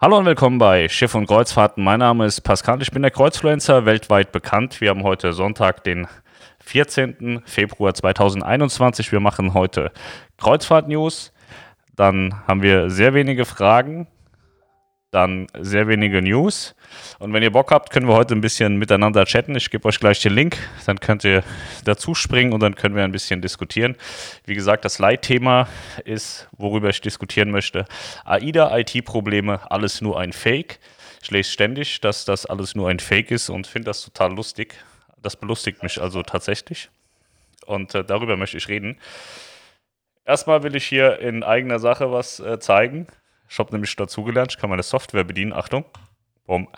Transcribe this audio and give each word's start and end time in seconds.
Hallo 0.00 0.16
und 0.16 0.26
willkommen 0.26 0.58
bei 0.58 0.88
Schiff 0.88 1.16
und 1.16 1.26
Kreuzfahrten. 1.26 1.82
Mein 1.82 1.98
Name 1.98 2.24
ist 2.24 2.42
Pascal, 2.42 2.80
ich 2.80 2.92
bin 2.92 3.02
der 3.02 3.10
Kreuzfluencer, 3.10 3.84
weltweit 3.84 4.30
bekannt. 4.30 4.80
Wir 4.80 4.90
haben 4.90 5.02
heute 5.02 5.32
Sonntag, 5.32 5.82
den 5.82 6.06
14. 6.60 7.42
Februar 7.44 7.92
2021. 7.94 9.10
Wir 9.10 9.18
machen 9.18 9.54
heute 9.54 9.90
Kreuzfahrt-News. 10.36 11.32
Dann 11.96 12.32
haben 12.46 12.62
wir 12.62 12.90
sehr 12.90 13.12
wenige 13.12 13.44
Fragen 13.44 14.06
dann 15.10 15.46
sehr 15.58 15.88
wenige 15.88 16.20
News. 16.20 16.74
Und 17.18 17.32
wenn 17.32 17.42
ihr 17.42 17.52
Bock 17.52 17.70
habt, 17.70 17.90
können 17.90 18.06
wir 18.06 18.14
heute 18.14 18.34
ein 18.34 18.42
bisschen 18.42 18.76
miteinander 18.76 19.24
chatten. 19.24 19.56
Ich 19.56 19.70
gebe 19.70 19.88
euch 19.88 19.98
gleich 19.98 20.20
den 20.20 20.34
Link, 20.34 20.58
dann 20.84 21.00
könnt 21.00 21.24
ihr 21.24 21.42
dazu 21.84 22.14
springen 22.14 22.52
und 22.52 22.60
dann 22.60 22.74
können 22.74 22.94
wir 22.94 23.04
ein 23.04 23.12
bisschen 23.12 23.40
diskutieren. 23.40 23.96
Wie 24.44 24.54
gesagt, 24.54 24.84
das 24.84 24.98
Leitthema 24.98 25.66
ist, 26.04 26.48
worüber 26.52 26.90
ich 26.90 27.00
diskutieren 27.00 27.50
möchte. 27.50 27.86
AIDA, 28.24 28.76
IT-Probleme, 28.78 29.70
alles 29.70 30.02
nur 30.02 30.20
ein 30.20 30.32
Fake. 30.32 30.78
Ich 31.22 31.30
lese 31.30 31.50
ständig, 31.50 32.00
dass 32.00 32.24
das 32.24 32.44
alles 32.44 32.74
nur 32.74 32.90
ein 32.90 33.00
Fake 33.00 33.30
ist 33.30 33.48
und 33.48 33.66
finde 33.66 33.86
das 33.86 34.04
total 34.04 34.34
lustig. 34.34 34.74
Das 35.22 35.36
belustigt 35.36 35.82
mich 35.82 36.00
also 36.00 36.22
tatsächlich. 36.22 36.90
Und 37.66 37.94
äh, 37.94 38.04
darüber 38.04 38.36
möchte 38.36 38.58
ich 38.58 38.68
reden. 38.68 38.98
Erstmal 40.24 40.62
will 40.62 40.76
ich 40.76 40.84
hier 40.84 41.18
in 41.20 41.42
eigener 41.42 41.78
Sache 41.78 42.12
was 42.12 42.40
äh, 42.40 42.58
zeigen. 42.60 43.06
Ich 43.48 43.58
habe 43.58 43.72
nämlich 43.72 43.94
dazugelernt, 43.96 44.52
ich 44.52 44.58
kann 44.58 44.70
meine 44.70 44.82
Software 44.82 45.24
bedienen. 45.24 45.52
Achtung. 45.52 45.84
Boom. 46.46 46.68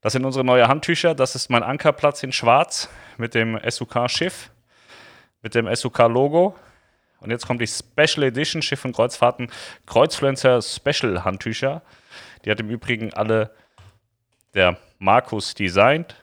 Das 0.00 0.12
sind 0.12 0.24
unsere 0.24 0.44
neuen 0.44 0.68
Handtücher. 0.68 1.14
Das 1.14 1.34
ist 1.34 1.48
mein 1.48 1.62
Ankerplatz 1.62 2.22
in 2.22 2.32
Schwarz 2.32 2.88
mit 3.16 3.34
dem 3.34 3.58
SUK-Schiff, 3.66 4.50
mit 5.42 5.54
dem 5.54 5.72
SUK-Logo. 5.74 6.56
Und 7.20 7.30
jetzt 7.30 7.46
kommt 7.46 7.62
die 7.62 7.66
Special 7.66 8.24
Edition 8.24 8.60
Schiff 8.60 8.84
und 8.84 8.94
Kreuzfahrten 8.94 9.50
Kreuzfluencer 9.86 10.60
Special 10.60 11.24
Handtücher. 11.24 11.80
Die 12.44 12.50
hat 12.50 12.60
im 12.60 12.68
Übrigen 12.68 13.14
alle 13.14 13.54
der 14.52 14.76
Markus 14.98 15.54
designt. 15.54 16.22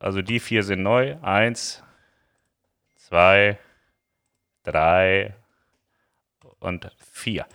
Also 0.00 0.22
die 0.22 0.40
vier 0.40 0.64
sind 0.64 0.82
neu. 0.82 1.16
Eins, 1.22 1.84
zwei, 2.96 3.58
drei 4.64 5.36
und 6.58 6.90
vier. 7.12 7.46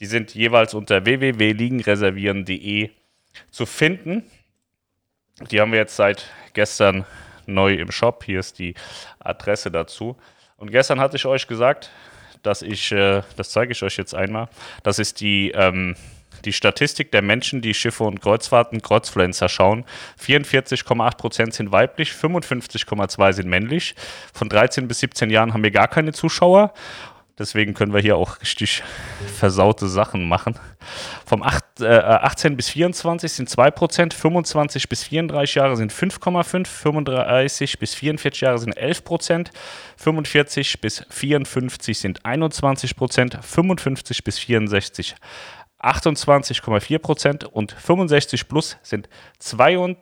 Die 0.00 0.06
sind 0.06 0.34
jeweils 0.34 0.74
unter 0.74 1.04
www.liegenreservieren.de 1.04 2.90
zu 3.50 3.66
finden. 3.66 4.24
Die 5.50 5.60
haben 5.60 5.72
wir 5.72 5.78
jetzt 5.78 5.96
seit 5.96 6.30
gestern 6.52 7.04
neu 7.46 7.74
im 7.74 7.90
Shop. 7.90 8.24
Hier 8.24 8.40
ist 8.40 8.58
die 8.58 8.74
Adresse 9.18 9.70
dazu. 9.70 10.16
Und 10.56 10.70
gestern 10.70 11.00
hatte 11.00 11.16
ich 11.16 11.26
euch 11.26 11.46
gesagt, 11.46 11.90
dass 12.42 12.62
ich, 12.62 12.92
äh, 12.92 13.22
das 13.36 13.50
zeige 13.50 13.72
ich 13.72 13.82
euch 13.82 13.96
jetzt 13.96 14.14
einmal, 14.14 14.48
das 14.82 14.98
ist 14.98 15.20
die, 15.20 15.50
ähm, 15.52 15.96
die 16.44 16.52
Statistik 16.52 17.10
der 17.10 17.22
Menschen, 17.22 17.62
die 17.62 17.74
Schiffe 17.74 18.04
und 18.04 18.20
Kreuzfahrten, 18.20 18.82
Kreuzfluencer 18.82 19.48
schauen. 19.48 19.84
44,8% 20.20 21.52
sind 21.52 21.72
weiblich, 21.72 22.10
55,2% 22.10 23.32
sind 23.32 23.48
männlich. 23.48 23.94
Von 24.32 24.48
13 24.48 24.86
bis 24.86 25.00
17 25.00 25.30
Jahren 25.30 25.54
haben 25.54 25.62
wir 25.62 25.70
gar 25.70 25.88
keine 25.88 26.12
Zuschauer. 26.12 26.74
Deswegen 27.36 27.74
können 27.74 27.92
wir 27.92 28.00
hier 28.00 28.16
auch 28.16 28.40
richtig 28.40 28.84
versaute 29.38 29.88
Sachen 29.88 30.28
machen. 30.28 30.54
Vom 31.26 31.42
8, 31.42 31.80
äh, 31.80 31.86
18 31.86 32.56
bis 32.56 32.68
24 32.68 33.32
sind 33.32 33.48
2%, 33.48 34.14
25 34.14 34.88
bis 34.88 35.02
34 35.02 35.56
Jahre 35.56 35.76
sind 35.76 35.92
5,5%, 35.92 36.68
35 36.68 37.78
bis 37.80 37.94
44 37.94 38.40
Jahre 38.40 38.58
sind 38.58 38.76
11%, 38.76 39.48
45 39.96 40.80
bis 40.80 41.04
54 41.10 41.98
sind 41.98 42.24
21%, 42.24 43.42
55 43.42 44.24
bis 44.24 44.38
64 44.38 45.16
28,4% 45.84 47.44
und 47.44 47.72
65 47.72 48.48
plus 48.48 48.78
sind 48.82 49.08
32%. 49.40 49.96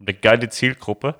Eine 0.00 0.14
geile 0.14 0.48
Zielgruppe. 0.48 1.16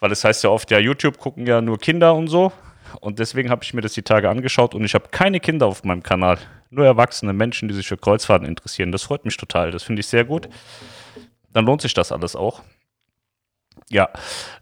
Weil 0.00 0.12
es 0.12 0.24
heißt 0.24 0.44
ja 0.44 0.50
oft, 0.50 0.70
ja, 0.70 0.78
YouTube 0.78 1.18
gucken 1.18 1.46
ja 1.46 1.60
nur 1.60 1.78
Kinder 1.78 2.14
und 2.14 2.28
so. 2.28 2.52
Und 3.00 3.18
deswegen 3.18 3.50
habe 3.50 3.64
ich 3.64 3.74
mir 3.74 3.80
das 3.80 3.94
die 3.94 4.02
Tage 4.02 4.28
angeschaut 4.28 4.74
und 4.74 4.84
ich 4.84 4.94
habe 4.94 5.08
keine 5.10 5.40
Kinder 5.40 5.66
auf 5.66 5.84
meinem 5.84 6.02
Kanal. 6.02 6.38
Nur 6.70 6.86
erwachsene 6.86 7.32
Menschen, 7.32 7.68
die 7.68 7.74
sich 7.74 7.86
für 7.86 7.96
Kreuzfahrten 7.96 8.46
interessieren. 8.46 8.92
Das 8.92 9.02
freut 9.02 9.24
mich 9.24 9.36
total. 9.36 9.70
Das 9.70 9.82
finde 9.82 10.00
ich 10.00 10.06
sehr 10.06 10.24
gut. 10.24 10.48
Dann 11.52 11.64
lohnt 11.64 11.82
sich 11.82 11.94
das 11.94 12.12
alles 12.12 12.36
auch. 12.36 12.62
Ja, 13.88 14.10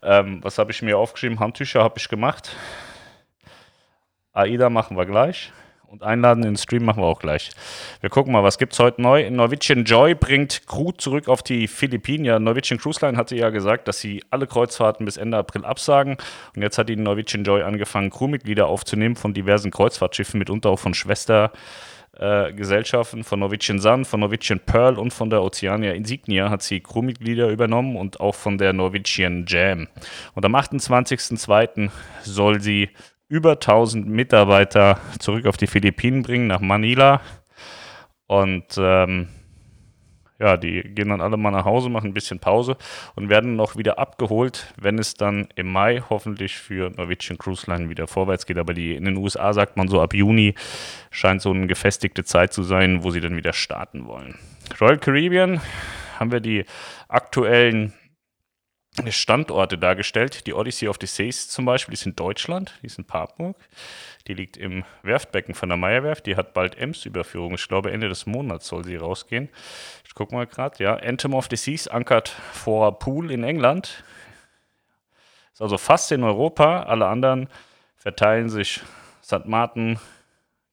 ähm, 0.03 0.43
was 0.43 0.59
habe 0.59 0.71
ich 0.71 0.83
mir 0.83 0.99
aufgeschrieben? 0.99 1.41
Handtücher 1.41 1.83
habe 1.83 1.95
ich 1.99 2.09
gemacht. 2.09 2.57
AIDA 4.33 4.71
machen 4.71 4.97
wir 4.97 5.07
gleich 5.07 5.53
und 5.95 6.03
einladen 6.03 6.43
in 6.43 6.51
den 6.51 6.57
Stream 6.57 6.85
machen 6.85 7.03
wir 7.03 7.07
auch 7.07 7.21
gleich. 7.21 7.51
Wir 8.01 8.11
gucken 8.11 8.33
mal, 8.33 8.43
was 8.43 8.59
gibt 8.59 8.73
es 8.73 8.81
heute 8.81 9.01
neu. 9.01 9.31
Norwegian 9.31 9.85
Joy 9.85 10.17
bringt 10.17 10.67
Crew 10.67 10.91
zurück 10.91 11.29
auf 11.29 11.45
die 11.45 11.69
Philippinen. 11.69 12.25
Ja, 12.25 12.41
Norwegian 12.41 12.81
Cruise 12.81 13.05
Line 13.05 13.17
hatte 13.17 13.37
ja 13.37 13.51
gesagt, 13.51 13.87
dass 13.87 14.01
sie 14.01 14.21
alle 14.29 14.49
Kreuzfahrten 14.49 15.07
bis 15.07 15.17
Ende 15.17 15.39
April 15.39 15.65
absagen. 15.65 16.17
Und 16.57 16.63
jetzt 16.63 16.79
hat 16.79 16.89
die 16.89 16.97
Norwegian 16.97 17.45
Joy 17.45 17.63
angefangen, 17.63 18.11
Crewmitglieder 18.11 18.67
aufzunehmen 18.67 19.15
von 19.15 19.35
diversen 19.35 19.71
Kreuzfahrtschiffen, 19.71 20.37
mitunter 20.39 20.71
auch 20.71 20.81
von 20.81 20.95
Schwester. 20.95 21.53
Äh, 22.17 22.53
Gesellschaften 22.53 23.23
von 23.23 23.41
Norwegian 23.41 23.81
Sun, 23.81 24.05
von 24.05 24.21
Norwegian 24.21 24.61
Pearl 24.61 24.99
und 24.99 25.13
von 25.13 25.31
der 25.31 25.43
Oceania 25.43 25.93
Insignia 25.93 26.49
hat 26.49 26.63
sie 26.63 26.81
Crewmitglieder 26.81 27.49
übernommen 27.49 27.97
und 27.97 28.21
auch 28.21 28.37
von 28.37 28.59
der 28.59 28.73
Norwegian 28.73 29.47
Jam. 29.49 29.89
Und 30.35 30.45
am 30.45 30.55
28.02. 30.55 31.91
soll 32.23 32.61
sie 32.61 32.91
über 33.35 33.55
1000 33.55 34.07
Mitarbeiter 34.07 35.01
zurück 35.19 35.47
auf 35.47 35.57
die 35.57 35.67
Philippinen 35.67 36.23
bringen, 36.23 36.47
nach 36.47 36.61
Manila. 36.61 37.21
Und 38.29 38.79
ähm, 38.79 39.27
ja, 40.39 40.57
die 40.57 40.83
gehen 40.83 41.09
dann 41.09 41.21
alle 41.21 41.37
mal 41.37 41.51
nach 41.51 41.65
Hause, 41.65 41.89
machen 41.89 42.11
ein 42.11 42.15
bisschen 42.15 42.39
Pause 42.39 42.77
und 43.17 43.31
werden 43.31 43.57
noch 43.57 43.77
wieder 43.77 43.99
abgeholt, 43.99 44.73
wenn 44.81 45.01
es 45.01 45.15
dann 45.15 45.49
im 45.57 45.73
Mai 45.73 46.01
hoffentlich 46.09 46.57
für 46.57 46.91
Norwegian 46.91 47.37
Cruise 47.37 47.69
Line 47.69 47.91
wieder 47.91 48.07
vorwärts 48.07 48.47
geht. 48.47 48.59
Aber 48.59 48.73
die, 48.73 48.95
in 48.95 49.05
den 49.05 49.17
USA 49.17 49.53
sagt 49.53 49.77
man 49.77 49.89
so 49.89 50.01
ab 50.01 50.15
Juni 50.15 50.55
scheint 51.11 51.43
so 51.43 51.51
eine 51.51 51.67
gefestigte 51.67 52.23
Zeit 52.23 52.53
zu 52.53 52.63
sein, 52.63 53.03
wo 53.03 53.11
sie 53.11 53.21
dann 53.21 53.37
wieder 53.37 53.53
starten 53.53 54.07
wollen. 54.07 54.39
Royal 54.81 54.99
Caribbean 54.99 55.61
haben 56.21 56.31
wir 56.31 56.41
die 56.41 56.65
aktuellen 57.09 57.95
Standorte 59.11 59.77
dargestellt. 59.77 60.47
Die 60.47 60.55
Odyssey 60.55 60.89
of 60.89 60.97
the 61.01 61.07
Seas 61.07 61.49
zum 61.49 61.65
Beispiel, 61.65 61.93
die 61.93 62.01
ist 62.01 62.07
in 62.07 62.17
Deutschland, 62.17 62.79
die 62.83 62.87
ist 62.87 62.99
in 62.99 63.05
Papenburg. 63.05 63.57
Die 64.27 64.35
liegt 64.35 64.57
im 64.57 64.85
Werftbecken 65.03 65.55
von 65.55 65.69
der 65.69 65.77
Meierwerft. 65.77 66.27
Die 66.27 66.37
hat 66.37 66.55
bald 66.55 66.79
Ems-Überführung. 66.79 67.55
Ich 67.55 67.69
glaube, 67.69 67.91
Ende 67.91 68.09
des 68.09 68.27
Monats 68.27 68.69
soll 68.69 68.85
sie 68.85 68.97
rausgehen. 68.97 69.49
Ich 70.07 70.15
gucke 70.15 70.35
mal 70.35 70.47
gerade. 70.47 70.83
Ja, 70.83 70.95
Anthem 70.95 71.35
of 71.35 71.49
the 71.51 71.57
Seas 71.57 71.89
ankert 71.89 72.29
vor 72.29 72.99
Pool 72.99 73.31
in 73.31 73.45
England. 73.45 74.05
Ist 75.53 75.61
also 75.61 75.77
fast 75.77 76.11
in 76.13 76.23
Europa. 76.23 76.85
Alle 76.85 77.07
anderen 77.07 77.49
verteilen 77.97 78.49
sich 78.49 78.81
St. 79.23 79.47
Martin, 79.47 79.99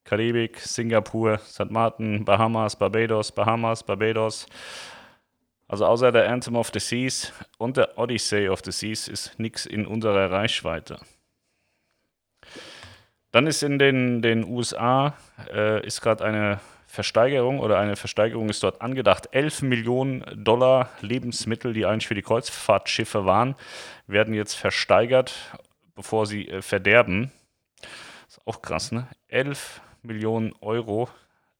Karibik, 0.04 0.60
Singapur, 0.60 1.40
St. 1.40 1.72
Martin, 1.72 2.26
Bahamas, 2.26 2.76
Barbados, 2.76 3.32
Bahamas, 3.32 3.84
Barbados. 3.84 4.46
Also 5.72 5.86
außer 5.86 6.12
der 6.12 6.30
Anthem 6.30 6.58
of 6.58 6.70
the 6.74 6.82
Seas 6.82 7.32
und 7.58 7.78
der 7.78 7.98
Odyssey 7.98 8.50
of 8.50 8.60
the 8.66 8.74
Seas 8.74 9.08
ist 9.08 9.40
nichts 9.40 9.66
in 9.66 9.88
unserer 9.88 10.30
Reichweite. 10.30 11.00
Dann 13.32 13.48
ist 13.48 13.64
in 13.64 13.80
den, 13.80 14.22
den 14.22 14.44
USA 14.44 15.14
äh, 15.50 15.88
ist 15.88 16.02
gerade 16.02 16.26
eine 16.26 16.60
Versteigerung 16.88 17.62
oder 17.62 17.80
eine 17.80 17.96
Versteigerung 17.96 18.50
ist 18.50 18.64
dort 18.64 18.82
angedacht. 18.82 19.30
11 19.32 19.62
Millionen 19.62 20.26
Dollar 20.44 20.90
Lebensmittel, 21.00 21.72
die 21.72 21.86
eigentlich 21.86 22.08
für 22.08 22.16
die 22.16 22.22
Kreuzfahrtschiffe 22.22 23.26
waren, 23.26 23.56
werden 24.08 24.34
jetzt 24.34 24.56
versteigert, 24.56 25.58
bevor 25.96 26.26
sie 26.26 26.50
äh, 26.50 26.62
verderben. 26.62 27.32
Ist 28.28 28.46
auch 28.46 28.62
krass, 28.62 28.92
ne? 28.92 29.08
11 29.30 29.80
Millionen 30.02 30.54
Euro 30.60 31.08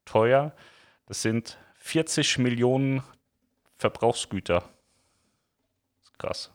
teuer. 0.04 0.52
Das 1.06 1.22
sind 1.22 1.56
40 1.76 2.36
Millionen 2.36 3.02
Verbrauchsgüter. 3.82 4.62
Krass. 6.16 6.52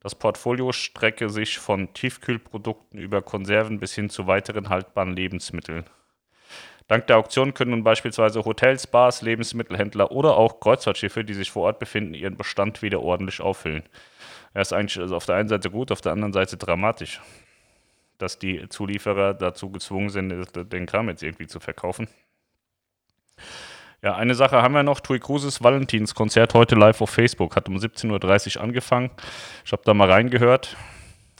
Das 0.00 0.14
Portfolio 0.14 0.72
strecke 0.72 1.28
sich 1.28 1.58
von 1.58 1.92
Tiefkühlprodukten 1.92 2.98
über 2.98 3.20
Konserven 3.20 3.78
bis 3.78 3.94
hin 3.94 4.08
zu 4.08 4.26
weiteren 4.26 4.70
haltbaren 4.70 5.14
Lebensmitteln. 5.14 5.84
Dank 6.88 7.06
der 7.06 7.18
Auktion 7.18 7.52
können 7.52 7.72
nun 7.72 7.84
beispielsweise 7.84 8.46
Hotels, 8.46 8.86
Bars, 8.86 9.20
Lebensmittelhändler 9.20 10.10
oder 10.10 10.38
auch 10.38 10.58
Kreuzfahrtschiffe, 10.58 11.22
die 11.22 11.34
sich 11.34 11.50
vor 11.50 11.64
Ort 11.64 11.78
befinden, 11.78 12.14
ihren 12.14 12.38
Bestand 12.38 12.80
wieder 12.80 13.02
ordentlich 13.02 13.42
auffüllen. 13.42 13.82
Er 14.54 14.62
ist 14.62 14.72
eigentlich 14.72 14.98
also 14.98 15.16
auf 15.16 15.26
der 15.26 15.36
einen 15.36 15.50
Seite 15.50 15.70
gut, 15.70 15.92
auf 15.92 16.00
der 16.00 16.12
anderen 16.12 16.32
Seite 16.32 16.56
dramatisch, 16.56 17.20
dass 18.16 18.38
die 18.38 18.68
Zulieferer 18.70 19.34
dazu 19.34 19.70
gezwungen 19.70 20.08
sind, 20.08 20.72
den 20.72 20.86
Kram 20.86 21.10
jetzt 21.10 21.22
irgendwie 21.22 21.46
zu 21.46 21.60
verkaufen. 21.60 22.08
Ja, 24.04 24.16
eine 24.16 24.34
Sache 24.34 24.60
haben 24.60 24.74
wir 24.74 24.82
noch. 24.82 24.98
Tui 24.98 25.20
Cruises 25.20 25.62
Valentinskonzert 25.62 26.54
heute 26.54 26.74
live 26.74 27.00
auf 27.00 27.10
Facebook. 27.10 27.54
Hat 27.54 27.68
um 27.68 27.76
17.30 27.76 28.56
Uhr 28.56 28.62
angefangen. 28.64 29.12
Ich 29.64 29.70
habe 29.70 29.82
da 29.84 29.94
mal 29.94 30.10
reingehört. 30.10 30.76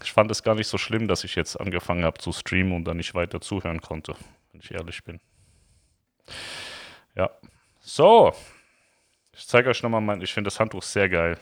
ich 0.04 0.12
fand 0.12 0.30
es 0.30 0.44
gar 0.44 0.54
nicht 0.54 0.68
so 0.68 0.78
schlimm, 0.78 1.08
dass 1.08 1.24
ich 1.24 1.34
jetzt 1.34 1.60
angefangen 1.60 2.04
habe 2.04 2.20
zu 2.20 2.30
streamen 2.30 2.72
und 2.72 2.84
dann 2.84 2.98
nicht 2.98 3.16
weiter 3.16 3.40
zuhören 3.40 3.80
konnte, 3.80 4.14
wenn 4.52 4.60
ich 4.60 4.70
ehrlich 4.70 5.02
bin. 5.02 5.18
Ja. 7.16 7.30
So. 7.80 8.32
Ich 9.34 9.48
zeige 9.48 9.68
euch 9.68 9.82
nochmal 9.82 10.00
mein, 10.00 10.20
ich 10.20 10.32
finde 10.32 10.46
das 10.46 10.60
Handtuch 10.60 10.84
sehr 10.84 11.08
geil. 11.08 11.38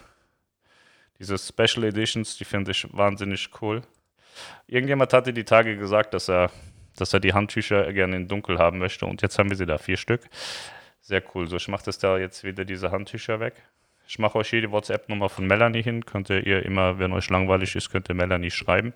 Diese 1.19 1.37
Special 1.37 1.85
Editions, 1.85 2.39
die 2.39 2.47
finde 2.47 2.71
ich 2.71 2.87
wahnsinnig 2.97 3.51
cool. 3.61 3.83
Irgendjemand 4.67 5.13
hatte 5.13 5.35
die 5.35 5.45
Tage 5.45 5.77
gesagt, 5.77 6.15
dass 6.15 6.31
er, 6.31 6.51
dass 6.97 7.13
er 7.13 7.21
die 7.21 7.35
Handtücher 7.35 7.93
gerne 7.93 8.17
in 8.17 8.27
dunkel 8.27 8.59
haben 8.59 8.79
möchte 8.79 9.05
und 9.05 9.21
jetzt 9.21 9.39
haben 9.39 9.51
wir 9.51 9.57
sie 9.59 9.67
da, 9.67 9.77
vier 9.77 9.99
Stück. 9.99 10.23
Sehr 11.01 11.23
cool. 11.35 11.47
So, 11.49 11.57
ich 11.57 11.69
mache 11.69 11.85
das 11.85 11.99
da 11.99 12.19
jetzt 12.19 12.45
wieder 12.45 12.65
diese 12.65 12.91
Handtücher 12.91 13.41
weg. 13.41 13.55
Ich 14.07 14.19
mache 14.19 14.39
euch 14.39 14.51
hier 14.51 14.61
die 14.61 14.71
WhatsApp-Nummer 14.71 15.29
von 15.29 15.47
Melanie 15.47 15.83
hin. 15.83 16.05
Könnt 16.05 16.31
ihr 16.31 16.65
immer, 16.65 16.99
wenn 16.99 17.13
euch 17.13 17.31
langweilig 17.31 17.77
ist, 17.77 17.91
könnt 17.91 18.09
ihr 18.09 18.15
Melanie 18.15 18.51
schreiben. 18.51 18.93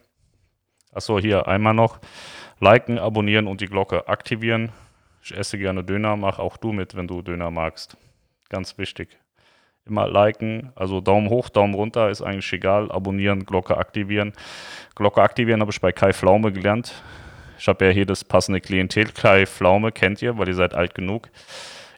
Achso, 0.93 1.19
hier 1.19 1.49
einmal 1.49 1.75
noch. 1.75 2.01
Liken, 2.61 2.99
abonnieren 2.99 3.47
und 3.47 3.61
die 3.61 3.67
Glocke 3.67 4.09
aktivieren. 4.09 4.73
Ich 5.23 5.37
esse 5.37 5.56
gerne 5.56 5.83
Döner, 5.83 6.17
mach 6.17 6.39
auch 6.39 6.56
du 6.56 6.73
mit, 6.73 6.95
wenn 6.97 7.09
du 7.09 7.23
Döner 7.23 7.51
magst. 7.51 7.97
Ganz 8.49 8.77
wichtig. 8.77 9.19
Immer 9.87 10.09
liken, 10.09 10.73
also 10.77 11.01
Daumen 11.01 11.29
hoch, 11.29 11.49
Daumen 11.49 11.75
runter, 11.75 12.11
ist 12.11 12.23
eigentlich 12.23 12.53
egal. 12.53 12.91
Abonnieren, 12.91 13.45
Glocke 13.45 13.77
aktivieren. 13.77 14.33
Glocke 14.95 15.23
aktivieren 15.23 15.61
habe 15.61 15.71
ich 15.71 15.81
bei 15.81 15.93
Kai 15.93 16.12
Flaume 16.12 16.53
gelernt. 16.53 17.03
Ich 17.59 17.69
habe 17.69 17.85
ja 17.85 17.91
hier 17.91 18.06
das 18.06 18.25
passende 18.25 18.61
Klientel. 18.61 19.06
Kai 19.12 19.47
Flaume 19.47 19.93
kennt 19.93 20.23
ihr, 20.23 20.39
weil 20.39 20.49
ihr 20.49 20.55
seid 20.55 20.75
alt 20.75 20.95
genug. 20.95 21.31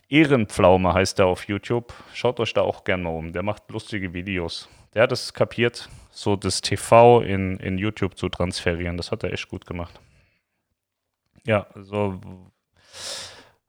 Ehrenpflaume 0.08 0.94
heißt 0.94 1.18
er 1.18 1.26
auf 1.26 1.48
YouTube. 1.48 1.92
Schaut 2.14 2.38
euch 2.40 2.52
da 2.54 2.62
auch 2.62 2.84
gerne 2.84 3.04
mal 3.04 3.10
um. 3.10 3.32
Der 3.32 3.42
macht 3.42 3.70
lustige 3.70 4.14
Videos. 4.14 4.68
Der 4.94 5.02
hat 5.02 5.12
es 5.12 5.34
kapiert, 5.34 5.88
so 6.10 6.36
das 6.36 6.60
TV 6.60 7.20
in, 7.22 7.58
in 7.58 7.76
YouTube 7.76 8.16
zu 8.16 8.28
transferieren. 8.28 8.96
Das 8.96 9.10
hat 9.10 9.24
er 9.24 9.32
echt 9.32 9.48
gut 9.48 9.66
gemacht. 9.66 10.00
Ja, 11.44 11.66
so 11.74 12.20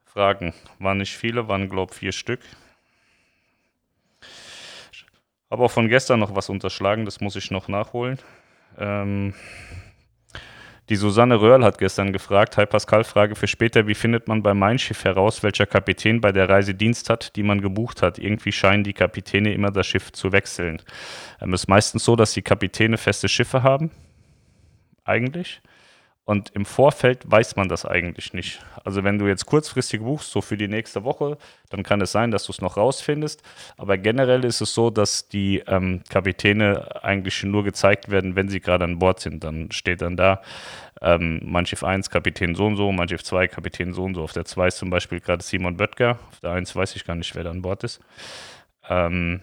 Fragen. 0.06 0.54
Waren 0.80 0.98
nicht 0.98 1.16
viele, 1.16 1.48
waren, 1.48 1.70
glaube 1.70 1.94
ich, 1.94 2.00
vier 2.00 2.12
Stück. 2.12 2.42
Habe 5.50 5.64
auch 5.64 5.72
von 5.72 5.88
gestern 5.88 6.20
noch 6.20 6.36
was 6.36 6.50
unterschlagen, 6.50 7.06
das 7.06 7.22
muss 7.22 7.36
ich 7.36 7.52
noch 7.52 7.68
nachholen. 7.68 8.20
Ähm, 8.78 9.34
die 10.90 10.96
Susanne 10.96 11.42
Röhrl 11.42 11.66
hat 11.66 11.78
gestern 11.80 12.14
gefragt, 12.14 12.56
hi 12.56 12.66
Pascal, 12.66 13.04
Frage 13.04 13.36
für 13.36 13.48
später, 13.48 13.88
wie 13.88 13.96
findet 13.96 14.28
man 14.28 14.42
bei 14.42 14.54
Mein 14.54 14.80
Schiff 14.80 15.04
heraus, 15.04 15.44
welcher 15.44 15.66
Kapitän 15.66 16.22
bei 16.22 16.32
der 16.32 16.48
Reise 16.48 16.74
Dienst 16.74 17.10
hat, 17.10 17.36
die 17.36 17.44
man 17.44 17.60
gebucht 17.60 18.02
hat? 18.02 18.20
Irgendwie 18.20 18.54
scheinen 18.54 18.84
die 18.86 18.94
Kapitäne 18.94 19.54
immer 19.54 19.70
das 19.70 19.86
Schiff 19.86 20.14
zu 20.14 20.32
wechseln. 20.32 20.82
Ähm, 21.42 21.54
ist 21.54 21.68
meistens 21.68 22.06
so, 22.06 22.16
dass 22.16 22.34
die 22.34 22.42
Kapitäne 22.42 22.98
feste 22.98 23.28
Schiffe 23.28 23.64
haben, 23.64 23.92
eigentlich. 25.04 25.62
Und 26.28 26.50
im 26.50 26.66
Vorfeld 26.66 27.22
weiß 27.32 27.56
man 27.56 27.70
das 27.70 27.86
eigentlich 27.86 28.34
nicht. 28.34 28.60
Also 28.84 29.06
wenn 29.06 29.18
du 29.18 29.28
jetzt 29.28 29.46
kurzfristig 29.46 30.02
buchst, 30.02 30.30
so 30.30 30.42
für 30.42 30.58
die 30.58 30.68
nächste 30.68 31.06
Woche, 31.06 31.38
dann 31.70 31.84
kann 31.84 32.02
es 32.02 32.12
sein, 32.12 32.32
dass 32.32 32.44
du 32.44 32.52
es 32.52 32.60
noch 32.60 32.76
rausfindest. 32.76 33.42
Aber 33.78 33.98
generell 33.98 34.44
ist 34.44 34.60
es 34.60 34.74
so, 34.74 34.90
dass 34.90 35.30
die 35.30 35.64
ähm, 35.68 36.02
Kapitäne 36.10 37.02
eigentlich 37.02 37.42
nur 37.44 37.64
gezeigt 37.64 38.12
werden, 38.12 38.36
wenn 38.36 38.50
sie 38.50 38.60
gerade 38.60 38.84
an 38.84 39.00
Bord 39.00 39.22
sind. 39.22 39.46
Dann 39.46 39.72
steht 39.72 40.02
dann 40.02 40.18
da, 40.18 40.42
ähm, 41.02 41.40
mein 41.46 41.66
Schiff 41.66 41.86
1 41.86 42.10
Kapitän 42.10 42.56
so 42.56 42.66
und 42.66 42.76
so, 42.76 42.92
mein 42.92 43.08
Schiff 43.08 43.24
2 43.24 43.48
Kapitän 43.48 43.94
so 43.94 44.04
und 44.04 44.16
so. 44.16 44.24
Auf 44.24 44.34
der 44.34 44.44
2 44.44 44.68
ist 44.68 44.80
zum 44.80 44.90
Beispiel 44.90 45.22
gerade 45.22 45.42
Simon 45.42 45.78
Böttger, 45.78 46.20
auf 46.30 46.42
der 46.42 46.52
1 46.52 46.76
weiß 46.76 46.98
ich 46.98 47.06
gar 47.06 47.16
nicht, 47.16 47.36
wer 47.36 47.46
da 47.46 47.52
an 47.52 47.62
Bord 47.62 47.86
ist. 47.86 48.02
Ähm, 48.90 49.40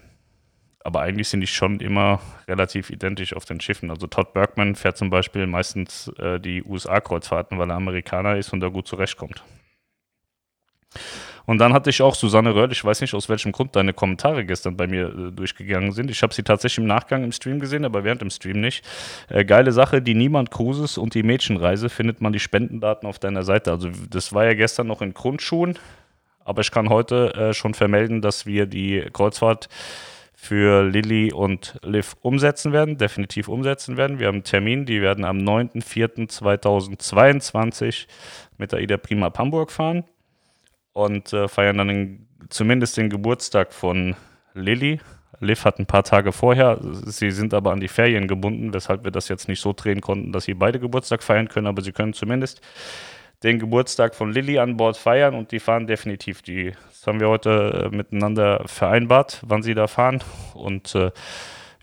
aber 0.85 1.01
eigentlich 1.01 1.29
sind 1.29 1.41
die 1.41 1.47
schon 1.47 1.79
immer 1.79 2.19
relativ 2.47 2.91
identisch 2.91 3.35
auf 3.35 3.43
den 3.43 3.59
Schiffen. 3.59 3.89
Also 3.89 4.05
Todd 4.05 4.33
Bergman 4.33 4.75
fährt 4.75 4.97
zum 4.97 5.09
Beispiel 5.09 5.47
meistens 5.47 6.09
äh, 6.19 6.39
die 6.39 6.63
USA-Kreuzfahrten, 6.63 7.57
weil 7.57 7.71
er 7.71 7.75
Amerikaner 7.75 8.37
ist 8.37 8.53
und 8.53 8.59
da 8.59 8.67
gut 8.67 8.87
zurechtkommt. 8.87 9.43
Und 11.47 11.57
dann 11.57 11.73
hatte 11.73 11.89
ich 11.89 12.03
auch 12.03 12.13
Susanne 12.13 12.53
Röhrl, 12.53 12.71
ich 12.71 12.85
weiß 12.85 13.01
nicht, 13.01 13.15
aus 13.15 13.29
welchem 13.29 13.51
Grund 13.51 13.75
deine 13.75 13.93
Kommentare 13.93 14.45
gestern 14.45 14.77
bei 14.77 14.85
mir 14.85 15.07
äh, 15.07 15.31
durchgegangen 15.31 15.91
sind. 15.91 16.11
Ich 16.11 16.21
habe 16.21 16.35
sie 16.35 16.43
tatsächlich 16.43 16.77
im 16.77 16.85
Nachgang 16.85 17.23
im 17.23 17.31
Stream 17.31 17.59
gesehen, 17.59 17.83
aber 17.83 18.03
während 18.03 18.21
dem 18.21 18.29
Stream 18.29 18.61
nicht. 18.61 18.85
Äh, 19.27 19.43
geile 19.43 19.71
Sache, 19.71 20.03
die 20.03 20.13
Niemand 20.13 20.51
Cruises 20.51 20.99
und 20.99 21.15
die 21.15 21.23
Mädchenreise 21.23 21.89
findet 21.89 22.21
man 22.21 22.31
die 22.31 22.39
Spendendaten 22.39 23.09
auf 23.09 23.17
deiner 23.17 23.41
Seite. 23.41 23.71
Also 23.71 23.89
das 24.11 24.33
war 24.33 24.45
ja 24.45 24.53
gestern 24.53 24.85
noch 24.85 25.01
in 25.01 25.15
Grundschuhen, 25.15 25.79
aber 26.43 26.61
ich 26.61 26.69
kann 26.69 26.89
heute 26.89 27.33
äh, 27.33 27.53
schon 27.55 27.73
vermelden, 27.73 28.21
dass 28.21 28.45
wir 28.45 28.67
die 28.67 29.03
Kreuzfahrt 29.11 29.67
für 30.45 30.83
Lilly 30.83 31.33
und 31.33 31.79
Liv 31.83 32.15
umsetzen 32.21 32.71
werden, 32.71 32.97
definitiv 32.97 33.47
umsetzen 33.47 33.97
werden. 33.97 34.19
Wir 34.19 34.27
haben 34.27 34.35
einen 34.35 34.43
Termin, 34.43 34.85
die 34.85 35.01
werden 35.01 35.25
am 35.25 35.39
9.4.2022 35.39 38.05
mit 38.57 38.71
der 38.71 38.81
Ida 38.81 38.97
Prima 38.97 39.25
ab 39.27 39.39
Hamburg 39.39 39.71
fahren 39.71 40.03
und 40.93 41.33
äh, 41.33 41.47
feiern 41.47 41.79
dann 41.79 41.87
den, 41.87 42.27
zumindest 42.49 42.97
den 42.97 43.09
Geburtstag 43.09 43.73
von 43.73 44.15
Lilly. 44.53 44.99
Liv 45.39 45.65
hat 45.65 45.79
ein 45.79 45.87
paar 45.87 46.03
Tage 46.03 46.31
vorher, 46.31 46.77
sie 46.81 47.31
sind 47.31 47.55
aber 47.55 47.71
an 47.71 47.79
die 47.79 47.87
Ferien 47.87 48.27
gebunden, 48.27 48.71
weshalb 48.73 49.03
wir 49.03 49.11
das 49.11 49.27
jetzt 49.27 49.47
nicht 49.47 49.59
so 49.59 49.73
drehen 49.73 49.99
konnten, 49.99 50.31
dass 50.31 50.43
sie 50.45 50.53
beide 50.53 50.79
Geburtstag 50.79 51.23
feiern 51.23 51.49
können, 51.49 51.65
aber 51.67 51.81
sie 51.81 51.91
können 51.91 52.13
zumindest 52.13 52.61
den 53.43 53.59
Geburtstag 53.59 54.15
von 54.15 54.31
Lilly 54.31 54.59
an 54.59 54.77
Bord 54.77 54.97
feiern 54.97 55.35
und 55.35 55.51
die 55.51 55.59
fahren 55.59 55.87
definitiv. 55.87 56.41
Die, 56.41 56.73
das 56.89 57.05
haben 57.05 57.19
wir 57.19 57.29
heute 57.29 57.89
äh, 57.91 57.95
miteinander 57.95 58.63
vereinbart, 58.65 59.41
wann 59.45 59.63
sie 59.63 59.73
da 59.73 59.87
fahren. 59.87 60.23
Und 60.53 60.95
äh, 60.95 61.11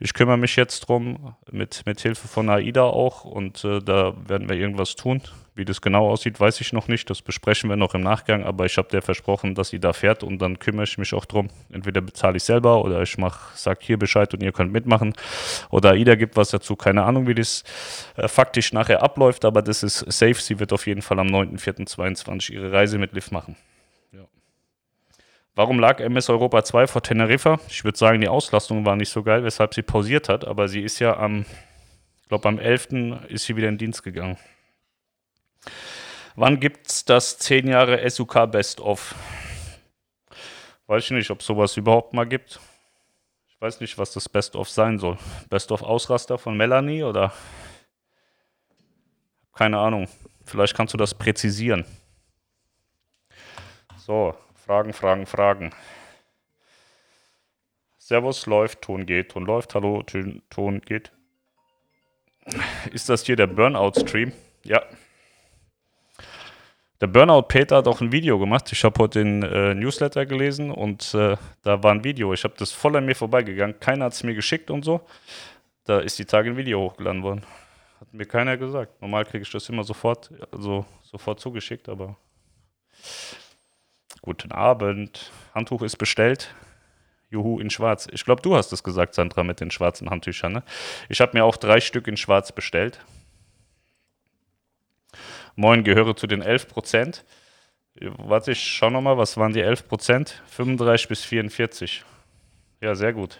ich 0.02 0.14
kümmere 0.14 0.36
mich 0.36 0.56
jetzt 0.56 0.80
drum, 0.80 1.36
mit, 1.52 1.82
mit 1.86 2.00
Hilfe 2.00 2.26
von 2.26 2.48
AIDA 2.50 2.82
auch. 2.82 3.24
Und 3.24 3.64
äh, 3.64 3.80
da 3.80 4.14
werden 4.26 4.48
wir 4.48 4.56
irgendwas 4.56 4.96
tun. 4.96 5.22
Wie 5.54 5.64
das 5.64 5.80
genau 5.80 6.08
aussieht, 6.08 6.40
weiß 6.40 6.60
ich 6.60 6.72
noch 6.72 6.88
nicht. 6.88 7.08
Das 7.08 7.22
besprechen 7.22 7.70
wir 7.70 7.76
noch 7.76 7.94
im 7.94 8.00
Nachgang. 8.00 8.42
Aber 8.42 8.66
ich 8.66 8.76
habe 8.78 8.88
der 8.88 9.00
versprochen, 9.00 9.54
dass 9.54 9.68
sie 9.68 9.78
da 9.78 9.92
fährt 9.92 10.24
und 10.24 10.38
dann 10.40 10.58
kümmere 10.58 10.84
ich 10.84 10.98
mich 10.98 11.14
auch 11.14 11.24
drum. 11.24 11.50
Entweder 11.70 12.00
bezahle 12.00 12.36
ich 12.36 12.42
selber 12.42 12.84
oder 12.84 13.00
ich 13.02 13.16
mach, 13.16 13.54
sag 13.54 13.80
hier 13.82 13.96
Bescheid 13.96 14.34
und 14.34 14.42
ihr 14.42 14.50
könnt 14.50 14.72
mitmachen. 14.72 15.14
Oder 15.70 15.90
AIDA 15.90 16.16
gibt 16.16 16.36
was 16.36 16.50
dazu. 16.50 16.74
Keine 16.74 17.04
Ahnung, 17.04 17.28
wie 17.28 17.34
das 17.34 17.62
äh, 18.16 18.26
faktisch 18.26 18.72
nachher 18.72 19.02
abläuft, 19.02 19.44
aber 19.44 19.62
das 19.62 19.84
ist 19.84 19.98
safe. 20.12 20.34
Sie 20.34 20.58
wird 20.58 20.72
auf 20.72 20.88
jeden 20.88 21.02
Fall 21.02 21.20
am 21.20 21.28
9.4.22 21.28 22.54
ihre 22.54 22.72
Reise 22.72 22.98
mit 22.98 23.12
Liv 23.12 23.30
machen. 23.30 23.54
Warum 25.54 25.78
lag 25.78 26.00
MS 26.00 26.30
Europa 26.30 26.64
2 26.64 26.86
vor 26.86 27.02
Teneriffa? 27.02 27.60
Ich 27.68 27.84
würde 27.84 27.98
sagen, 27.98 28.22
die 28.22 28.28
Auslastung 28.28 28.86
war 28.86 28.96
nicht 28.96 29.10
so 29.10 29.22
geil, 29.22 29.44
weshalb 29.44 29.74
sie 29.74 29.82
pausiert 29.82 30.30
hat, 30.30 30.46
aber 30.46 30.66
sie 30.66 30.80
ist 30.80 30.98
ja 30.98 31.18
am, 31.18 31.44
ich 32.22 32.28
glaube 32.28 32.48
am 32.48 32.58
11. 32.58 32.88
ist 33.28 33.44
sie 33.44 33.54
wieder 33.54 33.68
in 33.68 33.76
Dienst 33.76 34.02
gegangen. 34.02 34.38
Wann 36.36 36.58
gibt 36.58 36.88
es 36.88 37.04
das 37.04 37.36
10 37.38 37.68
Jahre 37.68 38.08
SUK 38.08 38.50
Best 38.50 38.80
of? 38.80 39.14
Weiß 40.86 41.04
ich 41.04 41.10
nicht, 41.10 41.30
ob 41.30 41.42
sowas 41.42 41.76
überhaupt 41.76 42.14
mal 42.14 42.24
gibt. 42.24 42.58
Ich 43.50 43.60
weiß 43.60 43.80
nicht, 43.80 43.98
was 43.98 44.12
das 44.12 44.30
Best 44.30 44.56
of 44.56 44.70
sein 44.70 44.98
soll. 44.98 45.18
Best 45.50 45.70
of 45.70 45.82
Ausraster 45.82 46.38
von 46.38 46.56
Melanie 46.56 47.02
oder? 47.02 47.30
Keine 49.52 49.78
Ahnung. 49.78 50.08
Vielleicht 50.46 50.74
kannst 50.74 50.94
du 50.94 50.98
das 50.98 51.12
präzisieren. 51.14 51.84
So, 53.98 54.34
Fragen, 54.64 54.92
Fragen, 54.92 55.26
Fragen. 55.26 55.70
Servus, 57.98 58.46
läuft, 58.46 58.82
Ton 58.82 59.06
geht, 59.06 59.32
Ton 59.32 59.44
läuft, 59.44 59.74
hallo, 59.74 60.04
Ton 60.50 60.80
geht. 60.82 61.10
Ist 62.92 63.08
das 63.08 63.24
hier 63.24 63.34
der 63.34 63.48
Burnout-Stream? 63.48 64.32
Ja. 64.62 64.80
Der 67.00 67.08
Burnout 67.08 67.42
Peter 67.48 67.78
hat 67.78 67.88
auch 67.88 68.00
ein 68.00 68.12
Video 68.12 68.38
gemacht. 68.38 68.70
Ich 68.70 68.84
habe 68.84 69.02
heute 69.02 69.18
den 69.24 69.42
äh, 69.42 69.74
Newsletter 69.74 70.26
gelesen 70.26 70.70
und 70.70 71.12
äh, 71.14 71.36
da 71.62 71.82
war 71.82 71.90
ein 71.90 72.04
Video. 72.04 72.32
Ich 72.32 72.44
habe 72.44 72.54
das 72.56 72.70
voll 72.70 72.94
an 72.94 73.04
mir 73.04 73.16
vorbeigegangen. 73.16 73.80
Keiner 73.80 74.04
hat 74.04 74.12
es 74.12 74.22
mir 74.22 74.34
geschickt 74.34 74.70
und 74.70 74.84
so. 74.84 75.00
Da 75.86 75.98
ist 75.98 76.20
die 76.20 76.24
Tage 76.24 76.50
ein 76.50 76.56
Video 76.56 76.78
hochgeladen 76.80 77.24
worden. 77.24 77.44
Hat 77.98 78.14
mir 78.14 78.26
keiner 78.26 78.56
gesagt. 78.56 79.02
Normal 79.02 79.24
kriege 79.24 79.42
ich 79.42 79.50
das 79.50 79.68
immer 79.68 79.82
sofort, 79.82 80.30
also 80.52 80.84
sofort 81.02 81.40
zugeschickt, 81.40 81.88
aber 81.88 82.16
guten 84.22 84.52
Abend. 84.52 85.30
Handtuch 85.54 85.82
ist 85.82 85.96
bestellt. 85.96 86.54
Juhu 87.28 87.58
in 87.58 87.70
Schwarz. 87.70 88.08
Ich 88.12 88.24
glaube, 88.24 88.42
du 88.42 88.56
hast 88.56 88.72
es 88.72 88.82
gesagt, 88.82 89.14
Sandra, 89.14 89.42
mit 89.42 89.60
den 89.60 89.70
schwarzen 89.70 90.10
Handtüchern. 90.10 90.52
Ne? 90.52 90.62
Ich 91.08 91.20
habe 91.20 91.36
mir 91.36 91.44
auch 91.44 91.56
drei 91.56 91.80
Stück 91.80 92.06
in 92.06 92.16
Schwarz 92.16 92.52
bestellt. 92.52 93.00
Moin, 95.56 95.82
gehöre 95.84 96.16
zu 96.16 96.26
den 96.26 96.40
11 96.40 96.68
Prozent. 96.68 97.24
Warte, 98.00 98.52
ich 98.52 98.62
schau 98.62 98.90
nochmal, 98.90 99.18
was 99.18 99.36
waren 99.36 99.52
die 99.52 99.60
11 99.60 99.88
Prozent? 99.88 100.42
35 100.46 101.08
bis 101.08 101.24
44. 101.24 102.04
Ja, 102.80 102.94
sehr 102.94 103.12
gut. 103.12 103.38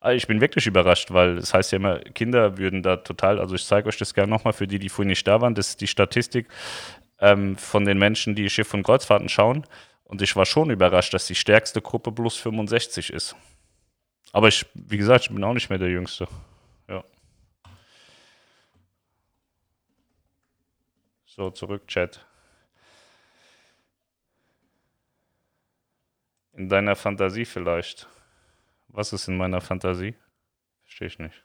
Ah, 0.00 0.12
ich 0.12 0.26
bin 0.26 0.40
wirklich 0.40 0.66
überrascht, 0.66 1.10
weil 1.12 1.38
es 1.38 1.46
das 1.46 1.54
heißt 1.54 1.72
ja 1.72 1.76
immer, 1.76 1.98
Kinder 2.00 2.58
würden 2.58 2.82
da 2.82 2.98
total, 2.98 3.38
also 3.38 3.54
ich 3.54 3.64
zeige 3.64 3.88
euch 3.88 3.96
das 3.96 4.12
gerne 4.12 4.30
nochmal 4.30 4.52
für 4.52 4.66
die, 4.66 4.78
die 4.78 4.90
vorhin 4.90 5.08
nicht 5.08 5.26
da 5.26 5.40
waren, 5.40 5.54
das 5.54 5.70
ist 5.70 5.80
die 5.80 5.86
Statistik 5.86 6.46
ähm, 7.20 7.56
von 7.56 7.84
den 7.84 7.98
Menschen, 7.98 8.34
die 8.34 8.50
Schiff- 8.50 8.74
und 8.74 8.82
Kreuzfahrten 8.82 9.28
schauen. 9.28 9.66
Und 10.04 10.22
ich 10.22 10.36
war 10.36 10.46
schon 10.46 10.70
überrascht, 10.70 11.14
dass 11.14 11.26
die 11.26 11.34
stärkste 11.34 11.80
Gruppe 11.80 12.12
plus 12.12 12.36
65 12.36 13.10
ist. 13.12 13.34
Aber 14.32 14.48
ich, 14.48 14.66
wie 14.74 14.96
gesagt, 14.96 15.24
ich 15.24 15.30
bin 15.30 15.44
auch 15.44 15.54
nicht 15.54 15.70
mehr 15.70 15.78
der 15.78 15.90
Jüngste. 15.90 16.28
Ja. 16.88 17.04
So, 21.24 21.50
zurück, 21.50 21.86
Chat. 21.88 22.24
In 26.52 26.68
deiner 26.68 26.94
Fantasie 26.94 27.44
vielleicht. 27.44 28.08
Was 28.88 29.12
ist 29.12 29.26
in 29.26 29.36
meiner 29.36 29.60
Fantasie? 29.60 30.14
Verstehe 30.84 31.08
ich 31.08 31.18
nicht. 31.18 31.44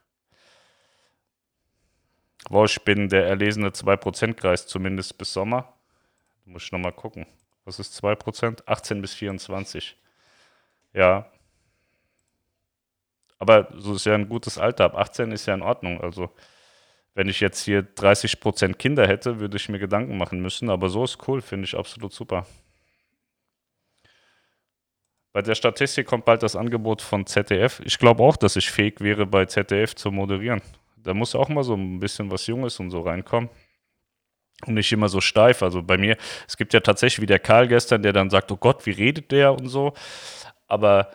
Wow, 2.48 2.69
ich 2.69 2.81
bin 2.84 3.10
der 3.10 3.27
erlesene 3.27 3.69
2%-Kreis, 3.69 4.67
zumindest 4.67 5.17
bis 5.17 5.34
Sommer. 5.34 5.74
Muss 6.46 6.63
ich 6.63 6.72
nochmal 6.72 6.93
gucken. 6.93 7.25
Was 7.65 7.79
ist 7.79 8.01
2%? 8.03 8.63
18 8.65 9.01
bis 9.01 9.13
24. 9.13 9.98
Ja. 10.93 11.29
Aber 13.38 13.69
so 13.77 13.93
ist 13.93 14.05
ja 14.05 14.15
ein 14.15 14.29
gutes 14.29 14.58
Alter. 14.58 14.86
Ab 14.86 14.96
18 14.96 15.31
ist 15.31 15.46
ja 15.46 15.53
in 15.53 15.62
Ordnung. 15.62 16.01
Also, 16.01 16.31
wenn 17.13 17.27
ich 17.27 17.39
jetzt 17.39 17.63
hier 17.63 17.81
30% 17.81 18.74
Kinder 18.74 19.08
hätte, 19.08 19.39
würde 19.39 19.58
ich 19.58 19.69
mir 19.69 19.79
Gedanken 19.79 20.17
machen 20.17 20.41
müssen. 20.41 20.69
Aber 20.69 20.89
so 20.89 21.03
ist 21.03 21.27
cool, 21.27 21.41
finde 21.41 21.65
ich 21.65 21.77
absolut 21.77 22.13
super. 22.13 22.46
Bei 25.31 25.41
der 25.43 25.55
Statistik 25.55 26.08
kommt 26.08 26.25
bald 26.25 26.41
das 26.41 26.55
Angebot 26.55 27.01
von 27.01 27.25
ZDF. 27.25 27.81
Ich 27.86 28.00
glaube 28.00 28.24
auch, 28.24 28.36
dass 28.36 28.55
ich 28.55 28.72
fähig 28.72 29.00
wäre, 29.00 29.27
bei 29.27 29.46
ZDF 29.46 29.96
zu 29.96 30.12
moderieren. 30.12 30.62
Da 31.03 31.13
muss 31.13 31.36
auch 31.36 31.50
mal 31.50 31.63
so 31.63 31.75
ein 31.75 32.00
bisschen 32.00 32.29
was 32.32 32.48
Junges 32.48 32.79
und 32.79 32.91
so 32.91 33.01
reinkommen. 33.01 33.50
Und 34.65 34.74
nicht 34.74 34.91
immer 34.91 35.08
so 35.08 35.22
steif. 35.22 35.63
Also 35.63 35.82
bei 35.82 35.98
mir, 35.98 36.18
es 36.48 36.58
gibt 36.58 36.74
ja 36.74 36.82
tatsächlich 36.82 37.22
wie 37.22 37.25
der 37.25 37.39
Karl 37.39 37.68
gestern, 37.68 38.01
der 38.01 38.12
dann 38.12 38.29
sagt, 38.29 38.51
oh 38.51 38.58
Gott, 38.58 38.86
wie 38.86 38.91
redet 38.91 39.32
der 39.32 39.53
und 39.53 39.68
so. 39.68 39.94
Aber 40.68 41.12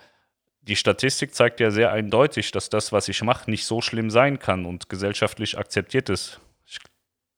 die 0.63 0.77
Statistik 0.77 1.35
zeigt 1.35 1.61
ja 1.61 1.71
sehr 1.71 1.93
eindeutig, 1.93 2.51
dass 2.51 2.71
das, 2.71 2.91
was 2.91 3.09
ich 3.09 3.23
mache, 3.23 3.51
nicht 3.51 3.67
so 3.67 3.83
schlimm 3.83 4.11
sein 4.11 4.39
kann 4.39 4.65
und 4.65 4.89
gesellschaftlich 4.89 5.59
akzeptiert 5.59 6.09
ist. 6.09 6.41
Ich 6.65 6.79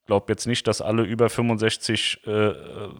glaube 0.06 0.32
jetzt 0.32 0.46
nicht, 0.46 0.68
dass 0.68 0.80
alle 0.80 1.02
über 1.02 1.28
65 1.28 2.22
äh, 2.24 2.30
äh, 2.30 2.90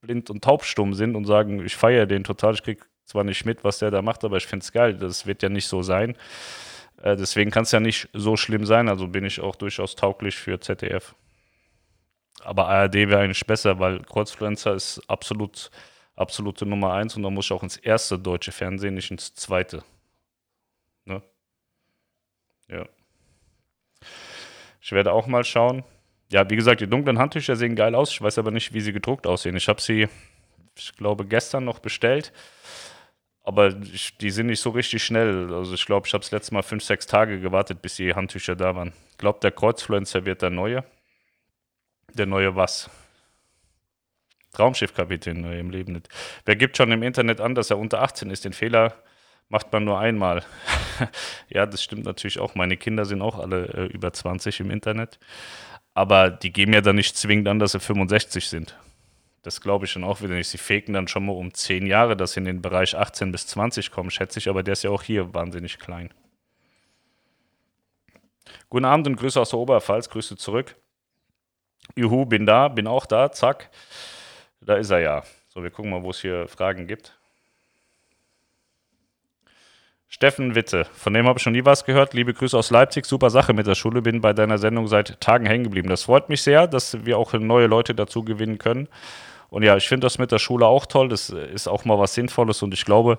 blind 0.00 0.30
und 0.30 0.42
taubstumm 0.42 0.94
sind 0.94 1.14
und 1.14 1.24
sagen, 1.24 1.64
ich 1.64 1.76
feiere 1.76 2.06
den 2.06 2.24
total, 2.24 2.54
ich 2.54 2.64
kriege 2.64 2.84
zwar 3.04 3.22
nicht 3.22 3.44
mit, 3.46 3.62
was 3.62 3.78
der 3.78 3.92
da 3.92 4.02
macht, 4.02 4.24
aber 4.24 4.36
ich 4.36 4.46
finde 4.46 4.64
es 4.64 4.72
geil. 4.72 4.94
Das 4.94 5.26
wird 5.26 5.42
ja 5.42 5.48
nicht 5.48 5.68
so 5.68 5.82
sein. 5.82 6.16
Äh, 7.02 7.16
deswegen 7.16 7.50
kann 7.50 7.62
es 7.62 7.72
ja 7.72 7.80
nicht 7.80 8.08
so 8.12 8.36
schlimm 8.36 8.66
sein. 8.66 8.88
Also 8.88 9.06
bin 9.08 9.24
ich 9.24 9.40
auch 9.40 9.56
durchaus 9.56 9.96
tauglich 9.96 10.36
für 10.36 10.60
ZDF. 10.60 11.14
Aber 12.40 12.68
ARD 12.68 12.94
wäre 12.94 13.20
eigentlich 13.20 13.46
besser, 13.46 13.78
weil 13.78 14.02
Kreuzfluencer 14.02 14.74
ist 14.74 15.00
absolut, 15.08 15.70
absolute 16.14 16.66
Nummer 16.66 16.94
eins 16.94 17.16
und 17.16 17.22
da 17.22 17.30
muss 17.30 17.46
ich 17.46 17.52
auch 17.52 17.62
ins 17.62 17.76
erste 17.76 18.18
deutsche 18.18 18.52
Fernsehen, 18.52 18.94
nicht 18.94 19.10
ins 19.10 19.34
zweite. 19.34 19.82
Ne? 21.04 21.22
Ja. 22.68 22.86
Ich 24.80 24.92
werde 24.92 25.12
auch 25.12 25.26
mal 25.26 25.44
schauen. 25.44 25.84
Ja, 26.30 26.48
wie 26.48 26.56
gesagt, 26.56 26.80
die 26.80 26.86
dunklen 26.86 27.18
Handtücher 27.18 27.56
sehen 27.56 27.74
geil 27.74 27.94
aus. 27.94 28.10
Ich 28.10 28.22
weiß 28.22 28.38
aber 28.38 28.50
nicht, 28.50 28.72
wie 28.72 28.80
sie 28.80 28.92
gedruckt 28.92 29.26
aussehen. 29.26 29.56
Ich 29.56 29.68
habe 29.68 29.80
sie, 29.80 30.08
ich 30.76 30.94
glaube, 30.96 31.24
gestern 31.26 31.64
noch 31.64 31.78
bestellt. 31.78 32.32
Aber 33.48 33.74
ich, 33.94 34.14
die 34.18 34.28
sind 34.28 34.48
nicht 34.48 34.60
so 34.60 34.68
richtig 34.68 35.02
schnell. 35.02 35.54
Also 35.54 35.72
ich 35.72 35.86
glaube, 35.86 36.06
ich 36.06 36.12
habe 36.12 36.20
das 36.20 36.32
letzte 36.32 36.52
Mal 36.52 36.62
fünf, 36.62 36.84
sechs 36.84 37.06
Tage 37.06 37.40
gewartet, 37.40 37.80
bis 37.80 37.96
die 37.96 38.14
Handtücher 38.14 38.54
da 38.54 38.76
waren. 38.76 38.92
Ich 39.12 39.16
glaube, 39.16 39.38
der 39.40 39.52
Kreuzfluencer 39.52 40.26
wird 40.26 40.42
der 40.42 40.50
neue. 40.50 40.84
Der 42.12 42.26
neue 42.26 42.56
was? 42.56 42.90
Traumschiffkapitän 44.52 45.40
neu 45.40 45.58
im 45.58 45.70
Leben 45.70 45.92
nicht. 45.92 46.10
Wer 46.44 46.56
gibt 46.56 46.76
schon 46.76 46.92
im 46.92 47.02
Internet 47.02 47.40
an, 47.40 47.54
dass 47.54 47.70
er 47.70 47.78
unter 47.78 48.02
18 48.02 48.28
ist? 48.28 48.44
Den 48.44 48.52
Fehler 48.52 48.92
macht 49.48 49.72
man 49.72 49.82
nur 49.82 49.98
einmal. 49.98 50.44
ja, 51.48 51.64
das 51.64 51.82
stimmt 51.82 52.04
natürlich 52.04 52.40
auch. 52.40 52.54
Meine 52.54 52.76
Kinder 52.76 53.06
sind 53.06 53.22
auch 53.22 53.38
alle 53.38 53.68
äh, 53.68 53.86
über 53.86 54.12
20 54.12 54.60
im 54.60 54.70
Internet. 54.70 55.18
Aber 55.94 56.28
die 56.28 56.52
geben 56.52 56.74
ja 56.74 56.82
dann 56.82 56.96
nicht 56.96 57.16
zwingend 57.16 57.48
an, 57.48 57.60
dass 57.60 57.72
sie 57.72 57.80
65 57.80 58.46
sind. 58.46 58.76
Das 59.42 59.60
glaube 59.60 59.86
ich 59.86 59.94
dann 59.94 60.04
auch 60.04 60.20
wieder 60.20 60.34
nicht. 60.34 60.48
Sie 60.48 60.58
faken 60.58 60.94
dann 60.94 61.08
schon 61.08 61.26
mal 61.26 61.32
um 61.32 61.54
10 61.54 61.86
Jahre, 61.86 62.16
dass 62.16 62.32
sie 62.32 62.40
in 62.40 62.46
den 62.46 62.60
Bereich 62.62 62.96
18 62.96 63.30
bis 63.32 63.46
20 63.46 63.90
kommen, 63.90 64.10
schätze 64.10 64.38
ich. 64.38 64.48
Aber 64.48 64.62
der 64.62 64.72
ist 64.72 64.82
ja 64.82 64.90
auch 64.90 65.02
hier 65.02 65.32
wahnsinnig 65.34 65.78
klein. 65.78 66.12
Guten 68.68 68.84
Abend 68.84 69.06
und 69.06 69.16
Grüße 69.16 69.40
aus 69.40 69.50
der 69.50 69.58
Oberpfalz. 69.58 70.10
Grüße 70.10 70.36
zurück. 70.36 70.76
Juhu, 71.96 72.26
bin 72.26 72.46
da, 72.46 72.68
bin 72.68 72.86
auch 72.86 73.06
da. 73.06 73.30
Zack. 73.32 73.70
Da 74.60 74.76
ist 74.76 74.90
er 74.90 75.00
ja. 75.00 75.22
So, 75.48 75.62
wir 75.62 75.70
gucken 75.70 75.90
mal, 75.90 76.02
wo 76.02 76.10
es 76.10 76.20
hier 76.20 76.48
Fragen 76.48 76.86
gibt. 76.86 77.17
Steffen 80.10 80.54
Witte, 80.54 80.86
von 80.94 81.12
dem 81.12 81.26
habe 81.26 81.38
ich 81.38 81.42
schon 81.42 81.52
nie 81.52 81.66
was 81.66 81.84
gehört. 81.84 82.14
Liebe 82.14 82.32
Grüße 82.32 82.56
aus 82.56 82.70
Leipzig, 82.70 83.04
super 83.04 83.28
Sache 83.28 83.52
mit 83.52 83.66
der 83.66 83.74
Schule. 83.74 84.00
Bin 84.00 84.22
bei 84.22 84.32
deiner 84.32 84.56
Sendung 84.56 84.88
seit 84.88 85.20
Tagen 85.20 85.44
hängen 85.44 85.64
geblieben. 85.64 85.90
Das 85.90 86.04
freut 86.04 86.30
mich 86.30 86.40
sehr, 86.40 86.66
dass 86.66 87.04
wir 87.04 87.18
auch 87.18 87.34
neue 87.34 87.66
Leute 87.66 87.94
dazu 87.94 88.24
gewinnen 88.24 88.56
können. 88.56 88.88
Und 89.50 89.64
ja, 89.64 89.76
ich 89.76 89.86
finde 89.86 90.06
das 90.06 90.16
mit 90.16 90.32
der 90.32 90.38
Schule 90.38 90.66
auch 90.66 90.86
toll. 90.86 91.10
Das 91.10 91.28
ist 91.28 91.68
auch 91.68 91.84
mal 91.84 91.98
was 91.98 92.14
Sinnvolles. 92.14 92.62
Und 92.62 92.72
ich 92.72 92.86
glaube, 92.86 93.18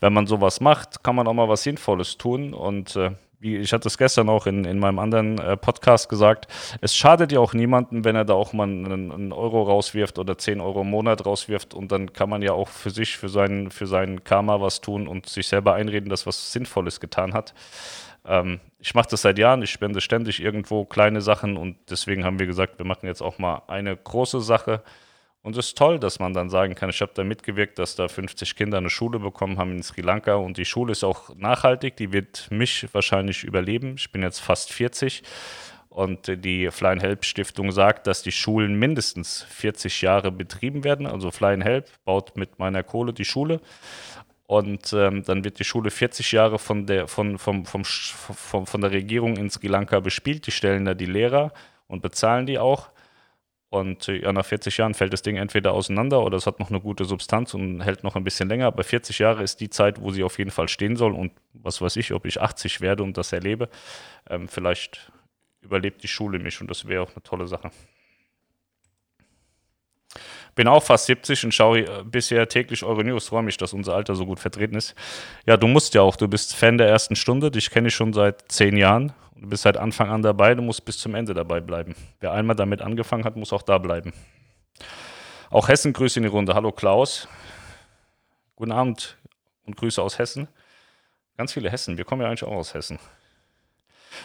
wenn 0.00 0.12
man 0.12 0.26
sowas 0.26 0.60
macht, 0.60 1.02
kann 1.02 1.16
man 1.16 1.26
auch 1.26 1.32
mal 1.32 1.48
was 1.48 1.62
Sinnvolles 1.62 2.18
tun. 2.18 2.52
Und 2.52 2.96
äh, 2.96 3.12
wie 3.38 3.56
ich 3.56 3.72
hatte 3.72 3.88
es 3.88 3.98
gestern 3.98 4.28
auch 4.28 4.46
in, 4.46 4.64
in 4.64 4.78
meinem 4.78 4.98
anderen 4.98 5.38
äh, 5.38 5.56
Podcast 5.56 6.08
gesagt, 6.08 6.46
es 6.80 6.94
schadet 6.94 7.32
ja 7.32 7.40
auch 7.40 7.52
niemandem, 7.54 8.04
wenn 8.04 8.16
er 8.16 8.24
da 8.24 8.34
auch 8.34 8.52
mal 8.52 8.64
einen, 8.64 9.12
einen, 9.12 9.32
Euro 9.32 9.62
rauswirft 9.62 10.18
oder 10.18 10.38
10 10.38 10.60
Euro 10.60 10.82
im 10.82 10.90
Monat 10.90 11.26
rauswirft 11.26 11.74
und 11.74 11.92
dann 11.92 12.12
kann 12.12 12.30
man 12.30 12.42
ja 12.42 12.52
auch 12.52 12.68
für 12.68 12.90
sich, 12.90 13.16
für 13.16 13.28
seinen, 13.28 13.70
für 13.70 13.86
seinen 13.86 14.24
Karma 14.24 14.60
was 14.60 14.80
tun 14.80 15.06
und 15.06 15.28
sich 15.28 15.48
selber 15.48 15.74
einreden, 15.74 16.08
dass 16.08 16.26
was 16.26 16.52
Sinnvolles 16.52 17.00
getan 17.00 17.34
hat. 17.34 17.54
Ähm, 18.26 18.60
ich 18.78 18.94
mache 18.94 19.08
das 19.10 19.22
seit 19.22 19.38
Jahren, 19.38 19.62
ich 19.62 19.70
spende 19.70 20.00
ständig 20.00 20.42
irgendwo 20.42 20.84
kleine 20.84 21.20
Sachen 21.20 21.56
und 21.56 21.76
deswegen 21.90 22.24
haben 22.24 22.38
wir 22.38 22.46
gesagt, 22.46 22.78
wir 22.78 22.86
machen 22.86 23.06
jetzt 23.06 23.22
auch 23.22 23.38
mal 23.38 23.62
eine 23.66 23.96
große 23.96 24.40
Sache 24.40 24.82
und 25.46 25.56
es 25.56 25.68
ist 25.68 25.78
toll, 25.78 26.00
dass 26.00 26.18
man 26.18 26.34
dann 26.34 26.50
sagen 26.50 26.74
kann, 26.74 26.90
ich 26.90 27.00
habe 27.00 27.12
da 27.14 27.22
mitgewirkt, 27.22 27.78
dass 27.78 27.94
da 27.94 28.08
50 28.08 28.56
Kinder 28.56 28.78
eine 28.78 28.90
Schule 28.90 29.20
bekommen 29.20 29.58
haben 29.58 29.76
in 29.76 29.82
Sri 29.84 30.00
Lanka 30.00 30.34
und 30.34 30.56
die 30.56 30.64
Schule 30.64 30.90
ist 30.90 31.04
auch 31.04 31.36
nachhaltig, 31.36 31.96
die 31.96 32.12
wird 32.12 32.48
mich 32.50 32.92
wahrscheinlich 32.92 33.44
überleben. 33.44 33.94
Ich 33.96 34.10
bin 34.10 34.22
jetzt 34.22 34.40
fast 34.40 34.72
40 34.72 35.22
und 35.88 36.44
die 36.44 36.68
Fly 36.72 36.98
Help 36.98 37.24
Stiftung 37.24 37.70
sagt, 37.70 38.08
dass 38.08 38.24
die 38.24 38.32
Schulen 38.32 38.76
mindestens 38.76 39.44
40 39.44 40.02
Jahre 40.02 40.32
betrieben 40.32 40.82
werden. 40.82 41.06
Also 41.06 41.30
Fly 41.30 41.56
Help 41.62 41.90
baut 42.04 42.36
mit 42.36 42.58
meiner 42.58 42.82
Kohle 42.82 43.12
die 43.12 43.24
Schule 43.24 43.60
und 44.48 44.92
ähm, 44.94 45.22
dann 45.22 45.44
wird 45.44 45.60
die 45.60 45.64
Schule 45.64 45.92
40 45.92 46.32
Jahre 46.32 46.58
von 46.58 46.86
der, 46.86 47.06
von, 47.06 47.38
vom, 47.38 47.64
vom, 47.66 47.84
vom, 47.84 48.66
von 48.66 48.80
der 48.80 48.90
Regierung 48.90 49.36
in 49.36 49.48
Sri 49.48 49.68
Lanka 49.68 50.00
bespielt. 50.00 50.48
Die 50.48 50.50
stellen 50.50 50.86
da 50.86 50.94
die 50.94 51.06
Lehrer 51.06 51.52
und 51.86 52.02
bezahlen 52.02 52.46
die 52.46 52.58
auch. 52.58 52.90
Und 53.68 54.06
ja, 54.06 54.32
nach 54.32 54.46
40 54.46 54.76
Jahren 54.76 54.94
fällt 54.94 55.12
das 55.12 55.22
Ding 55.22 55.36
entweder 55.36 55.72
auseinander 55.72 56.22
oder 56.22 56.36
es 56.36 56.46
hat 56.46 56.60
noch 56.60 56.70
eine 56.70 56.80
gute 56.80 57.04
Substanz 57.04 57.52
und 57.52 57.80
hält 57.80 58.04
noch 58.04 58.14
ein 58.14 58.24
bisschen 58.24 58.48
länger. 58.48 58.66
Aber 58.66 58.84
40 58.84 59.18
Jahre 59.18 59.42
ist 59.42 59.60
die 59.60 59.70
Zeit, 59.70 60.00
wo 60.00 60.10
sie 60.10 60.22
auf 60.22 60.38
jeden 60.38 60.52
Fall 60.52 60.68
stehen 60.68 60.96
soll. 60.96 61.12
Und 61.12 61.32
was 61.52 61.80
weiß 61.80 61.96
ich, 61.96 62.12
ob 62.12 62.26
ich 62.26 62.40
80 62.40 62.80
werde 62.80 63.02
und 63.02 63.16
das 63.16 63.32
erlebe. 63.32 63.68
Ähm, 64.30 64.48
vielleicht 64.48 65.10
überlebt 65.62 66.02
die 66.02 66.08
Schule 66.08 66.38
mich 66.38 66.60
und 66.60 66.70
das 66.70 66.86
wäre 66.86 67.02
auch 67.02 67.10
eine 67.10 67.22
tolle 67.22 67.48
Sache. 67.48 67.70
Bin 70.56 70.66
auch 70.66 70.82
fast 70.82 71.06
70 71.06 71.44
und 71.44 71.54
schaue 71.54 71.82
äh, 71.82 72.02
bisher 72.04 72.48
täglich 72.48 72.82
eure 72.82 73.04
News. 73.04 73.28
Freue 73.28 73.44
mich, 73.44 73.56
dass 73.56 73.72
unser 73.72 73.94
Alter 73.94 74.16
so 74.16 74.26
gut 74.26 74.40
vertreten 74.40 74.74
ist. 74.74 74.96
Ja, 75.46 75.56
du 75.56 75.68
musst 75.68 75.94
ja 75.94 76.02
auch. 76.02 76.16
Du 76.16 76.26
bist 76.26 76.56
Fan 76.56 76.78
der 76.78 76.88
ersten 76.88 77.14
Stunde. 77.14 77.52
Dich 77.52 77.70
kenne 77.70 77.88
ich 77.88 77.94
schon 77.94 78.12
seit 78.12 78.50
zehn 78.50 78.76
Jahren 78.76 79.12
Du 79.38 79.48
bist 79.48 79.64
seit 79.64 79.76
Anfang 79.76 80.08
an 80.10 80.22
dabei, 80.22 80.54
du 80.54 80.62
musst 80.62 80.84
bis 80.84 80.98
zum 80.98 81.14
Ende 81.14 81.34
dabei 81.34 81.60
bleiben. 81.60 81.94
Wer 82.20 82.32
einmal 82.32 82.56
damit 82.56 82.80
angefangen 82.80 83.24
hat, 83.24 83.36
muss 83.36 83.52
auch 83.52 83.62
da 83.62 83.76
bleiben. 83.76 84.12
Auch 85.50 85.68
Hessen 85.68 85.92
Grüße 85.92 86.18
in 86.18 86.22
die 86.22 86.28
Runde. 86.28 86.54
Hallo 86.54 86.72
Klaus. 86.72 87.28
Guten 88.56 88.72
Abend 88.72 89.18
und 89.66 89.76
Grüße 89.76 90.00
aus 90.00 90.18
Hessen. 90.18 90.48
Ganz 91.36 91.52
viele 91.52 91.70
Hessen. 91.70 91.98
Wir 91.98 92.06
kommen 92.06 92.22
ja 92.22 92.28
eigentlich 92.28 92.44
auch 92.44 92.52
aus 92.52 92.72
Hessen. 92.72 92.98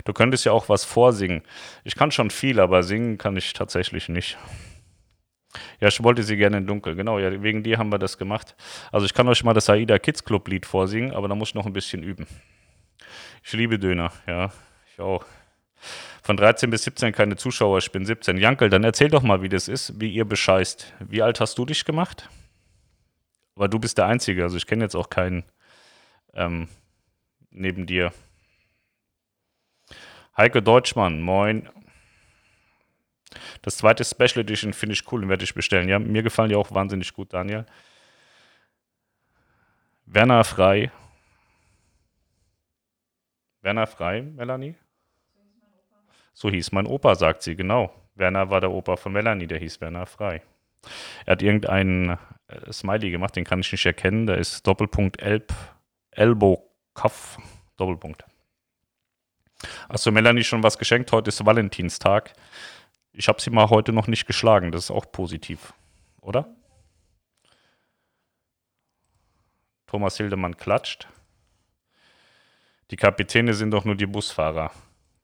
Du 0.05 0.13
könntest 0.13 0.45
ja 0.45 0.53
auch 0.53 0.69
was 0.69 0.85
vorsingen. 0.85 1.43
Ich 1.83 1.95
kann 1.95 2.11
schon 2.11 2.29
viel, 2.29 2.61
aber 2.61 2.81
singen 2.81 3.17
kann 3.17 3.35
ich 3.35 3.51
tatsächlich 3.51 4.07
nicht. 4.07 4.37
Ja, 5.79 5.87
ich 5.87 6.01
wollte 6.03 6.23
sie 6.23 6.37
gerne 6.37 6.57
in 6.57 6.67
Dunkel. 6.67 6.95
Genau, 6.95 7.19
ja, 7.19 7.41
wegen 7.43 7.63
dir 7.63 7.77
haben 7.77 7.91
wir 7.91 7.99
das 7.99 8.17
gemacht. 8.17 8.55
Also 8.91 9.05
ich 9.05 9.13
kann 9.13 9.27
euch 9.27 9.43
mal 9.43 9.53
das 9.53 9.69
Aida 9.69 9.99
Kids 9.99 10.23
Club 10.23 10.47
Lied 10.47 10.65
vorsingen, 10.65 11.13
aber 11.13 11.27
da 11.27 11.35
muss 11.35 11.49
ich 11.49 11.55
noch 11.55 11.65
ein 11.65 11.73
bisschen 11.73 12.03
üben. 12.03 12.27
Ich 13.43 13.53
liebe 13.53 13.79
Döner, 13.79 14.11
ja 14.27 14.51
auch. 15.01 15.25
Von 16.23 16.37
13 16.37 16.69
bis 16.69 16.83
17 16.83 17.11
keine 17.13 17.35
Zuschauer, 17.35 17.79
ich 17.79 17.91
bin 17.91 18.05
17. 18.05 18.37
Jankel, 18.37 18.69
dann 18.69 18.83
erzähl 18.83 19.09
doch 19.09 19.23
mal, 19.23 19.41
wie 19.41 19.49
das 19.49 19.67
ist, 19.67 19.99
wie 19.99 20.11
ihr 20.11 20.25
bescheißt. 20.25 20.93
Wie 20.99 21.21
alt 21.21 21.39
hast 21.39 21.57
du 21.57 21.65
dich 21.65 21.83
gemacht? 21.83 22.29
Aber 23.55 23.67
du 23.67 23.79
bist 23.79 23.97
der 23.97 24.05
Einzige, 24.05 24.43
also 24.43 24.57
ich 24.57 24.67
kenne 24.67 24.83
jetzt 24.83 24.95
auch 24.95 25.09
keinen 25.09 25.43
ähm, 26.33 26.67
neben 27.49 27.85
dir. 27.85 28.13
Heike 30.37 30.61
Deutschmann, 30.61 31.21
moin. 31.21 31.67
Das 33.61 33.77
zweite 33.77 34.03
Special 34.03 34.39
Edition 34.39 34.73
finde 34.73 34.93
ich 34.93 35.11
cool, 35.11 35.21
den 35.21 35.29
werde 35.29 35.43
ich 35.43 35.53
bestellen. 35.53 35.89
Ja, 35.89 35.99
mir 35.99 36.23
gefallen 36.23 36.49
die 36.49 36.55
auch 36.55 36.71
wahnsinnig 36.71 37.13
gut, 37.13 37.33
Daniel. 37.33 37.65
Werner 40.05 40.43
Frei. 40.43 40.91
Werner 43.61 43.87
Frei, 43.87 44.21
Melanie? 44.21 44.75
So 46.33 46.49
hieß 46.49 46.71
mein 46.71 46.87
Opa, 46.87 47.15
sagt 47.15 47.43
sie, 47.43 47.55
genau. 47.55 47.93
Werner 48.15 48.49
war 48.49 48.61
der 48.61 48.71
Opa 48.71 48.95
von 48.95 49.13
Melanie, 49.13 49.47
der 49.47 49.59
hieß 49.59 49.79
Werner 49.81 50.05
Frei. 50.05 50.41
Er 51.25 51.33
hat 51.33 51.41
irgendeinen 51.41 52.17
äh, 52.47 52.71
Smiley 52.71 53.11
gemacht, 53.11 53.35
den 53.35 53.45
kann 53.45 53.59
ich 53.59 53.71
nicht 53.71 53.85
erkennen. 53.85 54.25
Da 54.25 54.33
ist 54.33 54.65
Doppelpunkt 54.65 55.21
Elb, 55.21 55.53
Elbow 56.11 56.67
Kopf, 56.93 57.37
Doppelpunkt. 57.77 58.25
Achso, 59.89 60.11
Melanie 60.11 60.43
schon 60.43 60.63
was 60.63 60.77
geschenkt. 60.77 61.11
Heute 61.11 61.29
ist 61.29 61.45
Valentinstag. 61.45 62.33
Ich 63.13 63.27
habe 63.27 63.41
sie 63.41 63.49
mal 63.49 63.69
heute 63.69 63.91
noch 63.91 64.07
nicht 64.07 64.25
geschlagen. 64.25 64.71
Das 64.71 64.85
ist 64.85 64.91
auch 64.91 65.11
positiv, 65.11 65.73
oder? 66.21 66.47
Thomas 69.87 70.15
Hildemann 70.17 70.55
klatscht. 70.55 71.07
Die 72.91 72.95
Kapitäne 72.95 73.53
sind 73.53 73.71
doch 73.71 73.83
nur 73.83 73.95
die 73.95 74.05
Busfahrer. 74.05 74.71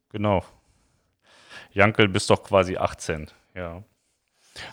Genau. 0.10 0.44
Jankel, 1.72 2.08
bist 2.08 2.30
doch 2.30 2.44
quasi 2.44 2.78
18. 2.78 3.30
Ja. 3.56 3.84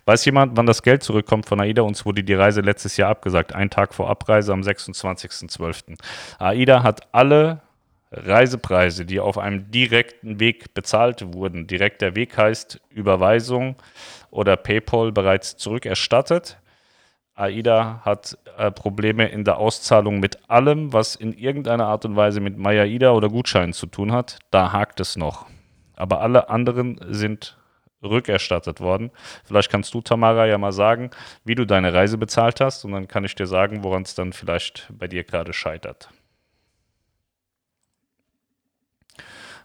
Weiß 0.05 0.25
jemand, 0.25 0.57
wann 0.57 0.67
das 0.67 0.83
Geld 0.83 1.03
zurückkommt 1.03 1.47
von 1.47 1.61
AIDA? 1.61 1.83
Uns 1.83 2.05
wurde 2.07 2.25
die 2.25 2.35
Reise 2.35 2.61
letztes 2.61 2.97
Jahr 2.97 3.11
abgesagt, 3.11 3.53
einen 3.53 3.71
Tag 3.71 3.95
vor 3.95 4.09
Abreise 4.09 4.53
am 4.53 4.63
26.12. 4.63 5.99
AIDA 6.39 6.83
hat 6.83 7.15
alle 7.15 7.63
Reisepreise, 8.17 9.05
die 9.05 9.21
auf 9.21 9.39
einem 9.39 9.71
direkten 9.71 10.41
Weg 10.41 10.75
bezahlt 10.75 11.35
wurden, 11.35 11.67
direkter 11.67 12.15
Weg 12.15 12.37
heißt 12.37 12.81
Überweisung 12.91 13.77
oder 14.31 14.57
PayPal 14.57 15.13
bereits 15.13 15.57
zurückerstattet. 15.57 16.59
AIDA 17.35 18.01
hat 18.05 18.39
äh, 18.57 18.71
Probleme 18.71 19.29
in 19.29 19.45
der 19.45 19.59
Auszahlung 19.59 20.21
mit 20.21 20.49
allem, 20.49 20.93
was 20.93 21.17
in 21.17 21.33
irgendeiner 21.33 21.87
Art 21.87 22.05
und 22.05 22.15
Weise 22.15 22.41
mit 22.41 22.57
MyAIDA 22.57 23.11
oder 23.11 23.29
Gutscheinen 23.29 23.73
zu 23.73 23.87
tun 23.87 24.13
hat. 24.13 24.39
Da 24.53 24.73
hakt 24.73 25.01
es 25.01 25.17
noch. 25.17 25.47
Aber 25.97 26.21
alle 26.21 26.49
anderen 26.49 27.01
sind 27.09 27.59
rückerstattet 28.05 28.81
worden. 28.81 29.11
Vielleicht 29.45 29.71
kannst 29.71 29.93
du, 29.95 30.01
Tamara, 30.01 30.47
ja 30.47 30.59
mal 30.59 30.73
sagen, 30.73 31.11
wie 31.45 31.55
du 31.55 31.65
deine 31.65 31.93
Reise 31.93 32.19
bezahlt 32.19 32.61
hast 32.61 32.85
und 32.85 32.93
dann 32.93 33.09
kann 33.09 33.25
ich 33.25 33.35
dir 33.35 33.47
sagen, 33.47 33.83
woran 33.83 34.03
es 34.03 34.15
dann 34.15 34.33
vielleicht 34.33 34.89
bei 34.93 35.09
dir 35.09 35.25
gerade 35.25 35.53
scheitert. 35.53 36.11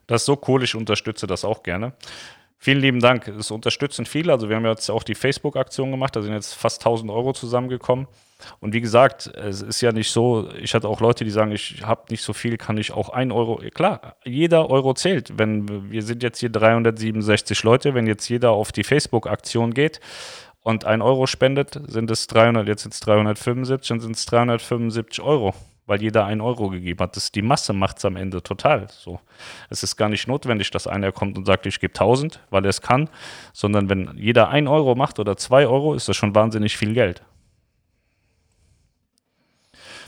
Das 0.10 0.24
ist 0.24 0.26
so 0.26 0.42
cool, 0.48 0.64
ich 0.64 0.74
unterstütze 0.74 1.28
das 1.28 1.46
auch 1.46 1.62
gerne. 1.62 1.94
Vielen 2.58 2.80
lieben 2.80 3.00
Dank. 3.00 3.28
Es 3.28 3.52
unterstützen 3.52 4.06
viele. 4.06 4.34
Also 4.34 4.50
wir 4.50 4.56
haben 4.56 4.66
jetzt 4.66 4.90
auch 4.90 5.04
die 5.04 5.14
Facebook-Aktion 5.14 5.92
gemacht. 5.92 6.16
Da 6.16 6.22
sind 6.24 6.34
jetzt 6.34 6.56
fast 6.56 6.82
1000 6.82 7.12
Euro 7.12 7.32
zusammengekommen. 7.32 8.08
Und 8.60 8.74
wie 8.74 8.82
gesagt, 8.82 9.28
es 9.28 9.62
ist 9.62 9.82
ja 9.82 9.92
nicht 9.92 10.12
so, 10.12 10.50
ich 10.60 10.74
hatte 10.74 10.88
auch 10.88 11.00
Leute, 11.00 11.24
die 11.26 11.30
sagen, 11.30 11.52
ich 11.52 11.84
habe 11.84 12.06
nicht 12.10 12.24
so 12.24 12.34
viel, 12.34 12.58
kann 12.58 12.78
ich 12.78 12.92
auch 12.92 13.10
ein 13.10 13.32
Euro. 13.32 13.62
Klar, 13.74 14.16
jeder 14.26 14.70
Euro 14.70 14.96
zählt. 14.96 15.38
Wenn 15.38 15.92
wir 15.92 16.02
sind 16.02 16.24
jetzt 16.24 16.40
hier 16.40 16.50
367 16.50 17.62
Leute, 17.64 17.94
wenn 17.94 18.08
jetzt 18.08 18.28
jeder 18.30 18.50
auf 18.52 18.72
die 18.72 18.84
Facebook-Aktion 18.84 19.76
geht 19.76 20.00
und 20.62 20.86
ein 20.86 21.04
Euro 21.04 21.28
spendet, 21.28 21.80
sind 21.88 22.10
es 22.10 22.26
300, 22.28 22.68
jetzt 22.68 22.82
sind 22.82 22.94
es 22.96 23.00
375, 23.02 23.88
dann 23.88 24.00
sind 24.00 24.16
es 24.16 24.26
375 24.26 25.22
Euro 25.22 25.54
weil 25.90 26.02
jeder 26.04 26.26
einen 26.26 26.40
Euro 26.40 26.70
gegeben 26.70 27.00
hat. 27.00 27.16
Das, 27.16 27.32
die 27.32 27.42
Masse 27.42 27.74
macht 27.74 27.98
es 27.98 28.06
am 28.06 28.16
Ende 28.16 28.44
total. 28.44 28.88
So. 28.92 29.20
Es 29.70 29.82
ist 29.82 29.98
gar 29.98 30.08
nicht 30.08 30.28
notwendig, 30.28 30.70
dass 30.70 30.86
einer 30.86 31.12
kommt 31.12 31.36
und 31.36 31.46
sagt, 31.46 31.66
ich 31.66 31.80
gebe 31.80 31.94
1000, 31.94 32.40
weil 32.52 32.64
er 32.64 32.70
es 32.70 32.82
kann, 32.82 33.10
sondern 33.54 33.90
wenn 33.90 34.12
jeder 34.16 34.50
ein 34.50 34.68
Euro 34.68 34.94
macht 34.94 35.18
oder 35.18 35.36
zwei 35.36 35.66
Euro, 35.66 35.96
ist 35.96 36.08
das 36.08 36.16
schon 36.16 36.36
wahnsinnig 36.36 36.78
viel 36.78 36.94
Geld. 36.94 37.24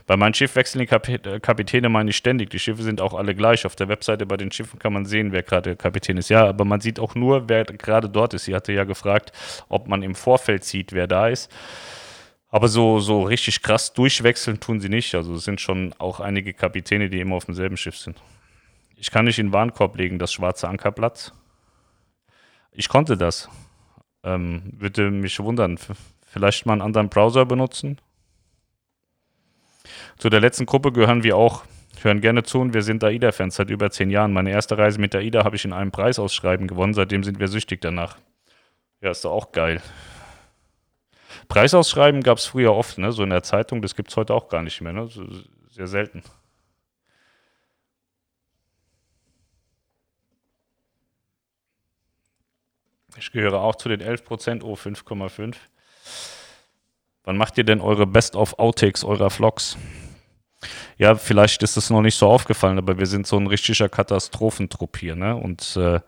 Bei 0.06 0.18
meinen 0.18 0.36
Schiff 0.36 0.56
wechseln 0.56 0.86
die 0.86 1.14
äh, 1.14 1.40
Kapitäne 1.40 1.90
meine 1.90 2.12
ich 2.12 2.18
ständig. 2.18 2.52
Die 2.52 2.60
Schiffe 2.60 2.84
sind 2.84 3.02
auch 3.02 3.16
alle 3.16 3.34
gleich. 3.34 3.66
Auf 3.66 3.76
der 3.76 3.88
Webseite 3.88 4.28
bei 4.28 4.38
den 4.38 4.52
Schiffen 4.52 4.78
kann 4.78 4.94
man 4.94 5.06
sehen, 5.06 5.32
wer 5.32 5.42
gerade 5.42 5.76
Kapitän 5.76 6.18
ist. 6.18 6.30
Ja, 6.30 6.46
aber 6.46 6.64
man 6.64 6.82
sieht 6.82 7.00
auch 7.00 7.16
nur, 7.16 7.50
wer 7.50 7.66
gerade 7.66 8.08
dort 8.08 8.36
ist. 8.36 8.46
Sie 8.46 8.54
hatte 8.54 8.72
ja 8.72 8.84
gefragt, 8.84 9.32
ob 9.68 9.88
man 9.88 10.04
im 10.04 10.14
Vorfeld 10.14 10.64
sieht, 10.64 10.94
wer 10.94 11.08
da 11.08 11.28
ist. 11.28 11.52
Aber 12.52 12.68
so, 12.68 13.00
so 13.00 13.24
richtig 13.24 13.62
krass 13.62 13.94
durchwechseln 13.94 14.60
tun 14.60 14.82
sie 14.82 14.90
nicht. 14.90 15.16
Also 15.16 15.36
es 15.36 15.46
sind 15.46 15.62
schon 15.62 15.96
auch 15.98 16.20
einige 16.20 16.54
Kapitäne, 16.54 17.10
die 17.10 17.22
immer 17.22 17.38
auf 17.38 17.46
demselben 17.46 17.78
Schiff 17.78 17.98
sind. 17.98 18.22
Ich 18.98 19.10
kann 19.10 19.26
nicht 19.26 19.40
in 19.40 19.48
den 19.48 19.54
Warenkorb 19.54 19.96
legen, 19.96 20.20
das 20.20 20.34
schwarze 20.34 20.68
Ankerblatt. 20.68 21.34
Ich 22.74 22.90
konnte 22.90 23.18
das. 23.18 23.50
Ähm, 24.24 24.74
würde 24.78 25.10
mich 25.10 25.40
wundern. 25.40 25.80
Vielleicht 26.28 26.66
mal 26.66 26.74
einen 26.74 26.82
anderen 26.82 27.10
Browser 27.10 27.46
benutzen. 27.46 27.98
Zu 30.18 30.30
der 30.30 30.42
letzten 30.42 30.66
Gruppe 30.66 30.92
gehören 30.92 31.24
wir 31.24 31.38
auch. 31.38 31.64
Hören 32.02 32.22
gerne 32.22 32.44
zu 32.44 32.60
und 32.60 32.74
wir 32.74 32.82
sind 32.82 33.04
AIDA-Fans 33.04 33.56
seit 33.56 33.70
über 33.70 33.92
zehn 33.92 34.10
Jahren. 34.10 34.34
Meine 34.34 34.52
erste 34.52 34.78
Reise 34.78 35.00
mit 35.00 35.16
AIDA 35.16 35.44
habe 35.44 35.56
ich 35.56 35.66
in 35.66 35.74
einem 35.74 35.92
Preisausschreiben 35.92 36.68
gewonnen. 36.68 36.94
Seitdem 36.94 37.24
sind 37.24 37.40
wir 37.40 37.48
süchtig 37.48 37.82
danach. 37.82 38.18
Ja, 39.02 39.12
ist 39.12 39.24
doch 39.24 39.32
auch 39.32 39.52
geil. 39.52 39.82
Preisausschreiben 41.52 42.24
gab 42.24 42.38
es 42.38 42.46
früher 42.46 42.74
oft, 42.74 42.98
ne? 42.98 43.12
so 43.12 43.24
in 43.24 43.30
der 43.30 43.44
Zeitung, 43.44 43.82
das 43.82 43.94
gibt 43.94 44.10
es 44.10 44.16
heute 44.16 44.34
auch 44.34 44.48
gar 44.48 44.62
nicht 44.62 44.80
mehr, 44.80 44.94
ne? 44.94 45.10
Sehr 45.70 45.88
selten. 45.88 46.24
Ich 53.18 53.34
gehöre 53.34 53.60
auch 53.60 53.76
zu 53.76 53.90
den 53.90 54.02
11%, 54.02 54.64
oh 54.64 54.76
5,5. 54.76 55.58
Wann 57.26 57.36
macht 57.36 57.58
ihr 57.58 57.66
denn 57.66 57.82
eure 57.82 58.08
Best-of-Outtakes 58.08 59.04
eurer 59.04 59.30
Vlogs? 59.30 59.76
Ja, 60.98 61.16
vielleicht 61.16 61.64
ist 61.64 61.76
es 61.76 61.90
noch 61.90 62.02
nicht 62.02 62.16
so 62.16 62.30
aufgefallen, 62.30 62.78
aber 62.78 62.98
wir 62.98 63.08
sind 63.08 63.28
so 63.28 63.36
ein 63.38 63.48
richtiger 63.48 63.90
Katastrophentrupp 63.90 64.98
hier, 64.98 65.18
ne? 65.18 65.36
Und 65.36 65.76
äh, 65.76 66.00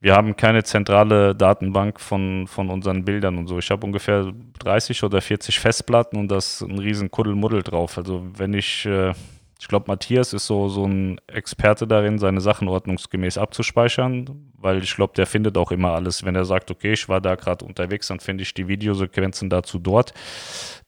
wir 0.00 0.14
haben 0.14 0.36
keine 0.36 0.62
zentrale 0.62 1.34
Datenbank 1.34 2.00
von, 2.00 2.46
von 2.46 2.70
unseren 2.70 3.04
Bildern 3.04 3.36
und 3.36 3.48
so. 3.48 3.58
Ich 3.58 3.70
habe 3.70 3.84
ungefähr 3.84 4.32
30 4.60 5.02
oder 5.02 5.20
40 5.20 5.58
Festplatten 5.58 6.18
und 6.18 6.28
da 6.28 6.36
ist 6.36 6.60
ein 6.60 6.78
riesen 6.78 7.10
Kuddelmuddel 7.10 7.62
drauf. 7.62 7.98
Also 7.98 8.24
wenn 8.36 8.54
ich, 8.54 8.86
äh, 8.86 9.12
ich 9.58 9.66
glaube, 9.66 9.86
Matthias 9.88 10.32
ist 10.32 10.46
so, 10.46 10.68
so 10.68 10.84
ein 10.84 11.20
Experte 11.26 11.88
darin, 11.88 12.20
seine 12.20 12.40
Sachen 12.40 12.68
ordnungsgemäß 12.68 13.38
abzuspeichern, 13.38 14.52
weil 14.56 14.84
ich 14.84 14.94
glaube, 14.94 15.14
der 15.16 15.26
findet 15.26 15.58
auch 15.58 15.72
immer 15.72 15.94
alles. 15.94 16.24
Wenn 16.24 16.36
er 16.36 16.44
sagt, 16.44 16.70
okay, 16.70 16.92
ich 16.92 17.08
war 17.08 17.20
da 17.20 17.34
gerade 17.34 17.64
unterwegs, 17.64 18.06
dann 18.06 18.20
finde 18.20 18.42
ich 18.42 18.54
die 18.54 18.68
Videosequenzen 18.68 19.50
dazu 19.50 19.80
dort. 19.80 20.14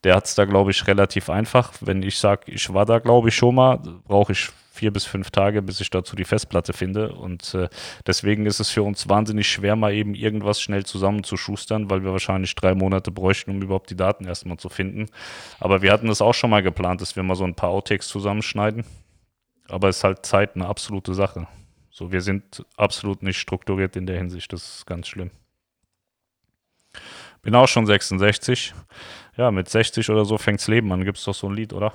Der 0.04 0.14
hat 0.14 0.26
es 0.26 0.36
da, 0.36 0.44
glaube 0.44 0.70
ich, 0.70 0.86
relativ 0.86 1.30
einfach. 1.30 1.72
Wenn 1.80 2.04
ich 2.04 2.16
sage, 2.16 2.52
ich 2.52 2.72
war 2.72 2.86
da, 2.86 3.00
glaube 3.00 3.30
ich, 3.30 3.34
schon 3.34 3.56
mal, 3.56 3.78
brauche 4.06 4.32
ich 4.32 4.50
vier 4.80 4.90
bis 4.90 5.04
fünf 5.04 5.30
Tage, 5.30 5.60
bis 5.60 5.78
ich 5.82 5.90
dazu 5.90 6.16
die 6.16 6.24
Festplatte 6.24 6.72
finde. 6.72 7.12
Und 7.12 7.54
äh, 7.54 7.68
deswegen 8.06 8.46
ist 8.46 8.60
es 8.60 8.70
für 8.70 8.82
uns 8.82 9.10
wahnsinnig 9.10 9.46
schwer, 9.46 9.76
mal 9.76 9.92
eben 9.92 10.14
irgendwas 10.14 10.58
schnell 10.58 10.86
zusammenzuschustern, 10.86 11.90
weil 11.90 12.02
wir 12.02 12.12
wahrscheinlich 12.12 12.54
drei 12.54 12.74
Monate 12.74 13.10
bräuchten, 13.10 13.50
um 13.50 13.60
überhaupt 13.60 13.90
die 13.90 13.96
Daten 13.96 14.24
erstmal 14.24 14.56
zu 14.56 14.70
finden. 14.70 15.10
Aber 15.58 15.82
wir 15.82 15.92
hatten 15.92 16.08
das 16.08 16.22
auch 16.22 16.32
schon 16.32 16.48
mal 16.48 16.62
geplant, 16.62 17.02
dass 17.02 17.14
wir 17.14 17.22
mal 17.22 17.34
so 17.34 17.44
ein 17.44 17.54
paar 17.54 17.68
Outtakes 17.68 18.08
zusammenschneiden. 18.08 18.84
Aber 19.68 19.90
es 19.90 19.98
ist 19.98 20.04
halt 20.04 20.24
Zeit 20.24 20.54
eine 20.54 20.66
absolute 20.66 21.12
Sache. 21.12 21.46
So, 21.90 22.10
wir 22.10 22.22
sind 22.22 22.64
absolut 22.78 23.22
nicht 23.22 23.38
strukturiert 23.38 23.96
in 23.96 24.06
der 24.06 24.16
Hinsicht. 24.16 24.50
Das 24.50 24.76
ist 24.76 24.86
ganz 24.86 25.08
schlimm. 25.08 25.30
Bin 27.42 27.54
auch 27.54 27.68
schon 27.68 27.84
66. 27.84 28.72
Ja, 29.36 29.50
mit 29.50 29.68
60 29.68 30.08
oder 30.08 30.24
so 30.24 30.38
fängt's 30.38 30.68
Leben 30.68 30.90
an. 30.90 31.04
Gibt 31.04 31.18
es 31.18 31.24
doch 31.24 31.34
so 31.34 31.50
ein 31.50 31.54
Lied, 31.54 31.74
oder? 31.74 31.92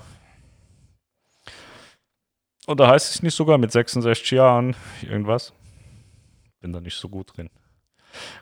Oder 2.67 2.87
heißt 2.87 3.15
es 3.15 3.23
nicht 3.23 3.35
sogar 3.35 3.57
mit 3.57 3.71
66 3.71 4.31
Jahren 4.31 4.75
irgendwas? 5.03 5.53
Bin 6.59 6.73
da 6.73 6.81
nicht 6.81 6.97
so 6.97 7.09
gut 7.09 7.37
drin. 7.37 7.49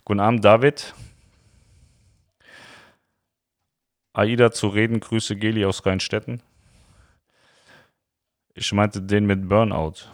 Guten 0.05 0.19
Abend, 0.19 0.45
David. 0.45 0.93
Aida 4.13 4.51
zu 4.51 4.67
reden, 4.67 4.99
Grüße 4.99 5.35
Geli 5.35 5.65
aus 5.65 5.85
Rheinstetten. 5.85 6.41
Ich 8.53 8.71
meinte 8.71 9.01
den 9.01 9.25
mit 9.25 9.49
Burnout. 9.49 10.07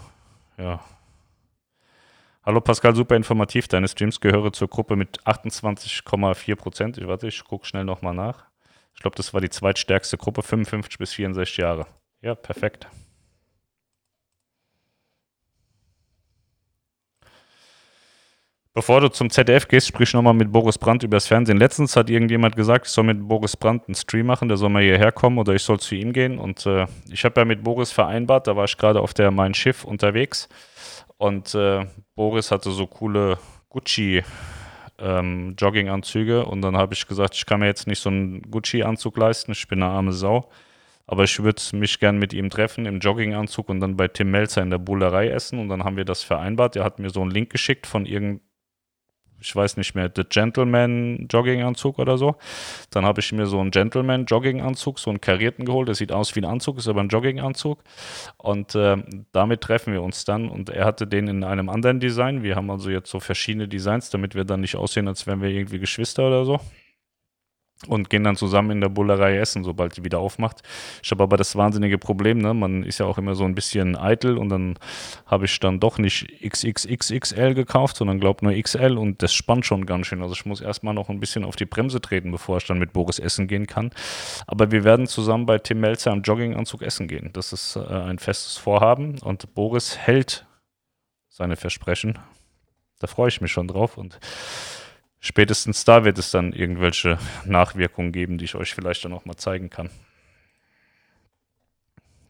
Ja. 0.57 0.83
Hallo 2.43 2.61
Pascal, 2.61 2.95
super 2.95 3.15
informativ. 3.15 3.67
Deine 3.67 3.89
Streams 3.89 4.21
gehöre 4.21 4.53
zur 4.53 4.69
Gruppe 4.69 4.95
mit 4.95 5.21
28,4 5.25 6.55
Prozent. 6.55 6.97
Ich 6.97 7.05
warte, 7.05 7.27
ich 7.27 7.43
gucke 7.43 7.67
schnell 7.67 7.83
nochmal 7.83 8.15
nach. 8.15 8.45
Ich 8.95 9.01
glaube, 9.01 9.17
das 9.17 9.33
war 9.33 9.41
die 9.41 9.49
zweitstärkste 9.49 10.17
Gruppe, 10.17 10.41
55 10.41 10.97
bis 10.97 11.13
64 11.13 11.57
Jahre. 11.57 11.85
Ja, 12.21 12.33
perfekt. 12.35 12.87
Bevor 18.73 19.01
du 19.01 19.10
zum 19.10 19.29
ZDF 19.29 19.67
gehst, 19.67 19.88
sprich 19.88 20.13
nochmal 20.13 20.36
mit 20.36 20.51
Boris 20.51 20.77
Brandt 20.77 21.03
übers 21.03 21.27
Fernsehen. 21.27 21.58
Letztens 21.58 21.95
hat 21.95 22.10
irgendjemand 22.10 22.55
gesagt, 22.55 22.86
ich 22.86 22.93
soll 22.93 23.03
mit 23.03 23.27
Boris 23.27 23.58
Brandt 23.58 23.88
einen 23.88 23.95
Stream 23.95 24.27
machen, 24.27 24.47
der 24.47 24.58
soll 24.58 24.69
mal 24.69 24.84
hierher 24.84 25.12
kommen 25.12 25.39
oder 25.39 25.55
ich 25.55 25.63
soll 25.63 25.79
zu 25.79 25.95
ihm 25.95 26.13
gehen. 26.13 26.38
Und 26.38 26.65
äh, 26.67 26.86
ich 27.10 27.25
habe 27.25 27.41
ja 27.41 27.45
mit 27.45 27.63
Boris 27.63 27.91
vereinbart, 27.91 28.45
da 28.47 28.55
war 28.55 28.65
ich 28.65 28.77
gerade 28.77 29.01
auf 29.01 29.13
der 29.15 29.32
Mein 29.32 29.55
Schiff 29.55 29.84
unterwegs 29.84 30.47
und 31.17 31.53
äh, 31.55 31.86
Boris 32.15 32.51
hatte 32.51 32.71
so 32.71 32.86
coole 32.86 33.39
Gucci 33.69 34.23
ähm, 34.99 35.55
Jogginganzüge 35.58 36.45
und 36.45 36.62
dann 36.62 36.77
habe 36.77 36.93
ich 36.93 37.08
gesagt, 37.08 37.36
ich 37.36 37.45
kann 37.45 37.60
mir 37.62 37.67
jetzt 37.67 37.88
nicht 37.88 37.99
so 37.99 38.10
einen 38.10 38.43
Gucci-Anzug 38.51 39.17
leisten, 39.17 39.51
ich 39.51 39.67
bin 39.67 39.82
eine 39.82 39.91
arme 39.91 40.13
Sau. 40.13 40.49
Aber 41.08 41.23
ich 41.23 41.41
würde 41.41 41.60
mich 41.73 41.99
gern 41.99 42.19
mit 42.19 42.34
ihm 42.34 42.51
treffen 42.51 42.86
im 42.86 42.99
Jogginganzug 42.99 43.67
und 43.69 43.79
dann 43.79 43.97
bei 43.97 44.08
Tim 44.08 44.29
Melzer 44.29 44.62
in 44.62 44.69
der 44.69 44.77
Bullerei 44.77 45.29
essen. 45.29 45.58
Und 45.58 45.67
dann 45.67 45.84
haben 45.84 45.97
wir 45.97 46.05
das 46.05 46.21
vereinbart. 46.21 46.75
Er 46.75 46.84
hat 46.84 46.99
mir 46.99 47.10
so 47.10 47.19
einen 47.23 47.32
Link 47.32 47.49
geschickt 47.49 47.88
von 47.88 48.05
irgendeinem 48.05 48.41
ich 49.41 49.56
weiß 49.56 49.78
nicht 49.78 49.95
mehr, 49.95 50.12
The 50.13 50.23
Gentleman 50.23 51.28
Jogginganzug 51.30 51.99
oder 51.99 52.17
so. 52.17 52.36
Dann 52.91 53.06
habe 53.06 53.19
ich 53.21 53.32
mir 53.32 53.45
so 53.45 53.60
einen 53.60 53.71
Gentleman 53.71 54.25
Jogginganzug, 54.25 54.99
so 54.99 55.10
einen 55.10 55.21
karierten 55.21 55.65
geholt. 55.65 55.88
Der 55.88 55.95
sieht 55.95 56.12
aus 56.12 56.36
wie 56.36 56.41
ein 56.41 56.45
Anzug, 56.45 56.78
ist 56.78 56.88
aber 56.88 57.02
ein 57.02 57.10
Jogginganzug. 57.10 57.80
Und 58.38 58.75
äh, 58.75 58.97
damit 59.32 59.62
treffen 59.62 59.93
wir 59.93 60.02
uns 60.02 60.25
dann. 60.25 60.49
Und 60.49 60.69
er 60.69 60.86
hatte 60.86 61.08
den 61.08 61.28
in 61.28 61.43
einem 61.43 61.69
anderen 61.69 61.99
Design. 61.99 62.43
Wir 62.43 62.56
haben 62.56 62.69
also 62.69 62.89
jetzt 62.89 63.10
so 63.10 63.19
verschiedene 63.19 63.67
Designs, 63.67 64.10
damit 64.10 64.36
wir 64.36 64.45
dann 64.45 64.62
nicht 64.62 64.75
aussehen, 64.75 65.08
als 65.08 65.28
wären 65.28 65.41
wir 65.41 65.49
irgendwie 65.49 65.80
Geschwister 65.80 66.28
oder 66.28 66.45
so 66.45 66.60
und 67.87 68.09
gehen 68.09 68.25
dann 68.25 68.35
zusammen 68.35 68.71
in 68.71 68.81
der 68.81 68.89
Bullerei 68.89 69.37
essen, 69.37 69.63
sobald 69.63 69.95
die 69.95 70.03
wieder 70.03 70.19
aufmacht. 70.19 70.61
Ich 71.01 71.11
habe 71.11 71.23
aber 71.23 71.37
das 71.37 71.55
wahnsinnige 71.55 71.97
Problem, 71.97 72.39
ne? 72.39 72.53
man 72.53 72.83
ist 72.83 72.99
ja 72.99 73.05
auch 73.05 73.17
immer 73.17 73.35
so 73.35 73.45
ein 73.45 73.55
bisschen 73.55 73.95
eitel 73.95 74.37
und 74.37 74.49
dann 74.49 74.77
habe 75.25 75.45
ich 75.45 75.59
dann 75.61 75.79
doch 75.79 75.97
nicht 75.97 76.27
XXXXL 76.45 77.53
gekauft, 77.53 77.95
sondern 77.95 78.19
glaube 78.19 78.43
nur 78.45 78.53
XL 78.61 78.97
und 78.97 79.23
das 79.23 79.33
spannt 79.33 79.65
schon 79.65 79.85
ganz 79.85 80.07
schön. 80.07 80.21
Also 80.21 80.33
ich 80.33 80.45
muss 80.45 80.59
erstmal 80.59 80.93
noch 80.93 81.09
ein 81.09 81.21
bisschen 81.21 81.45
auf 81.45 81.55
die 81.55 81.65
Bremse 81.65 82.01
treten, 82.01 82.31
bevor 82.31 82.57
ich 82.57 82.65
dann 82.65 82.79
mit 82.79 82.91
Boris 82.91 83.17
essen 83.17 83.47
gehen 83.47 83.65
kann. 83.65 83.91
Aber 84.45 84.71
wir 84.71 84.83
werden 84.83 85.07
zusammen 85.07 85.45
bei 85.45 85.57
Tim 85.57 85.79
Melzer 85.79 86.11
im 86.11 86.21
Jogginganzug 86.21 86.81
essen 86.81 87.07
gehen. 87.07 87.29
Das 87.31 87.53
ist 87.53 87.77
äh, 87.77 87.79
ein 87.79 88.19
festes 88.19 88.57
Vorhaben 88.57 89.19
und 89.19 89.53
Boris 89.53 89.97
hält 89.97 90.45
seine 91.29 91.55
Versprechen. 91.55 92.19
Da 92.99 93.07
freue 93.07 93.29
ich 93.29 93.39
mich 93.39 93.53
schon 93.53 93.69
drauf 93.69 93.97
und 93.97 94.19
spätestens 95.19 95.86
da 95.86 96.05
wird 96.05 96.17
es 96.17 96.32
dann 96.32 96.53
irgendwelche 96.53 97.17
Nachwirkungen 97.45 98.12
geben, 98.12 98.38
die 98.38 98.45
ich 98.45 98.55
euch 98.55 98.73
vielleicht 98.73 99.05
dann 99.05 99.13
auch 99.13 99.25
mal 99.25 99.38
zeigen 99.38 99.69
kann. 99.69 99.89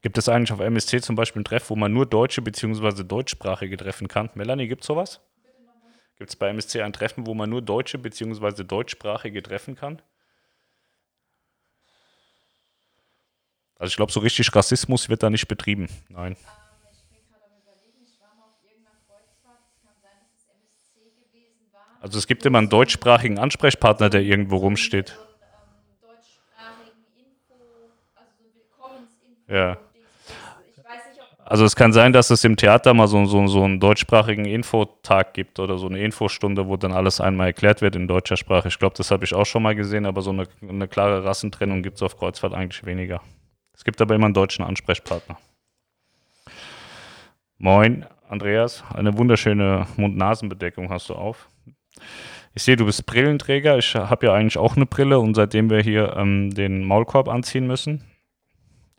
Gibt 0.02 0.17
es 0.17 0.30
eigentlich 0.30 0.54
auf 0.54 0.62
MSC 0.62 1.02
zum 1.02 1.15
Beispiel 1.15 1.41
ein 1.41 1.45
Treff, 1.45 1.69
wo 1.69 1.75
man 1.75 1.91
nur 1.91 2.06
deutsche 2.06 2.41
bzw. 2.41 3.04
deutschsprachige 3.04 3.75
treffen 3.75 4.08
kann? 4.08 4.30
Melanie, 4.34 4.67
gibt 4.67 4.82
es 4.82 4.88
sowas? 4.88 5.19
Gibt 6.17 6.30
es 6.30 6.36
bei 6.36 6.49
MSC 6.49 6.82
ein 6.82 6.93
Treffen, 6.93 7.25
wo 7.25 7.34
man 7.34 7.49
nur 7.49 7.62
deutsche 7.62 7.97
bzw. 7.97 8.63
deutschsprachige 8.63 9.41
treffen 9.41 9.75
kann? 9.75 10.02
Also 13.78 13.91
ich 13.91 13.95
glaube, 13.95 14.12
so 14.12 14.19
richtig 14.19 14.54
Rassismus 14.54 15.08
wird 15.08 15.23
da 15.23 15.30
nicht 15.30 15.47
betrieben. 15.47 15.88
Nein. 16.10 16.36
Also 22.01 22.17
es 22.17 22.27
gibt 22.27 22.45
immer 22.45 22.59
einen 22.59 22.69
deutschsprachigen 22.69 23.39
Ansprechpartner, 23.39 24.09
der 24.09 24.21
irgendwo 24.21 24.57
rumsteht. 24.57 25.17
Ja. 29.47 29.77
Also 31.43 31.65
es 31.65 31.75
kann 31.75 31.91
sein, 31.91 32.13
dass 32.13 32.29
es 32.29 32.43
im 32.43 32.57
Theater 32.57 32.93
mal 32.93 33.07
so, 33.07 33.25
so, 33.25 33.47
so 33.47 33.63
einen 33.63 33.79
deutschsprachigen 33.79 34.45
Infotag 34.45 35.33
gibt 35.33 35.57
oder 35.59 35.79
so 35.79 35.88
eine 35.88 35.99
Infostunde, 35.99 36.67
wo 36.67 36.77
dann 36.77 36.91
alles 36.91 37.19
einmal 37.19 37.47
erklärt 37.47 37.81
wird 37.81 37.95
in 37.95 38.07
deutscher 38.07 38.38
Sprache. 38.38 38.67
Ich 38.67 38.77
glaube, 38.77 38.95
das 38.95 39.09
habe 39.09 39.25
ich 39.25 39.33
auch 39.33 39.47
schon 39.47 39.63
mal 39.63 39.75
gesehen, 39.75 40.05
aber 40.05 40.21
so 40.21 40.29
eine, 40.29 40.47
eine 40.62 40.88
klare 40.88 41.25
Rassentrennung 41.25 41.81
gibt 41.81 41.95
es 41.95 42.03
auf 42.03 42.19
Kreuzfahrt 42.19 42.53
eigentlich 42.53 42.85
weniger. 42.85 43.21
Es 43.73 43.83
gibt 43.83 43.99
aber 43.99 44.13
immer 44.13 44.25
einen 44.25 44.35
deutschen 44.35 44.63
Ansprechpartner. 44.63 45.39
Moin, 47.57 48.05
Andreas. 48.27 48.83
Eine 48.93 49.17
wunderschöne 49.17 49.88
Mund-Nasen-Bedeckung 49.97 50.91
hast 50.91 51.09
du 51.09 51.15
auf. 51.15 51.49
Ich 52.53 52.63
sehe, 52.63 52.75
du 52.75 52.85
bist 52.85 53.05
Brillenträger. 53.05 53.77
Ich 53.77 53.95
habe 53.95 54.27
ja 54.27 54.33
eigentlich 54.33 54.57
auch 54.57 54.75
eine 54.75 54.85
Brille 54.85 55.19
und 55.19 55.35
seitdem 55.35 55.69
wir 55.69 55.81
hier 55.81 56.15
ähm, 56.17 56.51
den 56.51 56.83
Maulkorb 56.83 57.27
anziehen 57.27 57.67
müssen, 57.67 58.03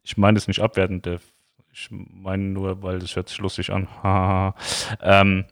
ich 0.03 0.17
meine 0.17 0.39
es 0.39 0.49
nicht 0.49 0.61
abwertend, 0.61 1.07
ich 1.73 1.89
meine 1.91 2.45
nur, 2.45 2.83
weil 2.83 2.99
das 2.99 3.17
hört 3.17 3.29
sich 3.29 3.39
lustig 3.39 3.71
an, 3.71 3.87
ähm, 5.03 5.45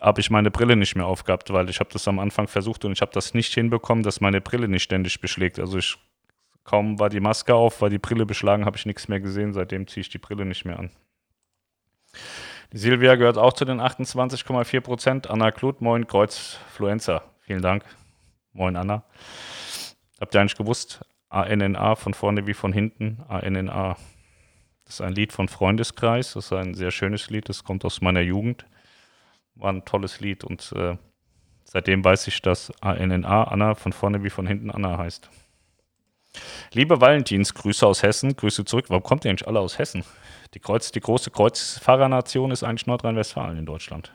habe 0.00 0.20
ich 0.20 0.30
meine 0.30 0.50
Brille 0.50 0.76
nicht 0.76 0.96
mehr 0.96 1.06
aufgehabt, 1.06 1.52
weil 1.52 1.70
ich 1.70 1.80
habe 1.80 1.90
das 1.92 2.06
am 2.08 2.18
Anfang 2.18 2.46
versucht 2.46 2.84
und 2.84 2.92
ich 2.92 3.00
habe 3.00 3.12
das 3.12 3.34
nicht 3.34 3.54
hinbekommen, 3.54 4.02
dass 4.04 4.20
meine 4.20 4.40
Brille 4.40 4.68
nicht 4.68 4.82
ständig 4.82 5.20
beschlägt. 5.20 5.58
Also 5.58 5.78
ich 5.78 5.96
kaum 6.64 6.98
war 6.98 7.08
die 7.08 7.20
Maske 7.20 7.54
auf, 7.54 7.80
war 7.80 7.90
die 7.90 7.98
Brille 7.98 8.26
beschlagen, 8.26 8.64
habe 8.64 8.76
ich 8.76 8.86
nichts 8.86 9.08
mehr 9.08 9.20
gesehen. 9.20 9.52
Seitdem 9.52 9.86
ziehe 9.86 10.02
ich 10.02 10.10
die 10.10 10.18
Brille 10.18 10.44
nicht 10.44 10.64
mehr 10.64 10.78
an. 10.78 10.90
Silvia 12.76 13.14
gehört 13.14 13.38
auch 13.38 13.52
zu 13.52 13.64
den 13.64 13.80
28,4 13.80 14.80
Prozent. 14.80 15.30
Anna 15.30 15.52
Kluth, 15.52 15.80
moin, 15.80 16.08
Kreuzfluenza. 16.08 17.22
Vielen 17.38 17.62
Dank. 17.62 17.84
Moin, 18.52 18.74
Anna. 18.74 19.04
Habt 20.20 20.34
ihr 20.34 20.40
eigentlich 20.40 20.56
gewusst? 20.56 21.04
ANNA 21.28 21.94
von 21.94 22.14
vorne 22.14 22.48
wie 22.48 22.54
von 22.54 22.72
hinten. 22.72 23.22
ANNA. 23.28 23.96
Das 24.84 24.94
ist 24.94 25.00
ein 25.02 25.12
Lied 25.12 25.32
von 25.32 25.46
Freundeskreis. 25.46 26.32
Das 26.32 26.46
ist 26.46 26.52
ein 26.52 26.74
sehr 26.74 26.90
schönes 26.90 27.30
Lied. 27.30 27.48
Das 27.48 27.62
kommt 27.62 27.84
aus 27.84 28.00
meiner 28.00 28.22
Jugend. 28.22 28.66
War 29.54 29.72
ein 29.72 29.84
tolles 29.84 30.18
Lied 30.18 30.42
und 30.42 30.72
äh, 30.74 30.96
seitdem 31.62 32.04
weiß 32.04 32.26
ich, 32.26 32.42
dass 32.42 32.72
ANNA, 32.82 33.44
Anna, 33.44 33.76
von 33.76 33.92
vorne 33.92 34.24
wie 34.24 34.30
von 34.30 34.48
hinten 34.48 34.72
Anna 34.72 34.98
heißt. 34.98 35.30
Liebe 36.72 37.00
Valentins, 37.00 37.54
Grüße 37.54 37.86
aus 37.86 38.02
Hessen, 38.02 38.36
Grüße 38.36 38.64
zurück. 38.64 38.86
Warum 38.88 39.02
kommt 39.02 39.24
ihr 39.24 39.30
eigentlich 39.30 39.46
alle 39.46 39.60
aus 39.60 39.78
Hessen? 39.78 40.04
Die, 40.54 40.60
Kreuz, 40.60 40.92
die 40.92 41.00
große 41.00 41.30
Kreuzfahrernation 41.30 42.50
ist 42.50 42.62
eigentlich 42.62 42.86
Nordrhein-Westfalen 42.86 43.58
in 43.58 43.66
Deutschland. 43.66 44.12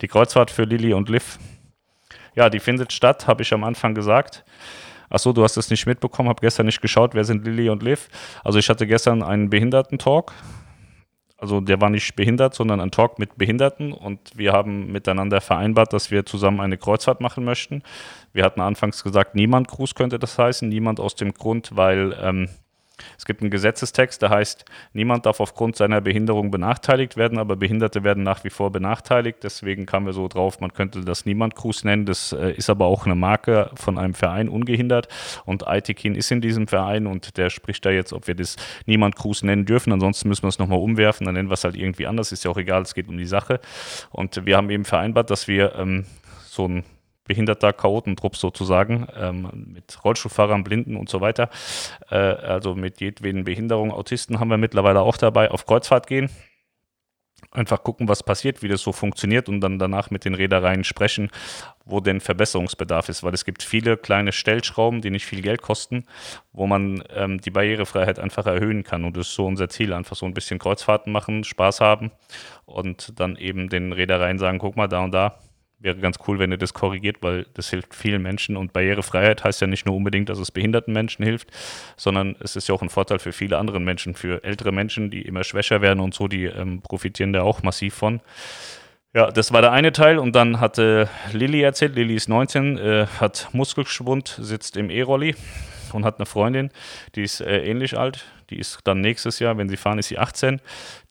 Die 0.00 0.08
Kreuzfahrt 0.08 0.50
für 0.50 0.64
Lilly 0.64 0.92
und 0.92 1.08
Liv. 1.08 1.38
Ja, 2.34 2.50
die 2.50 2.60
findet 2.60 2.92
statt, 2.92 3.26
habe 3.26 3.42
ich 3.42 3.52
am 3.52 3.64
Anfang 3.64 3.94
gesagt. 3.94 4.44
Achso, 5.08 5.32
du 5.32 5.44
hast 5.44 5.56
es 5.56 5.70
nicht 5.70 5.86
mitbekommen, 5.86 6.28
habe 6.28 6.40
gestern 6.40 6.66
nicht 6.66 6.82
geschaut, 6.82 7.14
wer 7.14 7.24
sind 7.24 7.44
Lilly 7.44 7.70
und 7.70 7.82
Liv. 7.82 8.08
Also 8.42 8.58
ich 8.58 8.68
hatte 8.68 8.86
gestern 8.86 9.22
einen 9.22 9.50
Behinderten-Talk 9.50 10.32
also 11.38 11.60
der 11.60 11.80
war 11.80 11.90
nicht 11.90 12.16
behindert, 12.16 12.54
sondern 12.54 12.80
ein 12.80 12.90
Talk 12.90 13.18
mit 13.18 13.36
Behinderten 13.36 13.92
und 13.92 14.36
wir 14.36 14.52
haben 14.52 14.90
miteinander 14.90 15.40
vereinbart, 15.40 15.92
dass 15.92 16.10
wir 16.10 16.24
zusammen 16.24 16.60
eine 16.60 16.78
Kreuzfahrt 16.78 17.20
machen 17.20 17.44
möchten. 17.44 17.82
Wir 18.32 18.44
hatten 18.44 18.60
anfangs 18.60 19.02
gesagt, 19.04 19.34
niemand 19.34 19.68
Gruß 19.68 19.94
könnte 19.94 20.18
das 20.18 20.38
heißen, 20.38 20.68
niemand 20.68 20.98
aus 20.98 21.14
dem 21.14 21.34
Grund, 21.34 21.76
weil 21.76 22.16
ähm, 22.22 22.48
es 23.18 23.24
gibt 23.24 23.42
einen 23.42 23.50
Gesetzestext, 23.50 24.22
der 24.22 24.30
heißt, 24.30 24.64
niemand 24.92 25.26
darf 25.26 25.40
aufgrund 25.40 25.76
seiner 25.76 26.00
Behinderung 26.00 26.50
benachteiligt 26.50 27.16
werden, 27.16 27.38
aber 27.38 27.56
Behinderte 27.56 28.04
werden 28.04 28.22
nach 28.22 28.44
wie 28.44 28.50
vor 28.50 28.70
benachteiligt. 28.72 29.38
Deswegen 29.42 29.86
kamen 29.86 30.06
wir 30.06 30.12
so 30.12 30.28
drauf, 30.28 30.60
man 30.60 30.72
könnte 30.72 31.02
das 31.02 31.26
Niemand-Gruß 31.26 31.84
nennen. 31.84 32.06
Das 32.06 32.32
äh, 32.32 32.52
ist 32.52 32.70
aber 32.70 32.86
auch 32.86 33.04
eine 33.04 33.14
Marke 33.14 33.70
von 33.74 33.98
einem 33.98 34.14
Verein 34.14 34.48
ungehindert. 34.48 35.08
Und 35.44 35.66
Aitikin 35.66 36.14
ist 36.14 36.30
in 36.30 36.40
diesem 36.40 36.68
Verein 36.68 37.06
und 37.06 37.36
der 37.36 37.50
spricht 37.50 37.84
da 37.84 37.90
jetzt, 37.90 38.12
ob 38.12 38.26
wir 38.26 38.34
das 38.34 38.56
Niemand-Gruß 38.86 39.42
nennen 39.42 39.66
dürfen. 39.66 39.92
Ansonsten 39.92 40.28
müssen 40.28 40.44
wir 40.44 40.48
es 40.48 40.58
nochmal 40.58 40.78
umwerfen, 40.78 41.26
dann 41.26 41.34
nennen 41.34 41.50
wir 41.50 41.54
es 41.54 41.64
halt 41.64 41.76
irgendwie 41.76 42.06
anders. 42.06 42.32
Ist 42.32 42.44
ja 42.44 42.50
auch 42.50 42.58
egal, 42.58 42.82
es 42.82 42.94
geht 42.94 43.08
um 43.08 43.18
die 43.18 43.26
Sache. 43.26 43.60
Und 44.10 44.46
wir 44.46 44.56
haben 44.56 44.70
eben 44.70 44.84
vereinbart, 44.84 45.30
dass 45.30 45.48
wir 45.48 45.74
ähm, 45.76 46.06
so 46.44 46.66
ein 46.66 46.84
behinderter 47.26 47.72
Chaotentrupp 47.72 48.36
sozusagen, 48.36 49.06
ähm, 49.16 49.72
mit 49.74 50.04
Rollstuhlfahrern, 50.04 50.64
Blinden 50.64 50.96
und 50.96 51.08
so 51.08 51.20
weiter. 51.20 51.50
Äh, 52.10 52.16
also 52.16 52.74
mit 52.74 53.00
jedweden 53.00 53.44
Behinderungen, 53.44 53.92
Autisten 53.92 54.40
haben 54.40 54.48
wir 54.48 54.58
mittlerweile 54.58 55.00
auch 55.00 55.16
dabei, 55.16 55.50
auf 55.50 55.66
Kreuzfahrt 55.66 56.06
gehen. 56.06 56.30
Einfach 57.52 57.82
gucken, 57.82 58.08
was 58.08 58.22
passiert, 58.22 58.62
wie 58.62 58.68
das 58.68 58.82
so 58.82 58.92
funktioniert 58.92 59.48
und 59.48 59.60
dann 59.60 59.78
danach 59.78 60.10
mit 60.10 60.24
den 60.24 60.34
Reedereien 60.34 60.84
sprechen, 60.84 61.30
wo 61.84 62.00
denn 62.00 62.20
Verbesserungsbedarf 62.20 63.08
ist, 63.08 63.22
weil 63.22 63.34
es 63.34 63.44
gibt 63.44 63.62
viele 63.62 63.96
kleine 63.96 64.32
Stellschrauben, 64.32 65.00
die 65.00 65.10
nicht 65.10 65.26
viel 65.26 65.42
Geld 65.42 65.62
kosten, 65.62 66.04
wo 66.52 66.66
man 66.66 67.02
ähm, 67.14 67.40
die 67.40 67.50
Barrierefreiheit 67.50 68.18
einfach 68.18 68.46
erhöhen 68.46 68.84
kann. 68.84 69.04
Und 69.04 69.16
das 69.16 69.28
ist 69.28 69.34
so 69.34 69.46
unser 69.46 69.68
Ziel, 69.68 69.92
einfach 69.92 70.16
so 70.16 70.26
ein 70.26 70.34
bisschen 70.34 70.58
Kreuzfahrten 70.58 71.12
machen, 71.12 71.44
Spaß 71.44 71.80
haben 71.80 72.10
und 72.64 73.18
dann 73.20 73.36
eben 73.36 73.68
den 73.68 73.92
Reedereien 73.92 74.38
sagen, 74.38 74.58
guck 74.58 74.76
mal, 74.76 74.88
da 74.88 75.04
und 75.04 75.12
da 75.12 75.38
wäre 75.78 75.96
ganz 75.96 76.18
cool, 76.26 76.38
wenn 76.38 76.50
ihr 76.50 76.58
das 76.58 76.74
korrigiert, 76.74 77.18
weil 77.20 77.46
das 77.54 77.70
hilft 77.70 77.94
vielen 77.94 78.22
Menschen. 78.22 78.56
Und 78.56 78.72
Barrierefreiheit 78.72 79.44
heißt 79.44 79.60
ja 79.60 79.66
nicht 79.66 79.86
nur 79.86 79.94
unbedingt, 79.94 80.28
dass 80.28 80.38
es 80.38 80.50
behinderten 80.50 80.92
Menschen 80.92 81.24
hilft, 81.24 81.50
sondern 81.96 82.36
es 82.40 82.56
ist 82.56 82.68
ja 82.68 82.74
auch 82.74 82.82
ein 82.82 82.88
Vorteil 82.88 83.18
für 83.18 83.32
viele 83.32 83.58
andere 83.58 83.80
Menschen, 83.80 84.14
für 84.14 84.42
ältere 84.42 84.72
Menschen, 84.72 85.10
die 85.10 85.22
immer 85.22 85.44
schwächer 85.44 85.82
werden 85.82 86.00
und 86.00 86.14
so, 86.14 86.28
die 86.28 86.44
ähm, 86.44 86.80
profitieren 86.80 87.32
da 87.32 87.42
auch 87.42 87.62
massiv 87.62 87.94
von. 87.94 88.20
Ja, 89.14 89.30
das 89.30 89.52
war 89.52 89.62
der 89.62 89.72
eine 89.72 89.92
Teil. 89.92 90.18
Und 90.18 90.34
dann 90.34 90.60
hatte 90.60 91.08
Lilly 91.32 91.62
erzählt, 91.62 91.94
Lilly 91.94 92.14
ist 92.14 92.28
19, 92.28 92.78
äh, 92.78 93.06
hat 93.20 93.48
Muskelschwund, 93.52 94.36
sitzt 94.40 94.76
im 94.76 94.90
E-Rolli 94.90 95.34
und 95.92 96.04
hat 96.04 96.18
eine 96.18 96.26
Freundin, 96.26 96.70
die 97.14 97.22
ist 97.22 97.40
äh, 97.40 97.64
ähnlich 97.64 97.96
alt, 97.96 98.24
die 98.50 98.58
ist 98.58 98.80
dann 98.84 99.00
nächstes 99.00 99.38
Jahr, 99.38 99.58
wenn 99.58 99.68
sie 99.68 99.76
fahren, 99.76 99.98
ist 99.98 100.08
sie 100.08 100.18
18. 100.18 100.60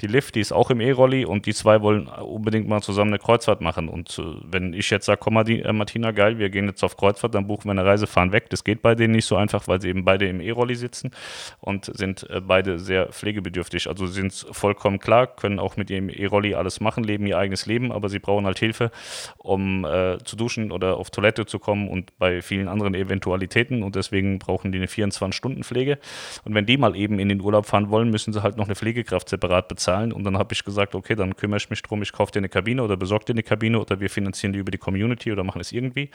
Die 0.02 0.08
Liv, 0.08 0.32
die 0.32 0.40
ist 0.40 0.52
auch 0.52 0.70
im 0.70 0.80
E-Rolli 0.80 1.26
und 1.26 1.46
die 1.46 1.54
zwei 1.54 1.82
wollen 1.82 2.08
unbedingt 2.08 2.68
mal 2.68 2.82
zusammen 2.82 3.12
eine 3.12 3.20
Kreuzfahrt 3.20 3.62
machen. 3.62 3.90
Und 3.90 4.18
äh, 4.20 4.24
wenn 4.44 4.74
ich 4.74 4.90
jetzt 4.90 5.06
sage, 5.06 5.20
komm 5.22 5.38
äh, 5.38 5.74
Martina, 5.74 6.12
geil, 6.12 6.40
wir 6.40 6.50
gehen 6.50 6.68
jetzt 6.68 6.84
auf 6.84 6.98
Kreuzfahrt, 6.98 7.36
dann 7.36 7.48
buchen 7.48 7.66
wir 7.66 7.72
eine 7.72 7.86
Reise, 7.86 8.08
fahren 8.08 8.32
weg. 8.32 8.50
Das 8.50 8.64
geht 8.64 8.82
bei 8.82 8.96
denen 8.96 9.16
nicht 9.16 9.26
so 9.26 9.36
einfach, 9.36 9.68
weil 9.68 9.82
sie 9.82 9.90
eben 9.90 10.06
beide 10.06 10.28
im 10.28 10.40
E-Rolli 10.40 10.76
sitzen 10.76 11.12
und 11.60 11.86
sind 11.94 12.30
äh, 12.30 12.42
beide 12.42 12.80
sehr 12.80 13.08
pflegebedürftig. 13.08 13.88
Also 13.88 14.08
sind 14.08 14.46
vollkommen 14.52 15.00
klar, 15.00 15.28
können 15.28 15.60
auch 15.60 15.78
mit 15.78 15.90
ihrem 15.90 16.10
E-Rolli 16.10 16.56
alles 16.56 16.80
machen, 16.80 17.04
leben 17.04 17.28
ihr 17.28 17.38
eigenes 17.38 17.66
Leben, 17.66 17.92
aber 17.92 18.10
sie 18.10 18.20
brauchen 18.20 18.46
halt 18.46 18.60
Hilfe, 18.60 18.92
um 19.38 19.84
äh, 19.86 20.18
zu 20.24 20.36
duschen 20.36 20.72
oder 20.72 20.98
auf 20.98 21.10
Toilette 21.10 21.46
zu 21.46 21.60
kommen 21.60 21.90
und 21.90 22.18
bei 22.18 22.42
vielen 22.42 22.68
anderen 22.68 22.96
Eventualitäten. 22.96 23.84
Und 23.84 23.96
deswegen 23.96 24.40
brauchen 24.40 24.72
die 24.72 24.78
eine 24.78 24.88
24-Stunden-Pflege. 24.88 25.98
Und 26.46 26.54
wenn 26.54 26.66
die 26.66 26.78
mal 26.78 26.96
eben 26.96 27.20
in 27.20 27.25
in 27.26 27.38
den 27.38 27.42
Urlaub 27.42 27.66
fahren 27.66 27.90
wollen, 27.90 28.10
müssen 28.10 28.34
sie 28.34 28.44
halt 28.44 28.58
noch 28.58 28.66
eine 28.66 28.76
Pflegekraft 28.76 29.30
separat 29.30 29.68
bezahlen. 29.68 30.12
Und 30.12 30.24
dann 30.24 30.38
habe 30.38 30.54
ich 30.54 30.64
gesagt, 30.64 30.96
okay, 30.96 31.16
dann 31.16 31.36
kümmere 31.36 31.58
ich 31.58 31.70
mich 31.70 31.82
drum, 31.82 32.02
ich 32.02 32.12
kaufe 32.12 32.32
dir 32.32 32.40
eine 32.40 32.50
Kabine 32.50 32.84
oder 32.84 32.98
besorge 32.98 33.26
dir 33.26 33.34
eine 33.34 33.44
Kabine 33.44 33.80
oder 33.80 34.00
wir 34.00 34.10
finanzieren 34.10 34.54
die 34.54 34.60
über 34.60 34.72
die 34.72 34.78
Community 34.78 35.32
oder 35.32 35.44
machen 35.44 35.62
es 35.62 35.72
irgendwie. 35.72 36.10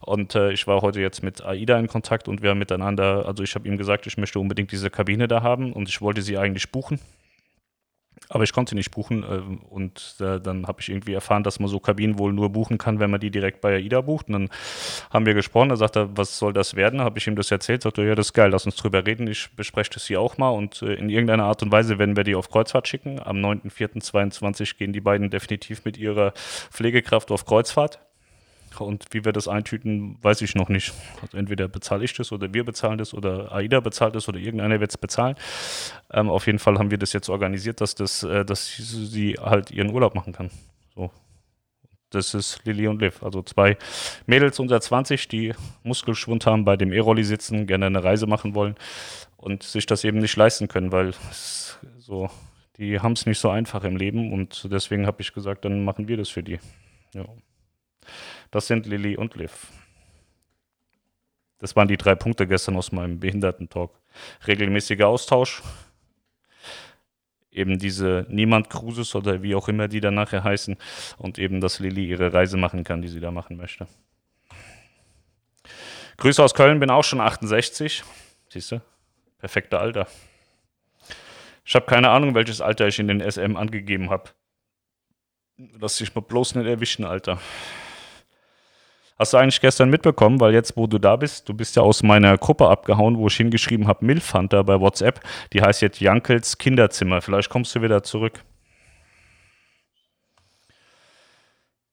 Und 0.00 0.34
äh, 0.34 0.52
ich 0.52 0.66
war 0.66 0.80
heute 0.82 1.00
jetzt 1.00 1.22
mit 1.22 1.44
AIDA 1.44 1.78
in 1.78 1.86
Kontakt 1.86 2.28
und 2.28 2.42
wir 2.42 2.50
haben 2.50 2.58
miteinander, 2.58 3.26
also 3.26 3.42
ich 3.42 3.54
habe 3.54 3.68
ihm 3.68 3.76
gesagt, 3.76 4.06
ich 4.06 4.16
möchte 4.16 4.38
unbedingt 4.38 4.72
diese 4.72 4.90
Kabine 4.90 5.28
da 5.28 5.42
haben 5.42 5.72
und 5.72 5.88
ich 5.88 6.00
wollte 6.00 6.22
sie 6.22 6.38
eigentlich 6.38 6.70
buchen. 6.70 6.98
Aber 8.34 8.42
ich 8.42 8.52
konnte 8.52 8.70
sie 8.70 8.74
nicht 8.74 8.90
buchen 8.90 9.22
äh, 9.22 9.40
und 9.70 10.16
äh, 10.18 10.40
dann 10.40 10.66
habe 10.66 10.80
ich 10.80 10.88
irgendwie 10.88 11.12
erfahren, 11.12 11.44
dass 11.44 11.60
man 11.60 11.68
so 11.68 11.78
Kabinen 11.78 12.18
wohl 12.18 12.32
nur 12.32 12.50
buchen 12.50 12.78
kann, 12.78 12.98
wenn 12.98 13.08
man 13.08 13.20
die 13.20 13.30
direkt 13.30 13.60
bei 13.60 13.76
AIDA 13.76 14.00
bucht. 14.00 14.26
Und 14.26 14.32
dann 14.32 14.48
haben 15.10 15.24
wir 15.24 15.34
gesprochen, 15.34 15.68
da 15.68 15.76
sagt 15.76 15.94
er, 15.94 16.16
was 16.16 16.36
soll 16.36 16.52
das 16.52 16.74
werden? 16.74 17.00
Habe 17.00 17.18
ich 17.18 17.28
ihm 17.28 17.36
das 17.36 17.52
erzählt, 17.52 17.82
sagt 17.82 17.98
er, 17.98 18.04
ja, 18.04 18.16
das 18.16 18.26
ist 18.26 18.32
geil, 18.32 18.50
lass 18.50 18.66
uns 18.66 18.74
drüber 18.74 19.06
reden, 19.06 19.28
ich 19.28 19.54
bespreche 19.54 19.90
das 19.94 20.06
hier 20.06 20.20
auch 20.20 20.36
mal 20.36 20.50
und 20.50 20.82
äh, 20.82 20.94
in 20.94 21.10
irgendeiner 21.10 21.44
Art 21.44 21.62
und 21.62 21.70
Weise 21.70 22.00
werden 22.00 22.16
wir 22.16 22.24
die 22.24 22.34
auf 22.34 22.50
Kreuzfahrt 22.50 22.88
schicken. 22.88 23.20
Am 23.22 23.36
9.4.22 23.36 24.78
gehen 24.78 24.92
die 24.92 25.00
beiden 25.00 25.30
definitiv 25.30 25.84
mit 25.84 25.96
ihrer 25.96 26.32
Pflegekraft 26.70 27.30
auf 27.30 27.44
Kreuzfahrt. 27.46 28.00
Und 28.80 29.06
wie 29.10 29.24
wir 29.24 29.32
das 29.32 29.48
eintüten, 29.48 30.18
weiß 30.22 30.42
ich 30.42 30.54
noch 30.54 30.68
nicht. 30.68 30.92
Also 31.22 31.36
entweder 31.36 31.68
bezahle 31.68 32.04
ich 32.04 32.14
das 32.14 32.32
oder 32.32 32.52
wir 32.52 32.64
bezahlen 32.64 32.98
das 32.98 33.14
oder 33.14 33.52
AIDA 33.52 33.80
bezahlt 33.80 34.14
das 34.14 34.28
oder 34.28 34.38
irgendeiner 34.38 34.80
wird 34.80 34.90
es 34.90 34.98
bezahlen. 34.98 35.36
Ähm, 36.12 36.30
auf 36.30 36.46
jeden 36.46 36.58
Fall 36.58 36.78
haben 36.78 36.90
wir 36.90 36.98
das 36.98 37.12
jetzt 37.12 37.28
organisiert, 37.28 37.80
dass, 37.80 37.94
das, 37.94 38.22
äh, 38.22 38.44
dass 38.44 38.76
sie 38.76 39.34
halt 39.34 39.70
ihren 39.70 39.90
Urlaub 39.90 40.14
machen 40.14 40.32
kann. 40.32 40.50
So. 40.94 41.10
Das 42.10 42.32
ist 42.32 42.60
Lilly 42.64 42.86
und 42.86 43.02
Liv. 43.02 43.22
Also 43.22 43.42
zwei 43.42 43.76
Mädels 44.26 44.60
unter 44.60 44.80
20, 44.80 45.26
die 45.28 45.52
Muskelschwund 45.82 46.46
haben, 46.46 46.64
bei 46.64 46.76
dem 46.76 46.92
E-Rolli 46.92 47.24
sitzen, 47.24 47.66
gerne 47.66 47.86
eine 47.86 48.04
Reise 48.04 48.26
machen 48.26 48.54
wollen 48.54 48.76
und 49.36 49.62
sich 49.62 49.86
das 49.86 50.04
eben 50.04 50.18
nicht 50.18 50.36
leisten 50.36 50.68
können, 50.68 50.92
weil 50.92 51.12
so, 51.98 52.30
die 52.78 53.00
haben 53.00 53.12
es 53.12 53.26
nicht 53.26 53.38
so 53.38 53.50
einfach 53.50 53.84
im 53.84 53.96
Leben 53.96 54.32
und 54.32 54.68
deswegen 54.70 55.06
habe 55.06 55.22
ich 55.22 55.32
gesagt, 55.32 55.64
dann 55.64 55.84
machen 55.84 56.08
wir 56.08 56.16
das 56.16 56.28
für 56.28 56.42
die. 56.42 56.60
Ja. 57.14 57.24
Das 58.54 58.68
sind 58.68 58.86
Lilly 58.86 59.16
und 59.16 59.34
Liv. 59.34 59.66
Das 61.58 61.74
waren 61.74 61.88
die 61.88 61.96
drei 61.96 62.14
Punkte 62.14 62.46
gestern 62.46 62.76
aus 62.76 62.92
meinem 62.92 63.18
Behindertentalk. 63.18 63.90
Regelmäßiger 64.46 65.08
Austausch, 65.08 65.60
eben 67.50 67.80
diese 67.80 68.26
Niemand 68.28 68.70
Cruises 68.70 69.12
oder 69.16 69.42
wie 69.42 69.56
auch 69.56 69.66
immer 69.66 69.88
die 69.88 69.98
dann 69.98 70.14
nachher 70.14 70.44
heißen 70.44 70.76
und 71.18 71.40
eben, 71.40 71.60
dass 71.60 71.80
Lilly 71.80 72.06
ihre 72.06 72.32
Reise 72.32 72.56
machen 72.56 72.84
kann, 72.84 73.02
die 73.02 73.08
sie 73.08 73.18
da 73.18 73.32
machen 73.32 73.56
möchte. 73.56 73.88
Grüße 76.18 76.40
aus 76.40 76.54
Köln, 76.54 76.78
bin 76.78 76.90
auch 76.90 77.02
schon 77.02 77.20
68. 77.20 78.04
Siehst 78.50 78.70
du? 78.70 78.80
Perfekte 79.38 79.80
Alter. 79.80 80.06
Ich 81.64 81.74
habe 81.74 81.86
keine 81.86 82.10
Ahnung, 82.10 82.36
welches 82.36 82.60
Alter 82.60 82.86
ich 82.86 83.00
in 83.00 83.08
den 83.08 83.20
SM 83.20 83.56
angegeben 83.56 84.10
habe. 84.10 84.30
Lass 85.56 85.98
dich 85.98 86.14
mal 86.14 86.20
bloß 86.20 86.54
nicht 86.54 86.68
erwischen, 86.68 87.04
Alter. 87.04 87.40
Hast 89.16 89.32
du 89.32 89.36
eigentlich 89.36 89.60
gestern 89.60 89.90
mitbekommen, 89.90 90.40
weil 90.40 90.52
jetzt, 90.54 90.76
wo 90.76 90.88
du 90.88 90.98
da 90.98 91.14
bist, 91.14 91.48
du 91.48 91.54
bist 91.54 91.76
ja 91.76 91.82
aus 91.82 92.02
meiner 92.02 92.36
Gruppe 92.36 92.68
abgehauen, 92.68 93.16
wo 93.16 93.28
ich 93.28 93.36
hingeschrieben 93.36 93.86
habe, 93.86 94.04
Milfhunter 94.04 94.64
bei 94.64 94.80
WhatsApp, 94.80 95.20
die 95.52 95.62
heißt 95.62 95.82
jetzt 95.82 96.00
Jankels 96.00 96.58
Kinderzimmer. 96.58 97.22
Vielleicht 97.22 97.48
kommst 97.48 97.74
du 97.76 97.82
wieder 97.82 98.02
zurück. 98.02 98.42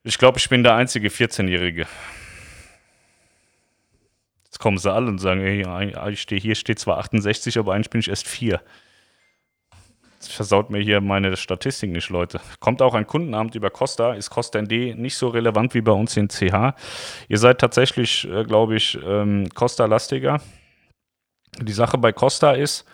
Ich 0.03 0.17
glaube, 0.17 0.39
ich 0.39 0.49
bin 0.49 0.63
der 0.63 0.73
einzige 0.73 1.10
14-Jährige. 1.10 1.86
Jetzt 4.45 4.57
kommen 4.57 4.79
sie 4.79 4.91
alle 4.91 5.07
und 5.07 5.19
sagen, 5.19 5.41
ey, 5.41 5.63
ich 6.12 6.21
stehe 6.21 6.41
hier, 6.41 6.55
steht 6.55 6.79
zwar 6.79 6.97
68, 6.97 7.60
aber 7.60 7.75
eigentlich 7.75 7.91
bin 7.91 7.99
ich 7.99 8.10
erst 8.10 8.27
4 8.27 8.60
versaut 10.27 10.69
mir 10.69 10.79
hier 10.79 11.01
meine 11.01 11.36
Statistik 11.38 11.91
nicht, 11.91 12.10
Leute. 12.10 12.39
Kommt 12.60 12.81
auch 12.81 12.93
ein 12.93 13.07
Kundenabend 13.07 13.55
über 13.55 13.69
Costa, 13.69 14.13
ist 14.13 14.29
Costa 14.29 14.62
ND 14.62 14.97
nicht 14.97 15.15
so 15.15 15.27
relevant 15.29 15.73
wie 15.73 15.81
bei 15.81 15.91
uns 15.91 16.17
in 16.17 16.27
CH. 16.27 16.75
Ihr 17.27 17.38
seid 17.38 17.60
tatsächlich, 17.60 18.27
äh, 18.29 18.43
glaube 18.43 18.75
ich, 18.75 18.97
ähm, 19.05 19.49
Costa-lastiger. 19.53 20.41
Die 21.60 21.73
Sache 21.73 21.97
bei 21.97 22.12
Costa 22.12 22.51
ist, 22.51 22.86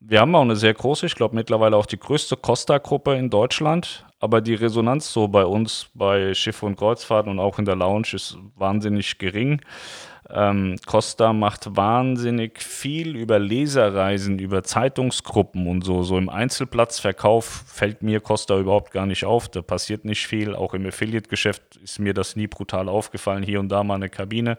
wir 0.00 0.20
haben 0.20 0.34
auch 0.34 0.42
eine 0.42 0.56
sehr 0.56 0.74
große, 0.74 1.06
ich 1.06 1.14
glaube 1.14 1.34
mittlerweile 1.34 1.76
auch 1.76 1.86
die 1.86 1.98
größte 1.98 2.36
Costa-Gruppe 2.36 3.14
in 3.14 3.30
Deutschland, 3.30 4.04
aber 4.20 4.40
die 4.40 4.54
Resonanz 4.54 5.12
so 5.12 5.28
bei 5.28 5.44
uns, 5.44 5.88
bei 5.94 6.34
Schiff 6.34 6.62
und 6.62 6.76
Kreuzfahrten 6.76 7.30
und 7.30 7.38
auch 7.38 7.58
in 7.58 7.64
der 7.64 7.76
Lounge 7.76 8.08
ist 8.12 8.38
wahnsinnig 8.56 9.18
gering. 9.18 9.60
Ähm, 10.28 10.76
Costa 10.86 11.32
macht 11.32 11.76
wahnsinnig 11.76 12.60
viel 12.60 13.16
über 13.16 13.38
Leserreisen, 13.38 14.38
über 14.38 14.64
Zeitungsgruppen 14.64 15.68
und 15.68 15.84
so. 15.84 16.02
So 16.02 16.18
im 16.18 16.28
Einzelplatzverkauf 16.28 17.64
fällt 17.66 18.02
mir 18.02 18.20
Costa 18.20 18.58
überhaupt 18.58 18.90
gar 18.92 19.06
nicht 19.06 19.24
auf. 19.24 19.48
Da 19.48 19.62
passiert 19.62 20.04
nicht 20.04 20.26
viel. 20.26 20.54
Auch 20.54 20.74
im 20.74 20.86
Affiliate-Geschäft 20.86 21.76
ist 21.76 22.00
mir 22.00 22.12
das 22.12 22.34
nie 22.34 22.48
brutal 22.48 22.88
aufgefallen. 22.88 23.42
Hier 23.42 23.60
und 23.60 23.68
da 23.68 23.84
mal 23.84 23.94
eine 23.94 24.08
Kabine. 24.08 24.58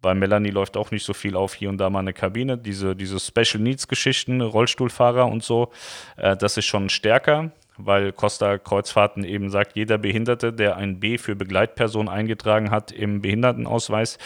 Bei 0.00 0.14
Melanie 0.14 0.50
läuft 0.50 0.76
auch 0.76 0.90
nicht 0.90 1.04
so 1.04 1.14
viel 1.14 1.36
auf, 1.36 1.54
hier 1.54 1.68
und 1.68 1.78
da 1.78 1.90
mal 1.90 2.00
eine 2.00 2.12
Kabine. 2.12 2.56
Diese, 2.56 2.96
diese 2.96 3.18
Special 3.18 3.62
Needs-Geschichten, 3.62 4.40
Rollstuhlfahrer 4.40 5.26
und 5.26 5.42
so, 5.42 5.70
äh, 6.16 6.36
das 6.36 6.56
ist 6.56 6.66
schon 6.66 6.88
stärker 6.88 7.50
weil 7.78 8.12
Costa 8.12 8.56
Kreuzfahrten 8.56 9.24
eben 9.24 9.50
sagt, 9.50 9.76
jeder 9.76 9.98
Behinderte, 9.98 10.52
der 10.52 10.76
ein 10.76 10.98
B 10.98 11.18
für 11.18 11.36
Begleitperson 11.36 12.08
eingetragen 12.08 12.70
hat 12.70 12.90
im 12.90 13.20
Behindertenausweis, 13.20 14.18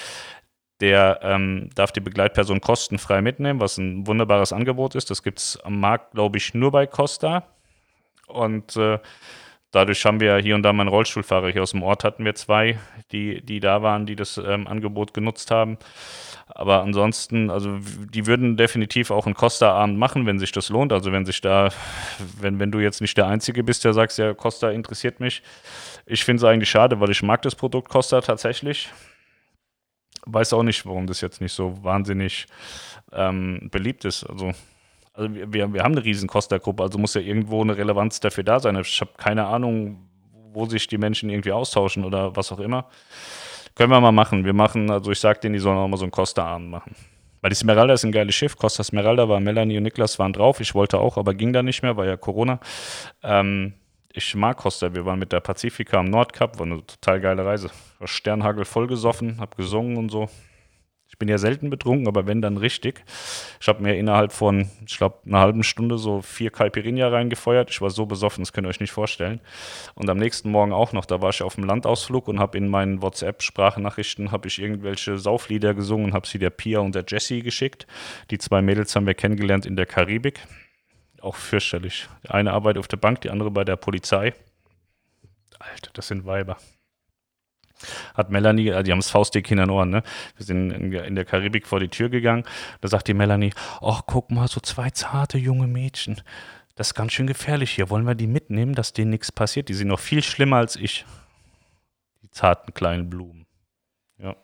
der 0.81 1.21
ähm, 1.23 1.69
darf 1.75 1.93
die 1.93 2.01
Begleitperson 2.01 2.61
kostenfrei 2.61 3.21
mitnehmen, 3.21 3.61
was 3.61 3.79
ein 3.79 4.07
wunderbares 4.07 4.53
Angebot 4.53 4.95
ist. 4.95 5.11
Das 5.11 5.23
gibt 5.23 5.39
es 5.39 5.59
am 5.63 5.79
Markt, 5.79 6.13
glaube 6.13 6.39
ich, 6.39 6.55
nur 6.55 6.71
bei 6.71 6.87
Costa. 6.87 7.45
Und 8.27 8.77
äh, 8.77 8.99
dadurch 9.73 10.05
haben 10.05 10.21
wir 10.21 10.37
hier 10.39 10.55
und 10.55 10.63
da 10.63 10.73
mal 10.73 10.83
einen 10.83 10.91
Rollstuhlfahrer. 10.91 11.51
Hier 11.51 11.63
aus 11.63 11.73
dem 11.73 11.83
Ort 11.83 12.05
hatten 12.05 12.25
wir 12.25 12.35
zwei, 12.35 12.79
die, 13.13 13.43
die 13.43 13.61
da 13.61 13.83
waren, 13.83 14.07
die 14.07 14.17
das 14.17 14.39
ähm, 14.39 14.67
Angebot 14.67 15.13
genutzt 15.13 15.51
haben. 15.51 15.79
Aber 16.49 16.83
ansonsten, 16.83 17.51
also 17.51 17.79
die 18.13 18.27
würden 18.27 18.57
definitiv 18.57 19.11
auch 19.11 19.27
einen 19.27 19.35
Costa-Abend 19.35 19.99
machen, 19.99 20.27
wenn 20.27 20.39
sich 20.39 20.51
das 20.53 20.71
lohnt. 20.71 20.93
Also 20.93 21.13
wenn 21.13 21.27
sich 21.27 21.41
da, 21.41 21.69
wenn, 22.41 22.59
wenn 22.59 22.73
du 22.73 22.79
jetzt 22.79 23.01
nicht 23.01 23.17
der 23.19 23.27
Einzige 23.27 23.63
bist, 23.63 23.85
der 23.85 23.93
sagst, 23.93 24.19
ja, 24.19 24.33
Costa 24.35 24.71
interessiert 24.71 25.21
mich. 25.21 25.43
Ich 26.07 26.25
finde 26.25 26.41
es 26.41 26.45
eigentlich 26.45 26.71
schade, 26.71 27.01
weil 27.01 27.11
ich 27.11 27.23
mag 27.23 27.43
das 27.43 27.55
Produkt 27.55 27.89
Costa 27.91 28.21
tatsächlich 28.23 28.89
weiß 30.27 30.53
auch 30.53 30.63
nicht, 30.63 30.87
warum 30.87 31.07
das 31.07 31.21
jetzt 31.21 31.41
nicht 31.41 31.53
so 31.53 31.83
wahnsinnig 31.83 32.47
ähm, 33.13 33.69
beliebt 33.71 34.05
ist. 34.05 34.25
Also, 34.25 34.53
also 35.13 35.35
wir, 35.35 35.73
wir 35.73 35.83
haben 35.83 35.93
eine 35.93 36.05
riesen 36.05 36.29
Costa-Gruppe, 36.29 36.83
also 36.83 36.99
muss 36.99 37.15
ja 37.15 37.21
irgendwo 37.21 37.61
eine 37.63 37.77
Relevanz 37.77 38.21
dafür 38.21 38.45
da 38.45 38.61
sein. 38.61 38.77
Ich 38.77 39.01
habe 39.01 39.13
keine 39.17 39.47
Ahnung, 39.47 40.09
wo 40.53 40.67
sich 40.67 40.87
die 40.87 40.99
Menschen 40.99 41.31
irgendwie 41.31 41.53
austauschen 41.53 42.05
oder 42.05 42.37
was 42.37 42.53
auch 42.53 42.61
immer. 42.61 42.87
Können 43.75 43.93
wir 43.93 44.01
mal 44.01 44.13
machen. 44.13 44.45
Wir 44.45 44.53
machen, 44.53 44.91
also 44.91 45.11
ich 45.11 45.21
sage 45.21 45.41
denen, 45.41 45.55
die 45.55 45.61
sollen 45.61 45.79
auch 45.79 45.89
mal 45.89 45.97
so 45.97 46.05
einen 46.05 46.13
Costa-Abend 46.13 46.71
machen. 46.71 46.95
Weil 47.41 47.51
die 47.51 47.57
Smeralda 47.57 47.95
ist 47.95 48.05
ein 48.05 48.13
geiles 48.13 48.35
Schiff. 48.35 48.57
Costa 48.57 48.85
Smeralda 48.85 49.29
war 49.29 49.41
Melanie 49.41 49.79
und 49.79 49.85
Niklas 49.85 50.19
waren 50.19 50.33
drauf. 50.33 50.61
Ich 50.61 50.75
wollte 50.75 50.99
auch, 50.99 51.17
aber 51.17 51.35
ging 51.35 51.53
da 51.53 51.63
nicht 51.63 51.83
mehr, 51.83 51.97
war 51.97 52.07
ja 52.07 52.17
Corona. 52.17 52.61
Ähm, 53.23 53.75
ich 54.13 54.35
mag 54.35 54.57
Costa. 54.59 54.95
Wir 54.95 55.05
waren 55.05 55.19
mit 55.19 55.33
der 55.33 55.41
Pazifika 55.41 55.99
am 55.99 56.07
Nordkap, 56.07 56.59
war 56.59 56.67
eine 56.67 56.85
total 56.85 57.21
geile 57.21 57.45
Reise. 57.45 57.71
War 57.99 58.09
Sternhagel 58.09 58.65
vollgesoffen, 58.65 59.41
hab 59.41 59.57
gesungen 59.57 59.97
und 59.97 60.11
so. 60.11 60.29
Ich 61.09 61.19
bin 61.19 61.29
ja 61.29 61.39
selten 61.39 61.71
betrunken, 61.71 62.07
aber 62.07 62.29
wenn 62.29 62.41
dann 62.41 62.57
richtig. 62.57 63.03
Ich 63.61 63.67
habe 63.67 63.83
mir 63.83 63.97
innerhalb 63.97 64.31
von, 64.31 64.71
ich 64.87 64.97
glaube, 64.97 65.19
einer 65.27 65.41
halben 65.41 65.65
Stunde 65.65 65.99
so 65.99 66.23
vier 66.23 66.51
Caipirinha 66.51 67.09
reingefeuert. 67.09 67.69
Ich 67.71 67.81
war 67.81 67.91
so 67.91 68.07
besoffen, 68.07 68.43
das 68.43 68.53
könnt 68.53 68.67
ihr 68.67 68.69
euch 68.69 68.79
nicht 68.79 68.93
vorstellen. 68.93 69.41
Und 69.95 70.09
am 70.09 70.19
nächsten 70.19 70.53
Morgen 70.53 70.73
auch 70.73 70.93
noch, 70.93 71.05
da 71.07 71.21
war 71.21 71.31
ich 71.31 71.43
auf 71.43 71.57
dem 71.57 71.65
Landausflug 71.65 72.29
und 72.29 72.39
habe 72.39 72.57
in 72.57 72.69
meinen 72.69 73.03
WhatsApp-Sprachnachrichten 73.03 74.31
habe 74.31 74.47
ich 74.47 74.61
irgendwelche 74.61 75.19
Sauflieder 75.19 75.75
gesungen 75.75 76.07
und 76.07 76.15
habe 76.15 76.29
sie 76.29 76.39
der 76.39 76.51
Pia 76.51 76.79
und 76.79 76.95
der 76.95 77.05
Jessie 77.07 77.43
geschickt. 77.43 77.89
Die 78.31 78.39
zwei 78.39 78.63
Mädels 78.63 78.95
haben 78.95 79.07
wir 79.07 79.15
kennengelernt 79.15 79.67
in 79.67 79.75
der 79.75 79.87
Karibik 79.87 80.41
auch 81.23 81.37
fürchterlich. 81.37 82.09
Die 82.25 82.31
eine 82.31 82.53
arbeitet 82.53 82.81
auf 82.81 82.89
der 82.89 82.97
Bank, 82.97 83.21
die 83.21 83.31
andere 83.31 83.51
bei 83.51 83.65
der 83.65 83.77
Polizei. 83.77 84.35
Alter, 85.59 85.91
das 85.93 86.09
sind 86.09 86.27
Weiber. 86.27 86.57
Hat 88.15 88.31
Melanie, 88.31 88.69
äh, 88.69 88.83
die 88.83 88.93
haben 88.93 88.99
das 88.99 89.11
Faustdick 89.11 89.51
in 89.51 89.59
den 89.59 89.71
Ohren, 89.71 89.91
ne? 89.91 90.03
Wir 90.37 90.47
sind 90.47 90.71
in, 90.71 90.93
in, 90.93 91.15
der 91.15 91.25
Karibik 91.25 91.67
vor 91.67 91.81
die 91.81 91.89
Tür 91.89 92.09
gegangen. 92.09 92.45
Da 92.81 92.89
sagt 92.89 93.09
die 93.09 93.15
Melanie, 93.15 93.53
ach, 93.81 94.03
guck 94.07 94.31
mal, 94.31 94.49
so 94.49 94.61
zwei 94.61 94.91
zarte 94.91 95.39
junge 95.39 95.67
Mädchen. 95.67 96.21
Das 96.75 96.89
ist 96.89 96.95
ganz 96.95 97.13
schön 97.13 97.27
gefährlich 97.27 97.73
hier. 97.73 97.91
Wollen 97.91 98.07
wir 98.07 98.15
die 98.15 98.27
mitnehmen, 98.27 98.75
dass 98.75 98.93
denen 98.93 99.11
nichts 99.11 99.33
passiert? 99.33 99.69
Die 99.69 99.75
sind 99.75 99.89
noch 99.89 100.01
viel 100.01 100.23
schlimmer 100.23 100.57
als 100.57 100.77
ich. 100.77 101.05
Die 102.23 102.31
zarten 102.31 102.73
kleinen 102.75 103.11
Blumen. 103.11 103.47
Ja. 104.19 104.37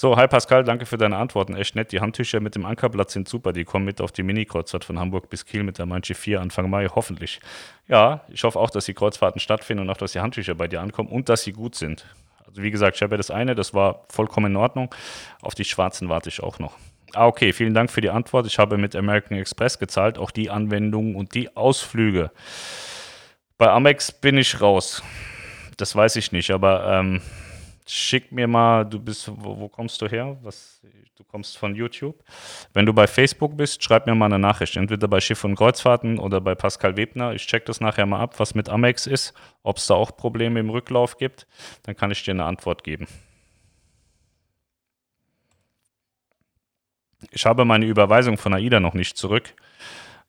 So, 0.00 0.16
hi 0.16 0.26
Pascal, 0.28 0.64
danke 0.64 0.86
für 0.86 0.96
deine 0.96 1.18
Antworten. 1.18 1.54
Echt 1.54 1.74
nett. 1.74 1.92
Die 1.92 2.00
Handtücher 2.00 2.40
mit 2.40 2.54
dem 2.54 2.64
Ankerblatt 2.64 3.10
sind 3.10 3.28
super. 3.28 3.52
Die 3.52 3.64
kommen 3.64 3.84
mit 3.84 4.00
auf 4.00 4.12
die 4.12 4.22
Mini-Kreuzfahrt 4.22 4.82
von 4.82 4.98
Hamburg 4.98 5.28
bis 5.28 5.44
Kiel 5.44 5.62
mit 5.62 5.76
der 5.76 5.84
Manche 5.84 6.14
4 6.14 6.40
Anfang 6.40 6.70
Mai, 6.70 6.86
hoffentlich. 6.86 7.38
Ja, 7.86 8.22
ich 8.30 8.42
hoffe 8.42 8.58
auch, 8.58 8.70
dass 8.70 8.86
die 8.86 8.94
Kreuzfahrten 8.94 9.42
stattfinden 9.42 9.82
und 9.82 9.90
auch, 9.90 9.98
dass 9.98 10.12
die 10.12 10.20
Handtücher 10.20 10.54
bei 10.54 10.68
dir 10.68 10.80
ankommen 10.80 11.10
und 11.10 11.28
dass 11.28 11.42
sie 11.42 11.52
gut 11.52 11.74
sind. 11.74 12.06
Also 12.46 12.62
wie 12.62 12.70
gesagt, 12.70 12.96
ich 12.96 13.02
habe 13.02 13.12
ja 13.12 13.16
das 13.18 13.30
eine, 13.30 13.54
das 13.54 13.74
war 13.74 14.06
vollkommen 14.08 14.52
in 14.52 14.56
Ordnung. 14.56 14.94
Auf 15.42 15.54
die 15.54 15.66
schwarzen 15.66 16.08
warte 16.08 16.30
ich 16.30 16.42
auch 16.42 16.58
noch. 16.58 16.78
Ah, 17.12 17.26
okay, 17.26 17.52
vielen 17.52 17.74
Dank 17.74 17.90
für 17.90 18.00
die 18.00 18.08
Antwort. 18.08 18.46
Ich 18.46 18.58
habe 18.58 18.78
mit 18.78 18.96
American 18.96 19.36
Express 19.36 19.78
gezahlt, 19.78 20.16
auch 20.16 20.30
die 20.30 20.48
Anwendungen 20.48 21.14
und 21.14 21.34
die 21.34 21.54
Ausflüge. 21.58 22.30
Bei 23.58 23.68
Amex 23.68 24.12
bin 24.12 24.38
ich 24.38 24.62
raus. 24.62 25.02
Das 25.76 25.94
weiß 25.94 26.16
ich 26.16 26.32
nicht, 26.32 26.52
aber 26.52 26.86
ähm, 26.90 27.20
schick 27.92 28.32
mir 28.32 28.46
mal, 28.46 28.84
du 28.84 28.98
bist, 28.98 29.30
wo, 29.34 29.58
wo 29.58 29.68
kommst 29.68 30.00
du 30.00 30.06
her? 30.06 30.36
Was, 30.42 30.80
du 31.16 31.24
kommst 31.24 31.58
von 31.58 31.74
YouTube. 31.74 32.22
Wenn 32.72 32.86
du 32.86 32.92
bei 32.92 33.06
Facebook 33.06 33.56
bist, 33.56 33.82
schreib 33.82 34.06
mir 34.06 34.14
mal 34.14 34.26
eine 34.26 34.38
Nachricht, 34.38 34.76
entweder 34.76 35.08
bei 35.08 35.20
Schiff 35.20 35.44
und 35.44 35.56
Kreuzfahrten 35.56 36.18
oder 36.18 36.40
bei 36.40 36.54
Pascal 36.54 36.96
Webner. 36.96 37.34
Ich 37.34 37.46
check 37.46 37.66
das 37.66 37.80
nachher 37.80 38.06
mal 38.06 38.20
ab, 38.20 38.38
was 38.38 38.54
mit 38.54 38.68
Amex 38.68 39.06
ist, 39.06 39.34
ob 39.62 39.78
es 39.78 39.86
da 39.86 39.94
auch 39.94 40.16
Probleme 40.16 40.60
im 40.60 40.70
Rücklauf 40.70 41.18
gibt. 41.18 41.46
Dann 41.82 41.96
kann 41.96 42.10
ich 42.10 42.22
dir 42.22 42.32
eine 42.32 42.44
Antwort 42.44 42.84
geben. 42.84 43.06
Ich 47.30 47.44
habe 47.44 47.64
meine 47.64 47.84
Überweisung 47.84 48.38
von 48.38 48.54
AIDA 48.54 48.80
noch 48.80 48.94
nicht 48.94 49.16
zurück. 49.16 49.54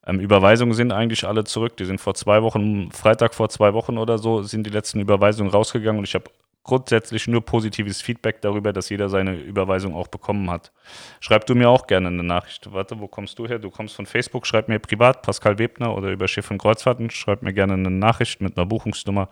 Ähm, 0.05 0.19
Überweisungen 0.19 0.73
sind 0.73 0.91
eigentlich 0.91 1.25
alle 1.25 1.43
zurück. 1.43 1.77
Die 1.77 1.85
sind 1.85 2.01
vor 2.01 2.15
zwei 2.15 2.41
Wochen, 2.41 2.91
Freitag 2.91 3.33
vor 3.33 3.49
zwei 3.49 3.73
Wochen 3.73 3.97
oder 3.97 4.17
so, 4.17 4.41
sind 4.41 4.65
die 4.65 4.71
letzten 4.71 4.99
Überweisungen 4.99 5.51
rausgegangen 5.51 5.99
und 5.99 6.07
ich 6.07 6.15
habe 6.15 6.29
grundsätzlich 6.63 7.27
nur 7.27 7.43
positives 7.43 8.01
Feedback 8.01 8.41
darüber, 8.41 8.71
dass 8.71 8.89
jeder 8.89 9.09
seine 9.09 9.35
Überweisung 9.35 9.95
auch 9.95 10.07
bekommen 10.07 10.49
hat. 10.49 10.71
Schreib 11.19 11.45
du 11.45 11.55
mir 11.55 11.69
auch 11.69 11.87
gerne 11.87 12.09
eine 12.09 12.23
Nachricht. 12.23 12.71
Warte, 12.71 12.99
wo 12.99 13.07
kommst 13.07 13.39
du 13.39 13.47
her? 13.47 13.59
Du 13.59 13.71
kommst 13.71 13.95
von 13.95 14.05
Facebook, 14.05 14.45
schreib 14.45 14.67
mir 14.67 14.79
privat, 14.79 15.23
Pascal 15.23 15.57
Webner 15.57 15.95
oder 15.95 16.09
über 16.09 16.27
Schiff 16.27 16.51
und 16.51 16.59
Kreuzfahrten, 16.59 17.09
schreib 17.09 17.41
mir 17.41 17.53
gerne 17.53 17.73
eine 17.73 17.89
Nachricht 17.89 18.41
mit 18.41 18.57
einer 18.57 18.65
Buchungsnummer, 18.65 19.29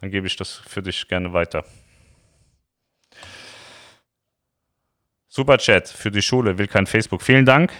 dann 0.00 0.10
gebe 0.10 0.26
ich 0.26 0.36
das 0.36 0.62
für 0.66 0.82
dich 0.82 1.06
gerne 1.06 1.32
weiter. 1.32 1.64
Superchat 5.28 5.88
für 5.88 6.10
die 6.10 6.20
Schule, 6.20 6.58
will 6.58 6.66
kein 6.66 6.86
Facebook. 6.86 7.22
Vielen 7.22 7.46
Dank. 7.46 7.72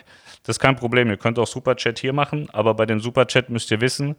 Das 0.43 0.57
ist 0.57 0.61
kein 0.61 0.75
Problem. 0.75 1.11
Ihr 1.11 1.19
könnt 1.19 1.39
auch 1.39 1.47
Superchat 1.47 1.99
hier 1.99 2.13
machen, 2.13 2.49
aber 2.51 2.75
bei 2.75 2.87
dem 2.87 2.99
Superchat 2.99 3.51
müsst 3.51 3.71
ihr 3.71 3.81
wissen, 3.81 4.17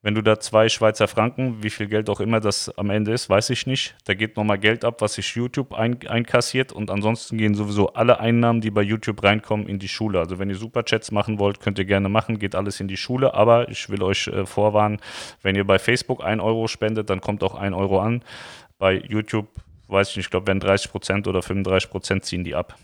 wenn 0.00 0.14
du 0.14 0.22
da 0.22 0.38
zwei 0.38 0.68
Schweizer 0.68 1.08
Franken, 1.08 1.62
wie 1.62 1.70
viel 1.70 1.88
Geld 1.88 2.08
auch 2.08 2.20
immer 2.20 2.38
das 2.38 2.70
am 2.78 2.88
Ende 2.90 3.12
ist, 3.12 3.28
weiß 3.28 3.50
ich 3.50 3.66
nicht. 3.66 3.96
Da 4.04 4.14
geht 4.14 4.36
nochmal 4.36 4.58
Geld 4.58 4.84
ab, 4.84 5.00
was 5.00 5.14
sich 5.14 5.34
YouTube 5.34 5.74
ein, 5.74 5.98
einkassiert 6.06 6.72
und 6.72 6.90
ansonsten 6.90 7.36
gehen 7.36 7.54
sowieso 7.54 7.94
alle 7.94 8.20
Einnahmen, 8.20 8.60
die 8.60 8.70
bei 8.70 8.82
YouTube 8.82 9.24
reinkommen, 9.24 9.66
in 9.66 9.80
die 9.80 9.88
Schule. 9.88 10.20
Also 10.20 10.38
wenn 10.38 10.50
ihr 10.50 10.56
Superchats 10.56 11.10
machen 11.10 11.40
wollt, 11.40 11.58
könnt 11.58 11.80
ihr 11.80 11.84
gerne 11.84 12.08
machen, 12.08 12.38
geht 12.38 12.54
alles 12.54 12.78
in 12.78 12.86
die 12.86 12.96
Schule. 12.96 13.34
Aber 13.34 13.68
ich 13.70 13.90
will 13.90 14.02
euch 14.02 14.28
äh, 14.28 14.46
vorwarnen, 14.46 15.00
wenn 15.42 15.56
ihr 15.56 15.64
bei 15.64 15.80
Facebook 15.80 16.22
1 16.22 16.40
Euro 16.40 16.68
spendet, 16.68 17.10
dann 17.10 17.20
kommt 17.20 17.42
auch 17.42 17.56
1 17.56 17.74
Euro 17.74 18.00
an. 18.00 18.22
Bei 18.78 18.94
YouTube, 18.94 19.48
weiß 19.88 20.10
ich 20.10 20.16
nicht, 20.18 20.26
ich 20.26 20.30
glaube, 20.30 20.46
wenn 20.46 20.60
30 20.60 20.92
Prozent 20.92 21.26
oder 21.26 21.42
35 21.42 21.90
Prozent 21.90 22.24
ziehen 22.24 22.44
die 22.44 22.54
ab. 22.54 22.78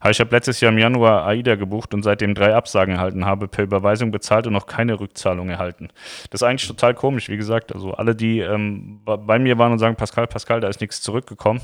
Aber 0.00 0.10
ich 0.10 0.20
habe 0.20 0.34
letztes 0.34 0.60
Jahr 0.60 0.72
im 0.72 0.78
Januar 0.78 1.26
AIDA 1.26 1.54
gebucht 1.54 1.94
und 1.94 2.02
seitdem 2.02 2.34
drei 2.34 2.54
Absagen 2.54 2.94
erhalten, 2.94 3.26
habe 3.26 3.48
per 3.48 3.64
Überweisung 3.64 4.10
bezahlt 4.10 4.46
und 4.46 4.54
noch 4.54 4.66
keine 4.66 4.98
Rückzahlung 4.98 5.50
erhalten. 5.50 5.88
Das 6.30 6.40
ist 6.40 6.46
eigentlich 6.46 6.66
total 6.66 6.94
komisch, 6.94 7.28
wie 7.28 7.36
gesagt. 7.36 7.72
Also 7.74 7.92
alle, 7.92 8.16
die 8.16 8.40
ähm, 8.40 9.00
bei 9.04 9.38
mir 9.38 9.58
waren 9.58 9.72
und 9.72 9.78
sagen, 9.78 9.96
Pascal, 9.96 10.26
Pascal, 10.26 10.60
da 10.60 10.68
ist 10.68 10.80
nichts 10.80 11.02
zurückgekommen. 11.02 11.60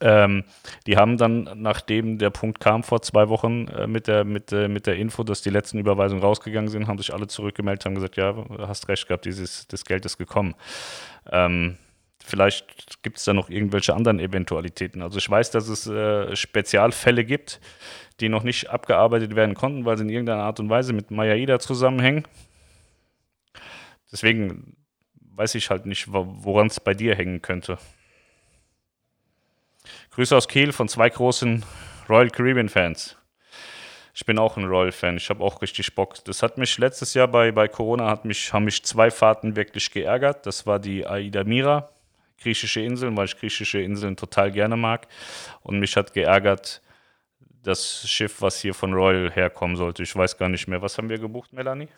Ähm, 0.00 0.44
die 0.86 0.96
haben 0.96 1.16
dann, 1.16 1.48
nachdem 1.56 2.18
der 2.18 2.30
Punkt 2.30 2.60
kam 2.60 2.82
vor 2.82 3.02
zwei 3.02 3.28
Wochen 3.28 3.68
äh, 3.68 3.86
mit, 3.86 4.06
der, 4.06 4.24
mit, 4.24 4.52
äh, 4.52 4.68
mit 4.68 4.86
der 4.86 4.96
Info, 4.96 5.24
dass 5.24 5.42
die 5.42 5.50
letzten 5.50 5.78
Überweisungen 5.78 6.22
rausgegangen 6.22 6.68
sind, 6.68 6.86
haben 6.86 6.98
sich 6.98 7.12
alle 7.12 7.26
zurückgemeldet, 7.26 7.86
haben 7.86 7.94
gesagt, 7.94 8.16
ja, 8.16 8.34
hast 8.58 8.88
recht 8.88 9.08
gehabt, 9.08 9.24
dieses, 9.24 9.66
das 9.66 9.84
Geld 9.84 10.04
ist 10.04 10.18
gekommen. 10.18 10.54
Ähm, 11.30 11.78
Vielleicht 12.28 13.02
gibt 13.02 13.16
es 13.16 13.24
da 13.24 13.32
noch 13.32 13.48
irgendwelche 13.48 13.94
anderen 13.94 14.20
Eventualitäten. 14.20 15.00
Also 15.00 15.16
ich 15.16 15.30
weiß, 15.30 15.50
dass 15.50 15.66
es 15.68 15.86
äh, 15.86 16.36
Spezialfälle 16.36 17.24
gibt, 17.24 17.58
die 18.20 18.28
noch 18.28 18.42
nicht 18.42 18.68
abgearbeitet 18.68 19.34
werden 19.34 19.54
konnten, 19.54 19.86
weil 19.86 19.96
sie 19.96 20.04
in 20.04 20.10
irgendeiner 20.10 20.42
Art 20.42 20.60
und 20.60 20.68
Weise 20.68 20.92
mit 20.92 21.10
Mayaida 21.10 21.58
zusammenhängen. 21.58 22.28
Deswegen 24.12 24.76
weiß 25.36 25.54
ich 25.54 25.70
halt 25.70 25.86
nicht, 25.86 26.12
woran 26.12 26.66
es 26.66 26.80
bei 26.80 26.92
dir 26.92 27.14
hängen 27.14 27.40
könnte. 27.40 27.78
Grüße 30.10 30.36
aus 30.36 30.48
Kiel 30.48 30.72
von 30.72 30.88
zwei 30.88 31.08
großen 31.08 31.64
Royal 32.10 32.28
Caribbean 32.28 32.68
Fans. 32.68 33.16
Ich 34.14 34.26
bin 34.26 34.38
auch 34.38 34.58
ein 34.58 34.64
Royal-Fan. 34.64 35.16
Ich 35.16 35.30
habe 35.30 35.42
auch 35.42 35.62
richtig 35.62 35.94
Bock. 35.94 36.22
Das 36.24 36.42
hat 36.42 36.58
mich 36.58 36.76
letztes 36.76 37.14
Jahr 37.14 37.28
bei, 37.28 37.52
bei 37.52 37.68
Corona 37.68 38.10
hat 38.10 38.26
mich, 38.26 38.52
haben 38.52 38.64
mich 38.64 38.84
zwei 38.84 39.10
Fahrten 39.10 39.56
wirklich 39.56 39.90
geärgert. 39.92 40.44
Das 40.44 40.66
war 40.66 40.78
die 40.78 41.06
Aida 41.06 41.44
Mira 41.44 41.88
griechische 42.40 42.80
Inseln, 42.80 43.16
weil 43.16 43.26
ich 43.26 43.36
griechische 43.36 43.80
Inseln 43.80 44.16
total 44.16 44.50
gerne 44.50 44.76
mag. 44.76 45.06
Und 45.62 45.78
mich 45.78 45.96
hat 45.96 46.12
geärgert, 46.12 46.82
das 47.62 48.08
Schiff, 48.08 48.40
was 48.40 48.60
hier 48.60 48.74
von 48.74 48.94
Royal 48.94 49.30
herkommen 49.30 49.76
sollte. 49.76 50.02
Ich 50.02 50.14
weiß 50.14 50.38
gar 50.38 50.48
nicht 50.48 50.68
mehr. 50.68 50.80
Was 50.80 50.96
haben 50.98 51.08
wir 51.08 51.18
gebucht, 51.18 51.52
Melanie? 51.52 51.88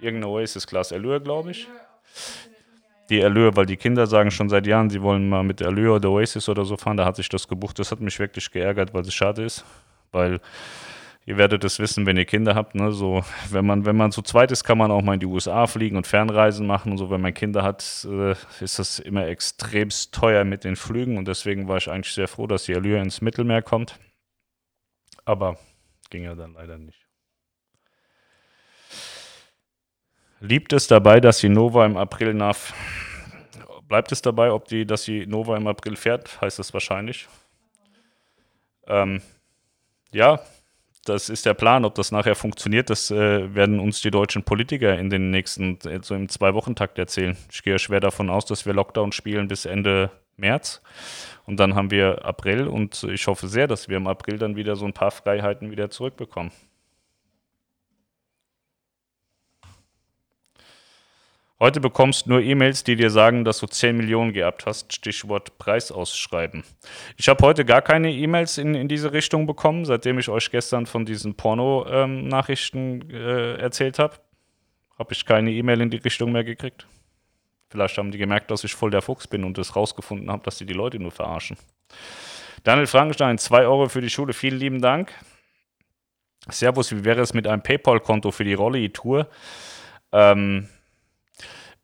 Irgendeine 0.00 0.32
Oasis-Class 0.32 0.92
Allure, 0.92 1.20
glaube 1.20 1.52
ich. 1.52 1.68
Die 3.10 3.22
Allure, 3.22 3.54
weil 3.54 3.66
die 3.66 3.76
Kinder 3.76 4.06
sagen 4.06 4.30
schon 4.30 4.48
seit 4.48 4.66
Jahren, 4.66 4.88
sie 4.88 5.02
wollen 5.02 5.28
mal 5.28 5.42
mit 5.42 5.62
Allure 5.62 5.96
oder 5.96 6.10
Oasis 6.10 6.48
oder 6.48 6.64
so 6.64 6.76
fahren. 6.76 6.96
Da 6.96 7.04
hat 7.04 7.16
sich 7.16 7.28
das 7.28 7.46
gebucht. 7.46 7.78
Das 7.78 7.92
hat 7.92 8.00
mich 8.00 8.18
wirklich 8.18 8.50
geärgert, 8.50 8.94
weil 8.94 9.02
es 9.02 9.14
schade 9.14 9.44
ist. 9.44 9.64
Weil 10.10 10.40
ihr 11.26 11.36
werdet 11.38 11.64
es 11.64 11.78
wissen, 11.78 12.06
wenn 12.06 12.16
ihr 12.16 12.24
Kinder 12.24 12.54
habt. 12.54 12.74
Ne? 12.74 12.92
So, 12.92 13.24
wenn 13.50 13.66
man, 13.66 13.86
wenn 13.86 13.96
man 13.96 14.12
zu 14.12 14.22
zweit 14.22 14.50
ist, 14.50 14.64
kann 14.64 14.78
man 14.78 14.90
auch 14.90 15.02
mal 15.02 15.14
in 15.14 15.20
die 15.20 15.26
USA 15.26 15.66
fliegen 15.66 15.96
und 15.96 16.06
Fernreisen 16.06 16.66
machen 16.66 16.92
und 16.92 16.98
so. 16.98 17.10
Wenn 17.10 17.20
man 17.20 17.34
Kinder 17.34 17.62
hat, 17.62 18.06
äh, 18.10 18.34
ist 18.60 18.78
das 18.78 18.98
immer 18.98 19.26
extremst 19.26 20.14
teuer 20.14 20.44
mit 20.44 20.64
den 20.64 20.76
Flügen 20.76 21.16
und 21.16 21.26
deswegen 21.28 21.68
war 21.68 21.78
ich 21.78 21.90
eigentlich 21.90 22.14
sehr 22.14 22.28
froh, 22.28 22.46
dass 22.46 22.64
die 22.64 22.74
Allure 22.74 23.00
ins 23.00 23.20
Mittelmeer 23.20 23.62
kommt. 23.62 23.98
Aber 25.24 25.58
ging 26.10 26.24
ja 26.24 26.34
dann 26.34 26.54
leider 26.54 26.78
nicht. 26.78 27.04
Liebt 30.40 30.74
es 30.74 30.86
dabei, 30.86 31.20
dass 31.20 31.38
die 31.38 31.48
Nova 31.48 31.86
im 31.86 31.96
April 31.96 32.34
nach. 32.34 32.58
Bleibt 33.88 34.12
es 34.12 34.20
dabei, 34.20 34.50
ob 34.50 34.68
die, 34.68 34.86
dass 34.86 35.04
die 35.04 35.26
Nova 35.26 35.56
im 35.56 35.66
April 35.66 35.96
fährt, 35.96 36.40
heißt 36.40 36.58
es 36.58 36.74
wahrscheinlich. 36.74 37.28
Ähm, 38.86 39.22
ja, 40.12 40.40
das 41.04 41.28
ist 41.28 41.46
der 41.46 41.54
Plan. 41.54 41.84
Ob 41.84 41.94
das 41.94 42.12
nachher 42.12 42.34
funktioniert, 42.34 42.90
das 42.90 43.10
äh, 43.10 43.54
werden 43.54 43.80
uns 43.80 44.00
die 44.00 44.10
deutschen 44.10 44.42
Politiker 44.42 44.98
in 44.98 45.10
den 45.10 45.30
nächsten, 45.30 45.78
äh, 45.84 46.00
so 46.02 46.14
im 46.14 46.28
Zwei-Wochen-Takt 46.28 46.98
erzählen. 46.98 47.36
Ich 47.52 47.62
gehe 47.62 47.78
schwer 47.78 48.00
davon 48.00 48.30
aus, 48.30 48.46
dass 48.46 48.66
wir 48.66 48.72
Lockdown 48.72 49.12
spielen 49.12 49.48
bis 49.48 49.64
Ende 49.64 50.10
März. 50.36 50.82
Und 51.46 51.60
dann 51.60 51.74
haben 51.74 51.90
wir 51.90 52.24
April 52.24 52.66
und 52.66 53.04
ich 53.04 53.26
hoffe 53.26 53.48
sehr, 53.48 53.66
dass 53.66 53.88
wir 53.88 53.98
im 53.98 54.06
April 54.06 54.38
dann 54.38 54.56
wieder 54.56 54.76
so 54.76 54.86
ein 54.86 54.92
paar 54.92 55.10
Freiheiten 55.10 55.70
wieder 55.70 55.90
zurückbekommen. 55.90 56.50
Heute 61.64 61.80
bekommst 61.80 62.26
du 62.26 62.28
nur 62.32 62.42
E-Mails, 62.42 62.84
die 62.84 62.94
dir 62.94 63.08
sagen, 63.08 63.42
dass 63.46 63.58
du 63.58 63.66
10 63.66 63.96
Millionen 63.96 64.34
geerbt 64.34 64.66
hast. 64.66 64.92
Stichwort 64.92 65.56
Preisausschreiben. 65.56 66.62
Ich 67.16 67.26
habe 67.30 67.42
heute 67.42 67.64
gar 67.64 67.80
keine 67.80 68.12
E-Mails 68.12 68.58
in, 68.58 68.74
in 68.74 68.86
diese 68.86 69.14
Richtung 69.14 69.46
bekommen, 69.46 69.86
seitdem 69.86 70.18
ich 70.18 70.28
euch 70.28 70.50
gestern 70.50 70.84
von 70.84 71.06
diesen 71.06 71.36
Porno-Nachrichten 71.36 73.08
ähm, 73.10 73.10
äh, 73.10 73.54
erzählt 73.54 73.98
habe. 73.98 74.16
Habe 74.98 75.14
ich 75.14 75.24
keine 75.24 75.52
E-Mail 75.52 75.80
in 75.80 75.88
die 75.88 75.96
Richtung 75.96 76.32
mehr 76.32 76.44
gekriegt. 76.44 76.86
Vielleicht 77.70 77.96
haben 77.96 78.10
die 78.10 78.18
gemerkt, 78.18 78.50
dass 78.50 78.62
ich 78.62 78.74
voll 78.74 78.90
der 78.90 79.00
Fuchs 79.00 79.26
bin 79.26 79.42
und 79.42 79.56
es 79.56 79.74
rausgefunden 79.74 80.30
habe, 80.30 80.42
dass 80.42 80.58
sie 80.58 80.66
die 80.66 80.74
Leute 80.74 80.98
nur 80.98 81.12
verarschen. 81.12 81.56
Daniel 82.62 82.86
Frankenstein, 82.86 83.38
2 83.38 83.62
Euro 83.62 83.88
für 83.88 84.02
die 84.02 84.10
Schule. 84.10 84.34
Vielen 84.34 84.58
lieben 84.58 84.82
Dank. 84.82 85.12
Servus, 86.50 86.92
wie 86.92 87.06
wäre 87.06 87.22
es 87.22 87.32
mit 87.32 87.46
einem 87.46 87.62
PayPal-Konto 87.62 88.32
für 88.32 88.44
die 88.44 88.52
Rolli-Tour? 88.52 89.30
Ähm, 90.12 90.68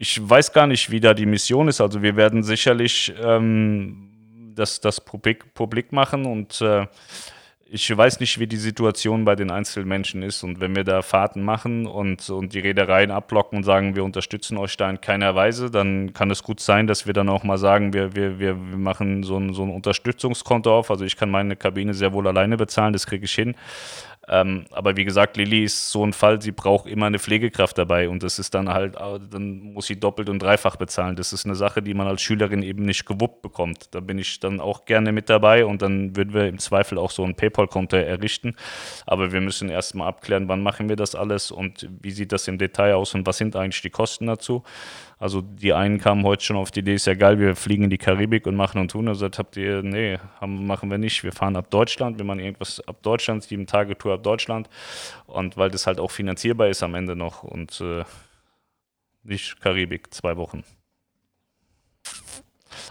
ich 0.00 0.18
weiß 0.18 0.54
gar 0.54 0.66
nicht, 0.66 0.90
wie 0.90 0.98
da 0.98 1.12
die 1.12 1.26
Mission 1.26 1.68
ist. 1.68 1.82
Also 1.82 2.00
wir 2.00 2.16
werden 2.16 2.42
sicherlich 2.42 3.12
ähm, 3.22 4.08
das, 4.54 4.80
das 4.80 4.98
publik, 4.98 5.52
publik 5.52 5.92
machen 5.92 6.24
und 6.24 6.58
äh, 6.62 6.86
ich 7.72 7.96
weiß 7.96 8.18
nicht, 8.18 8.40
wie 8.40 8.46
die 8.46 8.56
Situation 8.56 9.26
bei 9.26 9.36
den 9.36 9.50
Einzelmenschen 9.50 10.22
ist. 10.22 10.42
Und 10.42 10.58
wenn 10.58 10.74
wir 10.74 10.84
da 10.84 11.02
Fahrten 11.02 11.42
machen 11.42 11.86
und, 11.86 12.28
und 12.30 12.54
die 12.54 12.60
Reedereien 12.60 13.10
abblocken 13.10 13.58
und 13.58 13.64
sagen, 13.64 13.94
wir 13.94 14.02
unterstützen 14.02 14.56
euch 14.56 14.76
da 14.78 14.88
in 14.88 15.02
keiner 15.02 15.34
Weise, 15.34 15.70
dann 15.70 16.14
kann 16.14 16.30
es 16.30 16.42
gut 16.42 16.60
sein, 16.60 16.86
dass 16.86 17.06
wir 17.06 17.12
dann 17.12 17.28
auch 17.28 17.44
mal 17.44 17.58
sagen, 17.58 17.92
wir, 17.92 18.16
wir, 18.16 18.40
wir, 18.40 18.54
machen 18.54 19.22
so 19.22 19.36
ein, 19.36 19.52
so 19.52 19.62
ein 19.62 19.70
Unterstützungskonto 19.70 20.76
auf. 20.76 20.90
Also 20.90 21.04
ich 21.04 21.16
kann 21.16 21.30
meine 21.30 21.56
Kabine 21.56 21.92
sehr 21.92 22.14
wohl 22.14 22.26
alleine 22.26 22.56
bezahlen, 22.56 22.94
das 22.94 23.06
kriege 23.06 23.26
ich 23.26 23.34
hin. 23.34 23.54
Ähm, 24.32 24.66
aber 24.70 24.96
wie 24.96 25.04
gesagt, 25.04 25.36
Lilly 25.36 25.64
ist 25.64 25.90
so 25.90 26.06
ein 26.06 26.12
Fall, 26.12 26.40
sie 26.40 26.52
braucht 26.52 26.86
immer 26.86 27.06
eine 27.06 27.18
Pflegekraft 27.18 27.76
dabei 27.76 28.08
und 28.08 28.22
das 28.22 28.38
ist 28.38 28.54
dann 28.54 28.68
halt, 28.68 28.94
dann 28.94 29.58
muss 29.74 29.86
sie 29.86 29.98
doppelt 29.98 30.28
und 30.28 30.40
dreifach 30.40 30.76
bezahlen. 30.76 31.16
Das 31.16 31.32
ist 31.32 31.46
eine 31.46 31.56
Sache, 31.56 31.82
die 31.82 31.94
man 31.94 32.06
als 32.06 32.22
Schülerin 32.22 32.62
eben 32.62 32.84
nicht 32.84 33.06
gewuppt 33.06 33.42
bekommt. 33.42 33.92
Da 33.92 33.98
bin 33.98 34.18
ich 34.18 34.38
dann 34.38 34.60
auch 34.60 34.84
gerne 34.84 35.10
mit 35.10 35.28
dabei 35.28 35.64
und 35.64 35.82
dann 35.82 36.14
würden 36.14 36.32
wir 36.32 36.46
im 36.46 36.60
Zweifel 36.60 36.96
auch 36.96 37.10
so 37.10 37.24
ein 37.24 37.34
PayPal-Konto 37.34 37.96
errichten. 37.96 38.54
Aber 39.04 39.32
wir 39.32 39.40
müssen 39.40 39.68
erstmal 39.68 40.06
abklären, 40.06 40.46
wann 40.48 40.62
machen 40.62 40.88
wir 40.88 40.96
das 40.96 41.16
alles 41.16 41.50
und 41.50 41.88
wie 42.00 42.12
sieht 42.12 42.30
das 42.30 42.46
im 42.46 42.56
Detail 42.56 42.94
aus 42.94 43.14
und 43.14 43.26
was 43.26 43.36
sind 43.36 43.56
eigentlich 43.56 43.82
die 43.82 43.90
Kosten 43.90 44.26
dazu. 44.28 44.62
Also 45.20 45.42
die 45.42 45.74
einen 45.74 45.98
kamen 45.98 46.24
heute 46.24 46.42
schon 46.42 46.56
auf 46.56 46.70
die 46.70 46.80
Idee, 46.80 46.94
ist 46.94 47.06
ja 47.06 47.12
geil, 47.12 47.38
wir 47.38 47.54
fliegen 47.54 47.84
in 47.84 47.90
die 47.90 47.98
Karibik 47.98 48.46
und 48.46 48.56
machen 48.56 48.80
und 48.80 48.90
tun. 48.90 49.06
Also 49.06 49.26
habt 49.26 49.54
ihr, 49.58 49.82
nee, 49.82 50.18
haben, 50.40 50.66
machen 50.66 50.90
wir 50.90 50.96
nicht. 50.96 51.22
Wir 51.22 51.32
fahren 51.32 51.56
ab 51.56 51.70
Deutschland, 51.70 52.16
wir 52.16 52.24
machen 52.24 52.40
irgendwas 52.40 52.80
ab 52.88 53.02
Deutschland, 53.02 53.42
sieben 53.42 53.66
Tage 53.66 53.98
Tour 53.98 54.14
ab 54.14 54.22
Deutschland. 54.22 54.70
Und 55.26 55.58
weil 55.58 55.70
das 55.70 55.86
halt 55.86 56.00
auch 56.00 56.10
finanzierbar 56.10 56.68
ist 56.68 56.82
am 56.82 56.94
Ende 56.94 57.16
noch 57.16 57.42
und 57.42 57.82
äh, 57.82 58.02
nicht 59.22 59.60
Karibik, 59.60 60.12
zwei 60.14 60.38
Wochen. 60.38 60.64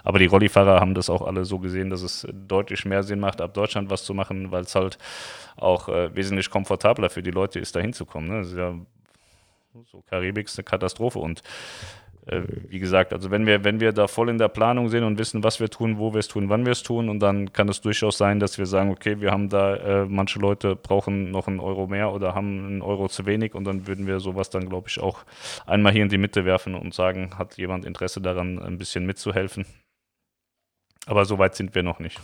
Aber 0.04 0.20
die 0.20 0.28
Rollifahrer 0.28 0.80
haben 0.80 0.94
das 0.94 1.10
auch 1.10 1.24
alle 1.24 1.46
so 1.46 1.58
gesehen, 1.58 1.90
dass 1.90 2.04
es 2.04 2.28
deutlich 2.32 2.86
mehr 2.86 3.02
Sinn 3.02 3.20
macht, 3.20 3.42
ab 3.42 3.56
Deutschland 3.56 3.90
was 3.90 4.04
zu 4.04 4.14
machen, 4.14 4.52
weil 4.52 4.62
es 4.62 4.76
halt 4.76 5.00
auch 5.56 5.90
äh, 5.90 6.16
wesentlich 6.16 6.52
komfortabler 6.52 7.10
für 7.10 7.24
die 7.24 7.32
Leute 7.32 7.58
ist, 7.58 7.76
da 7.76 7.80
hinzukommen. 7.80 8.30
Ne? 8.30 8.48
Ja, 8.56 8.76
so 9.92 10.04
Karibik 10.08 10.46
ist 10.46 10.60
eine 10.60 10.64
Katastrophe 10.66 11.18
und 11.18 11.42
äh, 12.30 12.44
wie 12.68 12.80
gesagt, 12.80 13.14
also 13.14 13.32
wenn 13.32 13.46
wir, 13.46 13.64
wenn 13.64 13.80
wir 13.80 13.92
da 13.92 14.08
voll 14.08 14.30
in 14.30 14.38
der 14.38 14.50
Planung 14.50 14.90
sind 14.90 15.04
und 15.04 15.18
wissen, 15.18 15.44
was 15.44 15.60
wir 15.60 15.70
tun, 15.70 15.98
wo 15.98 16.14
wir 16.14 16.20
es 16.20 16.28
tun, 16.28 16.50
wann 16.50 16.66
wir 16.66 16.72
es 16.72 16.84
tun, 16.84 17.10
und 17.10 17.20
dann 17.20 17.52
kann 17.54 17.70
es 17.70 17.82
durchaus 17.82 18.18
sein, 18.18 18.40
dass 18.40 18.58
wir 18.58 18.66
sagen, 18.66 18.92
okay, 18.92 19.20
wir 19.22 19.32
haben 19.32 19.50
da, 19.50 19.76
äh, 19.76 20.06
manche 20.06 20.40
Leute 20.40 20.76
brauchen 20.76 21.32
noch 21.32 21.48
einen 21.48 21.60
Euro 21.60 21.88
mehr 21.88 22.12
oder 22.14 22.36
haben 22.36 22.66
einen 22.66 22.82
Euro 22.82 23.10
zu 23.10 23.26
wenig 23.26 23.56
und 23.56 23.66
dann 23.66 23.88
würden 23.88 24.08
wir 24.08 24.20
sowas 24.20 24.50
dann, 24.50 24.70
glaube 24.70 24.88
ich, 24.90 25.00
auch 25.00 25.26
einmal 25.66 25.92
hier 25.92 26.04
in 26.04 26.10
die 26.10 26.18
Mitte 26.18 26.46
werfen 26.46 26.76
und 26.76 26.94
sagen, 26.94 27.38
hat 27.38 27.58
jemand 27.58 27.86
Interesse 27.86 28.22
daran, 28.22 28.60
ein 28.60 28.78
bisschen 28.78 29.06
mitzuhelfen. 29.06 29.66
Aber 31.06 31.26
so 31.26 31.40
weit 31.40 31.56
sind 31.56 31.74
wir 31.74 31.84
noch 31.84 32.00
nicht. 32.00 32.20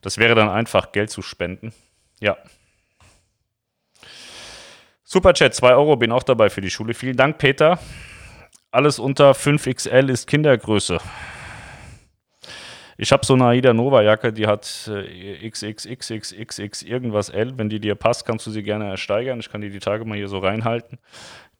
Das 0.00 0.18
wäre 0.18 0.34
dann 0.34 0.48
einfach, 0.48 0.92
Geld 0.92 1.10
zu 1.10 1.22
spenden. 1.22 1.72
Ja. 2.20 2.36
Superchat, 5.10 5.54
2 5.54 5.74
Euro, 5.74 5.96
bin 5.96 6.12
auch 6.12 6.22
dabei 6.22 6.50
für 6.50 6.60
die 6.60 6.68
Schule. 6.68 6.92
Vielen 6.92 7.16
Dank, 7.16 7.38
Peter. 7.38 7.78
Alles 8.70 8.98
unter 8.98 9.30
5XL 9.32 10.10
ist 10.10 10.26
Kindergröße. 10.26 10.98
Ich 12.98 13.10
habe 13.10 13.24
so 13.24 13.32
eine 13.32 13.46
Aida 13.46 13.72
Nova 13.72 14.02
Jacke, 14.02 14.34
die 14.34 14.46
hat 14.46 14.86
äh, 14.92 15.48
XXXXXX 15.48 16.82
irgendwas 16.82 17.30
L. 17.30 17.56
Wenn 17.56 17.70
die 17.70 17.80
dir 17.80 17.94
passt, 17.94 18.26
kannst 18.26 18.46
du 18.46 18.50
sie 18.50 18.62
gerne 18.62 18.90
ersteigern. 18.90 19.40
Ich 19.40 19.48
kann 19.50 19.62
die 19.62 19.70
die 19.70 19.78
Tage 19.78 20.04
mal 20.04 20.18
hier 20.18 20.28
so 20.28 20.40
reinhalten. 20.40 20.98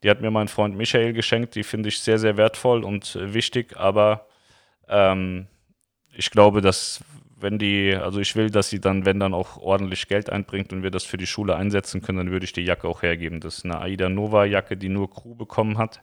Die 0.03 0.11
hat 0.11 0.20
mir 0.20 0.30
mein 0.30 0.49
Freund 0.49 0.76
Michael 0.76 1.14
geschenkt. 1.14 1.55
Die 1.55 1.62
finde 1.62 1.88
ich 1.88 2.01
sehr, 2.01 2.18
sehr 2.18 2.36
wertvoll 2.36 2.84
und 2.84 3.16
äh, 3.16 3.32
wichtig. 3.32 3.78
Aber 3.78 4.26
ähm, 4.90 5.46
ich 6.12 6.30
glaube, 6.30 6.61
dass 6.61 7.03
wenn 7.41 7.59
die, 7.59 7.95
also 7.95 8.20
ich 8.20 8.34
will, 8.36 8.51
dass 8.51 8.68
sie 8.68 8.80
dann, 8.80 9.05
wenn 9.05 9.20
dann 9.20 9.34
auch 9.34 9.59
ordentlich 9.59 10.09
Geld 10.09 10.30
einbringt 10.30 10.72
und 10.72 10.82
wir 10.82 10.91
das 10.91 11.05
für 11.05 11.16
die 11.16 11.26
Schule 11.26 11.57
einsetzen 11.57 12.03
können, 12.03 12.18
dann 12.18 12.30
würde 12.30 12.45
ich 12.45 12.53
die 12.53 12.64
Jacke 12.64 12.89
auch 12.89 13.03
hergeben. 13.03 13.41
Das 13.41 13.59
ist 13.59 13.64
eine 13.64 13.80
Aida 13.80 14.09
Nova 14.09 14.45
Jacke, 14.45 14.76
die 14.76 14.89
nur 14.89 15.11
Crew 15.11 15.34
bekommen 15.34 15.78
hat. 15.78 16.03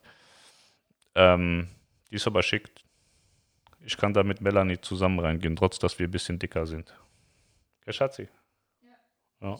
Ähm, 1.13 1.67
die 2.09 2.15
ist 2.15 2.27
aber 2.27 2.41
schick. 2.43 2.69
Ich 3.81 3.97
kann 3.97 4.13
da 4.13 4.23
mit 4.23 4.41
Melanie 4.41 4.79
zusammen 4.79 5.19
reingehen, 5.19 5.55
trotz 5.55 5.77
dass 5.77 5.99
wir 5.99 6.07
ein 6.07 6.11
bisschen 6.11 6.39
dicker 6.39 6.65
sind. 6.65 6.93
Gell, 7.83 7.93
Schatzi? 7.93 8.27
Ja. 9.41 9.49
ja. 9.49 9.57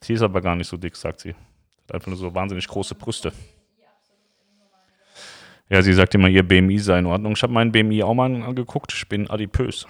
Sie 0.00 0.12
ist 0.12 0.22
aber 0.22 0.40
gar 0.40 0.56
nicht 0.56 0.68
so 0.68 0.76
dick, 0.76 0.96
sagt 0.96 1.20
sie. 1.20 1.30
Hat 1.30 1.94
einfach 1.94 2.08
nur 2.08 2.16
so 2.16 2.34
wahnsinnig 2.34 2.66
große 2.68 2.94
Brüste. 2.94 3.32
Ja, 5.68 5.82
sie 5.82 5.94
sagt 5.94 6.14
immer, 6.14 6.28
ihr 6.28 6.46
BMI 6.46 6.78
sei 6.78 6.98
in 6.98 7.06
Ordnung. 7.06 7.32
Ich 7.32 7.42
habe 7.42 7.52
meinen 7.52 7.72
BMI 7.72 8.02
auch 8.02 8.14
mal 8.14 8.26
angeguckt. 8.42 8.92
Ich 8.92 9.08
bin 9.08 9.28
adipös 9.28 9.86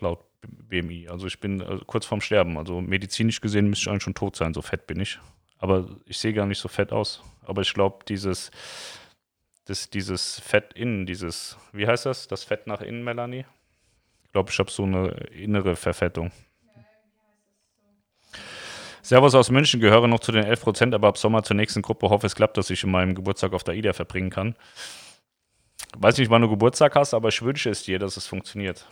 laut 0.00 0.24
BMI. 0.42 1.08
Also 1.08 1.26
ich 1.26 1.40
bin 1.40 1.60
äh, 1.60 1.78
kurz 1.86 2.06
vorm 2.06 2.20
Sterben. 2.20 2.58
Also 2.58 2.80
medizinisch 2.80 3.40
gesehen 3.40 3.68
müsste 3.68 3.84
ich 3.84 3.88
eigentlich 3.90 4.02
schon 4.02 4.14
tot 4.14 4.36
sein, 4.36 4.54
so 4.54 4.62
fett 4.62 4.86
bin 4.86 5.00
ich. 5.00 5.18
Aber 5.58 5.88
ich 6.06 6.18
sehe 6.18 6.32
gar 6.32 6.46
nicht 6.46 6.58
so 6.58 6.68
fett 6.68 6.92
aus. 6.92 7.22
Aber 7.44 7.62
ich 7.62 7.72
glaube, 7.72 8.04
dieses, 8.08 8.50
das, 9.64 9.90
dieses 9.90 10.40
Fett 10.40 10.74
innen, 10.74 11.06
dieses, 11.06 11.56
wie 11.72 11.86
heißt 11.86 12.06
das? 12.06 12.28
Das 12.28 12.44
Fett 12.44 12.66
nach 12.66 12.80
innen, 12.80 13.04
Melanie? 13.04 13.46
Ich 14.24 14.32
glaube, 14.32 14.50
ich 14.50 14.58
habe 14.58 14.70
so 14.70 14.82
eine 14.82 15.08
innere 15.32 15.76
Verfettung. 15.76 16.30
Servus 19.02 19.36
aus 19.36 19.50
München, 19.50 19.80
gehöre 19.80 20.08
noch 20.08 20.18
zu 20.18 20.32
den 20.32 20.44
11%, 20.44 20.92
aber 20.92 21.08
ab 21.08 21.16
Sommer 21.16 21.44
zur 21.44 21.54
nächsten 21.54 21.80
Gruppe. 21.80 22.10
Hoffe, 22.10 22.26
es 22.26 22.34
klappt, 22.34 22.56
dass 22.56 22.70
ich 22.70 22.82
in 22.82 22.90
meinem 22.90 23.14
Geburtstag 23.14 23.52
auf 23.52 23.62
der 23.62 23.74
IDA 23.74 23.92
verbringen 23.92 24.30
kann. 24.30 24.56
Weiß 25.96 26.18
nicht, 26.18 26.28
wann 26.28 26.42
du 26.42 26.48
Geburtstag 26.48 26.96
hast, 26.96 27.14
aber 27.14 27.28
ich 27.28 27.40
wünsche 27.40 27.70
es 27.70 27.84
dir, 27.84 28.00
dass 28.00 28.16
es 28.16 28.26
funktioniert. 28.26 28.86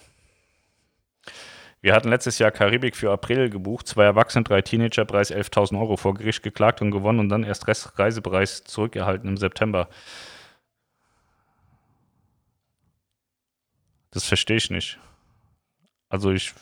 Wir 1.85 1.95
hatten 1.95 2.09
letztes 2.09 2.39
Jahr 2.39 2.51
Karibik 2.51 2.97
für 2.97 3.13
April 3.13 3.51
gebucht, 3.51 3.87
zwei 3.87 4.05
Erwachsene, 4.05 4.43
drei 4.43 4.63
Teenager, 4.63 5.05
Preis 5.05 5.31
11.000 5.31 5.79
Euro 5.79 5.99
vor 5.99 6.15
Gericht 6.15 6.43
geklagt 6.43 6.81
und 6.81 6.91
gewonnen 6.91 7.19
und 7.19 7.29
dann 7.29 7.45
erst 7.45 7.69
Rest 7.69 7.99
Reisepreis 7.99 8.65
zurückerhalten 8.65 9.29
im 9.29 9.37
September. 9.37 9.91
Das 14.13 14.25
verstehe 14.25 14.57
ich 14.57 14.71
nicht. 14.71 14.99
Also 16.09 16.33
ich 16.33 16.55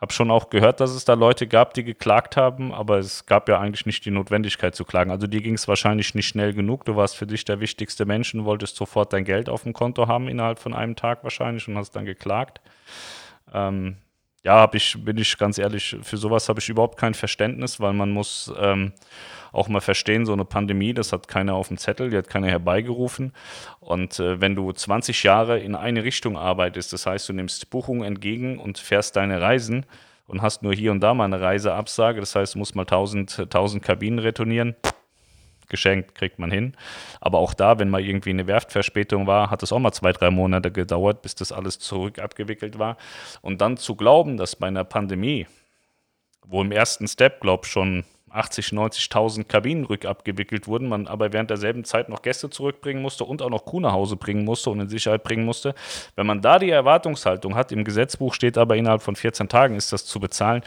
habe 0.00 0.12
schon 0.12 0.32
auch 0.32 0.50
gehört, 0.50 0.80
dass 0.80 0.90
es 0.90 1.04
da 1.04 1.14
Leute 1.14 1.46
gab, 1.46 1.72
die 1.74 1.84
geklagt 1.84 2.36
haben, 2.36 2.74
aber 2.74 2.98
es 2.98 3.26
gab 3.26 3.48
ja 3.48 3.60
eigentlich 3.60 3.86
nicht 3.86 4.04
die 4.04 4.10
Notwendigkeit 4.10 4.74
zu 4.74 4.84
klagen. 4.84 5.12
Also 5.12 5.28
dir 5.28 5.42
ging 5.42 5.54
es 5.54 5.68
wahrscheinlich 5.68 6.16
nicht 6.16 6.26
schnell 6.26 6.54
genug. 6.54 6.86
Du 6.86 6.96
warst 6.96 7.16
für 7.16 7.28
dich 7.28 7.44
der 7.44 7.60
wichtigste 7.60 8.04
Mensch 8.04 8.34
und 8.34 8.46
wolltest 8.46 8.74
sofort 8.74 9.12
dein 9.12 9.24
Geld 9.24 9.48
auf 9.48 9.62
dem 9.62 9.74
Konto 9.74 10.08
haben 10.08 10.26
innerhalb 10.26 10.58
von 10.58 10.74
einem 10.74 10.96
Tag 10.96 11.22
wahrscheinlich 11.22 11.68
und 11.68 11.78
hast 11.78 11.94
dann 11.94 12.04
geklagt. 12.04 12.60
Ähm, 13.52 13.96
ja, 14.44 14.56
hab 14.56 14.74
ich, 14.74 14.96
bin 15.04 15.18
ich 15.18 15.38
ganz 15.38 15.58
ehrlich, 15.58 15.96
für 16.02 16.16
sowas 16.16 16.48
habe 16.48 16.58
ich 16.58 16.68
überhaupt 16.68 16.98
kein 16.98 17.14
Verständnis, 17.14 17.78
weil 17.78 17.92
man 17.92 18.10
muss 18.10 18.52
ähm, 18.58 18.92
auch 19.52 19.68
mal 19.68 19.80
verstehen, 19.80 20.26
so 20.26 20.32
eine 20.32 20.44
Pandemie, 20.44 20.94
das 20.94 21.12
hat 21.12 21.28
keiner 21.28 21.54
auf 21.54 21.68
dem 21.68 21.76
Zettel, 21.76 22.10
die 22.10 22.16
hat 22.16 22.28
keiner 22.28 22.48
herbeigerufen. 22.48 23.32
Und 23.78 24.18
äh, 24.18 24.40
wenn 24.40 24.56
du 24.56 24.72
20 24.72 25.22
Jahre 25.22 25.60
in 25.60 25.76
eine 25.76 26.02
Richtung 26.02 26.36
arbeitest, 26.36 26.92
das 26.92 27.06
heißt, 27.06 27.28
du 27.28 27.34
nimmst 27.34 27.70
Buchungen 27.70 28.02
entgegen 28.02 28.58
und 28.58 28.78
fährst 28.78 29.14
deine 29.14 29.40
Reisen 29.40 29.86
und 30.26 30.42
hast 30.42 30.62
nur 30.62 30.74
hier 30.74 30.90
und 30.90 31.00
da 31.00 31.14
mal 31.14 31.26
eine 31.26 31.40
Reiseabsage, 31.40 32.18
das 32.18 32.34
heißt, 32.34 32.54
du 32.54 32.58
musst 32.58 32.74
mal 32.74 32.82
1000, 32.82 33.40
1000 33.40 33.82
Kabinen 33.82 34.18
retournieren, 34.18 34.74
geschenkt, 35.72 36.14
kriegt 36.14 36.38
man 36.38 36.52
hin. 36.52 36.76
Aber 37.20 37.38
auch 37.38 37.54
da, 37.54 37.80
wenn 37.80 37.90
mal 37.90 38.00
irgendwie 38.00 38.30
eine 38.30 38.46
Werftverspätung 38.46 39.26
war, 39.26 39.50
hat 39.50 39.64
es 39.64 39.72
auch 39.72 39.80
mal 39.80 39.90
zwei, 39.90 40.12
drei 40.12 40.30
Monate 40.30 40.70
gedauert, 40.70 41.22
bis 41.22 41.34
das 41.34 41.50
alles 41.50 41.80
zurück 41.80 42.20
abgewickelt 42.20 42.78
war. 42.78 42.96
Und 43.40 43.60
dann 43.60 43.76
zu 43.76 43.96
glauben, 43.96 44.36
dass 44.36 44.54
bei 44.54 44.68
einer 44.68 44.84
Pandemie, 44.84 45.48
wo 46.46 46.62
im 46.62 46.70
ersten 46.70 47.08
Step, 47.08 47.40
glaube 47.40 47.62
ich, 47.64 47.72
schon 47.72 48.04
80, 48.32 48.68
90.000 48.68 49.44
Kabinen 49.44 49.84
rückabgewickelt 49.84 50.66
wurden, 50.66 50.88
man 50.88 51.06
aber 51.06 51.32
während 51.32 51.50
derselben 51.50 51.84
Zeit 51.84 52.08
noch 52.08 52.22
Gäste 52.22 52.48
zurückbringen 52.48 53.02
musste 53.02 53.24
und 53.24 53.42
auch 53.42 53.50
noch 53.50 53.64
Kuh 53.64 53.80
nach 53.80 53.92
Hause 53.92 54.16
bringen 54.16 54.44
musste 54.44 54.70
und 54.70 54.80
in 54.80 54.88
Sicherheit 54.88 55.22
bringen 55.22 55.44
musste. 55.44 55.74
Wenn 56.16 56.26
man 56.26 56.40
da 56.40 56.58
die 56.58 56.70
Erwartungshaltung 56.70 57.54
hat, 57.54 57.72
im 57.72 57.84
Gesetzbuch 57.84 58.34
steht 58.34 58.56
aber 58.56 58.76
innerhalb 58.76 59.02
von 59.02 59.16
14 59.16 59.48
Tagen 59.48 59.74
ist 59.74 59.92
das 59.92 60.06
zu 60.06 60.18
bezahlen, 60.18 60.62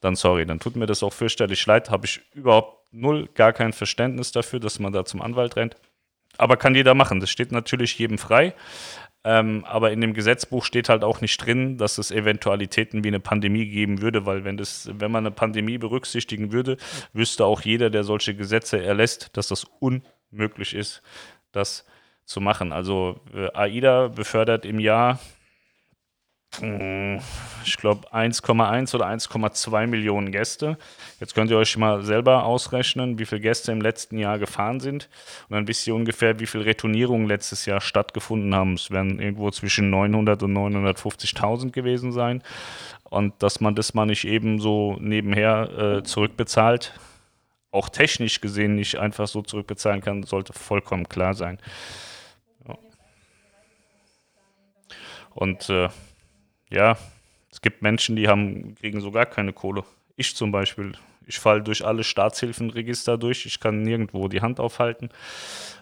dann 0.00 0.14
sorry, 0.14 0.46
dann 0.46 0.60
tut 0.60 0.76
mir 0.76 0.86
das 0.86 1.02
auch 1.02 1.12
fürchterlich 1.12 1.66
leid, 1.66 1.90
habe 1.90 2.06
ich 2.06 2.20
überhaupt 2.34 2.85
null, 2.90 3.28
gar 3.34 3.52
kein 3.52 3.72
Verständnis 3.72 4.32
dafür, 4.32 4.60
dass 4.60 4.78
man 4.78 4.92
da 4.92 5.04
zum 5.04 5.22
Anwalt 5.22 5.56
rennt. 5.56 5.76
Aber 6.38 6.56
kann 6.56 6.74
jeder 6.74 6.94
machen, 6.94 7.20
das 7.20 7.30
steht 7.30 7.52
natürlich 7.52 7.98
jedem 7.98 8.18
frei. 8.18 8.54
Ähm, 9.24 9.64
aber 9.64 9.90
in 9.90 10.00
dem 10.00 10.14
Gesetzbuch 10.14 10.64
steht 10.64 10.88
halt 10.88 11.02
auch 11.02 11.20
nicht 11.20 11.36
drin, 11.44 11.78
dass 11.78 11.98
es 11.98 12.12
Eventualitäten 12.12 13.02
wie 13.02 13.08
eine 13.08 13.18
Pandemie 13.18 13.66
geben 13.66 14.00
würde, 14.00 14.24
weil 14.24 14.44
wenn, 14.44 14.56
das, 14.56 14.88
wenn 14.92 15.10
man 15.10 15.26
eine 15.26 15.34
Pandemie 15.34 15.78
berücksichtigen 15.78 16.52
würde, 16.52 16.76
wüsste 17.12 17.44
auch 17.44 17.62
jeder, 17.62 17.90
der 17.90 18.04
solche 18.04 18.36
Gesetze 18.36 18.80
erlässt, 18.80 19.36
dass 19.36 19.48
das 19.48 19.66
unmöglich 19.80 20.74
ist, 20.74 21.02
das 21.50 21.84
zu 22.24 22.40
machen. 22.40 22.72
Also 22.72 23.20
äh, 23.34 23.48
AIDA 23.52 24.08
befördert 24.08 24.64
im 24.64 24.78
Jahr 24.78 25.18
ich 27.64 27.76
glaube 27.76 28.12
1,1 28.12 28.94
oder 28.94 29.06
1,2 29.06 29.86
Millionen 29.86 30.32
Gäste. 30.32 30.78
Jetzt 31.20 31.34
könnt 31.34 31.50
ihr 31.50 31.58
euch 31.58 31.76
mal 31.76 32.02
selber 32.02 32.44
ausrechnen, 32.44 33.18
wie 33.18 33.26
viele 33.26 33.40
Gäste 33.40 33.72
im 33.72 33.80
letzten 33.80 34.18
Jahr 34.18 34.38
gefahren 34.38 34.80
sind. 34.80 35.08
Und 35.48 35.54
dann 35.54 35.68
wisst 35.68 35.86
ihr 35.86 35.94
ungefähr, 35.94 36.38
wie 36.40 36.46
viele 36.46 36.64
Retournierungen 36.64 37.26
letztes 37.26 37.66
Jahr 37.66 37.80
stattgefunden 37.80 38.54
haben. 38.54 38.74
Es 38.74 38.90
werden 38.90 39.18
irgendwo 39.20 39.50
zwischen 39.50 39.90
900 39.90 40.42
und 40.42 40.54
950.000 40.54 41.72
gewesen 41.72 42.12
sein. 42.12 42.42
Und 43.04 43.34
dass 43.42 43.60
man 43.60 43.74
das 43.74 43.94
mal 43.94 44.06
nicht 44.06 44.26
eben 44.26 44.60
so 44.60 44.96
nebenher 45.00 45.98
äh, 45.98 46.02
zurückbezahlt, 46.02 46.98
auch 47.70 47.88
technisch 47.88 48.40
gesehen 48.40 48.74
nicht 48.74 48.96
einfach 48.96 49.28
so 49.28 49.42
zurückbezahlen 49.42 50.00
kann, 50.00 50.22
sollte 50.22 50.52
vollkommen 50.52 51.08
klar 51.08 51.34
sein. 51.34 51.58
Ja. 52.66 52.78
Und 55.34 55.68
äh, 55.70 55.88
ja, 56.70 56.96
Es 57.50 57.60
gibt 57.60 57.82
Menschen, 57.82 58.16
die 58.16 58.28
haben, 58.28 58.74
kriegen 58.74 59.00
so 59.00 59.10
gar 59.10 59.26
keine 59.26 59.52
Kohle. 59.52 59.84
Ich 60.16 60.34
zum 60.36 60.52
Beispiel. 60.52 60.92
Ich 61.26 61.38
falle 61.38 61.62
durch 61.62 61.84
alle 61.84 62.04
Staatshilfenregister 62.04 63.18
durch. 63.18 63.46
Ich 63.46 63.58
kann 63.60 63.82
nirgendwo 63.82 64.28
die 64.28 64.42
Hand 64.42 64.60
aufhalten. 64.60 65.10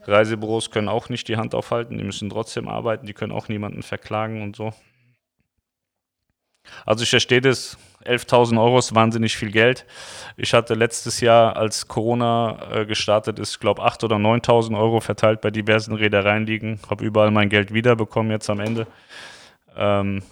Reisebüros 0.04 0.70
können 0.70 0.88
auch 0.88 1.08
nicht 1.08 1.28
die 1.28 1.36
Hand 1.36 1.54
aufhalten. 1.54 1.98
Die 1.98 2.04
müssen 2.04 2.30
trotzdem 2.30 2.68
arbeiten. 2.68 3.06
Die 3.06 3.12
können 3.12 3.32
auch 3.32 3.48
niemanden 3.48 3.82
verklagen 3.82 4.42
und 4.42 4.56
so. 4.56 4.72
Also 6.86 7.02
ich 7.02 7.10
verstehe 7.10 7.40
das. 7.40 7.76
11.000 8.04 8.60
Euro 8.60 8.78
ist 8.78 8.94
wahnsinnig 8.94 9.36
viel 9.36 9.50
Geld. 9.50 9.86
Ich 10.36 10.52
hatte 10.52 10.74
letztes 10.74 11.20
Jahr, 11.20 11.56
als 11.56 11.88
Corona 11.88 12.58
äh, 12.70 12.86
gestartet 12.86 13.38
ist, 13.38 13.60
glaube 13.60 13.82
8.000 13.82 14.04
oder 14.04 14.16
9.000 14.16 14.78
Euro 14.78 15.00
verteilt 15.00 15.40
bei 15.40 15.50
diversen 15.50 15.94
Reedereien 15.94 16.44
liegen. 16.44 16.80
Habe 16.90 17.04
überall 17.04 17.30
mein 17.30 17.48
Geld 17.48 17.72
wiederbekommen 17.72 18.30
jetzt 18.30 18.50
am 18.50 18.60
Ende. 18.60 18.86
Ähm, 19.74 20.22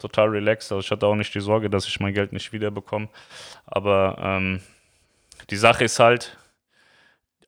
total 0.00 0.28
relaxed. 0.28 0.72
Also 0.72 0.80
ich 0.80 0.90
hatte 0.90 1.06
auch 1.06 1.14
nicht 1.14 1.34
die 1.34 1.40
Sorge, 1.40 1.70
dass 1.70 1.86
ich 1.86 2.00
mein 2.00 2.14
Geld 2.14 2.32
nicht 2.32 2.52
wiederbekomme. 2.52 3.08
Aber 3.66 4.16
ähm, 4.20 4.60
die 5.50 5.56
Sache 5.56 5.84
ist 5.84 5.98
halt, 5.98 6.36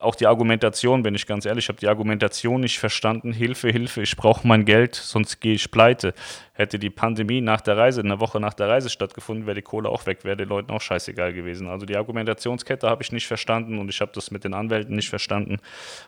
auch 0.02 0.14
die 0.14 0.26
Argumentation, 0.26 1.02
bin 1.02 1.14
ich 1.14 1.26
ganz 1.26 1.46
ehrlich, 1.46 1.64
ich 1.64 1.68
habe 1.68 1.78
die 1.78 1.88
Argumentation 1.88 2.60
nicht 2.60 2.78
verstanden. 2.78 3.32
Hilfe, 3.32 3.70
Hilfe, 3.70 4.02
ich 4.02 4.16
brauche 4.16 4.46
mein 4.46 4.64
Geld, 4.64 4.94
sonst 4.94 5.40
gehe 5.40 5.54
ich 5.54 5.70
pleite. 5.70 6.14
Hätte 6.54 6.78
die 6.78 6.90
Pandemie 6.90 7.40
nach 7.40 7.60
der 7.60 7.76
Reise, 7.76 8.02
eine 8.02 8.20
Woche 8.20 8.38
nach 8.38 8.54
der 8.54 8.68
Reise 8.68 8.90
stattgefunden, 8.90 9.46
wäre 9.46 9.54
die 9.54 9.62
Kohle 9.62 9.88
auch 9.88 10.06
weg, 10.06 10.24
wäre 10.24 10.36
den 10.36 10.48
Leuten 10.48 10.70
auch 10.70 10.80
scheißegal 10.80 11.32
gewesen. 11.32 11.66
Also 11.66 11.86
die 11.86 11.96
Argumentationskette 11.96 12.88
habe 12.88 13.02
ich 13.02 13.12
nicht 13.12 13.26
verstanden 13.26 13.78
und 13.78 13.88
ich 13.88 14.00
habe 14.00 14.12
das 14.14 14.30
mit 14.30 14.44
den 14.44 14.52
Anwälten 14.52 14.94
nicht 14.94 15.08
verstanden. 15.08 15.58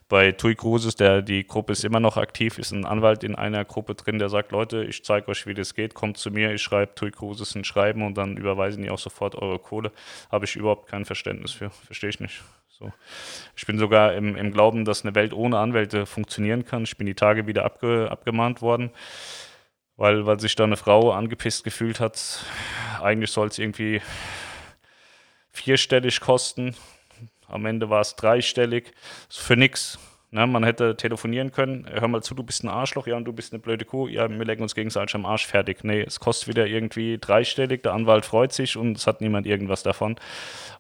Bei 0.09 0.33
Tui 0.33 0.55
Cruises, 0.55 0.97
der 0.97 1.23
die 1.23 1.47
Gruppe 1.47 1.73
ist 1.73 1.85
immer 1.85 2.01
noch 2.01 2.17
aktiv, 2.17 2.59
ist 2.59 2.73
ein 2.73 2.85
Anwalt 2.85 3.25
in 3.25 3.35
einer 3.35 3.65
Gruppe 3.65 3.95
drin, 3.95 4.19
der 4.19 4.29
sagt, 4.29 4.53
Leute, 4.53 4.85
ich 4.85 5.05
zeige 5.05 5.29
euch, 5.29 5.47
wie 5.47 5.55
das 5.55 5.75
geht, 5.75 5.95
kommt 5.95 6.19
zu 6.19 6.31
mir, 6.31 6.53
ich 6.53 6.63
schreibe 6.63 6.95
Tui 6.95 7.11
Cruises 7.11 7.55
ein 7.55 7.65
Schreiben 7.65 8.03
und 8.03 8.19
dann 8.19 8.37
überweisen 8.37 8.83
die 8.83 8.91
auch 8.91 8.99
sofort 8.99 9.35
eure 9.37 9.59
Kohle. 9.59 9.93
Habe 10.31 10.45
ich 10.45 10.57
überhaupt 10.57 10.89
kein 10.89 11.05
Verständnis 11.05 11.53
für, 11.53 11.71
verstehe 11.71 12.11
ich 12.11 12.21
nicht. 12.21 12.43
So. 12.79 12.93
Ich 13.57 13.67
bin 13.67 13.79
sogar 13.79 14.15
im, 14.15 14.35
im, 14.35 14.51
Glauben, 14.51 14.85
dass 14.85 15.05
eine 15.05 15.15
Welt 15.15 15.33
ohne 15.33 15.59
Anwälte 15.59 16.07
funktionieren 16.07 16.65
kann. 16.65 16.83
Ich 16.83 16.97
bin 16.97 17.07
die 17.07 17.15
Tage 17.15 17.47
wieder 17.47 17.65
abge, 17.65 18.11
abgemahnt 18.11 18.63
worden, 18.63 18.91
weil, 19.97 20.27
weil 20.27 20.41
sich 20.41 20.57
da 20.57 20.65
eine 20.65 20.77
Frau 20.77 21.13
angepisst 21.13 21.63
gefühlt 21.63 22.01
hat. 22.01 22.45
Eigentlich 23.01 23.31
soll 23.31 23.47
es 23.47 23.61
irgendwie 23.61 24.03
vierstellig 25.53 26.21
kosten. 26.21 26.75
Am 27.47 27.65
Ende 27.65 27.91
war 27.91 28.01
es 28.01 28.17
dreistellig. 28.17 28.93
Für 29.29 29.57
nichts. 29.57 30.01
Ne, 30.35 30.49
man 30.49 30.65
hätte 30.65 30.97
telefonieren 30.97 31.53
können, 31.53 31.87
hör 31.89 32.09
mal 32.09 32.21
zu, 32.21 32.35
du 32.35 32.43
bist 32.43 32.65
ein 32.65 32.69
Arschloch, 32.69 33.07
ja, 33.07 33.17
und 33.17 33.25
du 33.25 33.33
bist 33.33 33.53
eine 33.53 33.61
blöde 33.61 33.85
Kuh, 33.85 34.09
ja, 34.09 34.29
wir 34.29 34.45
legen 34.45 34.63
uns 34.63 34.75
gegenseitig 34.75 35.15
am 35.15 35.27
Arsch 35.27 35.47
fertig. 35.47 35.85
Nee, 35.85 36.01
es 36.01 36.19
kostet 36.19 36.49
wieder 36.49 36.67
irgendwie 36.67 37.19
dreistellig, 37.21 37.85
der 37.85 37.93
Anwalt 37.93 38.25
freut 38.25 38.53
sich 38.53 38.77
und 38.77 38.97
es 38.97 39.07
hat 39.07 39.21
niemand 39.21 39.47
irgendwas 39.47 39.85
davon. 39.85 40.17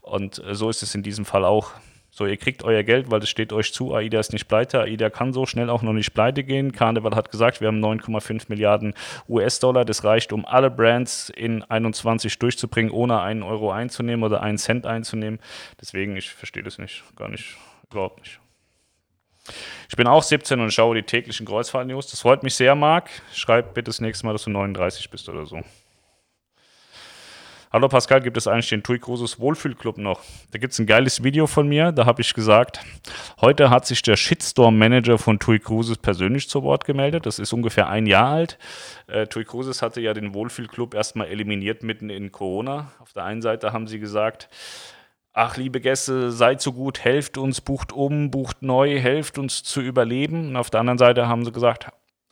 Und 0.00 0.44
äh, 0.44 0.56
so 0.56 0.70
ist 0.70 0.82
es 0.82 0.96
in 0.96 1.04
diesem 1.04 1.24
Fall 1.24 1.44
auch. 1.44 1.70
So, 2.10 2.26
ihr 2.26 2.36
kriegt 2.36 2.64
euer 2.64 2.82
Geld, 2.82 3.12
weil 3.12 3.22
es 3.22 3.28
steht 3.28 3.52
euch 3.52 3.72
zu, 3.72 3.94
AIDA 3.94 4.18
ist 4.18 4.32
nicht 4.32 4.48
pleite, 4.48 4.80
AIDA 4.80 5.08
kann 5.08 5.32
so 5.32 5.46
schnell 5.46 5.70
auch 5.70 5.82
noch 5.82 5.92
nicht 5.92 6.14
pleite 6.14 6.42
gehen. 6.42 6.72
Carnival 6.72 7.14
hat 7.14 7.30
gesagt, 7.30 7.60
wir 7.60 7.68
haben 7.68 7.78
9,5 7.78 8.46
Milliarden 8.48 8.92
US-Dollar, 9.28 9.84
das 9.84 10.02
reicht, 10.02 10.32
um 10.32 10.44
alle 10.44 10.68
Brands 10.68 11.30
in 11.30 11.62
21 11.62 12.40
durchzubringen, 12.40 12.90
ohne 12.90 13.20
einen 13.20 13.44
Euro 13.44 13.70
einzunehmen 13.70 14.24
oder 14.24 14.42
einen 14.42 14.58
Cent 14.58 14.84
einzunehmen. 14.84 15.38
Deswegen, 15.80 16.16
ich 16.16 16.30
verstehe 16.30 16.64
das 16.64 16.78
nicht, 16.78 17.04
gar 17.14 17.28
nicht, 17.28 17.56
überhaupt 17.92 18.18
nicht. 18.18 18.40
Ich 19.88 19.96
bin 19.96 20.06
auch 20.06 20.22
17 20.22 20.60
und 20.60 20.72
schaue 20.72 20.94
die 20.94 21.02
täglichen 21.02 21.46
Kreuzfahrt-News. 21.46 22.10
Das 22.10 22.20
freut 22.20 22.42
mich 22.42 22.54
sehr, 22.54 22.74
Marc. 22.74 23.10
Schreib 23.32 23.74
bitte 23.74 23.90
das 23.90 24.00
nächste 24.00 24.26
Mal, 24.26 24.32
dass 24.32 24.44
du 24.44 24.50
39 24.50 25.10
bist 25.10 25.28
oder 25.28 25.46
so. 25.46 25.60
Hallo 27.74 27.88
Pascal, 27.88 28.20
gibt 28.20 28.36
es 28.36 28.46
eigentlich 28.46 28.68
den 28.68 28.84
TUI 28.84 29.00
Cruises 29.00 29.40
Wohlfühlclub 29.40 29.98
noch? 29.98 30.22
Da 30.52 30.60
gibt 30.60 30.74
es 30.74 30.78
ein 30.78 30.86
geiles 30.86 31.24
Video 31.24 31.48
von 31.48 31.66
mir, 31.66 31.90
da 31.90 32.06
habe 32.06 32.22
ich 32.22 32.32
gesagt, 32.32 32.78
heute 33.40 33.68
hat 33.68 33.84
sich 33.84 34.00
der 34.00 34.14
Shitstorm-Manager 34.14 35.18
von 35.18 35.40
TUI 35.40 35.58
Cruises 35.58 35.98
persönlich 35.98 36.48
zu 36.48 36.62
Wort 36.62 36.84
gemeldet. 36.84 37.26
Das 37.26 37.40
ist 37.40 37.52
ungefähr 37.52 37.88
ein 37.88 38.06
Jahr 38.06 38.28
alt. 38.28 38.58
Äh, 39.08 39.26
TUI 39.26 39.44
Cruises 39.44 39.82
hatte 39.82 40.00
ja 40.00 40.14
den 40.14 40.34
Wohlfühlclub 40.34 40.94
erstmal 40.94 41.26
eliminiert 41.26 41.82
mitten 41.82 42.10
in 42.10 42.30
Corona. 42.30 42.92
Auf 43.00 43.12
der 43.12 43.24
einen 43.24 43.42
Seite 43.42 43.72
haben 43.72 43.88
sie 43.88 43.98
gesagt, 43.98 44.48
ach 45.34 45.56
liebe 45.56 45.80
Gäste, 45.80 46.30
seid 46.30 46.62
so 46.62 46.72
gut, 46.72 47.00
helft 47.00 47.36
uns, 47.36 47.60
bucht 47.60 47.92
um, 47.92 48.30
bucht 48.30 48.62
neu, 48.62 48.98
helft 48.98 49.36
uns 49.36 49.62
zu 49.64 49.80
überleben. 49.80 50.48
Und 50.48 50.56
auf 50.56 50.70
der 50.70 50.80
anderen 50.80 50.98
Seite 50.98 51.28
haben 51.28 51.44
sie 51.44 51.52
gesagt, 51.52 51.88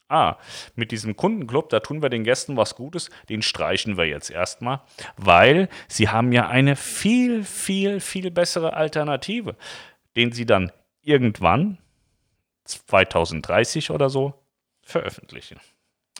ah, 0.08 0.36
mit 0.76 0.92
diesem 0.92 1.16
Kundenclub, 1.16 1.68
da 1.68 1.80
tun 1.80 2.00
wir 2.00 2.10
den 2.10 2.24
Gästen 2.24 2.56
was 2.56 2.76
Gutes, 2.76 3.10
den 3.28 3.42
streichen 3.42 3.96
wir 3.96 4.06
jetzt 4.06 4.30
erstmal, 4.30 4.80
weil 5.16 5.68
sie 5.88 6.08
haben 6.08 6.32
ja 6.32 6.48
eine 6.48 6.76
viel, 6.76 7.44
viel, 7.44 7.98
viel 8.00 8.30
bessere 8.30 8.74
Alternative, 8.74 9.56
den 10.16 10.32
sie 10.32 10.46
dann 10.46 10.70
irgendwann, 11.02 11.78
2030 12.64 13.90
oder 13.90 14.08
so, 14.08 14.34
veröffentlichen. 14.82 15.58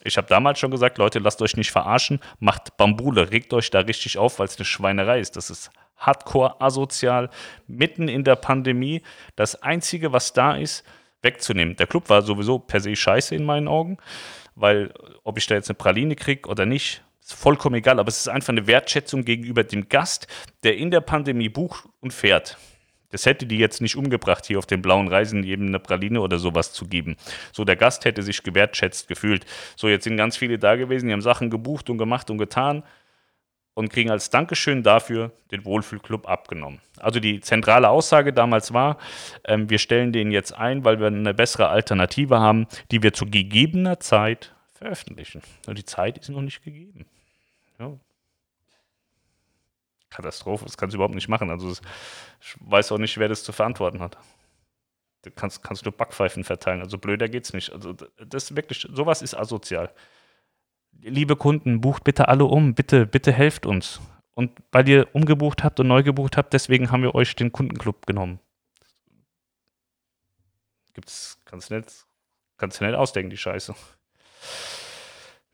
Ich 0.05 0.17
habe 0.17 0.27
damals 0.27 0.59
schon 0.59 0.73
gesagt, 0.73 0.99
Leute, 0.99 1.21
lasst 1.21 1.41
euch 1.43 1.57
nicht 1.57 1.71
verarschen, 1.71 2.19
macht 2.41 2.77
Bambule, 2.77 3.31
regt 3.31 3.53
euch 3.53 3.71
da 3.71 3.81
richtig 3.81 4.19
auf, 4.19 4.41
weil 4.41 4.47
es 4.47 4.57
eine 4.57 4.65
Schweinerei 4.65 5.21
ist. 5.21 5.37
Das 5.37 5.49
ist 5.49 5.71
hardcore 6.07 6.61
asozial, 6.61 7.31
mitten 7.67 8.09
in 8.09 8.25
der 8.25 8.37
Pandemie. 8.37 9.03
Das 9.37 9.63
Einzige, 9.63 10.13
was 10.13 10.33
da 10.33 10.57
ist, 10.57 10.85
wegzunehmen. 11.23 11.77
Der 11.77 11.87
Club 11.87 12.09
war 12.11 12.23
sowieso 12.23 12.59
per 12.59 12.81
se 12.81 12.95
scheiße 12.95 13.35
in 13.35 13.45
meinen 13.45 13.69
Augen, 13.69 13.99
weil 14.55 14.93
ob 15.25 15.39
ich 15.39 15.47
da 15.47 15.55
jetzt 15.55 15.71
eine 15.71 15.77
Praline 15.77 16.17
kriege 16.17 16.49
oder 16.49 16.67
nicht, 16.67 17.03
ist 17.23 17.35
vollkommen 17.35 17.77
egal. 17.77 17.99
Aber 17.99 18.09
es 18.09 18.19
ist 18.19 18.29
einfach 18.29 18.51
eine 18.51 18.67
Wertschätzung 18.67 19.25
gegenüber 19.25 19.65
dem 19.65 19.89
Gast, 19.89 20.27
der 20.65 20.77
in 20.77 20.91
der 20.91 21.01
Pandemie 21.01 21.49
bucht 21.49 21.89
und 22.01 22.13
fährt. 22.13 22.59
Das 23.11 23.27
hätte 23.27 23.47
die 23.47 23.59
jetzt 23.59 23.83
nicht 23.83 23.95
umgebracht, 23.95 24.47
hier 24.47 24.59
auf 24.59 24.67
den 24.67 24.81
blauen 24.81 25.07
Reisen 25.07 25.45
eben 25.45 25.69
eine 25.69 25.79
Praline 25.79 26.23
oder 26.23 26.39
sowas 26.39 26.73
zu 26.73 26.87
geben. 26.87 27.17
So, 27.53 27.65
der 27.65 27.77
Gast 27.77 28.07
hätte 28.07 28.23
sich 28.23 28.43
gewertschätzt 28.43 29.07
gefühlt. 29.07 29.45
So, 29.77 29.89
jetzt 29.89 30.05
sind 30.05 30.17
ganz 30.17 30.39
viele 30.39 30.59
da 30.59 30.77
gewesen, 30.77 31.07
die 31.07 31.13
haben 31.13 31.21
Sachen 31.21 31.51
gebucht 31.51 31.91
und 31.91 31.99
gemacht 31.99 32.31
und 32.31 32.39
getan 32.39 32.83
und 33.75 33.91
kriegen 33.91 34.11
als 34.11 34.31
Dankeschön 34.31 34.83
dafür 34.83 35.33
den 35.51 35.65
Wohlfühlclub 35.65 36.29
abgenommen. 36.29 36.81
Also 36.99 37.21
die 37.21 37.41
zentrale 37.41 37.89
Aussage 37.89 38.33
damals 38.33 38.73
war, 38.73 38.99
ähm, 39.45 39.71
wir 39.71 39.79
stellen 39.79 40.13
den 40.13 40.31
jetzt 40.31 40.53
ein, 40.53 40.85
weil 40.85 41.01
wir 41.01 41.07
eine 41.07 41.35
bessere 41.35 41.69
Alternative 41.69 42.39
haben, 42.39 42.67
die 42.91 43.03
wir 43.03 43.13
zu 43.13 43.27
gegebener 43.27 43.99
Zeit 44.01 44.55
veröffentlichen. 44.75 45.43
Und 45.67 45.79
die 45.79 45.85
Zeit 45.85 46.19
ist 46.19 46.29
noch 46.29 46.43
nicht 46.43 46.63
gegeben. 46.63 47.07
Ja. 47.79 47.93
Katastrophe, 50.11 50.67
das 50.67 50.77
kannst 50.77 50.93
du 50.93 50.99
überhaupt 50.99 51.15
nicht 51.15 51.29
machen. 51.29 51.49
Also 51.49 51.71
ich 51.71 52.57
weiß 52.61 52.93
auch 52.93 52.99
nicht, 52.99 53.17
wer 53.17 53.29
das 53.29 53.43
zu 53.43 53.53
verantworten 53.53 54.01
hat. 54.01 54.19
Du 55.23 55.31
kannst, 55.31 55.63
kannst 55.63 55.87
du 55.87 55.93
Backpfeifen 55.93 56.45
verteilen. 56.45 56.83
Also 56.83 56.99
blöder 56.99 57.29
geht's 57.29 57.55
nicht. 57.55 57.73
Also 57.73 57.95
das 58.19 58.55
wirklich, 58.55 58.87
sowas 58.93 59.23
ist 59.23 59.35
asozial 59.35 59.91
liebe 61.01 61.37
Kunden, 61.37 61.81
bucht 61.81 62.05
bitte 62.05 62.29
alle 62.29 62.45
um, 62.45 62.75
bitte, 62.75 63.07
bitte 63.07 63.33
helft 63.33 63.67
uns. 63.67 64.01
Und 64.35 64.51
weil 64.71 64.89
ihr 64.89 65.09
umgebucht 65.13 65.63
habt 65.63 65.81
und 65.81 65.89
neu 65.89 66.03
gebucht 66.03 66.37
habt, 66.37 66.53
deswegen 66.53 66.91
haben 66.91 67.03
wir 67.03 67.15
euch 67.15 67.37
den 67.37 67.53
Kundenclub 67.53 68.07
genommen. 68.07 68.41
Gibt's, 70.95 71.39
nicht, 71.71 72.07
kannst 72.57 72.81
du 72.81 72.85
nicht 72.85 72.95
ausdenken, 72.95 73.31
die 73.31 73.37
Scheiße. 73.37 73.75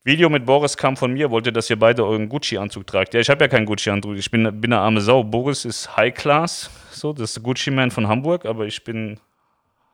Video 0.04 0.30
mit 0.30 0.46
Boris 0.46 0.76
kam 0.76 0.96
von 0.96 1.12
mir, 1.12 1.30
wollte, 1.30 1.52
dass 1.52 1.68
ihr 1.68 1.78
beide 1.78 2.04
euren 2.04 2.28
Gucci-Anzug 2.28 2.86
tragt. 2.86 3.14
Ja, 3.14 3.20
ich 3.20 3.28
habe 3.28 3.44
ja 3.44 3.48
keinen 3.48 3.66
Gucci-Anzug, 3.66 4.16
ich 4.16 4.30
bin, 4.30 4.60
bin 4.60 4.72
eine 4.72 4.80
arme 4.80 5.00
Sau. 5.00 5.22
Boris 5.22 5.64
ist 5.64 5.96
High 5.96 6.14
Class, 6.14 6.70
so, 6.90 7.12
das 7.12 7.36
ist 7.36 7.42
Gucci-Man 7.42 7.90
von 7.90 8.08
Hamburg, 8.08 8.46
aber 8.46 8.66
ich 8.66 8.84
bin 8.84 9.20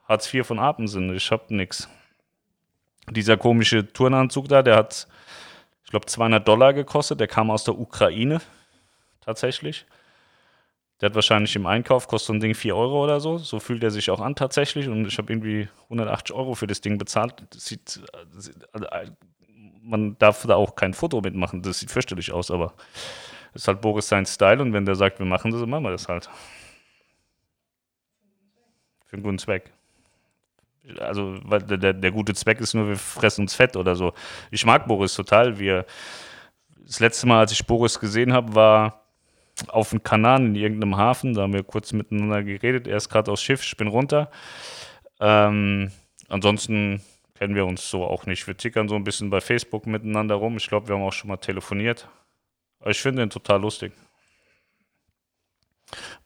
Hartz 0.07 0.33
IV 0.33 0.47
von 0.47 0.59
Apensinne, 0.59 1.15
ich 1.15 1.31
habe 1.31 1.55
nichts. 1.55 1.89
Dieser 3.11 3.37
komische 3.37 3.93
Turnanzug 3.93 4.49
da, 4.49 4.63
der 4.63 4.77
hat 4.77 5.09
glaube, 5.95 6.07
200 6.07 6.47
Dollar 6.47 6.75
gekostet. 6.75 7.21
Der 7.21 7.29
kam 7.29 7.51
aus 7.51 7.65
der 7.65 7.79
Ukraine 7.79 8.41
tatsächlich. 9.21 9.87
Der 11.01 11.11
hat 11.11 11.15
wahrscheinlich 11.15 11.55
im 11.55 11.67
Einkauf, 11.67 12.09
kostet 12.09 12.27
so 12.27 12.33
ein 12.33 12.41
Ding 12.41 12.55
4 12.55 12.77
Euro 12.77 13.05
oder 13.05 13.21
so. 13.21 13.39
So 13.39 13.61
fühlt 13.61 13.83
er 13.85 13.91
sich 13.91 14.11
auch 14.11 14.21
an 14.21 14.35
tatsächlich. 14.35 14.89
Und 14.89 15.07
ich 15.07 15.19
habe 15.19 15.33
irgendwie 15.33 15.69
180 15.85 16.35
Euro 16.35 16.55
für 16.55 16.67
das 16.67 16.81
Ding 16.81 16.99
bezahlt. 16.99 17.35
Das 17.51 17.65
sieht, 17.67 18.01
also, 18.73 19.13
man 19.83 20.19
darf 20.19 20.45
da 20.47 20.57
auch 20.57 20.75
kein 20.75 20.95
Foto 20.95 21.21
mitmachen. 21.21 21.63
Das 21.63 21.79
sieht 21.79 21.91
fürchterlich 21.91 22.33
aus, 22.33 22.51
aber 22.51 22.75
das 23.53 23.63
ist 23.63 23.69
halt 23.69 23.81
Boris 23.81 24.09
sein 24.09 24.27
Style. 24.27 24.61
Und 24.63 24.73
wenn 24.73 24.85
der 24.85 24.97
sagt, 24.97 25.21
wir 25.21 25.27
machen 25.27 25.53
das, 25.53 25.61
dann 25.61 25.71
machen 25.71 25.85
wir 25.85 25.93
das 25.93 26.09
halt. 26.09 26.29
Für 29.07 29.17
einen 29.17 29.23
guten 29.23 29.39
Zweck 29.39 29.73
also 30.99 31.39
der, 31.39 31.93
der 31.93 32.11
gute 32.11 32.35
Zweck 32.35 32.61
ist 32.61 32.75
nur, 32.75 32.89
wir 32.89 32.97
fressen 32.97 33.43
uns 33.43 33.55
fett 33.55 33.77
oder 33.77 33.97
so. 33.97 34.13
Ich 34.51 34.67
mag 34.67 34.87
Boris 34.87 35.15
total. 35.15 35.59
Wir, 35.59 35.87
das 36.87 37.01
letzte 37.01 37.27
Mal, 37.27 37.41
als 37.41 37.53
ich 37.53 37.67
Boris 37.67 37.99
gesehen 37.99 38.33
habe, 38.33 38.55
war 38.55 39.05
auf 39.69 39.91
dem 39.91 40.03
Kanal 40.03 40.45
in 40.45 40.55
irgendeinem 40.55 40.97
Hafen. 40.97 41.35
Da 41.35 41.43
haben 41.43 41.53
wir 41.53 41.63
kurz 41.63 41.93
miteinander 41.93 42.43
geredet. 42.43 42.87
Er 42.87 42.97
ist 42.97 43.09
gerade 43.09 43.31
aufs 43.31 43.43
Schiff, 43.43 43.63
ich 43.63 43.77
bin 43.77 43.89
runter. 43.89 44.31
Ähm, 45.21 45.91
ansonsten 46.29 47.03
kennen 47.35 47.55
wir 47.55 47.67
uns 47.67 47.89
so 47.89 48.05
auch 48.05 48.27
nicht. 48.27 48.47
Wir 48.47 48.57
tickern 48.57 48.89
so 48.89 48.95
ein 48.95 49.05
bisschen 49.05 49.31
bei 49.31 49.41
Facebook 49.41 49.87
miteinander 49.87 50.35
rum. 50.35 50.57
Ich 50.57 50.69
glaube, 50.69 50.89
wir 50.89 50.97
haben 50.97 51.03
auch 51.03 51.13
schon 51.13 51.29
mal 51.29 51.37
telefoniert. 51.37 52.09
Aber 52.81 52.91
ich 52.91 53.01
finde 53.01 53.23
ihn 53.23 53.31
total 53.31 53.61
lustig. 53.61 53.93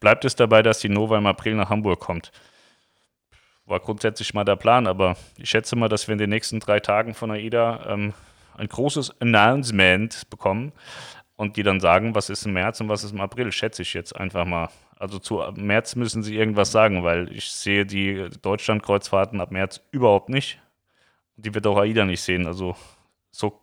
Bleibt 0.00 0.24
es 0.24 0.34
dabei, 0.34 0.62
dass 0.62 0.80
die 0.80 0.88
Nova 0.88 1.18
im 1.18 1.26
April 1.26 1.54
nach 1.54 1.70
Hamburg 1.70 2.00
kommt? 2.00 2.32
War 3.68 3.80
grundsätzlich 3.80 4.32
mal 4.32 4.44
der 4.44 4.56
Plan, 4.56 4.86
aber 4.86 5.14
ich 5.36 5.50
schätze 5.50 5.76
mal, 5.76 5.90
dass 5.90 6.08
wir 6.08 6.14
in 6.14 6.18
den 6.18 6.30
nächsten 6.30 6.58
drei 6.58 6.80
Tagen 6.80 7.12
von 7.12 7.30
AIDA 7.30 7.84
ähm, 7.86 8.14
ein 8.56 8.66
großes 8.66 9.20
Announcement 9.20 10.30
bekommen 10.30 10.72
und 11.36 11.58
die 11.58 11.62
dann 11.62 11.78
sagen, 11.78 12.14
was 12.14 12.30
ist 12.30 12.46
im 12.46 12.54
März 12.54 12.80
und 12.80 12.88
was 12.88 13.04
ist 13.04 13.12
im 13.12 13.20
April, 13.20 13.52
schätze 13.52 13.82
ich 13.82 13.92
jetzt 13.92 14.16
einfach 14.16 14.46
mal. 14.46 14.70
Also 14.98 15.18
zu 15.18 15.42
März 15.54 15.96
müssen 15.96 16.22
sie 16.22 16.36
irgendwas 16.36 16.72
sagen, 16.72 17.04
weil 17.04 17.30
ich 17.30 17.50
sehe 17.50 17.84
die 17.84 18.30
Deutschland-Kreuzfahrten 18.40 19.38
ab 19.38 19.50
März 19.50 19.82
überhaupt 19.90 20.30
nicht. 20.30 20.60
Die 21.36 21.54
wird 21.54 21.66
auch 21.66 21.76
AIDA 21.76 22.06
nicht 22.06 22.22
sehen. 22.22 22.46
Also 22.46 22.74
so, 23.30 23.60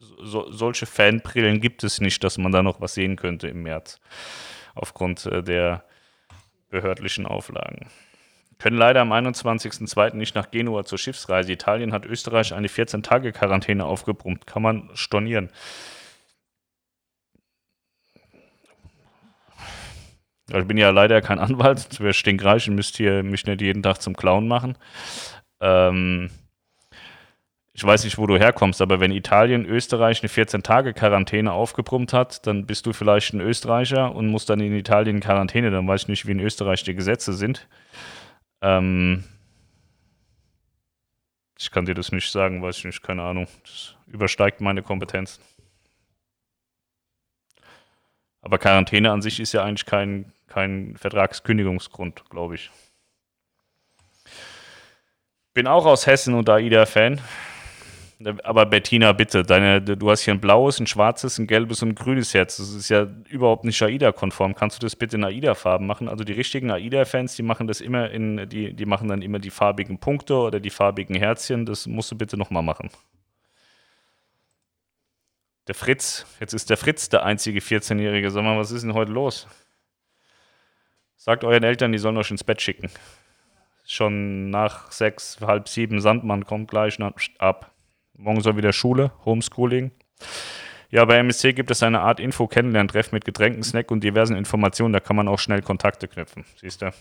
so 0.00 0.50
solche 0.50 0.86
Fanbrillen 0.86 1.60
gibt 1.60 1.84
es 1.84 2.00
nicht, 2.00 2.24
dass 2.24 2.38
man 2.38 2.50
da 2.50 2.64
noch 2.64 2.80
was 2.80 2.94
sehen 2.94 3.14
könnte 3.14 3.46
im 3.46 3.62
März. 3.62 4.00
Aufgrund 4.74 5.26
äh, 5.26 5.44
der 5.44 5.84
behördlichen 6.70 7.24
Auflagen 7.24 7.88
können 8.62 8.78
leider 8.78 9.00
am 9.00 9.12
21.02. 9.12 10.14
nicht 10.14 10.36
nach 10.36 10.52
Genua 10.52 10.84
zur 10.84 10.96
Schiffsreise. 10.96 11.50
Italien 11.50 11.92
hat 11.92 12.06
Österreich 12.06 12.54
eine 12.54 12.68
14-Tage-Quarantäne 12.68 13.84
aufgebrummt. 13.84 14.46
Kann 14.46 14.62
man 14.62 14.88
stornieren. 14.94 15.50
Ich 20.46 20.64
bin 20.64 20.76
ja 20.76 20.90
leider 20.90 21.20
kein 21.22 21.40
Anwalt, 21.40 21.88
es 21.90 21.98
wäre 21.98 22.12
stinkreich 22.12 22.68
und 22.68 22.76
müsst 22.76 22.96
hier 22.96 23.24
mich 23.24 23.46
nicht 23.46 23.60
jeden 23.60 23.82
Tag 23.82 24.00
zum 24.00 24.14
Clown 24.14 24.46
machen. 24.46 24.78
Ähm, 25.60 26.30
ich 27.72 27.82
weiß 27.82 28.04
nicht, 28.04 28.16
wo 28.16 28.28
du 28.28 28.38
herkommst, 28.38 28.80
aber 28.80 29.00
wenn 29.00 29.10
Italien 29.10 29.66
Österreich 29.66 30.22
eine 30.22 30.30
14-Tage-Quarantäne 30.30 31.50
aufgebrummt 31.50 32.12
hat, 32.12 32.46
dann 32.46 32.66
bist 32.66 32.86
du 32.86 32.92
vielleicht 32.92 33.34
ein 33.34 33.40
Österreicher 33.40 34.14
und 34.14 34.28
musst 34.28 34.50
dann 34.50 34.60
in 34.60 34.72
Italien 34.72 35.16
in 35.16 35.22
Quarantäne. 35.22 35.72
Dann 35.72 35.88
weiß 35.88 36.02
ich 36.02 36.08
nicht, 36.08 36.26
wie 36.28 36.32
in 36.32 36.40
Österreich 36.40 36.84
die 36.84 36.94
Gesetze 36.94 37.32
sind. 37.32 37.66
Ähm, 38.62 39.24
ich 41.58 41.70
kann 41.70 41.84
dir 41.84 41.94
das 41.94 42.12
nicht 42.12 42.30
sagen, 42.30 42.62
weiß 42.62 42.78
ich 42.78 42.84
nicht, 42.84 43.02
keine 43.02 43.22
Ahnung. 43.22 43.46
Das 43.64 43.94
übersteigt 44.06 44.60
meine 44.60 44.82
Kompetenz. 44.82 45.40
Aber 48.40 48.58
Quarantäne 48.58 49.12
an 49.12 49.22
sich 49.22 49.38
ist 49.38 49.52
ja 49.52 49.62
eigentlich 49.62 49.86
kein, 49.86 50.32
kein 50.48 50.96
Vertragskündigungsgrund, 50.96 52.28
glaube 52.30 52.56
ich. 52.56 52.70
Bin 55.54 55.66
auch 55.66 55.86
aus 55.86 56.06
Hessen 56.06 56.34
und 56.34 56.48
AIDA-Fan. 56.48 57.20
Aber 58.42 58.66
Bettina, 58.66 59.12
bitte, 59.12 59.42
deine, 59.42 59.80
du 59.80 60.10
hast 60.10 60.22
hier 60.22 60.34
ein 60.34 60.40
blaues, 60.40 60.80
ein 60.80 60.86
schwarzes, 60.86 61.38
ein 61.38 61.46
gelbes 61.46 61.82
und 61.82 61.90
ein 61.90 61.94
grünes 61.94 62.34
Herz. 62.34 62.56
Das 62.56 62.70
ist 62.70 62.88
ja 62.88 63.06
überhaupt 63.28 63.64
nicht 63.64 63.80
AIDA-konform. 63.82 64.54
Kannst 64.54 64.82
du 64.82 64.86
das 64.86 64.96
bitte 64.96 65.16
in 65.16 65.24
AIDA-Farben 65.24 65.86
machen? 65.86 66.08
Also 66.08 66.24
die 66.24 66.32
richtigen 66.32 66.70
AIDA-Fans, 66.70 67.36
die 67.36 67.42
machen 67.42 67.66
das 67.66 67.80
immer 67.80 68.10
in, 68.10 68.48
die, 68.48 68.74
die 68.74 68.86
machen 68.86 69.08
dann 69.08 69.22
immer 69.22 69.38
die 69.38 69.50
farbigen 69.50 69.98
Punkte 69.98 70.34
oder 70.36 70.60
die 70.60 70.70
farbigen 70.70 71.16
Herzchen. 71.16 71.66
Das 71.66 71.86
musst 71.86 72.10
du 72.10 72.16
bitte 72.16 72.36
nochmal 72.36 72.62
machen. 72.62 72.90
Der 75.68 75.74
Fritz, 75.74 76.26
jetzt 76.40 76.54
ist 76.54 76.70
der 76.70 76.76
Fritz 76.76 77.08
der 77.08 77.24
einzige 77.24 77.60
14-Jährige. 77.60 78.30
Sag 78.30 78.42
mal, 78.42 78.58
was 78.58 78.72
ist 78.72 78.82
denn 78.82 78.94
heute 78.94 79.12
los? 79.12 79.46
Sagt 81.16 81.44
euren 81.44 81.62
Eltern, 81.62 81.92
die 81.92 81.98
sollen 81.98 82.16
euch 82.16 82.32
ins 82.32 82.42
Bett 82.42 82.60
schicken. 82.60 82.90
Schon 83.86 84.50
nach 84.50 84.90
sechs, 84.90 85.38
halb 85.40 85.68
sieben, 85.68 86.00
Sandmann 86.00 86.44
kommt 86.44 86.68
gleich 86.68 86.98
ab. 87.38 87.72
Morgen 88.14 88.40
soll 88.40 88.56
wieder 88.56 88.72
Schule, 88.72 89.12
Homeschooling. 89.24 89.90
Ja, 90.90 91.04
bei 91.06 91.16
MSC 91.16 91.54
gibt 91.54 91.70
es 91.70 91.82
eine 91.82 92.00
Art 92.00 92.20
Info-Kennenlerntreff 92.20 93.12
mit 93.12 93.24
Getränken, 93.24 93.62
Snack 93.62 93.90
und 93.90 94.04
diversen 94.04 94.36
Informationen. 94.36 94.92
Da 94.92 95.00
kann 95.00 95.16
man 95.16 95.26
auch 95.26 95.38
schnell 95.38 95.62
Kontakte 95.62 96.06
knüpfen. 96.06 96.44
Siehst 96.60 96.82
du? 96.82 96.92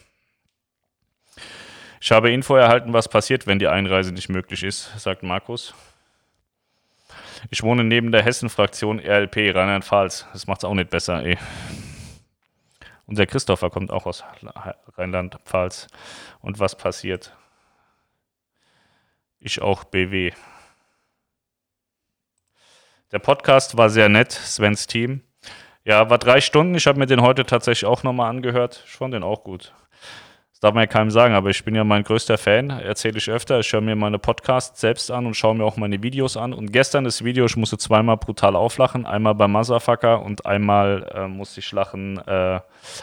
Ich 2.00 2.12
habe 2.12 2.32
Info 2.32 2.56
erhalten, 2.56 2.94
was 2.94 3.10
passiert, 3.10 3.46
wenn 3.48 3.60
die 3.60 3.68
Einreise 3.68 4.14
nicht 4.14 4.30
möglich 4.30 4.64
ist, 4.64 4.98
sagt 5.00 5.24
Markus. 5.24 5.76
Ich 7.50 7.64
wohne 7.64 7.84
neben 7.84 8.12
der 8.12 8.24
Hessen-Fraktion 8.24 9.00
RLP, 9.00 9.54
Rheinland-Pfalz. 9.54 10.26
Das 10.32 10.48
macht 10.48 10.60
es 10.60 10.64
auch 10.64 10.74
nicht 10.74 10.90
besser, 10.90 11.24
ey. 11.24 11.38
Unser 13.06 13.26
Christopher 13.26 13.70
kommt 13.70 13.92
auch 13.92 14.06
aus 14.06 14.24
Rheinland-Pfalz. 14.96 15.88
Und 16.40 16.60
was 16.60 16.78
passiert? 16.78 17.36
Ich 19.40 19.62
auch 19.62 19.84
BW. 19.84 20.32
Der 23.12 23.20
Podcast 23.20 23.78
war 23.78 23.90
sehr 23.90 24.10
nett, 24.10 24.32
Svens 24.32 24.88
Team. 24.88 25.22
Ja, 25.84 26.10
war 26.10 26.18
drei 26.18 26.42
Stunden. 26.42 26.76
Ich 26.76 26.88
habe 26.88 27.00
mir 27.00 27.08
den 27.08 27.22
heute 27.22 27.46
tatsächlich 27.46 27.86
auch 27.86 28.04
nochmal 28.04 28.30
angehört. 28.30 28.84
Ich 28.86 28.94
fand 28.94 29.14
den 29.14 29.24
auch 29.24 29.44
gut 29.44 29.74
darf 30.62 30.76
man 30.76 30.84
ja 30.84 30.88
keinem 30.88 31.10
sagen, 31.10 31.34
aber 31.34 31.50
ich 31.50 31.66
bin 31.66 31.74
ja 31.74 31.84
mein 31.84 32.04
größter 32.04 32.38
Fan, 32.38 32.70
erzähle 32.70 33.18
ich 33.18 33.30
öfter. 33.30 33.60
Ich 33.60 33.74
höre 33.74 33.82
mir 33.82 33.96
meine 33.96 34.20
Podcasts 34.20 34.80
selbst 34.80 35.10
an 35.10 35.26
und 35.26 35.34
schaue 35.34 35.56
mir 35.56 35.66
auch 35.66 35.76
meine 35.76 36.04
Videos 36.04 36.38
an. 36.38 36.54
Und 36.54 36.72
gestern 36.72 37.04
das 37.04 37.24
Video, 37.24 37.46
ich 37.46 37.58
musste 37.58 37.80
zweimal 37.80 38.18
brutal 38.18 38.56
auflachen. 38.56 39.08
Einmal 39.08 39.34
beim 39.34 39.54
Motherfucker 39.54 40.22
und 40.22 40.46
einmal 40.46 41.10
äh, 41.16 41.28
musste 41.28 41.62
ich 41.62 41.72
lachen, 41.72 42.20
äh, 42.20 42.60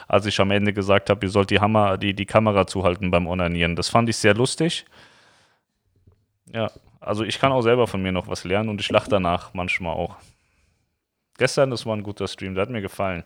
als 0.07 0.27
ich 0.27 0.39
am 0.39 0.53
Ende 0.53 0.73
gesagt 0.73 1.11
habe, 1.11 1.27
ihr 1.27 1.31
sollt 1.31 1.51
die, 1.51 1.59
Hammer, 1.59 1.99
die, 1.99 2.15
die 2.15 2.27
Kamera 2.27 2.69
zuhalten 2.69 3.11
beim 3.11 3.27
Onanieren. 3.27 3.75
Das 3.75 3.89
fand 3.89 4.09
ich 4.09 4.17
sehr 4.17 4.35
lustig. 4.35 4.87
Ja, 6.53 6.71
also 7.09 7.25
ich 7.25 7.39
kann 7.39 7.53
auch 7.53 7.63
selber 7.63 7.87
von 7.87 8.03
mir 8.03 8.13
noch 8.13 8.29
was 8.29 8.45
lernen 8.45 8.69
und 8.69 8.81
ich 8.81 8.91
lache 8.91 9.11
danach 9.11 9.55
manchmal 9.55 9.95
auch. 9.95 10.17
Gestern, 11.39 11.71
das 11.71 11.87
war 11.87 11.97
ein 11.97 12.03
guter 12.03 12.29
Stream, 12.29 12.55
der 12.55 12.63
hat 12.63 12.71
mir 12.71 12.83
gefallen 12.83 13.25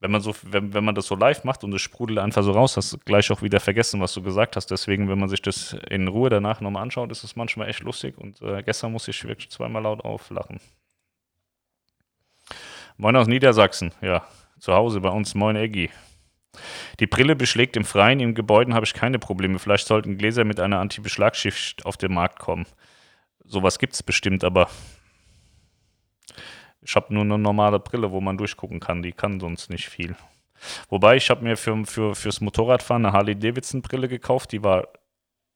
wenn 0.00 0.10
man 0.10 0.22
so, 0.22 0.34
wenn, 0.42 0.72
wenn 0.72 0.84
man 0.84 0.94
das 0.94 1.06
so 1.06 1.14
live 1.14 1.44
macht 1.44 1.62
und 1.62 1.74
es 1.74 1.82
sprudelt 1.82 2.18
einfach 2.18 2.42
so 2.42 2.52
raus, 2.52 2.76
hast 2.76 2.92
du 2.94 2.98
gleich 2.98 3.30
auch 3.30 3.42
wieder 3.42 3.60
vergessen, 3.60 4.00
was 4.00 4.14
du 4.14 4.22
gesagt 4.22 4.56
hast. 4.56 4.70
Deswegen, 4.70 5.08
wenn 5.10 5.18
man 5.18 5.28
sich 5.28 5.42
das 5.42 5.76
in 5.90 6.08
Ruhe 6.08 6.30
danach 6.30 6.62
nochmal 6.62 6.82
anschaut, 6.82 7.12
ist 7.12 7.22
es 7.22 7.36
manchmal 7.36 7.68
echt 7.68 7.80
lustig. 7.80 8.16
Und 8.16 8.40
äh, 8.40 8.62
gestern 8.62 8.92
musste 8.92 9.10
ich 9.10 9.22
wirklich 9.24 9.50
zweimal 9.50 9.82
laut 9.82 10.02
auflachen. 10.02 10.58
Moin 12.96 13.16
aus 13.16 13.26
Niedersachsen, 13.26 13.92
ja, 14.00 14.24
zu 14.58 14.72
Hause 14.74 15.00
bei 15.00 15.10
uns, 15.10 15.34
moin 15.34 15.56
Eggi. 15.56 15.90
Die 16.98 17.06
Brille 17.06 17.36
beschlägt 17.36 17.76
im 17.76 17.84
Freien, 17.84 18.20
im 18.20 18.34
Gebäuden 18.34 18.74
habe 18.74 18.84
ich 18.84 18.94
keine 18.94 19.18
Probleme. 19.18 19.58
Vielleicht 19.58 19.86
sollten 19.86 20.18
Gläser 20.18 20.44
mit 20.44 20.60
einer 20.60 20.80
Anti-Beschlagsschicht 20.80 21.86
auf 21.86 21.96
den 21.96 22.12
Markt 22.12 22.38
kommen. 22.38 22.66
Sowas 23.44 23.78
gibt 23.78 23.94
es 23.94 24.02
bestimmt, 24.02 24.44
aber 24.44 24.68
ich 26.82 26.94
habe 26.96 27.12
nur 27.12 27.24
eine 27.24 27.38
normale 27.38 27.78
Brille, 27.78 28.10
wo 28.10 28.20
man 28.20 28.38
durchgucken 28.38 28.80
kann. 28.80 29.02
Die 29.02 29.12
kann 29.12 29.40
sonst 29.40 29.70
nicht 29.70 29.88
viel. 29.88 30.16
Wobei, 30.88 31.16
ich 31.16 31.30
habe 31.30 31.44
mir 31.44 31.56
für, 31.56 31.84
für, 31.86 32.14
fürs 32.14 32.40
Motorradfahren 32.40 33.06
eine 33.06 33.14
Harley-Davidson-Brille 33.14 34.08
gekauft. 34.08 34.52
Die 34.52 34.62
war 34.62 34.88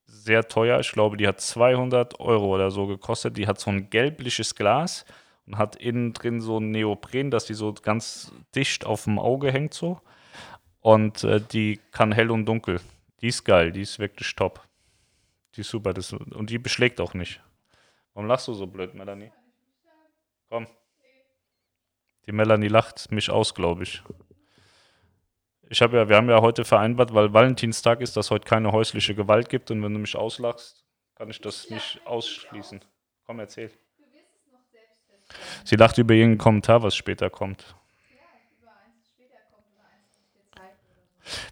sehr 0.07 0.49
teuer. 0.49 0.80
Ich 0.80 0.92
glaube, 0.92 1.16
die 1.16 1.28
hat 1.28 1.40
200 1.40 2.20
Euro 2.20 2.55
oder 2.55 2.70
so 2.70 2.86
gekostet. 2.86 3.36
Die 3.36 3.47
hat 3.47 3.61
so 3.61 3.70
ein 3.70 3.90
gelbliches 3.90 4.55
Glas 4.55 5.05
und 5.47 5.59
hat 5.59 5.76
innen 5.76 6.12
drin 6.12 6.40
so 6.40 6.59
ein 6.59 6.70
Neopren, 6.70 7.30
dass 7.30 7.45
die 7.47 7.55
so 7.55 7.72
ganz 7.74 8.32
dicht 8.55 8.86
auf 8.86 9.05
dem 9.05 9.18
Auge 9.18 9.53
hängt 9.53 9.74
so. 9.74 10.01
Und 10.85 11.24
äh, 11.24 11.41
die 11.41 11.80
kann 11.93 12.12
hell 12.12 12.30
und 12.30 12.45
dunkel. 12.45 12.78
Die 13.22 13.28
ist 13.28 13.43
geil, 13.43 13.72
die 13.72 13.80
ist 13.80 13.99
wirklich 13.99 14.37
top. 14.37 14.62
Die 15.55 15.62
ist 15.62 15.70
super. 15.70 15.95
Das, 15.95 16.12
und 16.12 16.51
die 16.51 16.59
beschlägt 16.59 17.01
auch 17.01 17.14
nicht. 17.14 17.41
Warum 18.12 18.28
lachst 18.28 18.49
du 18.49 18.53
so 18.53 18.66
blöd, 18.66 18.93
Melanie? 18.95 19.32
Komm. 20.51 20.66
Die 22.26 22.32
Melanie 22.32 22.68
lacht 22.68 23.11
mich 23.11 23.30
aus, 23.30 23.55
glaube 23.55 23.85
ich. 23.85 24.03
Ich 25.70 25.80
habe 25.80 25.97
ja, 25.97 26.07
wir 26.11 26.16
haben 26.16 26.28
ja 26.28 26.43
heute 26.43 26.66
vereinbart, 26.66 27.14
weil 27.14 27.32
Valentinstag 27.32 28.03
ist, 28.03 28.18
dass 28.18 28.30
heute 28.30 28.45
keine 28.45 28.70
häusliche 28.70 29.14
Gewalt 29.14 29.49
gibt 29.49 29.70
und 29.70 29.82
wenn 29.82 29.95
du 29.95 30.01
mich 30.01 30.14
auslachst, 30.16 30.85
kann 31.14 31.30
ich 31.30 31.41
das 31.41 31.70
nicht 31.70 32.03
ausschließen. 32.05 32.85
Komm, 33.24 33.41
erzähl. 33.41 33.70
Sie 35.64 35.76
lacht 35.76 35.97
über 35.97 36.12
irgendeinen 36.12 36.39
Kommentar, 36.39 36.82
was 36.82 36.95
später 36.95 37.30
kommt. 37.30 37.74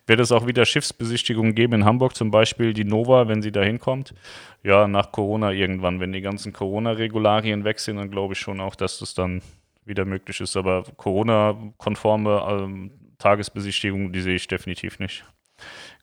Wird 0.07 0.21
es 0.21 0.33
auch 0.33 0.47
wieder 0.47 0.65
Schiffsbesichtigungen 0.65 1.55
geben 1.55 1.75
in 1.75 1.85
Hamburg, 1.85 2.15
zum 2.15 2.31
Beispiel 2.31 2.73
die 2.73 2.85
Nova, 2.85 3.29
wenn 3.29 3.43
sie 3.43 3.53
da 3.53 3.63
hinkommt? 3.63 4.15
Ja, 4.63 4.87
nach 4.87 5.13
Corona 5.13 5.53
irgendwann. 5.53 6.01
Wenn 6.01 6.13
die 6.13 6.21
ganzen 6.21 6.53
Corona-Regularien 6.53 7.65
weg 7.65 7.81
sind, 7.81 7.97
dann 7.97 8.11
glaube 8.11 8.35
ich 8.35 8.41
schon 8.41 8.61
auch, 8.61 8.75
dass 8.75 8.99
das 8.99 9.15
dann 9.15 9.43
wieder 9.85 10.05
möglich 10.05 10.41
ist. 10.41 10.57
Aber 10.57 10.85
Corona-konforme 10.97 12.47
ähm, 12.49 12.91
Tagesbesichtigung, 13.19 14.13
die 14.13 14.21
sehe 14.21 14.37
ich 14.37 14.49
definitiv 14.49 14.99
nicht. 14.99 15.25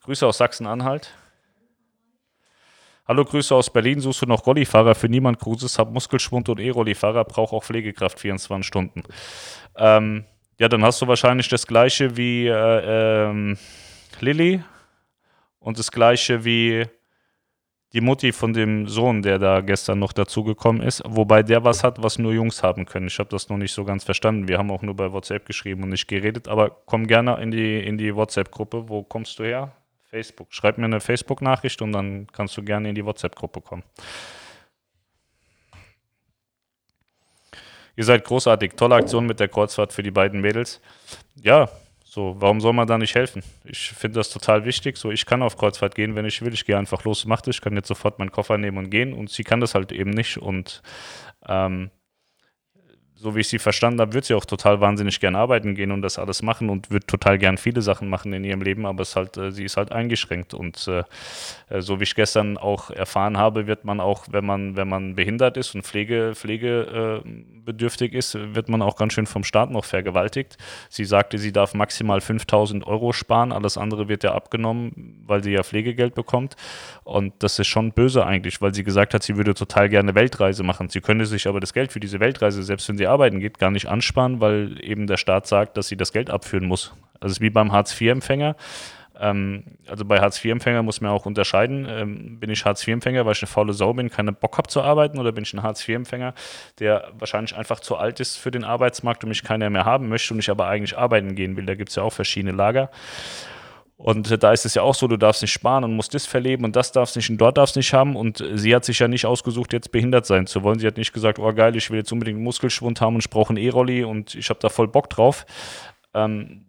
Grüße 0.04 0.26
aus 0.26 0.38
Sachsen-Anhalt. 0.38 1.14
Hallo, 3.08 3.26
Grüße 3.26 3.56
aus 3.56 3.72
Berlin. 3.72 4.00
Suchst 4.00 4.22
du 4.22 4.28
noch 4.28 4.46
Rollifahrer 4.46 4.94
für 4.94 5.10
niemand 5.10 5.40
Cruises? 5.40 5.80
Hab 5.80 5.92
Muskelschwund 5.92 6.48
und 6.48 6.60
E-Rollifahrer, 6.60 7.26
braucht 7.26 7.54
auch 7.54 7.64
Pflegekraft 7.64 8.20
24 8.20 8.68
Stunden. 8.68 9.04
Ähm, 9.76 10.26
ja, 10.60 10.68
dann 10.68 10.84
hast 10.84 11.02
du 11.02 11.08
wahrscheinlich 11.08 11.48
das 11.48 11.66
gleiche 11.66 12.18
wie 12.18 12.48
äh, 12.48 13.30
ähm, 13.30 13.58
Lilly 14.20 14.62
und 15.60 15.80
das 15.80 15.92
gleiche 15.92 16.44
wie 16.44 16.86
die 17.94 18.02
Mutti 18.02 18.32
von 18.32 18.54
dem 18.54 18.88
Sohn, 18.88 19.22
der 19.22 19.40
da 19.40 19.62
gestern 19.62 20.00
noch 20.00 20.14
dazugekommen 20.14 20.82
ist, 20.84 21.02
wobei 21.06 21.42
der 21.42 21.64
was 21.64 21.84
hat, 21.84 22.04
was 22.04 22.20
nur 22.20 22.34
Jungs 22.34 22.62
haben 22.62 22.86
können. 22.86 23.08
Ich 23.08 23.18
habe 23.18 23.30
das 23.30 23.50
noch 23.50 23.58
nicht 23.58 23.72
so 23.72 23.84
ganz 23.84 24.04
verstanden. 24.04 24.48
Wir 24.48 24.58
haben 24.60 24.70
auch 24.70 24.82
nur 24.84 24.96
bei 24.96 25.12
WhatsApp 25.12 25.46
geschrieben 25.46 25.84
und 25.84 25.90
nicht 25.90 26.08
geredet, 26.08 26.48
aber 26.48 26.70
komm 26.86 27.08
gerne 27.08 27.42
in 27.42 27.52
die, 27.52 27.80
in 27.80 27.98
die 27.98 28.14
WhatsApp-Gruppe. 28.14 28.90
Wo 28.90 29.02
kommst 29.04 29.40
du 29.40 29.44
her? 29.46 29.72
Facebook. 30.04 30.48
Schreib 30.52 30.78
mir 30.78 30.86
eine 30.86 31.00
Facebook-Nachricht 31.00 31.82
und 31.82 31.94
dann 31.94 32.28
kannst 32.32 32.58
du 32.58 32.64
gerne 32.64 32.90
in 32.90 32.96
die 32.96 33.06
WhatsApp-Gruppe 33.06 33.62
kommen. 33.62 33.84
Ihr 38.00 38.06
seid 38.06 38.24
großartig. 38.24 38.76
Tolle 38.78 38.96
Aktion 38.96 39.26
mit 39.26 39.42
der 39.42 39.50
Kreuzfahrt 39.50 39.92
für 39.92 40.04
die 40.04 40.10
beiden 40.10 40.40
Mädels. 40.40 40.80
Ja, 41.36 41.68
so, 42.06 42.38
warum 42.40 42.62
soll 42.62 42.72
man 42.72 42.88
da 42.88 42.98
nicht 42.98 43.14
helfen? 43.14 43.44
Ich 43.66 43.90
finde 43.90 44.22
das 44.22 44.30
total 44.30 44.64
wichtig. 44.64 44.96
So, 44.96 45.12
ich 45.12 45.26
kann 45.26 45.42
auf 45.42 45.58
Kreuzfahrt 45.58 45.96
gehen, 45.96 46.16
wenn 46.16 46.24
ich 46.24 46.42
will. 46.42 46.54
Ich 46.54 46.64
gehe 46.64 46.78
einfach 46.78 47.04
los, 47.04 47.26
mache 47.26 47.42
das. 47.48 47.56
Ich 47.56 47.62
kann 47.62 47.76
jetzt 47.76 47.90
sofort 47.90 48.18
meinen 48.18 48.32
Koffer 48.32 48.58
nehmen 48.58 48.78
und 48.78 48.90
gehen. 48.90 49.12
Und 49.12 49.32
sie 49.32 49.44
kann 49.44 49.60
das 49.60 49.76
halt 49.76 49.92
eben 49.92 50.12
nicht. 50.12 50.38
Und 50.38 50.82
ähm, 51.46 51.92
so 53.22 53.36
wie 53.36 53.42
ich 53.42 53.50
sie 53.50 53.60
verstanden 53.60 54.00
habe, 54.00 54.14
wird 54.14 54.26
sie 54.26 54.34
auch 54.34 54.46
total 54.46 54.80
wahnsinnig 54.80 55.20
gern 55.20 55.36
arbeiten 55.36 55.76
gehen 55.76 55.92
und 55.92 56.02
das 56.02 56.18
alles 56.18 56.42
machen 56.42 56.70
und 56.70 56.90
wird 56.90 57.08
total 57.08 57.38
gern 57.38 57.58
viele 57.58 57.82
Sachen 57.82 58.08
machen 58.08 58.32
in 58.32 58.46
ihrem 58.46 58.62
Leben, 58.62 58.86
aber 58.86 59.02
es 59.02 59.16
halt, 59.18 59.36
äh, 59.36 59.52
sie 59.52 59.66
ist 59.66 59.76
halt 59.76 59.92
eingeschränkt. 59.92 60.54
Und 60.54 60.88
äh, 60.88 61.04
äh, 61.70 61.82
so 61.82 62.00
wie 62.00 62.04
ich 62.04 62.16
gestern 62.16 62.58
auch 62.58 62.90
erfahren 62.92 63.38
habe, 63.38 63.68
wird 63.68 63.84
man 63.84 64.00
auch, 64.00 64.26
wenn 64.32 64.46
man, 64.46 64.78
wenn 64.78 64.88
man 64.88 65.16
behindert 65.16 65.58
ist 65.58 65.76
und 65.76 65.84
Pflege, 65.84 66.32
pflegebedürftig 66.34 68.14
ist, 68.14 68.36
wird 68.36 68.70
man 68.70 68.82
auch 68.82 68.96
ganz 68.96 69.14
schön 69.14 69.28
vom 69.28 69.44
Staat 69.44 69.70
noch 69.70 69.84
vergewaltigt. 69.84 70.58
Sie 70.90 71.04
sagte, 71.04 71.38
sie 71.40 71.52
darf 71.52 71.74
maximal 71.74 72.22
5000 72.22 72.88
Euro 72.88 73.12
sparen, 73.12 73.52
alles 73.52 73.78
andere 73.78 74.08
wird 74.08 74.24
ja 74.24 74.34
abgenommen, 74.34 75.24
weil 75.28 75.44
sie 75.44 75.52
ja 75.52 75.64
Pflegegeld 75.64 76.16
bekommt. 76.16 76.56
Und 77.04 77.34
das 77.40 77.60
ist 77.60 77.68
schon 77.68 77.92
böse 77.92 78.26
eigentlich, 78.26 78.62
weil 78.62 78.74
sie 78.74 78.86
gesagt 78.86 79.14
hat, 79.14 79.24
sie 79.24 79.36
würde 79.36 79.54
total 79.56 79.90
gerne 79.90 80.16
Weltreise 80.16 80.64
machen. 80.64 80.88
Sie 80.88 81.02
könnte 81.02 81.26
sich 81.26 81.48
aber 81.48 81.60
das 81.60 81.74
Geld 81.74 81.92
für 81.92 82.00
diese 82.00 82.22
Weltreise, 82.22 82.64
selbst 82.64 82.88
wenn 82.88 82.98
sie 82.98 83.09
arbeiten 83.10 83.40
geht, 83.40 83.60
gar 83.60 83.72
nicht 83.72 83.88
ansparen, 83.88 84.40
weil 84.40 84.78
eben 84.84 85.08
der 85.08 85.18
Staat 85.18 85.48
sagt, 85.48 85.78
dass 85.78 85.88
sie 85.88 85.98
das 85.98 86.14
Geld 86.14 86.30
abführen 86.30 86.66
muss. 86.66 86.94
Also 87.20 87.28
es 87.28 87.32
ist 87.34 87.42
wie 87.42 87.50
beim 87.50 87.72
Hartz-IV-Empfänger. 87.72 88.56
Ähm, 89.20 89.64
also 89.88 90.06
bei 90.06 90.20
Hartz-IV-Empfänger 90.20 90.82
muss 90.84 91.02
man 91.02 91.12
auch 91.12 91.26
unterscheiden. 91.26 91.86
Ähm, 91.90 92.40
bin 92.40 92.50
ich 92.50 92.64
Hartz-IV-Empfänger, 92.64 93.26
weil 93.26 93.34
ich 93.34 93.42
eine 93.42 93.48
faule 93.48 93.74
Sau 93.74 93.94
bin, 93.94 94.10
keinen 94.10 94.34
Bock 94.36 94.58
habe 94.58 94.70
zu 94.70 94.82
arbeiten, 94.82 95.20
oder 95.20 95.32
bin 95.32 95.44
ich 95.44 95.54
ein 95.54 95.62
Hartz-IV-Empfänger, 95.62 96.34
der 96.80 97.10
wahrscheinlich 97.18 97.56
einfach 97.56 97.82
zu 97.82 97.98
alt 97.98 98.20
ist 98.20 98.38
für 98.38 98.52
den 98.52 98.64
Arbeitsmarkt 98.64 99.24
und 99.24 99.30
mich 99.30 99.44
keiner 99.44 99.70
mehr 99.70 99.86
haben 99.86 100.08
möchte 100.08 100.34
und 100.34 100.40
ich 100.40 100.50
aber 100.50 100.68
eigentlich 100.68 100.98
arbeiten 100.98 101.36
gehen 101.36 101.58
will. 101.58 101.66
Da 101.66 101.76
gibt 101.76 101.90
es 101.90 101.96
ja 101.96 102.04
auch 102.04 102.14
verschiedene 102.14 102.54
Lager. 102.54 102.90
Und 104.02 104.42
da 104.42 104.54
ist 104.54 104.66
es 104.66 104.76
ja 104.76 104.82
auch 104.82 104.96
so, 104.96 105.10
du 105.10 105.18
darfst 105.18 105.42
nicht 105.42 105.52
sparen 105.52 105.84
und 105.84 105.94
musst 105.94 106.14
das 106.14 106.26
verleben 106.26 106.64
und 106.64 106.78
das 106.78 106.94
darfst 106.94 107.18
nicht 107.18 107.30
und 107.30 107.38
dort 107.38 107.58
darfst 107.58 107.76
nicht 107.76 107.94
haben. 107.94 108.16
Und 108.16 108.42
sie 108.54 108.74
hat 108.74 108.86
sich 108.86 109.00
ja 109.00 109.10
nicht 109.10 109.26
ausgesucht, 109.26 109.74
jetzt 109.74 109.92
behindert 109.92 110.26
sein 110.26 110.48
zu 110.48 110.64
wollen. 110.64 110.80
Sie 110.80 110.88
hat 110.88 110.96
nicht 110.96 111.12
gesagt, 111.12 111.38
oh 111.38 111.54
geil, 111.54 111.76
ich 111.76 111.92
will 111.92 111.98
jetzt 111.98 112.14
unbedingt 112.14 112.38
einen 112.38 112.46
Muskelschwund 112.46 113.02
haben 113.02 113.16
und 113.16 113.26
ich 113.26 113.30
brauche 113.30 113.50
einen 113.50 113.58
E-Rolli 113.58 114.06
und 114.06 114.36
ich 114.36 114.50
habe 114.50 114.62
da 114.62 114.70
voll 114.70 114.88
Bock 114.88 115.10
drauf. 115.10 115.46
Ähm, 116.14 116.66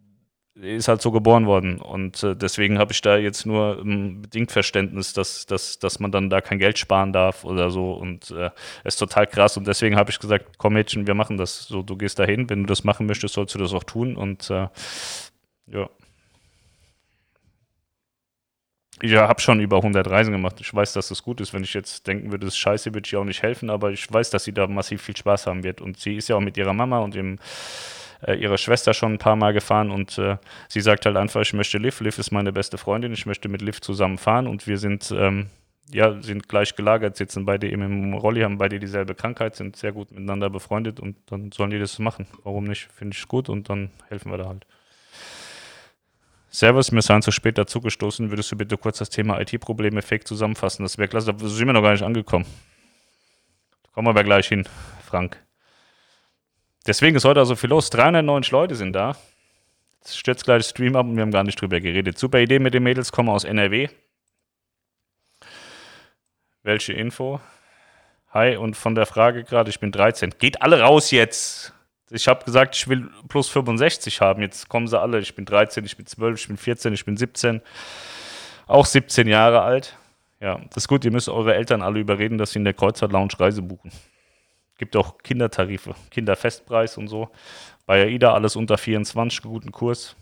ist 0.57 0.89
halt 0.89 1.03
so 1.03 1.13
geboren 1.13 1.47
worden. 1.47 1.81
Und 1.81 2.21
äh, 2.25 2.35
deswegen 2.35 2.81
habe 2.81 2.93
ich 2.93 3.01
da 3.01 3.17
jetzt 3.17 3.47
nur 3.47 3.79
ähm, 3.81 4.23
bedingt 4.23 4.51
Verständnis, 4.51 5.13
dass, 5.13 5.47
dass, 5.47 5.79
dass 5.79 6.01
man 6.01 6.11
dann 6.11 6.31
da 6.31 6.41
kein 6.41 6.59
Geld 6.59 6.79
sparen 6.79 7.13
darf 7.13 7.45
oder 7.45 7.71
so. 7.71 7.93
Und 7.93 8.33
äh, 8.33 8.51
ist 8.83 8.97
total 8.97 9.29
krass. 9.29 9.57
Und 9.57 9.69
deswegen 9.69 9.95
habe 9.95 10.11
ich 10.11 10.19
gesagt, 10.19 10.59
komm 10.59 10.73
Mädchen, 10.73 11.07
wir 11.07 11.15
machen 11.15 11.37
das. 11.37 11.67
So, 11.69 11.83
du 11.83 11.97
gehst 11.97 12.19
dahin, 12.19 12.51
wenn 12.51 12.63
du 12.63 12.67
das 12.67 12.83
machen 12.83 13.07
möchtest, 13.07 13.35
sollst 13.35 13.55
du 13.55 13.59
das 13.61 13.73
auch 13.73 13.85
tun. 13.85 14.17
Und 14.17 14.51
äh, 14.51 14.67
ja. 15.69 15.89
Ich 19.03 19.15
habe 19.15 19.41
schon 19.41 19.61
über 19.61 19.77
100 19.77 20.09
Reisen 20.09 20.33
gemacht. 20.33 20.57
Ich 20.61 20.73
weiß, 20.73 20.93
dass 20.93 21.09
das 21.09 21.23
gut 21.23 21.41
ist. 21.41 21.53
Wenn 21.55 21.65
ich 21.65 21.75
jetzt 21.75 22.07
denken 22.07 22.31
würde, 22.31 22.47
das 22.47 22.55
ist 22.55 22.61
scheiße, 22.61 22.95
würde 22.95 23.07
ich 23.07 23.17
auch 23.17 23.25
nicht 23.25 23.43
helfen. 23.43 23.71
Aber 23.71 23.91
ich 23.91 24.11
weiß, 24.11 24.31
dass 24.31 24.45
sie 24.45 24.53
da 24.53 24.67
massiv 24.67 25.03
viel 25.03 25.17
Spaß 25.17 25.47
haben 25.47 25.63
wird. 25.65 25.81
Und 25.81 25.99
sie 25.99 26.17
ist 26.17 26.29
ja 26.29 26.37
auch 26.37 26.41
mit 26.41 26.57
ihrer 26.57 26.73
Mama 26.73 26.99
und 26.99 27.15
dem, 27.15 27.39
äh, 28.27 28.35
ihrer 28.35 28.59
Schwester 28.59 28.95
schon 28.95 29.15
ein 29.15 29.19
paar 29.19 29.37
Mal 29.37 29.53
gefahren. 29.53 29.91
Und 29.91 30.19
äh, 30.19 30.37
sie 30.69 30.81
sagt 30.81 31.07
halt 31.07 31.17
einfach, 31.17 31.41
ich 31.41 31.53
möchte 31.53 31.79
Liv. 31.79 32.01
Liv 32.01 32.19
ist 32.19 32.31
meine 32.31 32.53
beste 32.53 32.79
Freundin. 32.79 33.13
Ich 33.13 33.27
möchte 33.27 33.49
mit 33.49 33.63
Liv 33.63 33.81
zusammen 33.81 34.19
fahren. 34.19 34.47
Und 34.47 34.67
wir 34.67 34.79
sind, 34.79 35.11
ähm, 35.17 35.47
ja, 35.93 36.21
sind 36.21 36.49
gleich 36.49 36.77
gelagert, 36.77 37.17
sitzen 37.17 37.45
beide 37.47 37.69
eben 37.71 37.83
im 37.83 38.15
Rolli, 38.15 38.43
haben 38.43 38.59
beide 38.59 38.79
dieselbe 38.79 39.15
Krankheit, 39.15 39.57
sind 39.57 39.77
sehr 39.77 39.93
gut 39.93 40.11
miteinander 40.11 40.51
befreundet. 40.51 41.01
Und 41.01 41.17
dann 41.27 41.53
sollen 41.53 41.71
die 41.71 41.79
das 41.79 41.99
machen. 41.99 42.27
Warum 42.45 42.65
nicht? 42.65 42.89
Finde 42.93 43.17
ich 43.17 43.29
gut. 43.29 43.49
Und 43.49 43.69
dann 43.69 43.91
helfen 44.09 44.31
wir 44.31 44.39
da 44.39 44.47
halt. 44.49 44.67
Servus, 46.53 46.91
mir 46.91 47.01
seien 47.01 47.23
zu 47.23 47.31
spät 47.31 47.59
dazugestoßen. 47.59 48.31
Würdest 48.31 48.51
du 48.51 48.57
bitte 48.57 48.77
kurz 48.77 48.99
das 48.99 49.09
Thema 49.09 49.41
IT-Probleme 49.41 50.03
fake 50.03 50.27
zusammenfassen? 50.27 50.83
Das 50.83 50.99
wäre 50.99 51.09
klasse. 51.09 51.33
Da 51.33 51.49
sind 51.49 51.67
wir 51.67 51.73
noch 51.73 51.83
gar 51.83 51.93
nicht 51.93 52.03
angekommen. 52.03 52.45
Da 53.85 53.91
kommen 53.93 54.15
wir 54.15 54.25
gleich 54.25 54.49
hin, 54.49 54.69
Frank. 55.07 55.41
Deswegen 56.87 57.17
ist 57.17 57.25
heute 57.25 57.39
also 57.39 57.55
viel 57.55 57.71
los. 57.71 57.91
390 57.91 58.51
Leute 58.51 58.75
sind 58.75 58.95
da. 58.95 59.17
Jetzt 60.01 60.19
stürzt 60.19 60.45
gleich 60.45 60.61
das 60.61 60.71
Stream 60.71 60.97
ab 60.97 61.07
und 61.07 61.15
wir 61.15 61.23
haben 61.23 61.31
gar 61.31 61.45
nicht 61.45 61.61
drüber 61.61 61.81
geredet. 61.81 62.19
Super 62.19 62.41
Idee 62.41 62.59
mit 62.59 62.75
den 62.75 62.83
Mädels, 62.83 63.13
kommen 63.13 63.29
aus 63.29 63.45
NRW. 63.45 63.89
Welche 66.63 66.95
Info? 66.95 67.41
Hi, 68.31 68.57
und 68.57 68.77
von 68.77 68.95
der 68.95 69.07
Frage 69.07 69.45
gerade, 69.45 69.71
ich 69.71 69.79
bin 69.79 69.93
13. 69.93 70.35
Geht 70.39 70.63
alle 70.63 70.81
raus 70.81 71.11
jetzt! 71.11 71.75
Ich 72.11 72.27
habe 72.27 72.45
gesagt, 72.45 72.75
ich 72.75 72.89
will 72.89 73.09
plus 73.29 73.49
65 73.49 74.21
haben. 74.21 74.43
Jetzt 74.43 74.69
kommen 74.69 74.89
sie 74.89 74.99
alle. 75.01 75.21
Ich 75.21 75.35
bin 75.35 75.45
13, 75.45 75.85
ich 75.85 75.97
bin 75.97 76.07
12, 76.07 76.41
ich 76.41 76.49
bin 76.49 76.57
14, 76.57 76.93
ich 76.93 77.05
bin 77.05 77.17
17. 77.17 77.61
Auch 78.67 78.85
17 78.85 79.29
Jahre 79.29 79.63
alt. 79.63 79.97
Ja, 80.41 80.61
das 80.71 80.85
ist 80.85 80.89
gut. 80.89 81.05
Ihr 81.05 81.13
müsst 81.13 81.29
eure 81.29 81.55
Eltern 81.55 81.83
alle 81.83 82.01
überreden, 82.01 82.39
dass 82.39 82.53
sie 82.53 82.59
in 82.59 82.65
der 82.65 82.75
Kreuzfahrt 82.75 83.13
Lounge 83.13 83.39
Reise 83.39 83.63
buchen. 83.63 83.93
Gibt 84.79 84.97
auch 84.97 85.19
Kindertarife, 85.19 85.95
Kinderfestpreis 86.11 86.97
und 86.97 87.09
so. 87.09 87.29
Bei 87.87 88.03
AIDA 88.03 88.33
alles 88.33 88.57
unter 88.57 88.79
24, 88.79 89.43
guten 89.43 89.73
Kurs. 89.73 90.17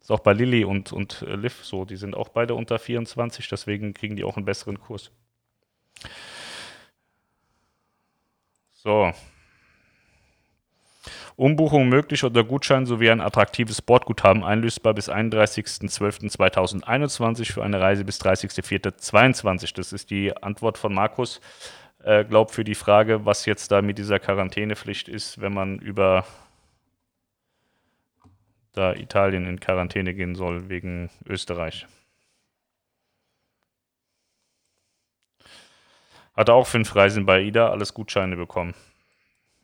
Ist 0.00 0.10
auch 0.10 0.20
bei 0.20 0.32
Lilly 0.32 0.64
und, 0.64 0.92
und 0.92 1.22
äh, 1.22 1.34
Liv 1.34 1.64
so. 1.64 1.84
Die 1.84 1.96
sind 1.96 2.16
auch 2.16 2.28
beide 2.28 2.54
unter 2.54 2.78
24, 2.78 3.48
deswegen 3.48 3.92
kriegen 3.92 4.16
die 4.16 4.24
auch 4.24 4.36
einen 4.36 4.46
besseren 4.46 4.78
Kurs. 4.80 5.10
So, 8.74 9.12
Umbuchung 11.40 11.88
möglich 11.88 12.22
oder 12.22 12.44
Gutschein 12.44 12.84
sowie 12.84 13.10
ein 13.10 13.22
attraktives 13.22 13.80
Bordguthaben 13.80 14.44
einlösbar 14.44 14.92
bis 14.92 15.08
31.12.2021 15.08 17.50
für 17.50 17.64
eine 17.64 17.80
Reise 17.80 18.04
bis 18.04 18.20
30.04.2022. 18.20 19.74
Das 19.74 19.94
ist 19.94 20.10
die 20.10 20.36
Antwort 20.36 20.76
von 20.76 20.92
Markus. 20.92 21.40
Äh, 22.04 22.26
glaub 22.26 22.50
für 22.50 22.62
die 22.62 22.74
Frage, 22.74 23.24
was 23.24 23.46
jetzt 23.46 23.72
da 23.72 23.80
mit 23.80 23.96
dieser 23.96 24.18
Quarantänepflicht 24.18 25.08
ist, 25.08 25.40
wenn 25.40 25.54
man 25.54 25.78
über 25.78 26.26
da 28.72 28.92
Italien 28.92 29.46
in 29.46 29.60
Quarantäne 29.60 30.12
gehen 30.12 30.34
soll 30.34 30.68
wegen 30.68 31.08
Österreich. 31.24 31.86
Hatte 36.36 36.52
auch 36.52 36.66
fünf 36.66 36.94
Reisen 36.94 37.24
bei 37.24 37.40
IDA, 37.40 37.70
alles 37.70 37.94
Gutscheine 37.94 38.36
bekommen. 38.36 38.74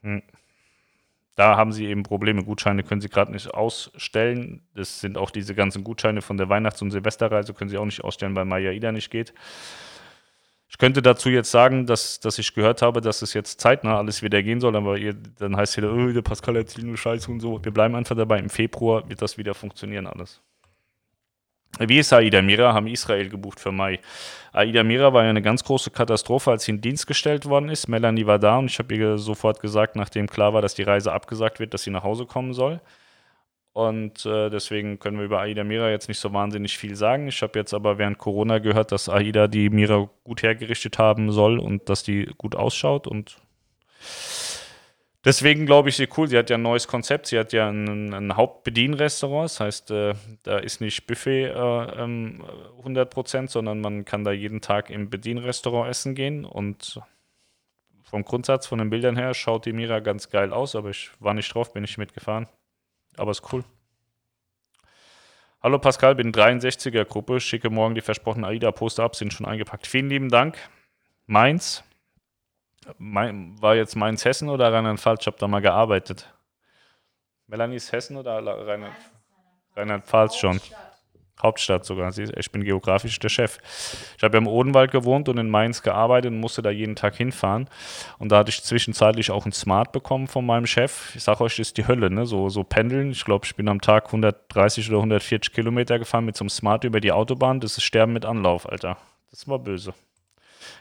Hm. 0.01 0.23
Da 1.37 1.57
haben 1.57 1.71
sie 1.71 1.87
eben 1.87 2.03
Probleme. 2.03 2.43
Gutscheine 2.43 2.83
können 2.83 3.03
sie 3.03 3.11
gerade 3.11 3.31
nicht 3.31 3.53
ausstellen. 3.53 4.63
Das 4.75 5.01
sind 5.01 5.19
auch 5.19 5.31
diese 5.31 5.55
ganzen 5.55 5.85
Gutscheine 5.85 6.23
von 6.23 6.39
der 6.39 6.49
Weihnachts- 6.49 6.81
und 6.81 6.91
Silvesterreise, 6.91 7.53
können 7.53 7.69
sie 7.69 7.77
auch 7.77 7.85
nicht 7.85 8.03
ausstellen, 8.03 8.35
weil 8.35 8.47
Maya 8.47 8.73
Ida 8.73 8.91
nicht 8.91 9.11
geht. 9.11 9.35
Ich 10.69 10.79
könnte 10.79 11.03
dazu 11.03 11.29
jetzt 11.29 11.51
sagen, 11.51 11.87
dass, 11.87 12.21
dass 12.21 12.39
ich 12.39 12.55
gehört 12.55 12.83
habe, 12.83 13.01
dass 13.03 13.23
es 13.23 13.35
jetzt 13.35 13.61
zeitnah 13.61 13.99
alles 13.99 14.23
wieder 14.23 14.43
gehen 14.43 14.61
soll, 14.61 14.75
aber 14.75 14.99
ihr, 14.99 15.15
dann 15.15 15.57
heißt 15.57 15.73
es 15.73 15.77
wieder, 15.77 15.93
oh, 15.93 16.11
der 16.11 16.23
Pascal 16.23 16.57
erzählt 16.57 16.87
nur 16.87 16.97
Scheiße 16.97 17.31
und 17.31 17.41
so. 17.41 17.63
Wir 17.63 17.73
bleiben 17.73 17.95
einfach 17.95 18.17
dabei. 18.17 18.39
Im 18.39 18.51
Februar 18.51 19.09
wird 19.09 19.21
das 19.23 19.39
wieder 19.39 19.55
funktionieren 19.55 20.07
alles. 20.07 20.41
Wie 21.79 21.99
ist 21.99 22.13
Aida 22.13 22.41
Mira? 22.43 22.73
Haben 22.73 22.87
Israel 22.87 23.29
gebucht 23.29 23.61
für 23.61 23.73
Mai. 23.73 24.01
Aida 24.53 24.83
Mira 24.83 25.13
war 25.13 25.25
ja 25.25 25.31
eine 25.31 25.43
ganz 25.43 25.63
große 25.65 25.91
Katastrophe, 25.91 26.51
als 26.51 26.65
sie 26.65 26.73
in 26.73 26.81
Dienst 26.81 27.07
gestellt 27.07 27.45
worden 27.47 27.69
ist. 27.69 27.89
Melanie 27.89 28.27
war 28.27 28.39
da 28.39 28.59
und 28.59 28.71
ich 28.71 28.79
habe 28.79 28.95
ihr 28.95 29.19
sofort 29.19 29.61
gesagt, 29.61 29.97
nachdem 29.97 30.27
klar 30.27 30.55
war, 30.55 30.63
dass 30.63 30.75
die 30.75 30.83
Reise 30.83 31.13
abgesagt 31.13 31.61
wird, 31.61 31.75
dass 31.75 31.83
sie 31.83 31.91
nach 31.91 32.05
Hause 32.05 32.25
kommen 32.25 32.55
soll. 32.55 32.81
Und 33.75 34.25
äh, 34.25 34.49
deswegen 34.49 34.99
können 34.99 35.19
wir 35.19 35.27
über 35.27 35.41
Aida 35.41 35.63
Mira 35.63 35.91
jetzt 35.91 36.09
nicht 36.09 36.19
so 36.19 36.33
wahnsinnig 36.33 36.79
viel 36.79 36.97
sagen. 36.97 37.29
Ich 37.29 37.43
habe 37.43 37.59
jetzt 37.59 37.75
aber 37.75 37.99
während 37.99 38.17
Corona 38.17 38.59
gehört, 38.59 38.91
dass 38.91 39.11
Aida 39.11 39.49
die 39.49 39.69
Mira 39.69 40.09
gut 40.25 40.43
hergerichtet 40.43 40.99
haben 40.99 41.31
soll 41.31 41.59
und 41.59 41.91
dass 41.91 42.03
die 42.03 42.31
gut 42.39 42.57
ausschaut 42.57 43.07
und 43.07 43.37
Deswegen 45.27 45.67
glaube 45.67 45.89
ich 45.89 45.97
sie 45.97 46.09
cool. 46.17 46.29
Sie 46.29 46.39
hat 46.39 46.51
ja 46.51 46.57
ein 46.57 46.63
neues 46.63 46.87
Konzept. 46.87 47.27
Sie 47.27 47.37
hat 47.37 47.53
ja 47.53 47.69
ein, 47.69 48.15
ein 48.15 48.37
Hauptbedienrestaurant. 48.37 49.51
Das 49.51 49.59
heißt, 49.59 49.91
äh, 49.91 50.15
da 50.45 50.59
ist 50.59 50.81
nicht 50.81 51.09
Buffet 51.09 51.47
äh, 51.47 51.51
ähm, 51.51 52.45
100%, 52.85 53.49
sondern 53.49 53.81
man 53.81 54.05
kann 54.05 54.23
da 54.23 54.31
jeden 54.31 54.61
Tag 54.61 54.89
im 54.89 55.11
Bedienrestaurant 55.11 55.91
essen 55.91 56.15
gehen. 56.15 56.45
Und 56.45 57.01
vom 58.05 58.25
Grundsatz, 58.25 58.69
von 58.69 58.79
den 58.79 58.89
Bildern 58.89 59.17
her, 59.17 59.35
schaut 59.35 59.67
die 59.67 59.73
Mira 59.73 59.99
ganz 59.99 60.31
geil 60.31 60.53
aus. 60.53 60.77
Aber 60.77 60.91
ich 60.91 61.11
war 61.19 61.35
nicht 61.35 61.53
drauf, 61.53 61.73
bin 61.73 61.83
nicht 61.83 61.99
mitgefahren. 61.99 62.47
Aber 63.17 63.33
ist 63.33 63.53
cool. 63.53 63.65
Hallo 65.61 65.81
Pascal, 65.81 66.15
bin 66.15 66.31
63er 66.31 67.05
Gruppe, 67.05 67.41
schicke 67.41 67.69
morgen 67.69 67.97
die 67.97 68.01
versprochenen 68.01 68.45
AIDA-Poster 68.45 69.03
ab, 69.03 69.17
sind 69.17 69.33
schon 69.33 69.47
eingepackt. 69.47 69.89
Vielen 69.89 70.09
lieben 70.09 70.29
Dank. 70.29 70.57
Mainz. 71.27 71.83
Mein, 72.99 73.61
war 73.61 73.75
jetzt 73.75 73.97
Mainz 73.97 74.25
Hessen 74.25 74.49
oder 74.49 74.73
Rheinland-Pfalz? 74.73 75.23
Ich 75.23 75.27
habe 75.27 75.39
da 75.39 75.49
mal 75.49 75.61
gearbeitet. 75.61 76.33
Melanie 77.47 77.77
ist 77.77 77.93
Hessen 77.93 78.17
oder 78.17 78.35
Rheinland-Pfalz 78.45 78.97
Rheinland 79.77 80.35
schon? 80.35 80.61
Hauptstadt 81.43 81.85
sogar. 81.85 82.17
Ich 82.17 82.51
bin 82.51 82.65
geografisch 82.65 83.19
der 83.19 83.29
Chef. 83.29 83.59
Ich 84.17 84.23
habe 84.23 84.37
ja 84.37 84.39
im 84.39 84.47
Odenwald 84.47 84.91
gewohnt 84.91 85.29
und 85.29 85.37
in 85.37 85.51
Mainz 85.51 85.83
gearbeitet 85.83 86.33
und 86.33 86.41
musste 86.41 86.63
da 86.63 86.71
jeden 86.71 86.97
Tag 86.97 87.15
hinfahren. 87.17 87.69
Und 88.19 88.33
da 88.33 88.39
hatte 88.39 88.51
ich 88.51 88.63
zwischenzeitlich 88.63 89.31
auch 89.31 89.45
ein 89.45 89.53
Smart 89.53 89.93
bekommen 89.93 90.29
von 90.29 90.47
meinem 90.47 90.67
Chef. 90.67 91.15
Ich 91.15 91.25
sage 91.25 91.45
euch, 91.45 91.57
das 91.57 91.69
ist 91.69 91.77
die 91.77 91.87
Hölle, 91.87 92.11
ne? 92.11 92.25
So, 92.25 92.49
so 92.49 92.65
pendeln. 92.65 93.11
Ich 93.11 93.25
glaube, 93.25 93.45
ich 93.45 93.55
bin 93.55 93.69
am 93.69 93.83
Tag 93.83 94.07
130 94.07 94.89
oder 94.89 94.99
140 94.99 95.53
Kilometer 95.53 95.99
gefahren 95.99 96.25
mit 96.25 96.37
so 96.37 96.45
einem 96.45 96.51
Smart 96.51 96.85
über 96.85 97.01
die 97.01 97.13
Autobahn. 97.13 97.61
Das 97.61 97.77
ist 97.77 97.85
Sterben 97.85 98.15
mit 98.15 98.25
Anlauf, 98.25 98.67
Alter. 98.67 98.97
Das 99.31 99.47
war 99.47 99.59
böse. 99.59 99.93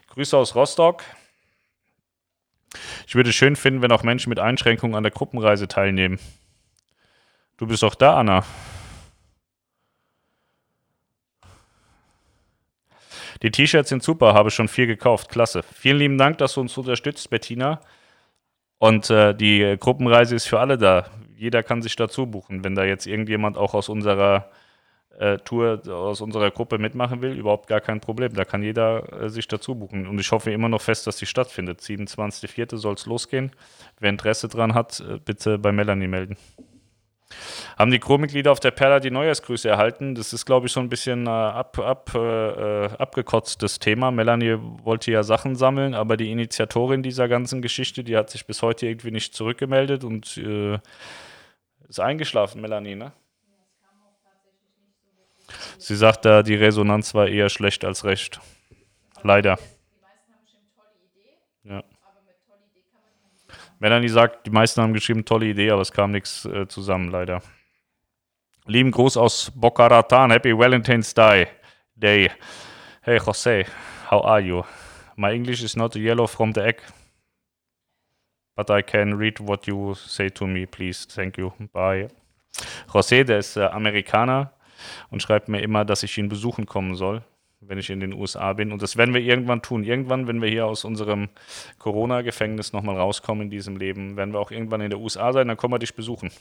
Grüße 0.07 0.37
aus 0.37 0.55
Rostock. 0.55 1.03
Ich 3.07 3.15
würde 3.15 3.30
es 3.30 3.36
schön 3.36 3.55
finden, 3.55 3.82
wenn 3.82 3.91
auch 3.91 4.03
Menschen 4.03 4.30
mit 4.30 4.39
Einschränkungen 4.39 4.95
an 4.95 5.03
der 5.03 5.11
Gruppenreise 5.11 5.67
teilnehmen. 5.67 6.19
Du 7.57 7.67
bist 7.67 7.84
auch 7.84 7.95
da, 7.95 8.17
Anna. 8.17 8.43
Die 13.41 13.51
T-Shirts 13.51 13.89
sind 13.89 14.03
super, 14.03 14.34
habe 14.34 14.51
schon 14.51 14.67
vier 14.67 14.88
gekauft. 14.88 15.30
Klasse. 15.30 15.63
Vielen 15.63 15.97
lieben 15.97 16.17
Dank, 16.17 16.38
dass 16.38 16.53
du 16.53 16.61
uns 16.61 16.78
unterstützt, 16.78 17.30
Bettina. 17.30 17.82
Und 18.78 19.09
äh, 19.09 19.34
die 19.34 19.78
Gruppenreise 19.80 20.36
ist 20.36 20.45
für 20.47 20.59
alle 20.59 20.78
da. 20.78 21.07
Jeder 21.36 21.63
kann 21.63 21.82
sich 21.82 21.95
dazu 21.95 22.28
buchen. 22.28 22.63
Wenn 22.63 22.76
da 22.76 22.84
jetzt 22.84 23.07
irgendjemand 23.07 23.57
auch 23.57 23.73
aus 23.73 23.89
unserer 23.89 24.49
Tour, 25.39 25.82
aus 25.89 26.22
unserer 26.22 26.51
Gruppe 26.51 26.78
mitmachen 26.78 27.22
will, 27.22 27.38
überhaupt 27.38 27.68
gar 27.68 27.82
kein 27.82 28.01
Problem. 28.01 28.34
Da 28.34 28.45
kann 28.45 28.63
jeder 28.63 29.22
äh, 29.22 29.30
sich 29.30 29.47
dazu 29.47 29.76
buchen. 29.76 30.07
Und 30.07 30.20
ich 30.20 30.32
hoffe 30.32 30.51
immer 30.51 30.70
noch 30.70 30.82
fest, 30.82 31.07
dass 31.07 31.18
sie 31.18 31.26
stattfindet. 31.26 31.82
27.04. 31.82 32.78
soll 32.78 32.95
es 32.95 33.05
losgehen. 33.05 33.51
Wer 33.99 34.09
Interesse 34.09 34.47
dran 34.47 34.74
hat, 34.74 34.99
äh, 34.99 35.20
bitte 35.24 35.57
bei 35.57 35.72
Melanie 35.72 36.07
melden. 36.07 36.38
Haben 37.78 37.91
die 37.91 37.99
Crewmitglieder 37.99 38.51
auf 38.51 38.59
der 38.59 38.72
Perla 38.72 38.99
die 38.99 39.11
Neujahrsgrüße 39.11 39.68
erhalten? 39.68 40.16
Das 40.16 40.32
ist, 40.32 40.45
glaube 40.45 40.68
ich, 40.68 40.74
so 40.74 40.80
ein 40.80 40.89
bisschen 40.89 41.28
äh, 41.28 41.30
ab, 41.30 41.78
ab, 41.80 42.13
äh, 42.13 42.86
abgekotztes 42.86 43.80
Thema. 43.80 44.11
Melanie 44.11 44.57
wollte 44.84 45.11
ja 45.11 45.24
Sachen 45.24 45.55
sammeln, 45.55 45.93
aber 45.93 46.18
die 46.18 46.32
Initiatorin 46.32 47.03
dieser 47.03 47.28
ganzen 47.28 47.61
Geschichte, 47.61 48.03
die 48.03 48.16
hat 48.16 48.30
sich 48.30 48.45
bis 48.45 48.61
heute 48.61 48.88
irgendwie 48.88 49.11
nicht 49.11 49.34
zurückgemeldet 49.34 50.03
und 50.03 50.38
äh, 50.38 50.80
ist 51.88 51.99
eingeschlafen, 51.99 52.61
Melanie, 52.61 52.95
ne? 52.95 53.11
Sie 55.77 55.95
sagt 55.95 56.25
da, 56.25 56.43
die 56.43 56.55
Resonanz 56.55 57.13
war 57.13 57.27
eher 57.27 57.49
schlecht 57.49 57.85
als 57.85 58.03
recht. 58.03 58.39
Leider. 59.23 59.57
Ja. 61.63 61.83
Melanie 63.79 64.09
sagt, 64.09 64.45
die 64.45 64.51
meisten 64.51 64.81
haben 64.81 64.93
geschrieben, 64.93 65.25
tolle 65.25 65.47
Idee, 65.47 65.71
aber 65.71 65.81
es 65.81 65.91
kam 65.91 66.11
nichts 66.11 66.45
äh, 66.45 66.67
zusammen, 66.67 67.09
leider. 67.09 67.41
Lieben 68.67 68.91
Gruß 68.91 69.17
aus 69.17 69.51
Boca 69.53 69.87
Raton. 69.87 70.31
Happy 70.31 70.57
Valentine's 70.57 71.13
Day. 71.13 71.47
Day. 71.95 72.31
Hey 73.01 73.19
Jose, 73.19 73.65
how 74.09 74.25
are 74.25 74.41
you? 74.41 74.63
My 75.15 75.31
English 75.31 75.63
is 75.63 75.75
not 75.75 75.95
yellow 75.95 76.25
from 76.27 76.51
the 76.53 76.61
egg, 76.61 76.81
but 78.55 78.71
I 78.71 78.81
can 78.81 79.13
read 79.13 79.39
what 79.39 79.67
you 79.67 79.93
say 79.93 80.29
to 80.31 80.47
me, 80.47 80.65
please. 80.65 81.05
Thank 81.07 81.37
you. 81.37 81.53
Bye. 81.71 82.07
José, 82.91 83.23
der 83.23 83.39
ist 83.39 83.55
äh, 83.55 83.65
Amerikaner 83.65 84.51
und 85.09 85.21
schreibt 85.21 85.49
mir 85.49 85.61
immer, 85.61 85.86
dass 85.86 86.03
ich 86.03 86.17
ihn 86.17 86.29
besuchen 86.29 86.65
kommen 86.65 86.95
soll 86.95 87.23
wenn 87.67 87.77
ich 87.77 87.89
in 87.89 87.99
den 87.99 88.13
USA 88.13 88.53
bin. 88.53 88.71
Und 88.71 88.81
das 88.81 88.97
werden 88.97 89.13
wir 89.13 89.21
irgendwann 89.21 89.61
tun. 89.61 89.83
Irgendwann, 89.83 90.27
wenn 90.27 90.41
wir 90.41 90.49
hier 90.49 90.65
aus 90.65 90.86
unserem 90.86 91.29
Corona-Gefängnis 91.79 92.73
nochmal 92.73 92.97
rauskommen 92.97 93.43
in 93.45 93.49
diesem 93.49 93.77
Leben, 93.77 94.17
werden 94.17 94.33
wir 94.33 94.39
auch 94.39 94.51
irgendwann 94.51 94.81
in 94.81 94.89
den 94.91 94.99
USA 95.01 95.33
sein, 95.33 95.47
dann 95.47 95.57
kommen 95.57 95.73
wir 95.73 95.79
dich 95.79 95.95
besuchen. 95.95 96.31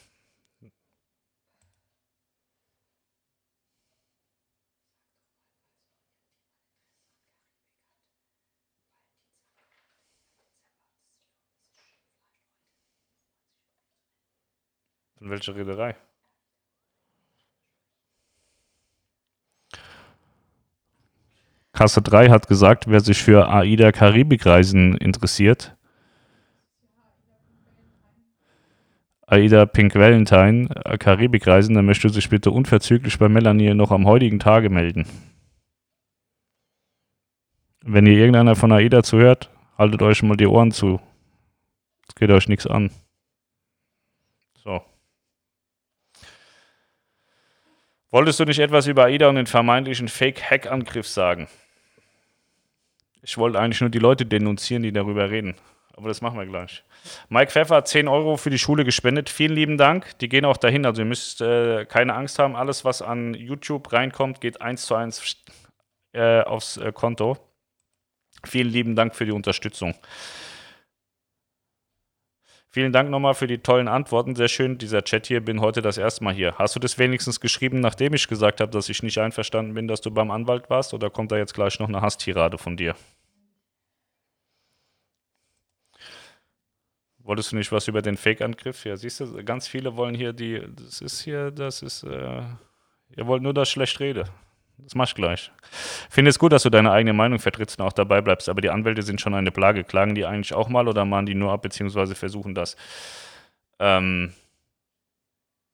Von 15.18 15.30
welcher 15.30 15.54
Reederei? 15.56 15.96
Kasse 21.74 22.00
3 22.02 22.30
hat 22.30 22.46
gesagt, 22.46 22.88
wer 22.88 23.00
sich 23.00 23.22
für 23.22 23.48
AIDA 23.48 23.90
Karibikreisen 23.90 24.96
interessiert, 24.96 25.76
AIDA 29.26 29.66
Pink 29.66 29.96
Valentine 29.96 30.68
äh, 30.84 30.96
Karibikreisen, 30.98 31.74
dann 31.74 31.86
möchte 31.86 32.08
sich 32.10 32.28
bitte 32.28 32.52
unverzüglich 32.52 33.18
bei 33.18 33.28
Melanie 33.28 33.74
noch 33.74 33.90
am 33.90 34.06
heutigen 34.06 34.38
Tage 34.38 34.70
melden. 34.70 35.06
Wenn 37.82 38.06
ihr 38.06 38.18
irgendeiner 38.18 38.54
von 38.54 38.70
AIDA 38.70 39.02
zuhört, 39.02 39.50
haltet 39.76 40.02
euch 40.02 40.22
mal 40.22 40.36
die 40.36 40.46
Ohren 40.46 40.70
zu. 40.70 41.00
Es 42.08 42.14
geht 42.14 42.30
euch 42.30 42.48
nichts 42.48 42.68
an. 42.68 42.90
So. 44.62 44.80
Wolltest 48.10 48.38
du 48.38 48.44
nicht 48.44 48.60
etwas 48.60 48.86
über 48.86 49.06
AIDA 49.06 49.28
und 49.28 49.34
den 49.34 49.46
vermeintlichen 49.46 50.06
Fake-Hack-Angriff 50.06 51.08
sagen? 51.08 51.48
Ich 53.24 53.38
wollte 53.38 53.58
eigentlich 53.58 53.80
nur 53.80 53.90
die 53.90 53.98
Leute 53.98 54.26
denunzieren, 54.26 54.82
die 54.82 54.92
darüber 54.92 55.30
reden. 55.30 55.54
Aber 55.96 56.08
das 56.08 56.20
machen 56.20 56.38
wir 56.38 56.44
gleich. 56.44 56.84
Mike 57.30 57.50
Pfeffer 57.50 57.76
hat 57.76 57.88
10 57.88 58.06
Euro 58.06 58.36
für 58.36 58.50
die 58.50 58.58
Schule 58.58 58.84
gespendet. 58.84 59.30
Vielen 59.30 59.54
lieben 59.54 59.78
Dank. 59.78 60.18
Die 60.18 60.28
gehen 60.28 60.44
auch 60.44 60.58
dahin. 60.58 60.84
Also 60.84 61.02
ihr 61.02 61.06
müsst 61.06 61.40
äh, 61.40 61.86
keine 61.86 62.14
Angst 62.14 62.38
haben. 62.38 62.54
Alles, 62.54 62.84
was 62.84 63.00
an 63.00 63.32
YouTube 63.32 63.92
reinkommt, 63.92 64.40
geht 64.40 64.60
eins 64.60 64.84
zu 64.84 64.94
eins 64.94 65.36
äh, 66.12 66.42
aufs 66.42 66.76
äh, 66.76 66.92
Konto. 66.92 67.38
Vielen 68.44 68.68
lieben 68.68 68.94
Dank 68.94 69.14
für 69.14 69.24
die 69.24 69.32
Unterstützung. 69.32 69.94
Vielen 72.74 72.92
Dank 72.92 73.08
nochmal 73.08 73.34
für 73.34 73.46
die 73.46 73.58
tollen 73.58 73.86
Antworten. 73.86 74.34
Sehr 74.34 74.48
schön, 74.48 74.78
dieser 74.78 75.04
Chat 75.04 75.28
hier. 75.28 75.40
Bin 75.40 75.60
heute 75.60 75.80
das 75.80 75.96
erste 75.96 76.24
Mal 76.24 76.34
hier. 76.34 76.56
Hast 76.58 76.74
du 76.74 76.80
das 76.80 76.98
wenigstens 76.98 77.38
geschrieben, 77.38 77.78
nachdem 77.78 78.14
ich 78.14 78.26
gesagt 78.26 78.60
habe, 78.60 78.72
dass 78.72 78.88
ich 78.88 79.00
nicht 79.00 79.16
einverstanden 79.18 79.74
bin, 79.74 79.86
dass 79.86 80.00
du 80.00 80.10
beim 80.10 80.32
Anwalt 80.32 80.68
warst? 80.70 80.92
Oder 80.92 81.08
kommt 81.08 81.30
da 81.30 81.36
jetzt 81.36 81.54
gleich 81.54 81.78
noch 81.78 81.86
eine 81.86 82.00
Hasstirade 82.00 82.58
von 82.58 82.76
dir? 82.76 82.96
Wolltest 87.18 87.52
du 87.52 87.56
nicht 87.56 87.70
was 87.70 87.86
über 87.86 88.02
den 88.02 88.16
Fake-Angriff? 88.16 88.84
Ja, 88.84 88.96
siehst 88.96 89.20
du, 89.20 89.44
ganz 89.44 89.68
viele 89.68 89.94
wollen 89.94 90.16
hier 90.16 90.32
die, 90.32 90.60
das 90.74 91.00
ist 91.00 91.20
hier, 91.20 91.52
das 91.52 91.80
ist, 91.80 92.02
äh, 92.02 92.42
ihr 93.16 93.26
wollt 93.28 93.44
nur, 93.44 93.54
dass 93.54 93.68
ich 93.68 93.72
schlecht 93.72 94.00
rede. 94.00 94.24
Das 94.78 94.94
mach 94.94 95.06
ich 95.08 95.14
gleich. 95.14 95.50
Finde 96.10 96.30
es 96.30 96.38
gut, 96.38 96.52
dass 96.52 96.64
du 96.64 96.70
deine 96.70 96.92
eigene 96.92 97.12
Meinung 97.12 97.38
vertrittst 97.38 97.80
und 97.80 97.86
auch 97.86 97.92
dabei 97.92 98.20
bleibst, 98.20 98.48
aber 98.48 98.60
die 98.60 98.70
Anwälte 98.70 99.02
sind 99.02 99.20
schon 99.20 99.34
eine 99.34 99.50
Plage. 99.50 99.84
Klagen 99.84 100.14
die 100.14 100.26
eigentlich 100.26 100.54
auch 100.54 100.68
mal 100.68 100.88
oder 100.88 101.04
mahnen 101.04 101.26
die 101.26 101.34
nur 101.34 101.52
ab, 101.52 101.62
beziehungsweise 101.62 102.14
versuchen 102.14 102.54
das? 102.54 102.76
Ähm, 103.78 104.34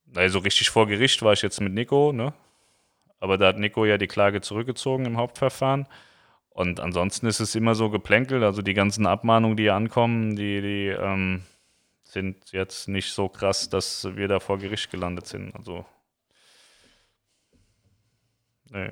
naja, 0.07 0.29
so 0.29 0.39
richtig 0.41 0.71
vor 0.71 0.87
Gericht 0.87 1.23
war 1.23 1.33
ich 1.33 1.43
jetzt 1.43 1.61
mit 1.61 1.73
Nico, 1.73 2.13
ne? 2.13 2.33
Aber 3.21 3.37
da 3.37 3.49
hat 3.49 3.59
Nico 3.59 3.85
ja 3.85 3.99
die 3.99 4.07
Klage 4.07 4.41
zurückgezogen 4.41 5.05
im 5.07 5.17
Hauptverfahren. 5.17 5.87
Und 6.51 6.81
ansonsten 6.81 7.27
ist 7.27 7.41
es 7.41 7.55
immer 7.55 7.75
so 7.75 7.91
geplänkelt. 7.91 8.43
Also 8.43 8.63
die 8.63 8.75
ganzen 8.75 9.07
Abmahnungen, 9.07 9.57
die 9.57 9.65
hier 9.65 9.75
ankommen, 9.75 10.37
die, 10.37 10.61
die 10.61 10.87
ähm, 10.89 11.43
sind 12.03 12.53
jetzt 12.53 12.89
nicht 12.89 13.13
so 13.13 13.29
krass, 13.29 13.69
dass 13.69 14.17
wir 14.17 14.29
da 14.29 14.41
vor 14.41 14.59
Gericht 14.59 14.91
gelandet 14.91 15.27
sind. 15.27 15.55
Also. 15.55 15.85
Nee. 18.71 18.91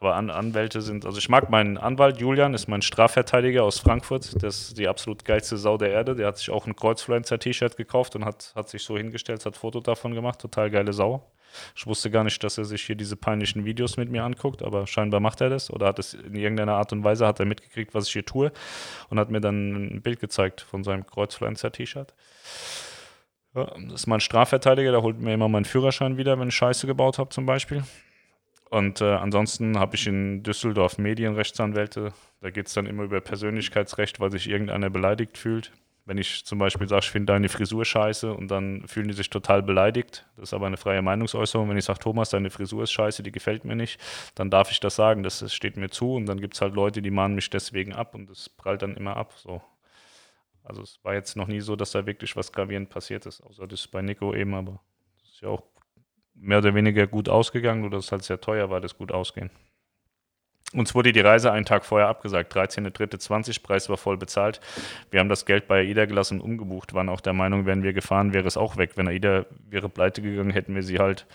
Aber 0.00 0.16
An 0.16 0.30
Anwälte 0.30 0.82
sind, 0.82 1.06
also 1.06 1.18
ich 1.18 1.28
mag 1.28 1.48
meinen 1.48 1.78
Anwalt, 1.78 2.18
Julian, 2.20 2.54
ist 2.54 2.66
mein 2.66 2.82
Strafverteidiger 2.82 3.62
aus 3.62 3.78
Frankfurt. 3.78 4.42
Das 4.42 4.62
ist 4.62 4.78
die 4.78 4.88
absolut 4.88 5.24
geilste 5.24 5.56
Sau 5.56 5.78
der 5.78 5.90
Erde. 5.90 6.16
Der 6.16 6.26
hat 6.26 6.38
sich 6.38 6.50
auch 6.50 6.66
ein 6.66 6.74
Kreuzfluencer-T-Shirt 6.74 7.76
gekauft 7.76 8.16
und 8.16 8.24
hat, 8.24 8.52
hat 8.56 8.68
sich 8.68 8.82
so 8.82 8.96
hingestellt, 8.96 9.46
hat 9.46 9.56
Foto 9.56 9.78
davon 9.80 10.12
gemacht. 10.14 10.40
Total 10.40 10.70
geile 10.70 10.92
Sau. 10.92 11.30
Ich 11.76 11.86
wusste 11.86 12.10
gar 12.10 12.24
nicht, 12.24 12.42
dass 12.42 12.58
er 12.58 12.64
sich 12.64 12.82
hier 12.82 12.96
diese 12.96 13.16
peinlichen 13.16 13.64
Videos 13.64 13.96
mit 13.96 14.10
mir 14.10 14.24
anguckt, 14.24 14.62
aber 14.62 14.88
scheinbar 14.88 15.20
macht 15.20 15.40
er 15.40 15.50
das 15.50 15.70
oder 15.70 15.86
hat 15.86 15.98
es 16.00 16.14
in 16.14 16.34
irgendeiner 16.34 16.74
Art 16.74 16.92
und 16.92 17.04
Weise 17.04 17.26
hat 17.26 17.38
er 17.38 17.46
mitgekriegt, 17.46 17.94
was 17.94 18.06
ich 18.06 18.12
hier 18.12 18.24
tue 18.24 18.50
und 19.08 19.20
hat 19.20 19.30
mir 19.30 19.40
dann 19.40 19.96
ein 19.96 20.02
Bild 20.02 20.18
gezeigt 20.18 20.62
von 20.62 20.82
seinem 20.82 21.06
Kreuzfluencer-T-Shirt. 21.06 22.14
Ja, 23.54 23.66
das 23.66 24.00
ist 24.00 24.06
mein 24.06 24.20
Strafverteidiger, 24.20 24.90
der 24.92 25.02
holt 25.02 25.20
mir 25.20 25.34
immer 25.34 25.48
meinen 25.48 25.66
Führerschein 25.66 26.16
wieder, 26.16 26.40
wenn 26.40 26.48
ich 26.48 26.54
Scheiße 26.54 26.86
gebaut 26.86 27.18
habe 27.18 27.28
zum 27.30 27.46
Beispiel. 27.46 27.84
Und 28.72 29.02
äh, 29.02 29.04
ansonsten 29.04 29.78
habe 29.78 29.96
ich 29.96 30.06
in 30.06 30.42
Düsseldorf 30.44 30.96
Medienrechtsanwälte. 30.96 32.14
Da 32.40 32.48
geht 32.48 32.68
es 32.68 32.72
dann 32.72 32.86
immer 32.86 33.02
über 33.02 33.20
Persönlichkeitsrecht, 33.20 34.18
weil 34.18 34.30
sich 34.30 34.48
irgendeiner 34.48 34.88
beleidigt 34.88 35.36
fühlt. 35.36 35.72
Wenn 36.06 36.16
ich 36.16 36.46
zum 36.46 36.58
Beispiel 36.58 36.88
sage, 36.88 37.00
ich 37.04 37.10
finde 37.10 37.34
deine 37.34 37.50
Frisur 37.50 37.84
scheiße 37.84 38.32
und 38.32 38.50
dann 38.50 38.88
fühlen 38.88 39.08
die 39.08 39.14
sich 39.14 39.28
total 39.28 39.62
beleidigt. 39.62 40.26
Das 40.36 40.48
ist 40.48 40.54
aber 40.54 40.68
eine 40.68 40.78
freie 40.78 41.02
Meinungsäußerung. 41.02 41.68
Wenn 41.68 41.76
ich 41.76 41.84
sage, 41.84 41.98
Thomas, 41.98 42.30
deine 42.30 42.48
Frisur 42.48 42.84
ist 42.84 42.92
scheiße, 42.92 43.22
die 43.22 43.30
gefällt 43.30 43.66
mir 43.66 43.76
nicht, 43.76 44.00
dann 44.36 44.48
darf 44.48 44.70
ich 44.70 44.80
das 44.80 44.96
sagen. 44.96 45.22
Das 45.22 45.54
steht 45.54 45.76
mir 45.76 45.90
zu. 45.90 46.14
Und 46.14 46.24
dann 46.24 46.40
gibt 46.40 46.54
es 46.54 46.62
halt 46.62 46.72
Leute, 46.72 47.02
die 47.02 47.10
mahnen 47.10 47.34
mich 47.34 47.50
deswegen 47.50 47.92
ab 47.92 48.14
und 48.14 48.30
das 48.30 48.48
prallt 48.48 48.80
dann 48.80 48.96
immer 48.96 49.18
ab. 49.18 49.34
So. 49.36 49.60
Also 50.64 50.80
es 50.80 50.98
war 51.02 51.12
jetzt 51.12 51.36
noch 51.36 51.46
nie 51.46 51.60
so, 51.60 51.76
dass 51.76 51.90
da 51.90 52.06
wirklich 52.06 52.36
was 52.36 52.50
gravierend 52.52 52.88
passiert 52.88 53.26
ist. 53.26 53.42
Außer 53.42 53.66
das 53.66 53.86
bei 53.86 54.00
Nico 54.00 54.32
eben, 54.34 54.54
aber 54.54 54.80
das 55.20 55.32
ist 55.34 55.42
ja 55.42 55.48
auch 55.50 55.62
mehr 56.34 56.58
oder 56.58 56.74
weniger 56.74 57.06
gut 57.06 57.28
ausgegangen, 57.28 57.82
nur 57.82 57.90
dass 57.90 58.06
es 58.06 58.12
halt 58.12 58.24
sehr 58.24 58.40
teuer 58.40 58.70
war, 58.70 58.80
das 58.80 58.96
gut 58.96 59.12
ausgehen. 59.12 59.50
Uns 60.74 60.94
wurde 60.94 61.12
die 61.12 61.20
Reise 61.20 61.52
einen 61.52 61.66
Tag 61.66 61.84
vorher 61.84 62.08
abgesagt. 62.08 62.54
13.3.20, 62.56 63.62
Preis 63.62 63.90
war 63.90 63.98
voll 63.98 64.16
bezahlt. 64.16 64.60
Wir 65.10 65.20
haben 65.20 65.28
das 65.28 65.44
Geld 65.44 65.68
bei 65.68 65.80
AIDA 65.80 66.06
gelassen 66.06 66.40
und 66.40 66.52
umgebucht, 66.52 66.94
waren 66.94 67.10
auch 67.10 67.20
der 67.20 67.34
Meinung, 67.34 67.66
wären 67.66 67.82
wir 67.82 67.92
gefahren, 67.92 68.32
wäre 68.32 68.48
es 68.48 68.56
auch 68.56 68.78
weg. 68.78 68.92
Wenn 68.96 69.06
AIDA 69.06 69.44
wäre 69.68 69.90
pleite 69.90 70.22
gegangen, 70.22 70.50
hätten 70.50 70.74
wir 70.74 70.82
sie 70.82 70.98
halt 70.98 71.26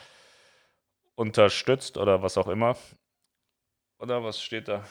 unterstützt 1.16 1.98
oder 1.98 2.24
was 2.24 2.38
auch 2.38 2.48
immer. 2.48 2.76
Oder 4.00 4.24
was 4.24 4.42
steht 4.42 4.68
da? 4.68 4.84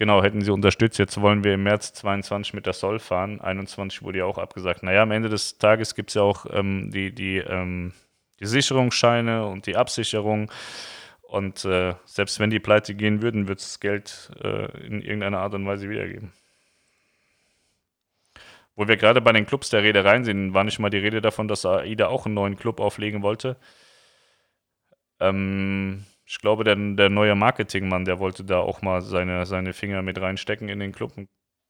Genau, 0.00 0.22
hätten 0.22 0.40
sie 0.40 0.50
unterstützt. 0.50 0.98
Jetzt 0.98 1.20
wollen 1.20 1.44
wir 1.44 1.52
im 1.52 1.62
März 1.62 1.92
22 1.92 2.54
mit 2.54 2.64
der 2.64 2.72
Soll 2.72 2.98
fahren. 2.98 3.38
21 3.42 4.00
wurde 4.02 4.20
ja 4.20 4.24
auch 4.24 4.38
abgesagt. 4.38 4.82
Naja, 4.82 5.02
am 5.02 5.10
Ende 5.10 5.28
des 5.28 5.58
Tages 5.58 5.94
gibt 5.94 6.08
es 6.08 6.14
ja 6.14 6.22
auch 6.22 6.46
ähm, 6.50 6.90
die, 6.90 7.14
die, 7.14 7.36
ähm, 7.36 7.92
die 8.40 8.46
Sicherungsscheine 8.46 9.44
und 9.44 9.66
die 9.66 9.76
Absicherung. 9.76 10.50
Und 11.20 11.66
äh, 11.66 11.96
selbst 12.06 12.40
wenn 12.40 12.48
die 12.48 12.60
pleite 12.60 12.94
gehen 12.94 13.20
würden, 13.20 13.46
wird 13.46 13.60
es 13.60 13.66
das 13.66 13.80
Geld 13.80 14.30
äh, 14.42 14.86
in 14.86 15.02
irgendeiner 15.02 15.40
Art 15.40 15.52
und 15.52 15.66
Weise 15.66 15.90
wiedergeben. 15.90 16.32
Wo 18.76 18.88
wir 18.88 18.96
gerade 18.96 19.20
bei 19.20 19.32
den 19.32 19.44
Clubs 19.44 19.68
der 19.68 19.82
Reedereien 19.82 20.24
sind, 20.24 20.54
war 20.54 20.64
nicht 20.64 20.78
mal 20.78 20.88
die 20.88 20.96
Rede 20.96 21.20
davon, 21.20 21.46
dass 21.46 21.66
AIDA 21.66 22.06
auch 22.08 22.24
einen 22.24 22.36
neuen 22.36 22.56
Club 22.56 22.80
auflegen 22.80 23.20
wollte. 23.20 23.58
Ähm, 25.20 26.06
ich 26.30 26.38
glaube, 26.38 26.62
der, 26.62 26.76
der 26.76 27.10
neue 27.10 27.34
Marketingmann, 27.34 28.04
der 28.04 28.20
wollte 28.20 28.44
da 28.44 28.60
auch 28.60 28.82
mal 28.82 29.02
seine, 29.02 29.46
seine 29.46 29.72
Finger 29.72 30.00
mit 30.00 30.20
reinstecken 30.20 30.68
in 30.68 30.78
den 30.78 30.92
Club. 30.92 31.12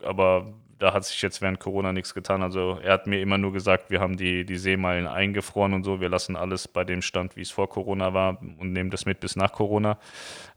Aber 0.03 0.53
da 0.79 0.93
hat 0.93 1.07
sich 1.07 1.23
jetzt 1.23 1.41
während 1.41 1.61
Corona 1.61 1.95
nichts 1.95 2.13
getan. 2.13 2.43
Also 2.43 2.79
er 2.83 2.93
hat 2.93 3.07
mir 3.07 3.23
immer 3.23 3.39
nur 3.39 3.55
gesagt, 3.55 3.89
wir 3.89 4.01
haben 4.01 4.19
die, 4.19 4.45
die 4.45 4.59
Seemeilen 4.59 5.07
eingefroren 5.07 5.73
und 5.73 5.85
so. 5.85 6.03
Wir 6.03 6.11
lassen 6.11 6.37
alles 6.37 6.69
bei 6.69 6.85
dem 6.85 7.01
Stand, 7.01 7.37
wie 7.37 7.41
es 7.41 7.51
vor 7.51 7.71
Corona 7.71 8.13
war 8.13 8.39
und 8.43 8.75
nehmen 8.75 8.91
das 8.91 9.07
mit 9.07 9.21
bis 9.21 9.35
nach 9.35 9.53
Corona. 9.53 9.99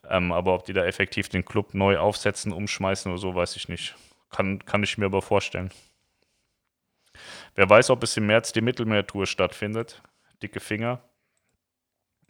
Ähm, 0.10 0.34
aber 0.34 0.54
ob 0.54 0.66
die 0.66 0.74
da 0.74 0.84
effektiv 0.84 1.30
den 1.30 1.46
Club 1.46 1.74
neu 1.74 1.98
aufsetzen, 1.98 2.52
umschmeißen 2.52 3.10
oder 3.10 3.22
so, 3.22 3.36
weiß 3.36 3.56
ich 3.56 3.70
nicht. 3.70 3.96
Kann, 4.30 4.66
kann 4.66 4.84
ich 4.84 4.98
mir 4.98 5.06
aber 5.06 5.22
vorstellen. 5.22 5.72
Wer 7.56 7.70
weiß, 7.70 7.90
ob 7.90 8.04
es 8.04 8.18
im 8.18 8.26
März 8.26 8.52
die 8.52 8.62
Mittelmeertour 8.62 9.28
stattfindet. 9.28 10.04
Dicke 10.42 10.60
Finger. 10.60 11.02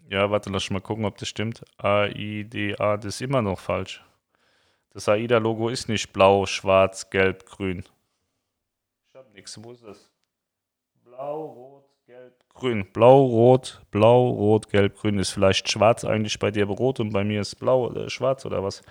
Ja, 0.10 0.30
warte, 0.30 0.50
lass 0.50 0.70
mal 0.70 0.82
gucken, 0.82 1.06
ob 1.06 1.18
das 1.18 1.30
stimmt. 1.30 1.64
A-I-D-A, 1.78 2.98
das 2.98 3.16
ist 3.16 3.22
immer 3.22 3.42
noch 3.42 3.60
falsch. 3.60 4.04
Das 4.92 5.10
AIDA-Logo 5.10 5.70
ist 5.70 5.90
nicht 5.90 6.14
blau, 6.14 6.46
schwarz, 6.46 7.10
gelb, 7.10 7.46
grün. 7.46 7.84
Ich 9.10 9.16
hab 9.16 9.34
nichts. 9.34 9.64
Wo 9.64 9.72
ist 9.72 9.84
das? 9.84 10.10
Blau, 11.04 11.46
rot, 11.46 11.86
gelb, 12.06 12.34
grün. 12.54 12.86
Blau, 12.92 13.26
rot, 13.26 13.82
blau, 13.90 14.30
rot, 14.30 14.70
gelb, 14.70 14.96
grün. 14.98 15.18
Ist 15.18 15.32
vielleicht 15.32 15.72
schwarz 15.72 16.06
eigentlich 16.06 16.38
bei 16.38 16.52
dir 16.52 16.66
rot 16.66 17.00
und 17.00 17.12
bei 17.12 17.24
mir 17.24 17.42
ist 17.42 17.56
blau 17.56 17.88
oder 17.88 18.10
schwarz 18.10 18.46
oder 18.46 18.64
was? 18.64 18.84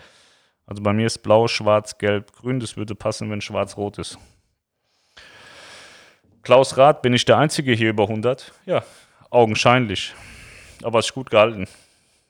Also 0.67 0.83
bei 0.83 0.93
mir 0.93 1.07
ist 1.07 1.19
blau, 1.19 1.47
schwarz, 1.47 1.99
gelb, 1.99 2.33
grün. 2.33 2.59
Das 2.59 2.77
würde 2.77 2.95
passen, 2.95 3.31
wenn 3.31 3.41
schwarz 3.41 3.77
rot 3.77 3.99
ist. 3.99 4.19
Klaus 6.43 6.77
Rath, 6.77 7.03
bin 7.03 7.15
ich 7.15 7.25
der 7.25 7.39
Einzige 7.39 7.73
hier 7.73 7.91
über 7.91 8.09
100? 8.09 8.53
Ja, 8.67 8.83
augenscheinlich. 9.31 10.15
Aber 10.83 10.99
es 10.99 11.07
ist 11.07 11.15
gut 11.15 11.31
gehalten. 11.31 11.67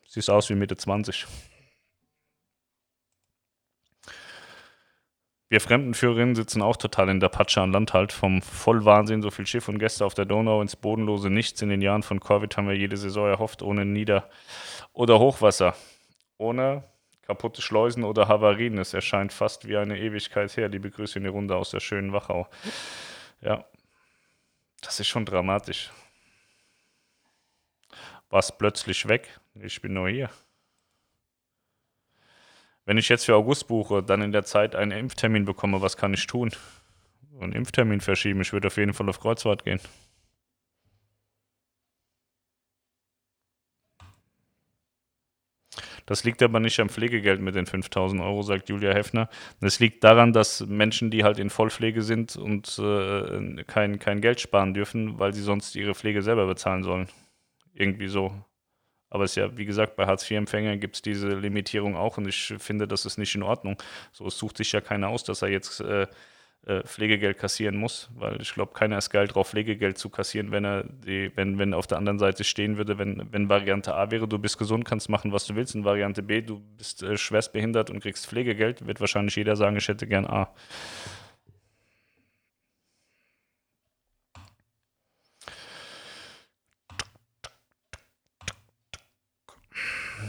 Sieht 0.06 0.28
aus 0.28 0.50
wie 0.50 0.54
Mitte 0.54 0.76
20. 0.76 1.26
Wir 5.52 5.60
Fremdenführerinnen 5.60 6.34
sitzen 6.34 6.62
auch 6.62 6.78
total 6.78 7.10
in 7.10 7.20
der 7.20 7.28
Patsche 7.28 7.60
an 7.60 7.72
Land 7.72 7.92
halt. 7.92 8.12
Vom 8.12 8.40
Vollwahnsinn, 8.40 9.20
so 9.20 9.30
viel 9.30 9.46
Schiff 9.46 9.68
und 9.68 9.78
Gäste 9.78 10.06
auf 10.06 10.14
der 10.14 10.24
Donau 10.24 10.62
ins 10.62 10.76
bodenlose 10.76 11.28
Nichts. 11.28 11.60
In 11.60 11.68
den 11.68 11.82
Jahren 11.82 12.02
von 12.02 12.20
Covid 12.20 12.56
haben 12.56 12.68
wir 12.68 12.74
jede 12.74 12.96
Saison 12.96 13.28
erhofft, 13.28 13.60
ohne 13.60 13.84
Nieder- 13.84 14.30
oder 14.94 15.18
Hochwasser. 15.18 15.76
Ohne 16.38 16.84
kaputte 17.20 17.60
Schleusen 17.60 18.02
oder 18.02 18.28
Havarien. 18.28 18.78
Es 18.78 18.94
erscheint 18.94 19.32
fast 19.32 19.68
wie 19.68 19.76
eine 19.76 19.98
Ewigkeit 19.98 20.56
her. 20.56 20.68
Liebe 20.68 20.90
Grüße 20.90 21.18
in 21.18 21.24
die 21.24 21.30
Runde 21.30 21.54
aus 21.54 21.70
der 21.70 21.80
schönen 21.80 22.14
Wachau. 22.14 22.48
Ja, 23.42 23.66
das 24.80 25.00
ist 25.00 25.08
schon 25.08 25.26
dramatisch. 25.26 25.90
War 28.32 28.38
es 28.38 28.50
plötzlich 28.50 29.08
weg? 29.08 29.28
Ich 29.62 29.82
bin 29.82 29.92
nur 29.92 30.08
hier. 30.08 30.30
Wenn 32.86 32.96
ich 32.96 33.10
jetzt 33.10 33.26
für 33.26 33.36
August 33.36 33.68
buche, 33.68 34.02
dann 34.02 34.22
in 34.22 34.32
der 34.32 34.44
Zeit 34.44 34.74
einen 34.74 34.90
Impftermin 34.90 35.44
bekomme, 35.44 35.82
was 35.82 35.98
kann 35.98 36.14
ich 36.14 36.26
tun? 36.26 36.50
Einen 37.38 37.52
Impftermin 37.52 38.00
verschieben. 38.00 38.40
Ich 38.40 38.54
würde 38.54 38.68
auf 38.68 38.78
jeden 38.78 38.94
Fall 38.94 39.10
auf 39.10 39.20
Kreuzfahrt 39.20 39.64
gehen. 39.64 39.80
Das 46.06 46.24
liegt 46.24 46.42
aber 46.42 46.58
nicht 46.58 46.80
am 46.80 46.88
Pflegegeld 46.88 47.42
mit 47.42 47.54
den 47.54 47.66
5000 47.66 48.22
Euro, 48.22 48.42
sagt 48.42 48.70
Julia 48.70 48.94
Heffner. 48.94 49.28
Das 49.60 49.78
liegt 49.78 50.04
daran, 50.04 50.32
dass 50.32 50.64
Menschen, 50.66 51.10
die 51.10 51.22
halt 51.22 51.38
in 51.38 51.50
Vollpflege 51.50 52.00
sind 52.00 52.36
und 52.36 52.78
äh, 52.78 53.62
kein, 53.64 53.98
kein 53.98 54.22
Geld 54.22 54.40
sparen 54.40 54.72
dürfen, 54.72 55.18
weil 55.18 55.34
sie 55.34 55.42
sonst 55.42 55.76
ihre 55.76 55.94
Pflege 55.94 56.22
selber 56.22 56.46
bezahlen 56.46 56.82
sollen. 56.82 57.08
Irgendwie 57.74 58.08
so. 58.08 58.32
Aber 59.10 59.24
es 59.24 59.32
ist 59.32 59.36
ja, 59.36 59.56
wie 59.56 59.66
gesagt, 59.66 59.96
bei 59.96 60.06
Hartz-IV-Empfängern 60.06 60.80
gibt 60.80 60.96
es 60.96 61.02
diese 61.02 61.28
Limitierung 61.28 61.96
auch 61.96 62.16
und 62.16 62.26
ich 62.26 62.54
finde, 62.58 62.88
das 62.88 63.04
ist 63.04 63.18
nicht 63.18 63.34
in 63.34 63.42
Ordnung. 63.42 63.76
So, 64.10 64.26
es 64.26 64.38
sucht 64.38 64.56
sich 64.56 64.72
ja 64.72 64.80
keiner 64.80 65.08
aus, 65.08 65.22
dass 65.22 65.42
er 65.42 65.48
jetzt 65.48 65.80
äh, 65.80 66.06
äh, 66.64 66.82
Pflegegeld 66.84 67.38
kassieren 67.38 67.76
muss, 67.76 68.08
weil 68.14 68.40
ich 68.40 68.54
glaube, 68.54 68.72
keiner 68.72 68.96
ist 68.96 69.10
geil 69.10 69.26
drauf, 69.26 69.50
Pflegegeld 69.50 69.98
zu 69.98 70.10
kassieren, 70.10 70.52
wenn 70.52 70.64
er 70.64 70.84
die, 70.84 71.32
wenn, 71.34 71.58
wenn 71.58 71.74
auf 71.74 71.88
der 71.88 71.98
anderen 71.98 72.20
Seite 72.20 72.44
stehen 72.44 72.76
würde, 72.76 72.98
wenn, 72.98 73.26
wenn 73.32 73.48
Variante 73.48 73.94
A 73.94 74.12
wäre, 74.12 74.28
du 74.28 74.38
bist 74.38 74.58
gesund, 74.58 74.84
kannst 74.84 75.08
machen, 75.08 75.32
was 75.32 75.44
du 75.46 75.56
willst, 75.56 75.74
und 75.74 75.84
Variante 75.84 76.22
B, 76.22 76.40
du 76.40 76.60
bist 76.78 77.02
äh, 77.02 77.16
schwerstbehindert 77.18 77.90
und 77.90 78.00
kriegst 78.00 78.28
Pflegegeld, 78.28 78.86
wird 78.86 79.00
wahrscheinlich 79.00 79.34
jeder 79.34 79.56
sagen, 79.56 79.76
ich 79.76 79.88
hätte 79.88 80.06
gern 80.06 80.24
A. 80.24 80.54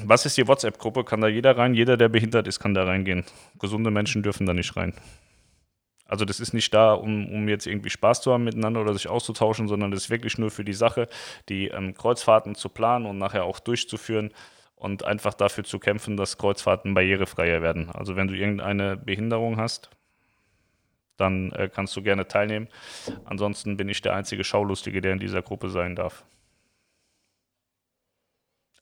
Was 0.05 0.25
ist 0.25 0.37
die 0.37 0.47
WhatsApp-Gruppe? 0.47 1.03
Kann 1.03 1.21
da 1.21 1.27
jeder 1.27 1.57
rein? 1.57 1.73
Jeder, 1.73 1.97
der 1.97 2.09
behindert 2.09 2.47
ist, 2.47 2.59
kann 2.59 2.73
da 2.73 2.83
reingehen. 2.83 3.23
Gesunde 3.59 3.91
Menschen 3.91 4.23
dürfen 4.23 4.45
da 4.45 4.53
nicht 4.53 4.75
rein. 4.75 4.93
Also 6.05 6.25
das 6.25 6.39
ist 6.39 6.53
nicht 6.53 6.73
da, 6.73 6.93
um, 6.93 7.27
um 7.33 7.47
jetzt 7.47 7.65
irgendwie 7.65 7.89
Spaß 7.89 8.21
zu 8.21 8.33
haben 8.33 8.43
miteinander 8.43 8.81
oder 8.81 8.93
sich 8.93 9.07
auszutauschen, 9.07 9.67
sondern 9.67 9.91
das 9.91 10.03
ist 10.03 10.09
wirklich 10.09 10.37
nur 10.37 10.51
für 10.51 10.63
die 10.63 10.73
Sache, 10.73 11.07
die 11.49 11.69
ähm, 11.69 11.95
Kreuzfahrten 11.95 12.55
zu 12.55 12.69
planen 12.69 13.05
und 13.05 13.17
nachher 13.17 13.45
auch 13.45 13.59
durchzuführen 13.59 14.31
und 14.75 15.05
einfach 15.05 15.33
dafür 15.33 15.63
zu 15.63 15.79
kämpfen, 15.79 16.17
dass 16.17 16.37
Kreuzfahrten 16.37 16.93
barrierefreier 16.93 17.61
werden. 17.61 17.89
Also 17.89 18.15
wenn 18.15 18.27
du 18.27 18.35
irgendeine 18.35 18.97
Behinderung 18.97 19.57
hast, 19.57 19.89
dann 21.17 21.51
äh, 21.53 21.69
kannst 21.73 21.95
du 21.95 22.03
gerne 22.03 22.27
teilnehmen. 22.27 22.67
Ansonsten 23.25 23.77
bin 23.77 23.89
ich 23.89 24.01
der 24.01 24.13
einzige 24.13 24.43
Schaulustige, 24.43 25.01
der 25.01 25.13
in 25.13 25.19
dieser 25.19 25.41
Gruppe 25.41 25.69
sein 25.69 25.95
darf. 25.95 26.25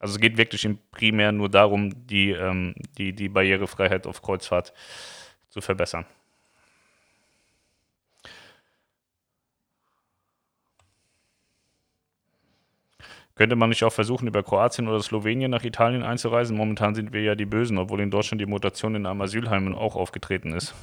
Also 0.01 0.15
es 0.15 0.19
geht 0.19 0.35
wirklich 0.37 0.67
primär 0.89 1.31
nur 1.31 1.47
darum, 1.47 2.07
die, 2.07 2.31
ähm, 2.31 2.73
die, 2.97 3.13
die 3.13 3.29
Barrierefreiheit 3.29 4.07
auf 4.07 4.23
Kreuzfahrt 4.23 4.73
zu 5.49 5.61
verbessern. 5.61 6.05
Könnte 13.35 13.55
man 13.55 13.69
nicht 13.69 13.83
auch 13.83 13.93
versuchen, 13.93 14.27
über 14.27 14.41
Kroatien 14.41 14.87
oder 14.87 15.01
Slowenien 15.03 15.51
nach 15.51 15.63
Italien 15.63 16.01
einzureisen? 16.01 16.57
Momentan 16.57 16.95
sind 16.95 17.13
wir 17.13 17.21
ja 17.21 17.35
die 17.35 17.45
Bösen, 17.45 17.77
obwohl 17.77 18.01
in 18.01 18.09
Deutschland 18.09 18.41
die 18.41 18.47
Mutation 18.47 18.95
in 18.95 19.05
einem 19.05 19.21
Asylheim 19.21 19.75
auch 19.75 19.95
aufgetreten 19.95 20.53
ist. 20.53 20.73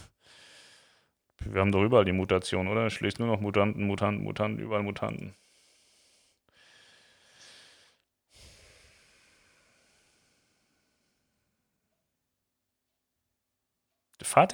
Wir 1.41 1.61
haben 1.61 1.73
doch 1.73 1.83
überall 1.83 2.05
die 2.05 2.13
Mutation, 2.13 2.69
oder? 2.69 2.87
Ich 2.87 3.01
lese 3.01 3.21
nur 3.21 3.33
noch 3.33 3.41
Mutanten, 3.41 3.85
Mutanten, 3.85 4.23
Mutanten, 4.23 4.63
überall 4.63 4.85
Mutanten. 4.85 5.35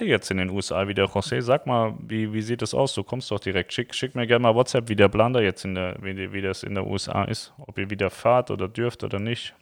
Ihr 0.01 0.07
jetzt 0.07 0.31
in 0.31 0.37
den 0.37 0.49
USA 0.49 0.87
wieder, 0.87 1.05
José? 1.05 1.41
Sag 1.41 1.67
mal, 1.67 1.95
wie, 1.99 2.33
wie 2.33 2.41
sieht 2.41 2.61
das 2.61 2.73
aus? 2.73 2.93
Du 2.93 3.03
kommst 3.03 3.29
doch 3.31 3.39
direkt. 3.39 3.73
Schick, 3.73 3.93
schick 3.93 4.15
mir 4.15 4.25
gerne 4.25 4.43
mal 4.43 4.55
WhatsApp, 4.55 4.89
wie 4.89 4.95
der 4.95 5.09
Plan 5.09 5.33
da 5.33 5.41
jetzt 5.41 5.65
in 5.65 5.75
der, 5.75 5.97
wie, 6.01 6.33
wie 6.33 6.41
das 6.41 6.63
in 6.63 6.75
der 6.75 6.87
USA 6.87 7.23
ist. 7.25 7.53
Ob 7.57 7.77
ihr 7.77 7.89
wieder 7.89 8.09
fahrt 8.09 8.51
oder 8.51 8.67
dürft 8.67 9.03
oder 9.03 9.19
nicht. 9.19 9.53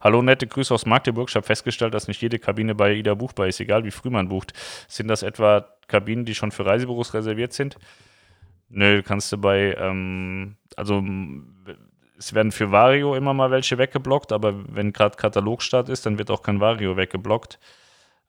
Hallo, 0.00 0.22
nette 0.22 0.46
Grüße 0.46 0.72
aus 0.72 0.86
Magdeburg. 0.86 1.28
Ich 1.28 1.36
habe 1.36 1.46
festgestellt, 1.46 1.94
dass 1.94 2.08
nicht 2.08 2.22
jede 2.22 2.38
Kabine 2.38 2.74
bei 2.74 2.94
Ida 2.94 3.14
buchbar 3.14 3.48
ist, 3.48 3.60
egal 3.60 3.84
wie 3.84 3.90
früh 3.90 4.10
man 4.10 4.28
bucht. 4.28 4.52
Sind 4.88 5.08
das 5.08 5.22
etwa 5.22 5.66
Kabinen, 5.86 6.24
die 6.24 6.34
schon 6.34 6.50
für 6.52 6.64
Reisebüros 6.64 7.14
reserviert 7.14 7.52
sind. 7.52 7.76
Nö, 8.70 9.02
kannst 9.02 9.32
du 9.32 9.38
bei, 9.38 9.74
ähm, 9.78 10.56
also 10.76 11.02
es 12.18 12.34
werden 12.34 12.52
für 12.52 12.70
Vario 12.70 13.14
immer 13.14 13.32
mal 13.32 13.50
welche 13.50 13.78
weggeblockt, 13.78 14.32
aber 14.32 14.54
wenn 14.74 14.92
gerade 14.92 15.16
Katalogstart 15.16 15.88
ist, 15.88 16.04
dann 16.04 16.18
wird 16.18 16.30
auch 16.30 16.42
kein 16.42 16.60
Vario 16.60 16.96
weggeblockt. 16.96 17.58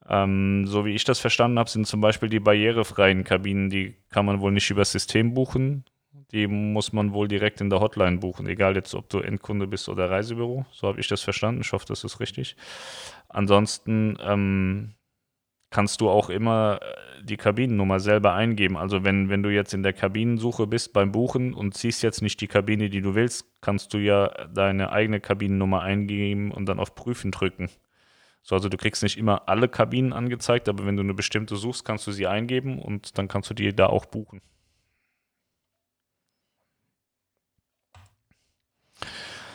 Ähm, 0.09 0.65
so 0.65 0.85
wie 0.85 0.95
ich 0.95 1.03
das 1.03 1.19
verstanden 1.19 1.59
habe, 1.59 1.69
sind 1.69 1.85
zum 1.85 2.01
Beispiel 2.01 2.29
die 2.29 2.39
barrierefreien 2.39 3.23
Kabinen, 3.23 3.69
die 3.69 3.95
kann 4.09 4.25
man 4.25 4.41
wohl 4.41 4.51
nicht 4.51 4.69
über 4.71 4.81
das 4.81 4.91
System 4.91 5.35
buchen. 5.35 5.85
Die 6.31 6.47
muss 6.47 6.93
man 6.93 7.13
wohl 7.13 7.27
direkt 7.27 7.61
in 7.61 7.69
der 7.69 7.79
Hotline 7.79 8.17
buchen, 8.17 8.47
egal 8.47 8.75
jetzt, 8.75 8.93
ob 8.93 9.09
du 9.09 9.19
Endkunde 9.19 9.67
bist 9.67 9.89
oder 9.89 10.09
Reisebüro. 10.09 10.65
So 10.71 10.87
habe 10.87 10.99
ich 10.99 11.07
das 11.07 11.21
verstanden. 11.21 11.61
Ich 11.61 11.71
hoffe, 11.71 11.85
das 11.87 12.03
ist 12.03 12.19
richtig. 12.19 12.55
Ansonsten 13.29 14.17
ähm, 14.21 14.93
kannst 15.69 16.01
du 16.01 16.09
auch 16.09 16.29
immer 16.29 16.79
äh, 16.81 17.23
die 17.23 17.37
Kabinennummer 17.37 17.99
selber 17.99 18.33
eingeben. 18.33 18.77
Also 18.77 19.03
wenn, 19.03 19.29
wenn 19.29 19.43
du 19.43 19.49
jetzt 19.49 19.73
in 19.73 19.83
der 19.83 19.93
Kabinensuche 19.93 20.67
bist 20.67 20.93
beim 20.93 21.11
Buchen 21.11 21.53
und 21.53 21.75
siehst 21.75 22.03
jetzt 22.03 22.21
nicht 22.21 22.41
die 22.41 22.47
Kabine, 22.47 22.89
die 22.89 23.01
du 23.01 23.15
willst, 23.15 23.45
kannst 23.61 23.93
du 23.93 23.97
ja 23.97 24.27
deine 24.47 24.91
eigene 24.91 25.19
Kabinennummer 25.19 25.81
eingeben 25.81 26.51
und 26.51 26.67
dann 26.67 26.79
auf 26.79 26.95
Prüfen 26.95 27.31
drücken. 27.31 27.69
So, 28.49 28.55
also 28.55 28.67
du 28.67 28.77
kriegst 28.77 29.03
nicht 29.03 29.15
immer 29.15 29.47
alle 29.47 29.69
Kabinen 29.69 30.11
angezeigt, 30.11 30.67
aber 30.69 30.83
wenn 30.83 30.97
du 30.97 31.03
eine 31.03 31.13
bestimmte 31.13 31.55
suchst, 31.55 31.85
kannst 31.85 32.07
du 32.07 32.11
sie 32.11 32.25
eingeben 32.25 32.79
und 32.79 33.15
dann 33.19 33.27
kannst 33.27 33.51
du 33.51 33.53
die 33.53 33.75
da 33.75 33.85
auch 33.85 34.07
buchen. 34.07 34.41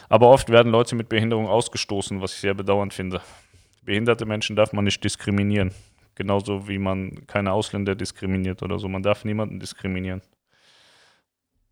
Aber 0.09 0.29
oft 0.29 0.49
werden 0.49 0.71
Leute 0.71 0.95
mit 0.95 1.09
Behinderung 1.09 1.49
ausgestoßen, 1.49 2.21
was 2.21 2.35
ich 2.35 2.39
sehr 2.39 2.55
bedauernd 2.55 2.95
finde. 2.95 3.21
Behinderte 3.83 4.27
Menschen 4.27 4.55
darf 4.55 4.73
man 4.73 4.85
nicht 4.85 5.03
diskriminieren. 5.03 5.73
Genauso 6.15 6.69
wie 6.69 6.79
man 6.79 7.27
keine 7.27 7.51
Ausländer 7.51 7.97
diskriminiert 7.97 8.63
oder 8.63 8.79
so. 8.79 8.89
Man 8.89 9.03
darf 9.03 9.25
niemanden 9.25 9.59
diskriminieren. 9.59 10.23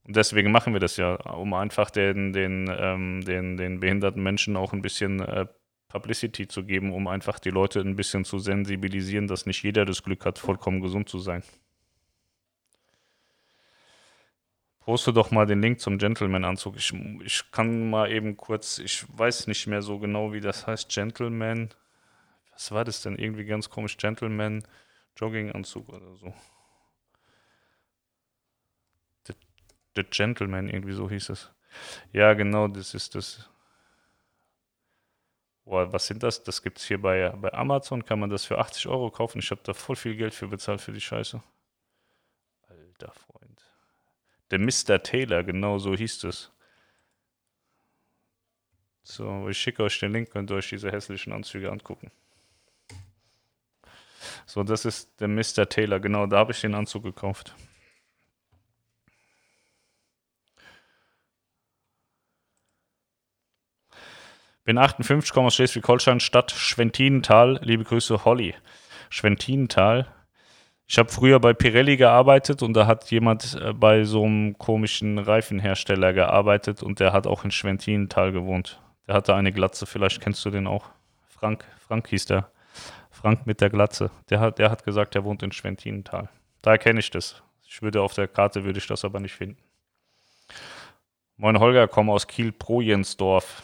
Und 0.02 0.16
deswegen 0.16 0.50
machen 0.50 0.72
wir 0.72 0.80
das 0.80 0.96
ja, 0.96 1.14
um 1.14 1.54
einfach 1.54 1.92
den, 1.92 2.32
den, 2.32 2.68
ähm, 2.76 3.20
den, 3.24 3.56
den 3.56 3.78
behinderten 3.78 4.24
Menschen 4.24 4.56
auch 4.56 4.72
ein 4.72 4.82
bisschen 4.82 5.20
äh, 5.20 5.46
Publicity 5.92 6.48
zu 6.48 6.64
geben, 6.64 6.92
um 6.92 7.06
einfach 7.06 7.38
die 7.38 7.50
Leute 7.50 7.80
ein 7.80 7.96
bisschen 7.96 8.24
zu 8.24 8.38
sensibilisieren, 8.38 9.26
dass 9.26 9.46
nicht 9.46 9.62
jeder 9.62 9.84
das 9.84 10.02
Glück 10.02 10.24
hat, 10.24 10.38
vollkommen 10.38 10.80
gesund 10.80 11.08
zu 11.08 11.18
sein. 11.18 11.42
Poste 14.80 15.12
doch 15.12 15.30
mal 15.30 15.46
den 15.46 15.62
Link 15.62 15.80
zum 15.80 15.98
Gentleman-Anzug. 15.98 16.76
Ich, 16.76 16.92
ich 17.24 17.50
kann 17.52 17.90
mal 17.90 18.10
eben 18.10 18.36
kurz, 18.36 18.78
ich 18.78 19.04
weiß 19.16 19.46
nicht 19.46 19.66
mehr 19.68 19.82
so 19.82 19.98
genau, 19.98 20.32
wie 20.32 20.40
das 20.40 20.66
heißt, 20.66 20.88
Gentleman 20.88 21.70
was 22.52 22.70
war 22.70 22.84
das 22.84 23.02
denn? 23.02 23.16
Irgendwie 23.16 23.44
ganz 23.44 23.68
komisch, 23.70 23.96
Gentleman 23.96 24.62
Jogginganzug 25.16 25.88
oder 25.88 26.14
so. 26.16 26.32
The, 29.26 29.34
The 29.96 30.04
Gentleman, 30.04 30.68
irgendwie 30.68 30.92
so 30.92 31.08
hieß 31.08 31.30
es. 31.30 31.50
Ja, 32.12 32.34
genau, 32.34 32.68
das 32.68 32.94
ist 32.94 33.14
das. 33.14 33.48
Boah, 35.64 35.92
was 35.92 36.06
sind 36.06 36.22
das? 36.22 36.42
Das 36.42 36.62
gibt 36.62 36.78
es 36.78 36.84
hier 36.84 37.00
bei, 37.00 37.30
bei 37.30 37.52
Amazon, 37.52 38.04
kann 38.04 38.18
man 38.18 38.30
das 38.30 38.44
für 38.44 38.58
80 38.58 38.88
Euro 38.88 39.10
kaufen. 39.10 39.38
Ich 39.38 39.50
habe 39.50 39.60
da 39.64 39.74
voll 39.74 39.96
viel 39.96 40.16
Geld 40.16 40.34
für 40.34 40.48
bezahlt 40.48 40.80
für 40.80 40.92
die 40.92 41.00
Scheiße. 41.00 41.40
Alter 42.68 43.12
Freund. 43.12 43.64
Der 44.50 44.58
Mr. 44.58 45.02
Taylor, 45.02 45.44
genau 45.44 45.78
so 45.78 45.94
hieß 45.94 46.24
es. 46.24 46.50
So, 49.04 49.48
ich 49.48 49.58
schicke 49.58 49.82
euch 49.82 49.98
den 49.98 50.12
Link, 50.12 50.30
könnt 50.30 50.50
ihr 50.50 50.56
euch 50.56 50.68
diese 50.68 50.90
hässlichen 50.90 51.32
Anzüge 51.32 51.70
angucken. 51.70 52.10
So, 54.46 54.62
das 54.62 54.84
ist 54.84 55.20
der 55.20 55.28
Mr. 55.28 55.68
Taylor. 55.68 56.00
Genau, 56.00 56.26
da 56.26 56.38
habe 56.38 56.52
ich 56.52 56.60
den 56.60 56.74
Anzug 56.74 57.02
gekauft. 57.02 57.54
Bin 64.64 64.78
58, 64.78 65.32
komme 65.32 65.48
aus 65.48 65.56
Schleswig-Holstein, 65.56 66.20
Stadt 66.20 66.52
Schwentinental. 66.52 67.58
Liebe 67.62 67.82
Grüße, 67.82 68.24
Holly. 68.24 68.54
Schwentinental. 69.10 70.06
Ich 70.86 70.98
habe 70.98 71.10
früher 71.10 71.40
bei 71.40 71.52
Pirelli 71.52 71.96
gearbeitet 71.96 72.62
und 72.62 72.74
da 72.74 72.86
hat 72.86 73.10
jemand 73.10 73.58
äh, 73.60 73.72
bei 73.72 74.04
so 74.04 74.24
einem 74.24 74.56
komischen 74.58 75.18
Reifenhersteller 75.18 76.12
gearbeitet 76.12 76.84
und 76.84 77.00
der 77.00 77.12
hat 77.12 77.26
auch 77.26 77.44
in 77.44 77.50
Schwentinental 77.50 78.30
gewohnt. 78.30 78.80
Der 79.08 79.16
hatte 79.16 79.34
eine 79.34 79.50
Glatze, 79.50 79.84
vielleicht 79.84 80.20
kennst 80.20 80.44
du 80.44 80.50
den 80.50 80.68
auch. 80.68 80.90
Frank, 81.28 81.64
Frank 81.78 82.06
hieß 82.06 82.26
der. 82.26 82.48
Frank 83.10 83.46
mit 83.46 83.60
der 83.60 83.70
Glatze. 83.70 84.12
Der 84.30 84.38
hat, 84.38 84.60
der 84.60 84.70
hat 84.70 84.84
gesagt, 84.84 85.16
er 85.16 85.24
wohnt 85.24 85.42
in 85.42 85.50
Schwentinental. 85.50 86.28
Da 86.60 86.70
erkenne 86.70 87.00
ich 87.00 87.10
das. 87.10 87.42
Ich 87.66 87.82
würde 87.82 88.00
auf 88.00 88.14
der 88.14 88.28
Karte 88.28 88.62
würde 88.62 88.78
ich 88.78 88.86
das 88.86 89.04
aber 89.04 89.18
nicht 89.18 89.34
finden. 89.34 89.60
Moin 91.36 91.58
Holger, 91.58 91.88
komme 91.88 92.12
aus 92.12 92.28
Kiel-Projensdorf. 92.28 93.62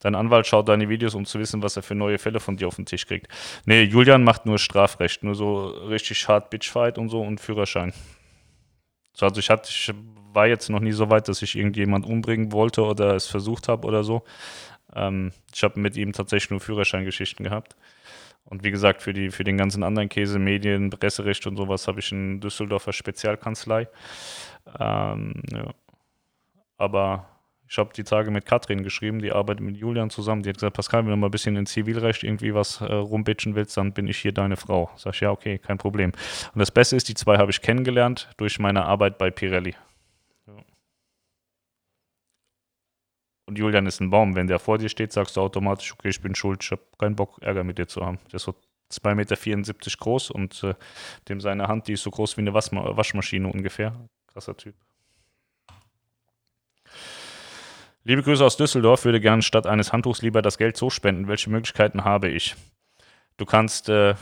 Dein 0.00 0.14
Anwalt 0.14 0.46
schaut 0.46 0.68
deine 0.68 0.88
Videos, 0.88 1.14
um 1.14 1.26
zu 1.26 1.38
wissen, 1.38 1.62
was 1.62 1.76
er 1.76 1.82
für 1.82 1.94
neue 1.94 2.18
Fälle 2.18 2.40
von 2.40 2.56
dir 2.56 2.68
auf 2.68 2.76
den 2.76 2.86
Tisch 2.86 3.06
kriegt. 3.06 3.28
Nee, 3.66 3.82
Julian 3.82 4.24
macht 4.24 4.46
nur 4.46 4.58
Strafrecht, 4.58 5.22
nur 5.22 5.34
so 5.34 5.66
richtig 5.66 6.26
hart 6.26 6.50
Bitchfight 6.50 6.98
und 6.98 7.10
so 7.10 7.20
und 7.20 7.40
Führerschein. 7.40 7.92
So, 9.12 9.26
also 9.26 9.38
ich, 9.38 9.50
hatte, 9.50 9.68
ich 9.68 9.92
war 10.32 10.46
jetzt 10.46 10.70
noch 10.70 10.80
nie 10.80 10.92
so 10.92 11.10
weit, 11.10 11.28
dass 11.28 11.42
ich 11.42 11.56
irgendjemand 11.56 12.06
umbringen 12.06 12.52
wollte 12.52 12.82
oder 12.82 13.14
es 13.14 13.26
versucht 13.26 13.68
habe 13.68 13.86
oder 13.86 14.02
so. 14.02 14.24
Ähm, 14.94 15.32
ich 15.54 15.62
habe 15.62 15.78
mit 15.78 15.96
ihm 15.96 16.12
tatsächlich 16.12 16.50
nur 16.50 16.60
Führerscheingeschichten 16.60 17.44
gehabt. 17.44 17.76
Und 18.44 18.64
wie 18.64 18.70
gesagt, 18.70 19.02
für, 19.02 19.12
die, 19.12 19.30
für 19.30 19.44
den 19.44 19.56
ganzen 19.56 19.82
anderen 19.82 20.08
Käse, 20.08 20.38
Medien, 20.38 20.90
Presserecht 20.90 21.46
und 21.46 21.56
sowas 21.56 21.86
habe 21.86 22.00
ich 22.00 22.10
eine 22.12 22.38
Düsseldorfer 22.40 22.92
Spezialkanzlei. 22.92 23.88
Ähm, 24.78 25.42
ja. 25.52 25.72
Aber 26.78 27.28
ich 27.70 27.78
habe 27.78 27.92
die 27.94 28.02
Tage 28.02 28.32
mit 28.32 28.46
Katrin 28.46 28.82
geschrieben, 28.82 29.20
die 29.20 29.30
arbeitet 29.30 29.64
mit 29.64 29.76
Julian 29.76 30.10
zusammen. 30.10 30.42
Die 30.42 30.48
hat 30.48 30.56
gesagt, 30.56 30.74
Pascal, 30.74 31.04
wenn 31.04 31.10
du 31.10 31.16
mal 31.16 31.28
ein 31.28 31.30
bisschen 31.30 31.54
in 31.54 31.66
Zivilrecht 31.66 32.24
irgendwie 32.24 32.52
was 32.52 32.80
äh, 32.80 32.92
rumbitchen 32.92 33.54
willst, 33.54 33.76
dann 33.76 33.92
bin 33.92 34.08
ich 34.08 34.18
hier 34.18 34.32
deine 34.32 34.56
Frau. 34.56 34.90
Sag 34.96 35.14
ich, 35.14 35.20
ja, 35.20 35.30
okay, 35.30 35.58
kein 35.58 35.78
Problem. 35.78 36.10
Und 36.52 36.58
das 36.58 36.72
Beste 36.72 36.96
ist, 36.96 37.08
die 37.08 37.14
zwei 37.14 37.38
habe 37.38 37.52
ich 37.52 37.62
kennengelernt 37.62 38.28
durch 38.38 38.58
meine 38.58 38.84
Arbeit 38.84 39.18
bei 39.18 39.30
Pirelli. 39.30 39.76
und 43.46 43.58
Julian 43.58 43.86
ist 43.86 44.00
ein 44.00 44.10
Baum. 44.10 44.36
Wenn 44.36 44.46
der 44.46 44.60
vor 44.60 44.78
dir 44.78 44.88
steht, 44.88 45.12
sagst 45.12 45.36
du 45.36 45.40
automatisch, 45.40 45.92
okay, 45.92 46.08
ich 46.08 46.20
bin 46.20 46.34
schuld, 46.34 46.62
ich 46.62 46.70
habe 46.70 46.82
keinen 46.98 47.16
Bock, 47.16 47.38
Ärger 47.42 47.64
mit 47.64 47.78
dir 47.78 47.88
zu 47.88 48.00
haben. 48.00 48.18
Der 48.28 48.36
ist 48.36 48.44
so 48.44 48.54
2,74 48.92 49.14
Meter 49.14 49.96
groß 49.98 50.30
und 50.30 50.62
äh, 50.64 50.74
dem 51.28 51.40
seine 51.40 51.66
Hand, 51.68 51.88
die 51.88 51.94
ist 51.94 52.02
so 52.02 52.10
groß 52.10 52.36
wie 52.36 52.42
eine 52.42 52.54
Waschma 52.54 52.96
Waschmaschine 52.96 53.48
ungefähr. 53.48 53.92
Krasser 54.28 54.56
Typ. 54.56 54.74
Liebe 58.02 58.22
Grüße 58.22 58.44
aus 58.44 58.56
Düsseldorf, 58.56 59.04
würde 59.04 59.20
gerne 59.20 59.42
statt 59.42 59.66
eines 59.66 59.92
Handtuchs 59.92 60.22
lieber 60.22 60.40
das 60.40 60.56
Geld 60.56 60.76
so 60.76 60.88
spenden. 60.88 61.28
Welche 61.28 61.50
Möglichkeiten 61.50 62.02
habe 62.02 62.28
ich? 62.28 62.56
Du 63.36 63.44
kannst 63.44 63.90
äh, 63.90 64.14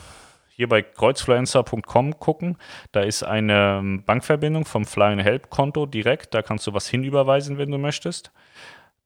hier 0.48 0.68
bei 0.68 0.82
kreuzfluencer.com 0.82 2.18
gucken. 2.18 2.58
Da 2.90 3.02
ist 3.02 3.22
eine 3.22 3.78
ähm, 3.78 4.04
Bankverbindung 4.04 4.64
vom 4.64 4.84
Flying 4.84 5.20
Help 5.20 5.48
Konto 5.50 5.86
direkt. 5.86 6.34
Da 6.34 6.42
kannst 6.42 6.66
du 6.66 6.74
was 6.74 6.88
hinüberweisen, 6.88 7.56
wenn 7.56 7.70
du 7.70 7.78
möchtest. 7.78 8.32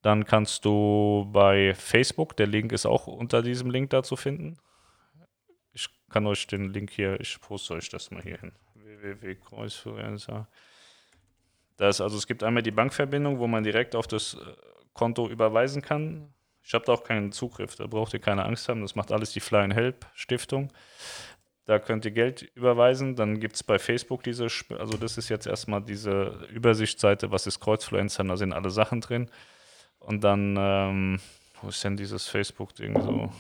Dann 0.01 0.25
kannst 0.25 0.65
du 0.65 1.29
bei 1.31 1.75
Facebook, 1.75 2.35
der 2.39 2.47
Link 2.47 2.73
ist 2.73 2.87
auch 2.87 3.07
unter 3.07 3.43
diesem 3.43 3.71
Link 3.71 3.91
da 3.91 4.03
zu 4.03 4.17
finden. 4.17 4.57
Ich 5.75 5.89
kann 6.09 6.27
euch 6.27 6.47
den 6.47 6.73
Link 6.73 6.91
hier, 6.91 7.21
ich 7.21 7.39
poste 7.43 7.75
euch 7.75 7.91
das 7.91 8.11
mal 8.11 8.23
hier 8.23 8.39
hin. 8.39 8.53
www.kreuzfluencer. 8.75 10.49
Das, 11.77 12.01
also 12.01 12.17
es 12.17 12.27
gibt 12.27 12.43
einmal 12.43 12.63
die 12.63 12.71
Bankverbindung, 12.71 13.39
wo 13.39 13.47
man 13.47 13.65
direkt 13.65 13.97
auf 13.97 14.07
das 14.07 14.35
äh, 14.35 14.39
Konto 14.93 15.29
überweisen 15.29 15.83
kann. 15.83 16.33
Ich 16.63 16.75
habe 16.75 16.85
da 16.85 16.93
auch 16.93 17.03
keinen 17.03 17.33
Zugriff, 17.33 17.75
da 17.77 17.87
braucht 17.87 18.15
ihr 18.15 18.21
keine 18.21 18.45
Angst 18.45 18.69
haben. 18.69 18.83
Das 18.83 18.95
macht 18.95 19.11
alles 19.11 19.33
die 19.33 19.41
Fly 19.41 19.61
and 19.61 19.75
Help 19.75 20.07
Stiftung. 20.15 20.73
Da 21.65 21.79
könnt 21.79 22.05
ihr 22.05 22.11
Geld 22.11 22.43
überweisen. 22.55 23.17
Dann 23.17 23.41
gibt 23.41 23.57
es 23.57 23.63
bei 23.63 23.79
Facebook 23.79 24.23
diese, 24.23 24.49
also 24.79 24.97
das 24.97 25.19
ist 25.19 25.29
jetzt 25.29 25.47
erstmal 25.47 25.83
diese 25.83 26.47
Übersichtsseite, 26.53 27.31
was 27.31 27.47
ist 27.47 27.61
Kreuzfluencer, 27.61 28.25
da 28.25 28.37
sind 28.37 28.53
alle 28.53 28.71
Sachen 28.71 29.01
drin. 29.01 29.31
Und 29.99 30.25
dann, 30.25 30.57
ähm, 30.59 31.21
wo 31.61 31.69
ist 31.69 31.83
denn 31.85 31.97
dieses 31.97 32.27
Facebook-Ding 32.29 33.01
so? 33.01 33.33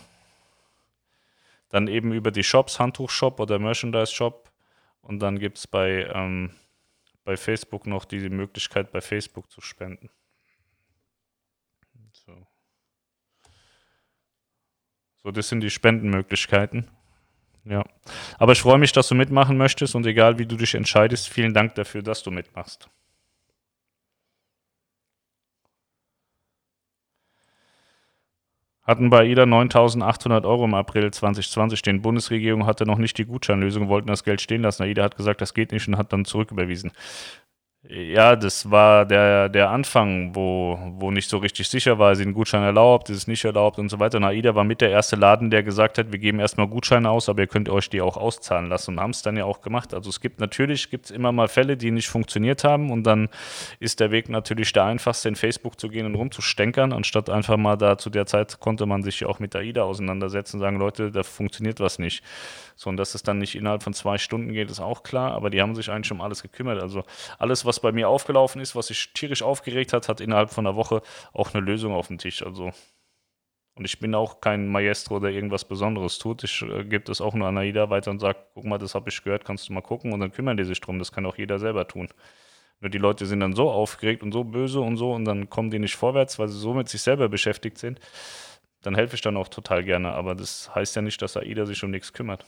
Dann 1.68 1.88
eben 1.88 2.12
über 2.12 2.30
die 2.30 2.44
Shops, 2.44 2.78
Handtuchshop 2.78 3.40
oder 3.40 3.58
Merchandise-Shop. 3.58 4.50
Und 5.00 5.18
dann 5.18 5.38
gibt 5.38 5.58
es 5.58 5.66
bei, 5.66 6.08
ähm, 6.14 6.50
bei 7.24 7.36
Facebook 7.36 7.86
noch 7.86 8.04
die 8.04 8.28
Möglichkeit, 8.28 8.92
bei 8.92 9.00
Facebook 9.00 9.50
zu 9.50 9.60
spenden. 9.60 10.10
So. 12.12 12.46
so, 15.22 15.30
das 15.30 15.48
sind 15.48 15.60
die 15.60 15.70
Spendenmöglichkeiten. 15.70 16.90
Ja. 17.64 17.84
Aber 18.38 18.52
ich 18.52 18.60
freue 18.60 18.78
mich, 18.78 18.92
dass 18.92 19.08
du 19.08 19.14
mitmachen 19.14 19.56
möchtest 19.56 19.94
und 19.94 20.06
egal 20.06 20.38
wie 20.38 20.46
du 20.46 20.56
dich 20.56 20.74
entscheidest, 20.74 21.28
vielen 21.28 21.54
Dank 21.54 21.74
dafür, 21.76 22.02
dass 22.02 22.22
du 22.22 22.30
mitmachst. 22.30 22.88
Hatten 28.84 29.10
bei 29.10 29.20
AIDA 29.20 29.44
9.800 29.44 30.44
Euro 30.44 30.64
im 30.64 30.74
April 30.74 31.12
2020 31.12 31.78
stehen. 31.78 32.02
Bundesregierung 32.02 32.66
hatte 32.66 32.84
noch 32.84 32.98
nicht 32.98 33.16
die 33.16 33.24
Gutscheinlösung, 33.24 33.88
wollten 33.88 34.08
das 34.08 34.24
Geld 34.24 34.40
stehen 34.40 34.62
lassen. 34.62 34.82
AIDA 34.82 35.04
hat 35.04 35.16
gesagt, 35.16 35.40
das 35.40 35.54
geht 35.54 35.70
nicht 35.70 35.86
und 35.86 35.96
hat 35.96 36.12
dann 36.12 36.24
zurücküberwiesen. 36.24 36.90
Ja, 37.88 38.36
das 38.36 38.70
war 38.70 39.04
der, 39.04 39.48
der 39.48 39.70
Anfang, 39.70 40.36
wo, 40.36 40.78
wo 41.00 41.10
nicht 41.10 41.28
so 41.28 41.38
richtig 41.38 41.68
sicher 41.68 41.98
war, 41.98 42.12
ist 42.12 42.20
ein 42.20 42.32
Gutschein 42.32 42.62
erlaubt, 42.62 43.10
ist 43.10 43.16
es 43.16 43.26
nicht 43.26 43.44
erlaubt 43.44 43.80
und 43.80 43.88
so 43.88 43.98
weiter. 43.98 44.18
Und 44.18 44.24
AIDA 44.24 44.54
war 44.54 44.62
mit 44.62 44.80
der 44.80 44.90
erste 44.90 45.16
Laden, 45.16 45.50
der 45.50 45.64
gesagt 45.64 45.98
hat, 45.98 46.12
wir 46.12 46.20
geben 46.20 46.38
erstmal 46.38 46.68
Gutscheine 46.68 47.10
aus, 47.10 47.28
aber 47.28 47.40
ihr 47.40 47.48
könnt 47.48 47.68
euch 47.68 47.90
die 47.90 48.00
auch 48.00 48.16
auszahlen 48.16 48.68
lassen 48.68 48.92
und 48.92 49.00
haben 49.00 49.10
es 49.10 49.22
dann 49.22 49.36
ja 49.36 49.46
auch 49.46 49.62
gemacht. 49.62 49.94
Also 49.94 50.10
es 50.10 50.20
gibt 50.20 50.38
natürlich, 50.38 50.90
gibt 50.90 51.06
es 51.06 51.10
immer 51.10 51.32
mal 51.32 51.48
Fälle, 51.48 51.76
die 51.76 51.90
nicht 51.90 52.08
funktioniert 52.08 52.62
haben 52.62 52.92
und 52.92 53.02
dann 53.02 53.28
ist 53.80 53.98
der 53.98 54.12
Weg 54.12 54.28
natürlich 54.28 54.72
der 54.72 54.84
einfachste, 54.84 55.28
in 55.28 55.34
Facebook 55.34 55.80
zu 55.80 55.88
gehen 55.88 56.06
und 56.06 56.14
rumzustänkern, 56.14 56.92
anstatt 56.92 57.30
einfach 57.30 57.56
mal 57.56 57.74
da, 57.74 57.98
zu 57.98 58.10
der 58.10 58.26
Zeit 58.26 58.60
konnte 58.60 58.86
man 58.86 59.02
sich 59.02 59.18
ja 59.20 59.26
auch 59.26 59.40
mit 59.40 59.56
AIDA 59.56 59.82
auseinandersetzen 59.82 60.58
und 60.58 60.60
sagen, 60.60 60.78
Leute, 60.78 61.10
da 61.10 61.24
funktioniert 61.24 61.80
was 61.80 61.98
nicht. 61.98 62.22
So, 62.76 62.90
und 62.90 62.96
dass 62.96 63.14
es 63.14 63.22
dann 63.22 63.38
nicht 63.38 63.54
innerhalb 63.54 63.82
von 63.82 63.94
zwei 63.94 64.18
Stunden 64.18 64.52
geht, 64.52 64.70
ist 64.70 64.80
auch 64.80 65.02
klar, 65.02 65.32
aber 65.32 65.50
die 65.50 65.60
haben 65.60 65.74
sich 65.74 65.90
eigentlich 65.90 66.10
um 66.10 66.20
alles 66.20 66.42
gekümmert. 66.42 66.82
Also 66.82 67.04
alles, 67.38 67.64
was 67.64 67.71
bei 67.80 67.92
mir 67.92 68.08
aufgelaufen 68.08 68.60
ist, 68.60 68.76
was 68.76 68.88
sich 68.88 69.12
tierisch 69.12 69.42
aufgeregt 69.42 69.92
hat, 69.92 70.08
hat 70.08 70.20
innerhalb 70.20 70.50
von 70.50 70.66
einer 70.66 70.76
Woche 70.76 71.02
auch 71.32 71.54
eine 71.54 71.64
Lösung 71.64 71.92
auf 71.92 72.08
dem 72.08 72.18
Tisch. 72.18 72.42
Also 72.42 72.72
und 73.74 73.86
ich 73.86 73.98
bin 73.98 74.14
auch 74.14 74.40
kein 74.40 74.68
Maestro, 74.68 75.18
der 75.18 75.30
irgendwas 75.30 75.64
Besonderes 75.64 76.18
tut. 76.18 76.44
Ich 76.44 76.62
äh, 76.62 76.84
gebe 76.84 77.04
das 77.04 77.20
auch 77.20 77.34
nur 77.34 77.48
an 77.48 77.56
AIDA 77.56 77.88
weiter 77.88 78.10
und 78.10 78.18
sage, 78.18 78.38
guck 78.54 78.64
mal, 78.64 78.78
das 78.78 78.94
habe 78.94 79.08
ich 79.08 79.22
gehört, 79.24 79.44
kannst 79.44 79.68
du 79.68 79.72
mal 79.72 79.80
gucken 79.80 80.12
und 80.12 80.20
dann 80.20 80.32
kümmern 80.32 80.56
die 80.56 80.64
sich 80.64 80.80
drum. 80.80 80.98
Das 80.98 81.12
kann 81.12 81.24
auch 81.24 81.38
jeder 81.38 81.58
selber 81.58 81.88
tun. 81.88 82.08
Nur 82.80 82.90
die 82.90 82.98
Leute 82.98 83.26
sind 83.26 83.40
dann 83.40 83.54
so 83.54 83.70
aufgeregt 83.70 84.22
und 84.22 84.32
so 84.32 84.44
böse 84.44 84.80
und 84.80 84.96
so 84.96 85.12
und 85.12 85.24
dann 85.24 85.48
kommen 85.48 85.70
die 85.70 85.78
nicht 85.78 85.96
vorwärts, 85.96 86.38
weil 86.38 86.48
sie 86.48 86.58
so 86.58 86.74
mit 86.74 86.88
sich 86.88 87.00
selber 87.00 87.28
beschäftigt 87.28 87.78
sind. 87.78 88.00
Dann 88.82 88.94
helfe 88.94 89.14
ich 89.14 89.20
dann 89.22 89.36
auch 89.36 89.48
total 89.48 89.84
gerne, 89.84 90.12
aber 90.12 90.34
das 90.34 90.74
heißt 90.74 90.96
ja 90.96 91.02
nicht, 91.02 91.22
dass 91.22 91.36
AIDA 91.36 91.64
sich 91.64 91.82
um 91.84 91.90
nichts 91.90 92.12
kümmert. 92.12 92.44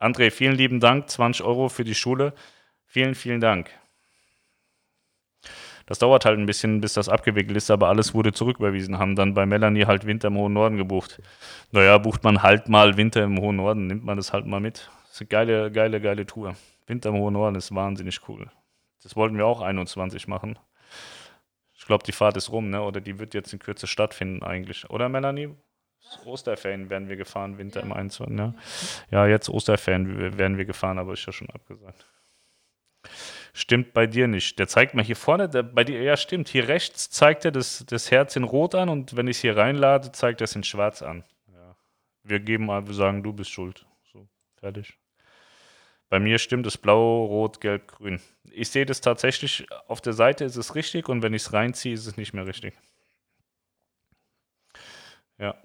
André, 0.00 0.30
vielen 0.30 0.56
lieben 0.56 0.80
Dank. 0.80 1.08
20 1.08 1.44
Euro 1.44 1.68
für 1.68 1.84
die 1.84 1.94
Schule. 1.94 2.34
Vielen, 2.86 3.14
vielen 3.14 3.40
Dank. 3.40 3.70
Das 5.86 6.00
dauert 6.00 6.24
halt 6.24 6.38
ein 6.38 6.46
bisschen, 6.46 6.80
bis 6.80 6.94
das 6.94 7.08
abgewickelt 7.08 7.56
ist, 7.56 7.70
aber 7.70 7.88
alles 7.88 8.12
wurde 8.12 8.32
zurücküberwiesen. 8.32 8.98
Haben 8.98 9.14
dann 9.14 9.34
bei 9.34 9.46
Melanie 9.46 9.86
halt 9.86 10.04
Winter 10.04 10.28
im 10.28 10.36
hohen 10.36 10.52
Norden 10.52 10.76
gebucht. 10.76 11.22
Naja, 11.70 11.96
bucht 11.98 12.24
man 12.24 12.42
halt 12.42 12.68
mal 12.68 12.96
Winter 12.96 13.22
im 13.22 13.40
hohen 13.40 13.56
Norden, 13.56 13.86
nimmt 13.86 14.04
man 14.04 14.16
das 14.16 14.32
halt 14.32 14.46
mal 14.46 14.60
mit. 14.60 14.90
Das 15.04 15.12
ist 15.12 15.20
eine 15.20 15.28
geile, 15.28 15.70
geile, 15.70 16.00
geile 16.00 16.26
Tour. 16.26 16.56
Winter 16.88 17.10
im 17.10 17.16
hohen 17.16 17.34
Norden 17.34 17.54
ist 17.54 17.72
wahnsinnig 17.72 18.28
cool. 18.28 18.50
Das 19.02 19.14
wollten 19.14 19.36
wir 19.36 19.46
auch 19.46 19.60
21 19.60 20.26
machen. 20.26 20.58
Ich 21.78 21.86
glaube, 21.86 22.02
die 22.04 22.12
Fahrt 22.12 22.36
ist 22.36 22.50
rum, 22.50 22.70
ne? 22.70 22.82
Oder 22.82 23.00
die 23.00 23.20
wird 23.20 23.32
jetzt 23.34 23.52
in 23.52 23.60
Kürze 23.60 23.86
stattfinden 23.86 24.42
eigentlich. 24.42 24.90
Oder 24.90 25.08
Melanie? 25.08 25.54
Osterferien 26.24 26.90
werden 26.90 27.08
wir 27.08 27.16
gefahren, 27.16 27.58
Winter 27.58 27.80
ja. 27.80 27.86
im 27.86 27.92
21. 27.92 28.36
Ja. 28.36 28.54
ja, 29.10 29.26
jetzt 29.26 29.48
Osterferien 29.48 30.36
werden 30.36 30.56
wir 30.58 30.64
gefahren, 30.64 30.98
aber 30.98 31.12
ist 31.12 31.26
ja 31.26 31.32
schon 31.32 31.50
abgesagt. 31.50 32.06
Stimmt 33.52 33.92
bei 33.92 34.06
dir 34.06 34.28
nicht. 34.28 34.58
Der 34.58 34.68
zeigt 34.68 34.94
mal 34.94 35.04
hier 35.04 35.16
vorne, 35.16 35.48
der, 35.48 35.62
bei 35.62 35.84
dir, 35.84 36.02
ja 36.02 36.16
stimmt, 36.16 36.48
hier 36.48 36.68
rechts 36.68 37.10
zeigt 37.10 37.44
er 37.44 37.52
das, 37.52 37.84
das 37.86 38.10
Herz 38.10 38.36
in 38.36 38.44
Rot 38.44 38.74
an 38.74 38.88
und 38.88 39.16
wenn 39.16 39.28
ich 39.28 39.38
es 39.38 39.40
hier 39.40 39.56
reinlade, 39.56 40.12
zeigt 40.12 40.40
er 40.40 40.44
es 40.44 40.54
in 40.56 40.64
Schwarz 40.64 41.02
an. 41.02 41.24
Ja. 41.52 41.76
Wir 42.22 42.40
geben 42.40 42.66
wir 42.66 42.94
sagen, 42.94 43.22
du 43.22 43.32
bist 43.32 43.50
schuld. 43.50 43.86
So, 44.12 44.28
fertig. 44.56 44.98
Bei 46.08 46.20
mir 46.20 46.38
stimmt 46.38 46.66
es 46.66 46.78
blau, 46.78 47.24
rot, 47.24 47.60
gelb, 47.60 47.88
grün. 47.88 48.20
Ich 48.50 48.70
sehe 48.70 48.86
das 48.86 49.00
tatsächlich, 49.00 49.66
auf 49.88 50.00
der 50.00 50.12
Seite 50.12 50.44
ist 50.44 50.56
es 50.56 50.74
richtig 50.74 51.08
und 51.08 51.22
wenn 51.22 51.34
ich 51.34 51.42
es 51.42 51.52
reinziehe, 51.52 51.94
ist 51.94 52.06
es 52.06 52.16
nicht 52.16 52.32
mehr 52.32 52.46
richtig. 52.46 52.74
Ja. 55.38 55.56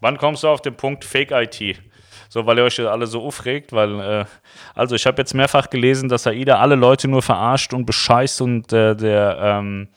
Wann 0.00 0.18
kommst 0.18 0.42
du 0.42 0.48
auf 0.48 0.60
den 0.60 0.76
Punkt 0.76 1.04
Fake 1.04 1.30
IT? 1.30 1.80
So, 2.32 2.46
weil 2.46 2.56
ihr 2.56 2.64
euch 2.64 2.80
alle 2.80 3.06
so 3.06 3.20
aufregt, 3.20 3.74
weil, 3.74 4.00
äh, 4.00 4.24
also 4.74 4.94
ich 4.94 5.04
habe 5.04 5.20
jetzt 5.20 5.34
mehrfach 5.34 5.68
gelesen, 5.68 6.08
dass 6.08 6.26
AIDA 6.26 6.60
alle 6.60 6.76
Leute 6.76 7.06
nur 7.06 7.20
verarscht 7.20 7.74
und 7.74 7.84
bescheißt 7.84 8.40
und 8.40 8.72
äh, 8.72 8.96
der, 8.96 9.36
ähm, 9.38 9.88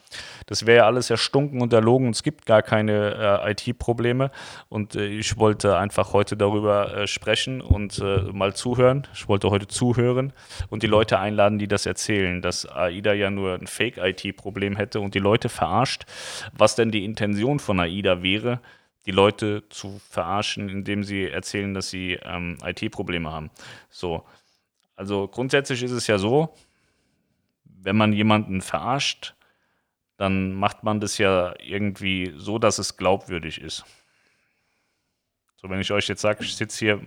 das 0.44 0.66
wäre 0.66 0.76
ja 0.76 0.86
alles 0.86 1.08
erstunken 1.08 1.62
und 1.62 1.72
erlogen 1.72 2.08
und 2.08 2.14
es 2.14 2.22
gibt 2.22 2.44
gar 2.44 2.60
keine 2.60 3.42
äh, 3.42 3.52
IT-Probleme. 3.52 4.30
Und 4.68 4.96
äh, 4.96 5.06
ich 5.06 5.38
wollte 5.38 5.78
einfach 5.78 6.12
heute 6.12 6.36
darüber 6.36 6.94
äh, 6.94 7.06
sprechen 7.06 7.62
und 7.62 8.00
äh, 8.00 8.30
mal 8.30 8.54
zuhören. 8.54 9.06
Ich 9.14 9.28
wollte 9.28 9.48
heute 9.48 9.66
zuhören 9.66 10.34
und 10.68 10.82
die 10.82 10.88
Leute 10.88 11.18
einladen, 11.18 11.58
die 11.58 11.68
das 11.68 11.86
erzählen, 11.86 12.42
dass 12.42 12.66
AIDA 12.66 13.14
ja 13.14 13.30
nur 13.30 13.54
ein 13.54 13.66
Fake-IT-Problem 13.66 14.76
hätte 14.76 15.00
und 15.00 15.14
die 15.14 15.20
Leute 15.20 15.48
verarscht, 15.48 16.04
was 16.52 16.74
denn 16.74 16.90
die 16.90 17.06
Intention 17.06 17.60
von 17.60 17.80
AIDA 17.80 18.22
wäre 18.22 18.60
die 19.06 19.12
Leute 19.12 19.62
zu 19.70 20.00
verarschen, 20.10 20.68
indem 20.68 21.04
sie 21.04 21.28
erzählen, 21.28 21.72
dass 21.72 21.90
sie 21.90 22.18
ähm, 22.22 22.58
IT-Probleme 22.64 23.30
haben. 23.30 23.50
So. 23.88 24.26
Also 24.96 25.28
grundsätzlich 25.28 25.82
ist 25.82 25.92
es 25.92 26.06
ja 26.08 26.18
so, 26.18 26.54
wenn 27.64 27.96
man 27.96 28.12
jemanden 28.12 28.60
verarscht, 28.62 29.34
dann 30.16 30.54
macht 30.54 30.82
man 30.82 30.98
das 31.00 31.18
ja 31.18 31.54
irgendwie 31.60 32.32
so, 32.36 32.58
dass 32.58 32.78
es 32.78 32.96
glaubwürdig 32.96 33.60
ist. 33.60 33.84
So, 35.56 35.68
wenn 35.70 35.80
ich 35.80 35.92
euch 35.92 36.08
jetzt 36.08 36.22
sage, 36.22 36.42
ich 36.42 36.56
sitze 36.56 36.78
hier 36.78 37.00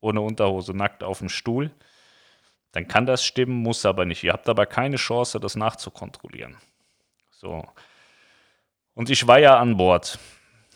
ohne 0.00 0.20
Unterhose 0.20 0.74
nackt 0.74 1.02
auf 1.02 1.18
dem 1.18 1.28
Stuhl, 1.28 1.70
dann 2.72 2.86
kann 2.86 3.06
das 3.06 3.24
stimmen, 3.24 3.62
muss 3.62 3.86
aber 3.86 4.04
nicht. 4.04 4.22
Ihr 4.22 4.32
habt 4.32 4.48
aber 4.48 4.66
keine 4.66 4.96
Chance, 4.96 5.40
das 5.40 5.56
nachzukontrollieren. 5.56 6.56
So. 7.30 7.66
Und 8.94 9.10
ich 9.10 9.26
war 9.26 9.38
ja 9.38 9.58
an 9.58 9.78
Bord 9.78 10.18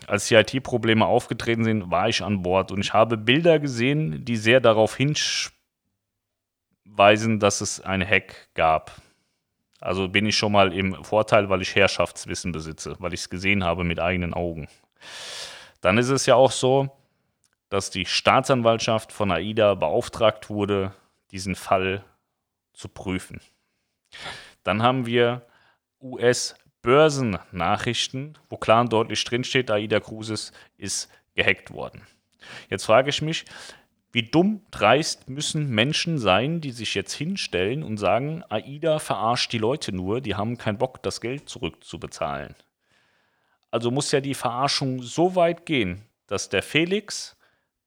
als 0.06 0.28
die 0.28 0.34
IT-Probleme 0.34 1.06
aufgetreten 1.06 1.64
sind, 1.64 1.90
war 1.90 2.08
ich 2.08 2.22
an 2.22 2.42
Bord 2.42 2.72
und 2.72 2.80
ich 2.80 2.92
habe 2.92 3.16
Bilder 3.16 3.58
gesehen, 3.58 4.24
die 4.24 4.36
sehr 4.36 4.60
darauf 4.60 4.96
hinweisen, 4.96 5.50
dass 7.40 7.60
es 7.60 7.80
einen 7.80 8.06
Hack 8.08 8.48
gab. 8.54 9.00
Also 9.80 10.08
bin 10.08 10.26
ich 10.26 10.36
schon 10.36 10.52
mal 10.52 10.72
im 10.72 11.04
Vorteil, 11.04 11.48
weil 11.48 11.62
ich 11.62 11.74
Herrschaftswissen 11.74 12.52
besitze, 12.52 12.96
weil 12.98 13.14
ich 13.14 13.20
es 13.20 13.30
gesehen 13.30 13.64
habe 13.64 13.84
mit 13.84 13.98
eigenen 13.98 14.34
Augen. 14.34 14.68
Dann 15.80 15.96
ist 15.96 16.10
es 16.10 16.26
ja 16.26 16.34
auch 16.34 16.52
so, 16.52 16.90
dass 17.70 17.88
die 17.90 18.04
Staatsanwaltschaft 18.04 19.12
von 19.12 19.30
AIDA 19.30 19.74
beauftragt 19.74 20.50
wurde, 20.50 20.92
diesen 21.30 21.54
Fall 21.54 22.04
zu 22.74 22.88
prüfen. 22.88 23.40
Dann 24.64 24.82
haben 24.82 25.06
wir 25.06 25.46
US 26.00 26.54
Börsennachrichten, 26.82 28.38
wo 28.48 28.56
klar 28.56 28.80
und 28.82 28.92
deutlich 28.92 29.22
drinsteht, 29.24 29.70
Aida 29.70 30.00
Cruises 30.00 30.52
ist 30.76 31.10
gehackt 31.34 31.70
worden. 31.72 32.06
Jetzt 32.68 32.84
frage 32.84 33.10
ich 33.10 33.22
mich, 33.22 33.44
wie 34.12 34.22
dumm 34.22 34.62
dreist 34.70 35.28
müssen 35.28 35.70
Menschen 35.70 36.18
sein, 36.18 36.60
die 36.60 36.72
sich 36.72 36.94
jetzt 36.94 37.12
hinstellen 37.12 37.82
und 37.82 37.98
sagen, 37.98 38.42
AIDA 38.48 38.98
verarscht 38.98 39.52
die 39.52 39.58
Leute 39.58 39.92
nur, 39.92 40.20
die 40.20 40.34
haben 40.34 40.58
keinen 40.58 40.78
Bock, 40.78 41.02
das 41.02 41.20
Geld 41.20 41.48
zurückzubezahlen. 41.48 42.56
Also 43.70 43.90
muss 43.90 44.10
ja 44.10 44.20
die 44.20 44.34
Verarschung 44.34 45.02
so 45.02 45.36
weit 45.36 45.64
gehen, 45.64 46.02
dass 46.26 46.48
der 46.48 46.62
Felix 46.62 47.36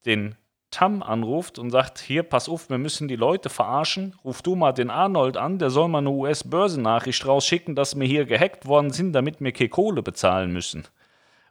den 0.05 0.35
Tam 0.73 1.03
anruft 1.03 1.59
und 1.59 1.69
sagt, 1.69 1.99
hier, 1.99 2.23
pass 2.23 2.49
auf, 2.49 2.67
wir 2.71 2.79
müssen 2.79 3.07
die 3.07 3.15
Leute 3.15 3.49
verarschen, 3.49 4.15
ruf 4.23 4.41
du 4.41 4.55
mal 4.55 4.71
den 4.71 4.89
Arnold 4.89 5.37
an, 5.37 5.59
der 5.59 5.69
soll 5.69 5.87
mal 5.87 5.99
eine 5.99 6.09
US-Börsennachricht 6.09 7.27
rausschicken, 7.27 7.75
dass 7.75 7.99
wir 7.99 8.07
hier 8.07 8.25
gehackt 8.25 8.65
worden 8.65 8.89
sind, 8.89 9.13
damit 9.13 9.39
wir 9.39 9.51
keine 9.51 9.69
Kohle 9.69 10.01
bezahlen 10.01 10.51
müssen. 10.51 10.85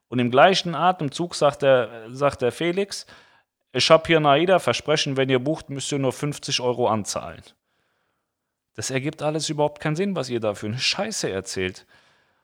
Und 0.08 0.18
im 0.18 0.32
gleichen 0.32 0.74
Atemzug 0.74 1.36
sagt 1.36 1.62
der, 1.62 2.08
sagt 2.10 2.42
der 2.42 2.50
Felix, 2.50 3.06
ich 3.72 3.88
habe 3.90 4.02
hier 4.08 4.18
Naida 4.18 4.58
versprechen, 4.58 5.16
wenn 5.16 5.30
ihr 5.30 5.38
bucht, 5.38 5.70
müsst 5.70 5.92
ihr 5.92 6.00
nur 6.00 6.12
50 6.12 6.60
Euro 6.60 6.88
anzahlen. 6.88 7.42
Das 8.74 8.90
ergibt 8.90 9.22
alles 9.22 9.48
überhaupt 9.48 9.80
keinen 9.80 9.96
Sinn, 9.96 10.16
was 10.16 10.30
ihr 10.30 10.40
da 10.40 10.54
für 10.54 10.66
eine 10.66 10.78
Scheiße 10.78 11.30
erzählt. 11.30 11.86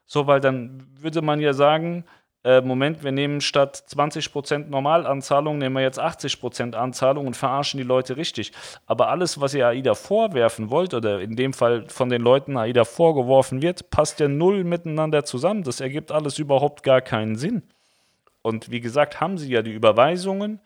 So, 0.06 0.28
weil 0.28 0.40
dann 0.40 0.86
würde 0.96 1.22
man 1.22 1.40
ja 1.40 1.52
sagen, 1.54 2.04
äh, 2.44 2.60
Moment, 2.60 3.02
wir 3.02 3.10
nehmen 3.10 3.40
statt 3.40 3.82
20% 3.90 4.68
Normalanzahlung, 4.68 5.58
nehmen 5.58 5.74
wir 5.74 5.82
jetzt 5.82 6.00
80% 6.00 6.74
Anzahlung 6.74 7.26
und 7.26 7.36
verarschen 7.36 7.78
die 7.78 7.84
Leute 7.84 8.16
richtig. 8.16 8.52
Aber 8.86 9.08
alles, 9.08 9.40
was 9.40 9.54
ihr 9.54 9.66
AIDA 9.66 9.94
vorwerfen 9.94 10.70
wollt, 10.70 10.94
oder 10.94 11.20
in 11.20 11.34
dem 11.34 11.52
Fall 11.52 11.88
von 11.88 12.08
den 12.08 12.22
Leuten 12.22 12.56
AIDA 12.56 12.84
vorgeworfen 12.84 13.60
wird, 13.60 13.90
passt 13.90 14.20
ja 14.20 14.28
null 14.28 14.62
miteinander 14.62 15.24
zusammen. 15.24 15.64
Das 15.64 15.80
ergibt 15.80 16.12
alles 16.12 16.38
überhaupt 16.38 16.84
gar 16.84 17.00
keinen 17.00 17.36
Sinn. 17.36 17.62
Und 18.42 18.70
wie 18.70 18.80
gesagt, 18.80 19.20
haben 19.20 19.36
sie 19.36 19.50
ja 19.50 19.62
die 19.62 19.72
Überweisungen 19.72 20.60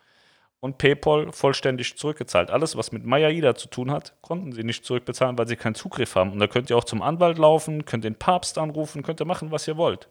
und 0.61 0.79
PayPal 0.79 1.33
vollständig 1.33 1.97
zurückgezahlt. 1.97 2.51
Alles, 2.51 2.77
was 2.77 2.93
mit 2.93 3.05
MyAIDA 3.05 3.57
zu 3.57 3.69
tun 3.69 3.91
hat, 3.91 4.15
konnten 4.21 4.53
sie 4.53 4.63
nicht 4.63 4.85
zurückbezahlen, 4.85 5.37
weil 5.37 5.49
sie 5.49 5.57
keinen 5.57 5.75
Zugriff 5.75 6.15
haben. 6.15 6.33
Und 6.33 6.39
da 6.39 6.47
könnt 6.47 6.71
ihr 6.71 6.77
auch 6.77 6.85
zum 6.85 7.03
Anwalt 7.03 7.39
laufen, 7.39 7.87
könnt 7.87 8.05
den 8.05 8.15
Papst 8.15 8.59
anrufen, 8.59 9.03
könnt 9.03 9.21
ihr 9.21 9.27
machen, 9.27 9.51
was 9.51 9.67
ihr 9.67 9.77
wollt. 9.77 10.09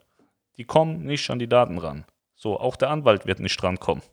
Die 0.57 0.65
kommen 0.65 1.03
nicht 1.05 1.29
an 1.29 1.39
die 1.39 1.49
Daten 1.49 1.77
ran. 1.77 2.05
So, 2.35 2.59
auch 2.59 2.75
der 2.75 2.89
Anwalt 2.89 3.25
wird 3.25 3.39
nicht 3.39 3.61
drankommen. 3.61 4.03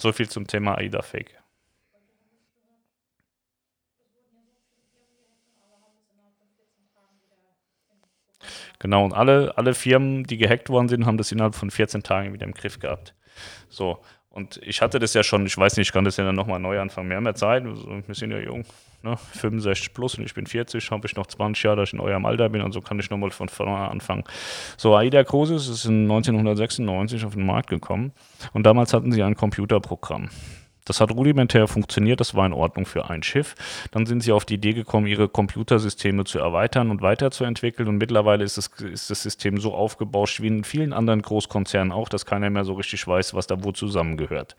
So 0.00 0.12
viel 0.12 0.28
zum 0.28 0.46
Thema 0.46 0.76
AIDA-Fake. 0.76 1.40
Genau, 8.78 9.04
und 9.04 9.14
alle, 9.14 9.56
alle 9.56 9.72
Firmen, 9.72 10.24
die 10.24 10.36
gehackt 10.36 10.68
worden 10.68 10.88
sind, 10.88 11.06
haben 11.06 11.16
das 11.16 11.32
innerhalb 11.32 11.54
von 11.54 11.70
14 11.70 12.02
Tagen 12.02 12.34
wieder 12.34 12.44
im 12.44 12.52
Griff 12.52 12.78
gehabt. 12.78 13.14
So, 13.68 14.02
und 14.34 14.58
ich 14.64 14.82
hatte 14.82 14.98
das 14.98 15.14
ja 15.14 15.22
schon, 15.22 15.46
ich 15.46 15.56
weiß 15.56 15.76
nicht, 15.76 15.86
ich 15.88 15.92
kann 15.92 16.04
das 16.04 16.16
ja 16.16 16.24
dann 16.24 16.34
nochmal 16.34 16.58
neu 16.58 16.80
anfangen. 16.80 17.12
Haben 17.12 17.24
ja 17.24 17.34
Zeit, 17.34 17.64
wir 17.64 18.14
sind 18.16 18.32
ja 18.32 18.40
jung, 18.40 18.64
ne? 19.02 19.16
65 19.16 19.94
plus 19.94 20.18
und 20.18 20.24
ich 20.24 20.34
bin 20.34 20.46
40, 20.46 20.90
habe 20.90 21.06
ich 21.06 21.14
noch 21.14 21.28
20 21.28 21.62
Jahre, 21.62 21.76
dass 21.76 21.90
ich 21.90 21.92
in 21.92 22.00
eurem 22.00 22.26
Alter 22.26 22.48
bin 22.48 22.60
und 22.60 22.72
so 22.72 22.80
kann 22.80 22.98
ich 22.98 23.08
nochmal 23.10 23.30
von 23.30 23.48
vorne 23.48 23.88
anfangen. 23.88 24.24
So, 24.76 24.96
AIDA 24.96 25.22
Cruises 25.22 25.68
ist 25.68 25.84
in 25.84 26.02
1996 26.10 27.24
auf 27.24 27.34
den 27.34 27.46
Markt 27.46 27.70
gekommen 27.70 28.10
und 28.52 28.64
damals 28.66 28.92
hatten 28.92 29.12
sie 29.12 29.22
ein 29.22 29.36
Computerprogramm. 29.36 30.30
Das 30.84 31.00
hat 31.00 31.10
rudimentär 31.10 31.66
funktioniert, 31.66 32.20
das 32.20 32.34
war 32.34 32.44
in 32.46 32.52
Ordnung 32.52 32.84
für 32.84 33.08
ein 33.08 33.22
Schiff. 33.22 33.54
Dann 33.90 34.06
sind 34.06 34.22
sie 34.22 34.32
auf 34.32 34.44
die 34.44 34.54
Idee 34.54 34.74
gekommen, 34.74 35.06
ihre 35.06 35.28
Computersysteme 35.28 36.24
zu 36.24 36.38
erweitern 36.38 36.90
und 36.90 37.00
weiterzuentwickeln. 37.00 37.88
Und 37.88 37.98
mittlerweile 37.98 38.44
ist 38.44 38.58
das, 38.58 38.70
ist 38.80 39.10
das 39.10 39.22
System 39.22 39.58
so 39.58 39.74
aufgebauscht 39.74 40.40
wie 40.40 40.48
in 40.48 40.64
vielen 40.64 40.92
anderen 40.92 41.22
Großkonzernen 41.22 41.92
auch, 41.92 42.08
dass 42.08 42.26
keiner 42.26 42.50
mehr 42.50 42.64
so 42.64 42.74
richtig 42.74 43.06
weiß, 43.06 43.34
was 43.34 43.46
da 43.46 43.64
wo 43.64 43.72
zusammengehört. 43.72 44.56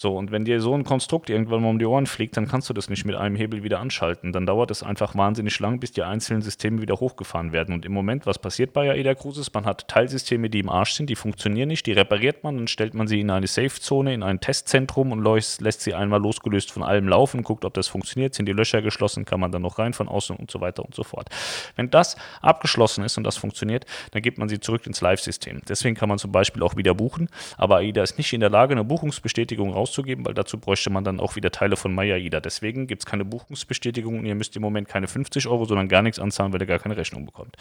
So, 0.00 0.16
und 0.16 0.30
wenn 0.30 0.44
dir 0.44 0.60
so 0.60 0.74
ein 0.74 0.84
Konstrukt 0.84 1.28
irgendwann 1.28 1.60
mal 1.60 1.70
um 1.70 1.80
die 1.80 1.84
Ohren 1.84 2.06
fliegt, 2.06 2.36
dann 2.36 2.46
kannst 2.46 2.70
du 2.70 2.72
das 2.72 2.88
nicht 2.88 3.04
mit 3.04 3.16
einem 3.16 3.34
Hebel 3.34 3.64
wieder 3.64 3.80
anschalten. 3.80 4.32
Dann 4.32 4.46
dauert 4.46 4.70
es 4.70 4.84
einfach 4.84 5.16
wahnsinnig 5.16 5.58
lang, 5.58 5.80
bis 5.80 5.90
die 5.90 6.04
einzelnen 6.04 6.40
Systeme 6.40 6.80
wieder 6.80 7.00
hochgefahren 7.00 7.50
werden. 7.50 7.74
Und 7.74 7.84
im 7.84 7.90
Moment, 7.90 8.24
was 8.24 8.38
passiert 8.38 8.72
bei 8.72 8.92
AIDA 8.92 9.16
Cruises? 9.16 9.52
Man 9.52 9.64
hat 9.64 9.88
Teilsysteme, 9.88 10.50
die 10.50 10.60
im 10.60 10.68
Arsch 10.68 10.92
sind, 10.92 11.10
die 11.10 11.16
funktionieren 11.16 11.66
nicht, 11.66 11.84
die 11.84 11.94
repariert 11.94 12.44
man, 12.44 12.58
dann 12.58 12.68
stellt 12.68 12.94
man 12.94 13.08
sie 13.08 13.18
in 13.18 13.28
eine 13.28 13.48
Safe-Zone, 13.48 14.14
in 14.14 14.22
ein 14.22 14.38
Testzentrum 14.38 15.10
und 15.10 15.24
lässt 15.58 15.80
sie 15.80 15.94
einmal 15.94 16.20
losgelöst 16.20 16.70
von 16.70 16.84
allem 16.84 17.08
laufen, 17.08 17.42
guckt, 17.42 17.64
ob 17.64 17.74
das 17.74 17.88
funktioniert, 17.88 18.34
sind 18.34 18.46
die 18.46 18.52
Löcher 18.52 18.82
geschlossen, 18.82 19.24
kann 19.24 19.40
man 19.40 19.50
dann 19.50 19.62
noch 19.62 19.80
rein 19.80 19.94
von 19.94 20.06
außen 20.06 20.36
und 20.36 20.48
so 20.48 20.60
weiter 20.60 20.84
und 20.84 20.94
so 20.94 21.02
fort. 21.02 21.28
Wenn 21.74 21.90
das 21.90 22.16
abgeschlossen 22.40 23.02
ist 23.02 23.18
und 23.18 23.24
das 23.24 23.36
funktioniert, 23.36 23.84
dann 24.12 24.22
gibt 24.22 24.38
man 24.38 24.48
sie 24.48 24.60
zurück 24.60 24.86
ins 24.86 25.00
Live-System. 25.00 25.62
Deswegen 25.68 25.96
kann 25.96 26.08
man 26.08 26.18
zum 26.18 26.30
Beispiel 26.30 26.62
auch 26.62 26.76
wieder 26.76 26.94
buchen, 26.94 27.28
aber 27.56 27.78
AIDA 27.78 28.04
ist 28.04 28.16
nicht 28.16 28.32
in 28.32 28.38
der 28.38 28.50
Lage, 28.50 28.74
eine 28.74 28.84
Buchungsbestätigung 28.84 29.72
rauszuholen 29.72 29.87
rauszugeben, 29.88 30.26
weil 30.26 30.34
dazu 30.34 30.58
bräuchte 30.58 30.90
man 30.90 31.04
dann 31.04 31.20
auch 31.20 31.36
wieder 31.36 31.50
Teile 31.50 31.76
von 31.76 31.94
MyAIDA. 31.94 32.40
Deswegen 32.40 32.86
gibt 32.86 33.02
es 33.02 33.06
keine 33.06 33.24
Buchungsbestätigung 33.24 34.18
und 34.18 34.26
ihr 34.26 34.34
müsst 34.34 34.54
im 34.56 34.62
Moment 34.62 34.88
keine 34.88 35.08
50 35.08 35.48
Euro, 35.48 35.64
sondern 35.64 35.88
gar 35.88 36.02
nichts 36.02 36.18
anzahlen, 36.18 36.52
weil 36.52 36.60
ihr 36.60 36.66
gar 36.66 36.78
keine 36.78 36.96
Rechnung 36.96 37.26
bekommt. 37.26 37.56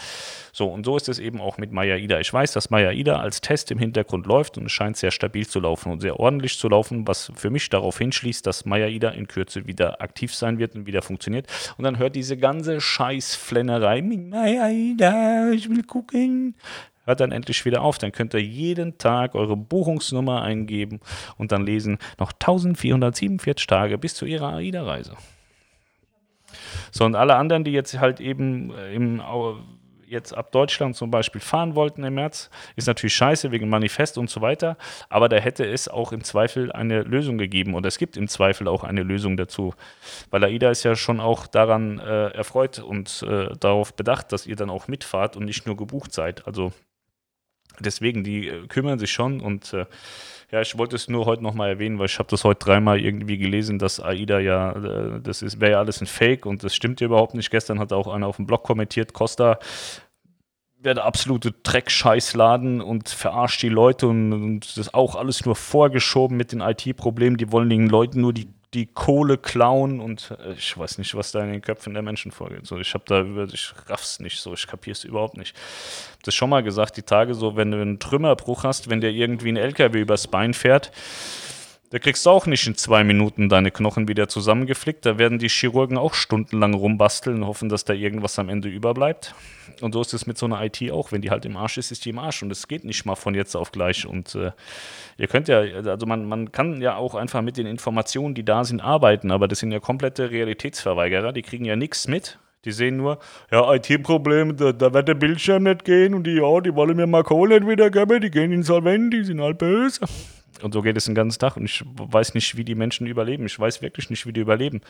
So, 0.51 0.67
und 0.67 0.85
so 0.85 0.97
ist 0.97 1.09
es 1.09 1.19
eben 1.19 1.39
auch 1.39 1.57
mit 1.57 1.71
MyAIDA. 1.71 2.19
Ich 2.19 2.31
weiß, 2.31 2.53
dass 2.53 2.69
MyAIDA 2.69 3.19
als 3.19 3.41
Test 3.41 3.71
im 3.71 3.79
Hintergrund 3.79 4.25
läuft 4.25 4.57
und 4.57 4.65
es 4.65 4.71
scheint 4.71 4.97
sehr 4.97 5.11
stabil 5.11 5.47
zu 5.47 5.59
laufen 5.59 5.91
und 5.91 6.01
sehr 6.01 6.19
ordentlich 6.19 6.57
zu 6.57 6.67
laufen, 6.69 7.07
was 7.07 7.31
für 7.35 7.49
mich 7.49 7.69
darauf 7.69 7.97
hinschließt, 7.97 8.45
dass 8.45 8.65
MyAIDA 8.65 9.09
in 9.09 9.27
Kürze 9.27 9.67
wieder 9.67 10.01
aktiv 10.01 10.33
sein 10.33 10.59
wird 10.59 10.75
und 10.75 10.85
wieder 10.85 11.01
funktioniert. 11.01 11.47
Und 11.77 11.83
dann 11.83 11.97
hört 11.97 12.15
diese 12.15 12.37
ganze 12.37 12.81
Scheißflennerei, 12.81 14.01
MyAIDA, 14.01 15.51
ich 15.51 15.69
will 15.69 15.83
gucken, 15.83 16.55
hört 17.07 17.19
dann 17.19 17.31
endlich 17.31 17.65
wieder 17.65 17.81
auf. 17.81 17.97
Dann 17.97 18.11
könnt 18.11 18.33
ihr 18.35 18.43
jeden 18.43 18.97
Tag 18.97 19.33
eure 19.33 19.57
Buchungsnummer 19.57 20.43
eingeben 20.43 20.99
und 21.37 21.51
dann 21.51 21.65
lesen 21.65 21.97
noch 22.19 22.31
1447 22.33 23.65
Tage 23.65 23.97
bis 23.97 24.13
zu 24.13 24.25
ihrer 24.25 24.53
AIDA-Reise. 24.53 25.15
So, 26.91 27.05
und 27.05 27.15
alle 27.15 27.35
anderen, 27.35 27.63
die 27.63 27.71
jetzt 27.71 27.99
halt 27.99 28.19
eben 28.19 28.71
äh, 28.71 28.93
im 28.93 29.21
jetzt 30.07 30.33
ab 30.33 30.51
Deutschland 30.51 30.95
zum 30.95 31.11
Beispiel 31.11 31.41
fahren 31.41 31.75
wollten 31.75 32.03
im 32.03 32.15
März, 32.15 32.49
ist 32.75 32.87
natürlich 32.87 33.15
scheiße 33.15 33.51
wegen 33.51 33.69
Manifest 33.69 34.17
und 34.17 34.29
so 34.29 34.41
weiter, 34.41 34.77
aber 35.09 35.29
da 35.29 35.35
hätte 35.35 35.65
es 35.65 35.87
auch 35.87 36.11
im 36.11 36.23
Zweifel 36.23 36.71
eine 36.71 37.01
Lösung 37.01 37.37
gegeben 37.37 37.75
und 37.75 37.85
es 37.85 37.97
gibt 37.97 38.17
im 38.17 38.27
Zweifel 38.27 38.67
auch 38.67 38.83
eine 38.83 39.03
Lösung 39.03 39.37
dazu, 39.37 39.73
weil 40.29 40.43
AIDA 40.43 40.71
ist 40.71 40.83
ja 40.83 40.95
schon 40.95 41.19
auch 41.19 41.45
daran 41.45 41.99
äh, 41.99 42.29
erfreut 42.29 42.79
und 42.79 43.23
äh, 43.27 43.49
darauf 43.59 43.93
bedacht, 43.93 44.31
dass 44.31 44.47
ihr 44.47 44.55
dann 44.55 44.69
auch 44.69 44.87
mitfahrt 44.87 45.35
und 45.35 45.45
nicht 45.45 45.65
nur 45.67 45.75
gebucht 45.75 46.13
seid. 46.13 46.47
Also 46.47 46.71
Deswegen, 47.79 48.23
die 48.23 48.47
äh, 48.47 48.67
kümmern 48.67 48.99
sich 48.99 49.11
schon 49.11 49.39
und 49.41 49.73
äh, 49.73 49.85
ja, 50.51 50.61
ich 50.61 50.77
wollte 50.77 50.95
es 50.95 51.09
nur 51.09 51.25
heute 51.25 51.43
nochmal 51.43 51.69
erwähnen, 51.69 51.99
weil 51.99 52.05
ich 52.05 52.19
habe 52.19 52.29
das 52.29 52.45
heute 52.45 52.65
dreimal 52.65 53.01
irgendwie 53.01 53.37
gelesen, 53.37 53.79
dass 53.79 53.99
AIDA 53.99 54.39
ja, 54.39 54.71
äh, 54.71 55.21
das 55.21 55.59
wäre 55.59 55.73
ja 55.73 55.79
alles 55.79 56.01
ein 56.01 56.07
Fake 56.07 56.45
und 56.45 56.63
das 56.63 56.73
stimmt 56.73 57.01
ja 57.01 57.05
überhaupt 57.05 57.33
nicht. 57.33 57.51
Gestern 57.51 57.79
hat 57.79 57.91
auch 57.91 58.07
einer 58.07 58.27
auf 58.27 58.37
dem 58.37 58.45
Blog 58.45 58.63
kommentiert, 58.63 59.13
Costa 59.13 59.59
wäre 60.79 60.95
der 60.95 61.05
absolute 61.05 61.51
Dreckscheißladen 61.63 62.81
und 62.81 63.09
verarscht 63.09 63.61
die 63.63 63.69
Leute 63.69 64.07
und, 64.07 64.31
und 64.31 64.59
das 64.65 64.77
ist 64.77 64.93
auch 64.93 65.15
alles 65.15 65.45
nur 65.45 65.55
vorgeschoben 65.55 66.37
mit 66.37 66.51
den 66.51 66.61
IT-Problemen. 66.61 67.37
Die 67.37 67.51
wollen 67.51 67.69
den 67.69 67.89
Leuten 67.89 68.21
nur 68.21 68.33
die 68.33 68.47
die 68.73 68.85
Kohle 68.85 69.37
klauen 69.37 69.99
und 69.99 70.35
äh, 70.39 70.53
ich 70.53 70.77
weiß 70.77 70.97
nicht, 70.97 71.15
was 71.15 71.31
da 71.31 71.41
in 71.43 71.51
den 71.51 71.61
Köpfen 71.61 71.93
der 71.93 72.03
Menschen 72.03 72.31
vorgeht. 72.31 72.65
So, 72.67 72.77
ich 72.77 72.93
habe 72.93 73.03
da 73.07 73.21
über, 73.21 73.45
ich 73.45 73.73
raff's 73.87 74.19
nicht 74.19 74.39
so, 74.39 74.53
ich 74.53 74.67
kapier's 74.67 75.03
überhaupt 75.03 75.37
nicht. 75.37 75.55
Das 76.23 76.35
schon 76.35 76.49
mal 76.49 76.63
gesagt, 76.63 76.97
die 76.97 77.03
Tage 77.03 77.33
so, 77.33 77.55
wenn 77.55 77.71
du 77.71 77.81
einen 77.81 77.99
Trümmerbruch 77.99 78.63
hast, 78.63 78.89
wenn 78.89 79.01
der 79.01 79.11
irgendwie 79.11 79.49
ein 79.49 79.57
LKW 79.57 80.01
übers 80.01 80.27
Bein 80.27 80.53
fährt, 80.53 80.91
da 81.89 81.99
kriegst 81.99 82.25
du 82.25 82.29
auch 82.29 82.45
nicht 82.47 82.67
in 82.67 82.75
zwei 82.75 83.03
Minuten 83.05 83.47
deine 83.47 83.71
Knochen 83.71 84.09
wieder 84.09 84.27
zusammengeflickt. 84.27 85.05
Da 85.05 85.17
werden 85.17 85.39
die 85.39 85.47
Chirurgen 85.47 85.97
auch 85.97 86.13
stundenlang 86.13 86.73
rumbasteln 86.73 87.37
und 87.37 87.47
hoffen, 87.47 87.69
dass 87.69 87.85
da 87.85 87.93
irgendwas 87.93 88.37
am 88.39 88.49
Ende 88.49 88.67
überbleibt. 88.67 89.33
Und 89.79 89.93
so 89.93 90.01
ist 90.01 90.13
es 90.13 90.27
mit 90.27 90.37
so 90.37 90.47
einer 90.47 90.61
IT 90.63 90.91
auch. 90.91 91.13
Wenn 91.13 91.21
die 91.21 91.31
halt 91.31 91.45
im 91.45 91.55
Arsch 91.55 91.77
ist, 91.77 91.91
ist 91.91 92.03
die 92.03 92.09
im 92.09 92.19
Arsch. 92.19 92.43
Und 92.43 92.51
es 92.51 92.67
geht 92.67 92.83
nicht 92.83 93.05
mal 93.05 93.15
von 93.15 93.35
jetzt 93.35 93.55
auf 93.55 93.71
gleich. 93.71 94.05
Und 94.05 94.35
äh, 94.35 94.51
ihr 95.17 95.27
könnt 95.27 95.47
ja, 95.47 95.59
also 95.59 96.05
man, 96.05 96.25
man 96.25 96.51
kann 96.51 96.81
ja 96.81 96.97
auch 96.97 97.15
einfach 97.15 97.41
mit 97.41 97.55
den 97.55 97.67
Informationen, 97.67 98.35
die 98.35 98.43
da 98.43 98.65
sind, 98.65 98.81
arbeiten. 98.81 99.31
Aber 99.31 99.47
das 99.47 99.59
sind 99.59 99.71
ja 99.71 99.79
komplette 99.79 100.29
Realitätsverweigerer. 100.29 101.31
Die 101.31 101.41
kriegen 101.41 101.63
ja 101.63 101.77
nichts 101.77 102.07
mit. 102.07 102.37
Die 102.65 102.73
sehen 102.73 102.97
nur, 102.97 103.19
ja, 103.49 103.73
IT-Probleme, 103.75 104.53
da, 104.55 104.73
da, 104.73 104.93
wird 104.93 105.07
der 105.07 105.13
Bildschirm 105.13 105.63
nicht 105.63 105.85
gehen 105.85 106.13
und 106.13 106.25
die, 106.25 106.31
ja, 106.31 106.59
die 106.59 106.75
wollen 106.75 106.97
mir 106.97 107.07
mal 107.07 107.23
Kohle 107.23 107.65
wieder 107.65 107.89
geben, 107.89 108.19
die 108.19 108.31
gehen 108.31 108.51
insolvent, 108.51 109.13
die 109.13 109.23
sind 109.23 109.39
halt 109.39 109.59
böse. 109.59 110.01
Und 110.61 110.73
so 110.73 110.81
geht 110.81 110.97
es 110.97 111.05
den 111.05 111.15
ganzen 111.15 111.39
Tag. 111.39 111.57
Und 111.57 111.65
ich 111.65 111.83
weiß 111.85 112.33
nicht, 112.33 112.57
wie 112.57 112.63
die 112.63 112.75
Menschen 112.75 113.07
überleben. 113.07 113.45
Ich 113.45 113.59
weiß 113.59 113.81
wirklich 113.81 114.09
nicht, 114.09 114.25
wie 114.25 114.33
die 114.33 114.41
überleben. 114.41 114.81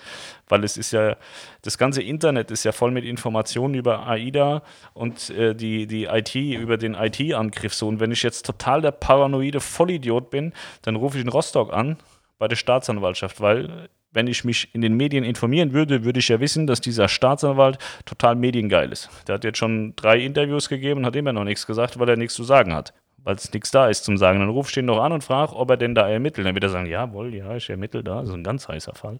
Weil 0.48 0.64
es 0.64 0.78
ist 0.78 0.92
ja, 0.92 1.18
das 1.62 1.78
ganze 1.78 2.02
Internet 2.02 2.52
ist 2.52 2.64
ja 2.64 2.72
voll 2.72 2.92
mit 2.92 3.06
Informationen 3.06 3.74
über 3.74 4.08
AIDA 4.08 4.64
und 4.94 5.30
äh, 5.32 5.56
die, 5.56 5.88
die 5.88 6.06
IT, 6.06 6.36
über 6.36 6.78
den 6.78 6.94
IT-Angriff. 6.94 7.74
So, 7.74 7.88
und 7.88 8.00
wenn 8.00 8.12
ich 8.12 8.24
jetzt 8.24 8.46
total 8.46 8.82
der 8.82 8.92
paranoide 8.92 9.60
Vollidiot 9.60 10.30
bin, 10.30 10.54
dann 10.82 10.96
rufe 10.96 11.18
ich 11.18 11.24
in 11.24 11.30
Rostock 11.30 11.74
an 11.74 11.98
bei 12.38 12.48
der 12.48 12.56
Staatsanwaltschaft, 12.56 13.42
weil 13.42 13.90
wenn 14.12 14.28
ich 14.28 14.44
mich 14.44 14.74
in 14.74 14.82
den 14.82 14.96
Medien 14.96 15.24
informieren 15.24 15.74
würde, 15.74 16.04
würde 16.04 16.20
ich 16.20 16.30
ja 16.30 16.40
wissen, 16.40 16.66
dass 16.66 16.82
dieser 16.82 17.08
Staatsanwalt 17.08 17.78
total 18.06 18.36
mediengeil 18.36 18.92
ist. 18.92 19.10
Der 19.28 19.36
hat 19.36 19.44
jetzt 19.44 19.58
schon 19.58 19.96
drei 19.96 20.20
Interviews 20.20 20.70
gegeben 20.70 21.02
und 21.02 21.06
hat 21.06 21.16
immer 21.16 21.34
noch 21.34 21.44
nichts 21.44 21.68
gesagt, 21.68 22.00
weil 22.00 22.10
er 22.10 22.16
nichts 22.16 22.34
zu 22.34 22.44
sagen 22.44 22.74
hat 22.74 22.94
weil 23.24 23.36
es 23.36 23.52
nichts 23.52 23.72
da 23.72 23.90
ist 23.90 24.06
zum 24.06 24.18
Sagen. 24.18 24.40
Dann 24.40 24.50
ruf 24.50 24.70
ich 24.70 24.76
den 24.76 24.86
noch 24.86 25.02
an 25.02 25.12
und 25.12 25.24
frage, 25.24 25.56
ob 25.56 25.70
er 25.70 25.78
denn 25.78 25.96
da 25.96 26.08
ermittelt. 26.10 26.48
Dann 26.48 26.54
wird 26.54 26.64
er 26.64 26.70
sagen, 26.70 26.88
jawohl, 26.88 27.34
ja, 27.34 27.56
ich 27.56 27.70
ermittle 27.70 28.04
da. 28.04 28.20
Das 28.20 28.30
ist 28.30 28.36
ein 28.36 28.44
ganz 28.44 28.68
heißer 28.68 28.96
Fall. 28.96 29.20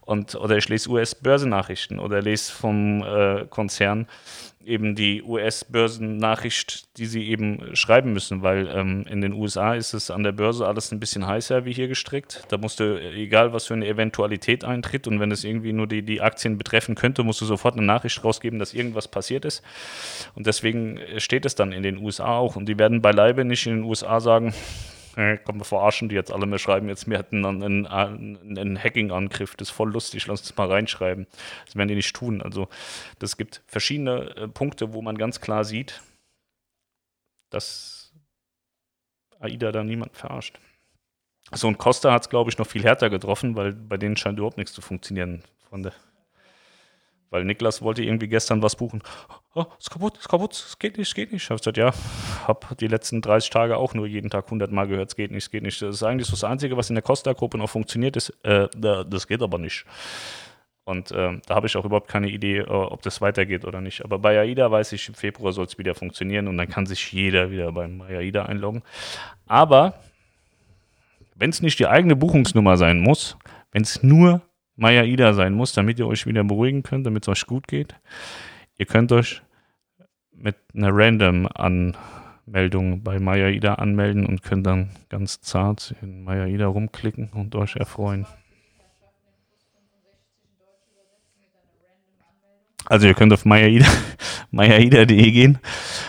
Und, 0.00 0.34
oder 0.36 0.56
ich 0.56 0.68
lese 0.68 0.88
US-Börsennachrichten 0.88 1.98
oder 1.98 2.22
lese 2.22 2.50
vom 2.50 3.02
äh, 3.02 3.44
Konzern 3.50 4.06
eben 4.68 4.94
die 4.94 5.22
US-Börsennachricht, 5.22 6.96
die 6.98 7.06
sie 7.06 7.28
eben 7.28 7.74
schreiben 7.74 8.12
müssen, 8.12 8.42
weil 8.42 8.68
ähm, 8.68 9.04
in 9.08 9.20
den 9.20 9.32
USA 9.32 9.74
ist 9.74 9.94
es 9.94 10.10
an 10.10 10.22
der 10.22 10.32
Börse 10.32 10.66
alles 10.66 10.92
ein 10.92 11.00
bisschen 11.00 11.26
heißer 11.26 11.64
wie 11.64 11.72
hier 11.72 11.88
gestrickt. 11.88 12.44
Da 12.50 12.58
musst 12.58 12.80
du, 12.80 13.00
egal 13.00 13.52
was 13.52 13.66
für 13.66 13.74
eine 13.74 13.86
Eventualität 13.86 14.64
eintritt 14.64 15.06
und 15.06 15.20
wenn 15.20 15.30
es 15.32 15.44
irgendwie 15.44 15.72
nur 15.72 15.86
die, 15.86 16.02
die 16.02 16.20
Aktien 16.20 16.58
betreffen 16.58 16.94
könnte, 16.94 17.24
musst 17.24 17.40
du 17.40 17.46
sofort 17.46 17.76
eine 17.76 17.86
Nachricht 17.86 18.22
rausgeben, 18.22 18.58
dass 18.58 18.74
irgendwas 18.74 19.08
passiert 19.08 19.44
ist. 19.44 19.62
Und 20.34 20.46
deswegen 20.46 21.00
steht 21.16 21.46
es 21.46 21.54
dann 21.54 21.72
in 21.72 21.82
den 21.82 21.98
USA 21.98 22.36
auch. 22.36 22.56
Und 22.56 22.66
die 22.68 22.78
werden 22.78 23.02
beileibe 23.02 23.44
nicht 23.44 23.66
in 23.66 23.76
den 23.76 23.84
USA 23.84 24.20
sagen, 24.20 24.54
äh, 25.18 25.36
kann 25.36 25.56
man 25.56 25.64
verarschen, 25.64 26.08
die 26.08 26.14
jetzt 26.14 26.30
alle 26.32 26.46
mehr 26.46 26.60
schreiben, 26.60 26.88
jetzt 26.88 27.10
wir 27.10 27.18
hätten 27.18 27.44
einen, 27.44 27.86
einen, 27.86 28.56
einen 28.56 28.78
Hacking-Angriff, 28.78 29.56
das 29.56 29.68
ist 29.68 29.74
voll 29.74 29.90
lustig, 29.92 30.28
lass 30.28 30.42
uns 30.42 30.56
mal 30.56 30.70
reinschreiben. 30.70 31.26
Das 31.66 31.74
werden 31.74 31.88
die 31.88 31.96
nicht 31.96 32.14
tun. 32.14 32.40
Also 32.40 32.68
das 33.18 33.36
gibt 33.36 33.62
verschiedene 33.66 34.36
äh, 34.36 34.48
Punkte, 34.48 34.92
wo 34.92 35.02
man 35.02 35.18
ganz 35.18 35.40
klar 35.40 35.64
sieht, 35.64 36.02
dass 37.50 38.14
AIDA 39.40 39.72
da 39.72 39.82
niemand 39.82 40.16
verarscht. 40.16 40.60
So, 41.52 41.66
und 41.66 41.78
Costa 41.78 42.12
hat 42.12 42.22
es, 42.22 42.30
glaube 42.30 42.50
ich, 42.50 42.58
noch 42.58 42.66
viel 42.68 42.84
härter 42.84 43.10
getroffen, 43.10 43.56
weil 43.56 43.72
bei 43.72 43.96
denen 43.96 44.16
scheint 44.16 44.38
überhaupt 44.38 44.58
nichts 44.58 44.72
zu 44.72 44.82
funktionieren 44.82 45.42
der 45.72 45.92
weil 47.30 47.44
Niklas 47.44 47.82
wollte 47.82 48.02
irgendwie 48.02 48.28
gestern 48.28 48.62
was 48.62 48.76
buchen. 48.76 49.02
Oh, 49.54 49.66
ist 49.78 49.90
kaputt, 49.90 50.16
ist 50.18 50.28
kaputt, 50.28 50.52
es 50.52 50.78
geht 50.78 50.98
nicht, 50.98 51.08
es 51.08 51.14
geht 51.14 51.32
nicht. 51.32 51.42
Ich 51.42 51.50
habe 51.50 51.58
gesagt, 51.58 51.76
ja, 51.76 51.92
habe 52.46 52.74
die 52.76 52.86
letzten 52.86 53.20
30 53.20 53.50
Tage 53.50 53.76
auch 53.76 53.94
nur 53.94 54.06
jeden 54.06 54.30
Tag 54.30 54.44
100 54.46 54.70
Mal 54.70 54.86
gehört, 54.86 55.08
es 55.08 55.16
geht 55.16 55.30
nicht, 55.30 55.44
es 55.44 55.50
geht 55.50 55.62
nicht. 55.62 55.80
Das 55.82 55.96
ist 55.96 56.02
eigentlich 56.02 56.26
so 56.26 56.32
das 56.32 56.44
Einzige, 56.44 56.76
was 56.76 56.90
in 56.90 56.94
der 56.94 57.02
Costa-Gruppe 57.02 57.58
noch 57.58 57.70
funktioniert, 57.70 58.16
ist, 58.16 58.30
äh, 58.44 58.68
das 58.76 59.26
geht 59.26 59.42
aber 59.42 59.58
nicht. 59.58 59.84
Und 60.88 61.10
äh, 61.10 61.38
da 61.44 61.54
habe 61.54 61.66
ich 61.66 61.76
auch 61.76 61.84
überhaupt 61.84 62.08
keine 62.08 62.30
Idee, 62.30 62.60
äh, 62.60 62.66
ob 62.66 63.02
das 63.02 63.20
weitergeht 63.20 63.66
oder 63.66 63.82
nicht. 63.82 64.02
Aber 64.04 64.18
bei 64.18 64.38
AIDA 64.38 64.70
weiß 64.70 64.92
ich, 64.92 65.06
im 65.08 65.14
Februar 65.14 65.52
soll 65.52 65.66
es 65.66 65.76
wieder 65.76 65.94
funktionieren 65.94 66.48
und 66.48 66.56
dann 66.56 66.68
kann 66.68 66.86
sich 66.86 67.12
jeder 67.12 67.50
wieder 67.50 67.72
beim 67.72 68.00
AIDA 68.00 68.46
einloggen. 68.46 68.82
Aber 69.46 69.94
wenn 71.34 71.50
es 71.50 71.60
nicht 71.60 71.78
die 71.78 71.86
eigene 71.86 72.16
Buchungsnummer 72.16 72.78
sein 72.78 73.00
muss, 73.00 73.36
wenn 73.70 73.82
es 73.82 74.02
nur 74.02 74.40
Maya 74.78 75.02
Ida 75.02 75.34
sein 75.34 75.52
muss, 75.54 75.72
damit 75.72 75.98
ihr 75.98 76.06
euch 76.06 76.24
wieder 76.24 76.44
beruhigen 76.44 76.84
könnt, 76.84 77.04
damit 77.04 77.24
es 77.24 77.28
euch 77.28 77.46
gut 77.46 77.66
geht. 77.66 77.96
Ihr 78.78 78.86
könnt 78.86 79.10
euch 79.10 79.42
mit 80.30 80.54
einer 80.72 80.90
Random-Anmeldung 80.92 83.02
bei 83.02 83.18
MyAida 83.18 83.74
anmelden 83.74 84.24
und 84.24 84.44
könnt 84.44 84.66
dann 84.66 84.90
ganz 85.08 85.40
zart 85.40 85.96
in 86.00 86.22
MyAida 86.22 86.68
rumklicken 86.68 87.30
und 87.34 87.56
euch 87.56 87.74
erfreuen. 87.74 88.24
Also 92.88 93.06
ihr 93.06 93.14
könnt 93.14 93.32
auf 93.32 93.44
mayaida.de 93.44 95.30
gehen 95.30 95.58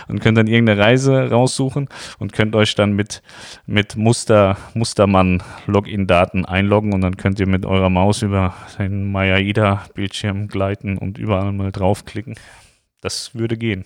und 0.08 0.20
könnt 0.20 0.38
dann 0.38 0.46
irgendeine 0.46 0.80
Reise 0.80 1.30
raussuchen 1.30 1.88
und 2.18 2.32
könnt 2.32 2.56
euch 2.56 2.74
dann 2.74 2.94
mit, 2.94 3.22
mit 3.66 3.96
Muster, 3.96 4.56
Mustermann-Login-Daten 4.74 6.46
einloggen 6.46 6.94
und 6.94 7.02
dann 7.02 7.18
könnt 7.18 7.38
ihr 7.38 7.46
mit 7.46 7.66
eurer 7.66 7.90
Maus 7.90 8.22
über 8.22 8.54
den 8.78 9.12
Mayaida-Bildschirm 9.12 10.48
gleiten 10.48 10.96
und 10.96 11.18
überall 11.18 11.52
mal 11.52 11.70
draufklicken. 11.70 12.36
Das 13.02 13.34
würde 13.34 13.58
gehen. 13.58 13.84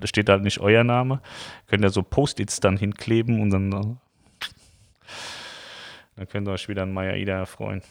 Da 0.00 0.06
steht 0.06 0.28
halt 0.28 0.42
nicht 0.42 0.60
euer 0.60 0.84
Name. 0.84 1.20
Könnt 1.66 1.84
ihr 1.84 1.90
so 1.90 2.02
Post-its 2.02 2.60
dann 2.60 2.76
hinkleben 2.76 3.40
und 3.40 3.50
dann, 3.50 3.70
dann 3.70 3.98
könnt 6.28 6.48
ihr 6.48 6.52
euch 6.52 6.68
wieder 6.68 6.84
an 6.84 6.92
Mayaida 6.92 7.32
erfreuen. 7.32 7.82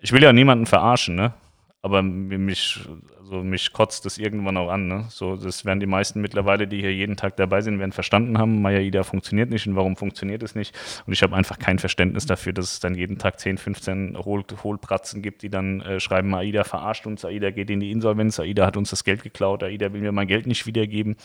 Ich 0.00 0.12
will 0.12 0.22
ja 0.22 0.32
niemanden 0.32 0.66
verarschen, 0.66 1.16
ne? 1.16 1.32
Aber 1.80 2.02
mich, 2.02 2.80
also 3.20 3.44
mich 3.44 3.72
kotzt 3.72 4.04
das 4.04 4.18
irgendwann 4.18 4.56
auch 4.56 4.68
an. 4.68 4.88
Ne? 4.88 5.04
So, 5.10 5.36
das 5.36 5.64
werden 5.64 5.78
die 5.78 5.86
meisten 5.86 6.20
mittlerweile, 6.20 6.66
die 6.66 6.80
hier 6.80 6.92
jeden 6.92 7.16
Tag 7.16 7.36
dabei 7.36 7.60
sind, 7.60 7.78
werden 7.78 7.92
verstanden 7.92 8.36
haben, 8.36 8.60
Maya 8.62 9.02
funktioniert 9.04 9.50
nicht 9.50 9.66
und 9.68 9.76
warum 9.76 9.96
funktioniert 9.96 10.42
es 10.42 10.56
nicht. 10.56 10.76
Und 11.06 11.12
ich 11.12 11.22
habe 11.22 11.36
einfach 11.36 11.58
kein 11.58 11.78
Verständnis 11.78 12.26
dafür, 12.26 12.52
dass 12.52 12.72
es 12.72 12.80
dann 12.80 12.96
jeden 12.96 13.18
Tag 13.18 13.38
10, 13.38 13.58
15 13.58 14.18
Hohl, 14.18 14.42
Hohlpratzen 14.64 15.22
gibt, 15.22 15.42
die 15.42 15.50
dann 15.50 15.80
äh, 15.82 16.00
schreiben, 16.00 16.34
AIDA 16.34 16.64
verarscht 16.64 17.06
uns, 17.06 17.24
AIDA 17.24 17.52
geht 17.52 17.70
in 17.70 17.78
die 17.78 17.92
Insolvenz, 17.92 18.40
AIDA 18.40 18.66
hat 18.66 18.76
uns 18.76 18.90
das 18.90 19.04
Geld 19.04 19.22
geklaut, 19.22 19.62
AIDA 19.62 19.92
will 19.92 20.00
mir 20.00 20.10
mein 20.12 20.26
Geld 20.26 20.48
nicht 20.48 20.66
wiedergeben. 20.66 21.16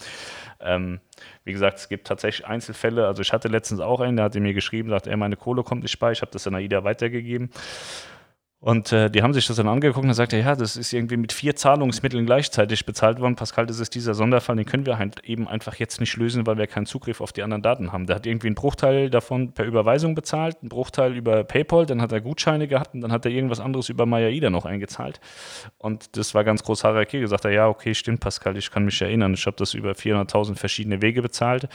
Ähm, 0.60 1.00
wie 1.46 1.52
gesagt, 1.52 1.80
es 1.80 1.90
gibt 1.90 2.06
tatsächlich 2.06 2.46
Einzelfälle. 2.46 3.08
Also 3.08 3.24
ich 3.24 3.34
hatte 3.34 3.48
letztens 3.48 3.80
auch 3.80 4.02
einen, 4.02 4.18
der 4.18 4.26
hatte 4.26 4.40
mir 4.40 4.54
geschrieben, 4.54 4.90
sagt, 4.90 5.08
er, 5.08 5.18
meine 5.18 5.36
Kohle 5.36 5.64
kommt 5.64 5.82
nicht 5.82 5.98
bei. 5.98 6.12
Ich 6.12 6.22
habe 6.22 6.32
das 6.32 6.46
an 6.46 6.54
AIDA 6.54 6.84
weitergegeben. 6.84 7.50
Und 8.64 8.94
äh, 8.94 9.12
die 9.12 9.22
haben 9.22 9.34
sich 9.34 9.46
das 9.46 9.58
dann 9.58 9.68
angeguckt 9.68 10.06
und 10.06 10.14
sagt, 10.14 10.32
ja, 10.32 10.56
das 10.56 10.78
ist 10.78 10.94
irgendwie 10.94 11.18
mit 11.18 11.34
vier 11.34 11.54
Zahlungsmitteln 11.54 12.26
gleichzeitig 12.26 12.86
bezahlt 12.86 13.20
worden. 13.20 13.36
Pascal, 13.36 13.66
das 13.66 13.80
ist 13.80 13.94
dieser 13.94 14.14
Sonderfall, 14.14 14.56
den 14.56 14.66
können 14.66 14.86
wir 14.86 14.98
halt 14.98 15.20
eben 15.26 15.50
einfach 15.50 15.76
jetzt 15.76 16.00
nicht 16.00 16.16
lösen, 16.16 16.48
weil 16.48 16.58
wir 16.58 16.66
keinen 16.68 16.86
Zugriff 16.86 17.20
auf 17.20 17.34
die 17.34 17.44
anderen 17.44 17.62
Daten 17.62 17.92
haben. 17.92 18.06
Der 18.06 18.16
hat 18.16 18.26
irgendwie 18.26 18.48
einen 18.48 18.56
Bruchteil 18.56 19.10
davon 19.10 19.52
per 19.52 19.66
Überweisung 19.66 20.16
bezahlt, 20.16 20.60
einen 20.62 20.70
Bruchteil 20.70 21.14
über 21.14 21.44
PayPal, 21.44 21.86
dann 21.86 22.02
hat 22.02 22.14
er 22.14 22.22
Gutscheine 22.22 22.70
gehabt 22.70 22.94
und 22.94 23.02
dann 23.02 23.12
hat 23.12 23.26
er 23.26 23.32
irgendwas 23.32 23.60
anderes 23.60 23.90
über 23.90 24.06
MyAida 24.06 24.50
noch 24.50 24.64
eingezahlt. 24.64 25.20
Und 25.78 26.16
das 26.16 26.34
war 26.34 26.46
ganz 26.46 26.64
groß 26.64 26.86
Harakiri. 26.86 27.24
Gesagt, 27.24 27.44
ja, 27.44 27.68
okay, 27.68 27.94
stimmt, 27.94 28.22
Pascal, 28.22 28.56
ich 28.56 28.72
kann 28.72 28.86
mich 28.86 29.02
erinnern. 29.02 29.34
Ich 29.34 29.46
habe 29.46 29.58
das 29.58 29.74
über 29.74 29.92
400.000 29.92 30.56
verschiedene 30.56 31.02
Wege 31.02 31.22
bezahlt. 31.22 31.68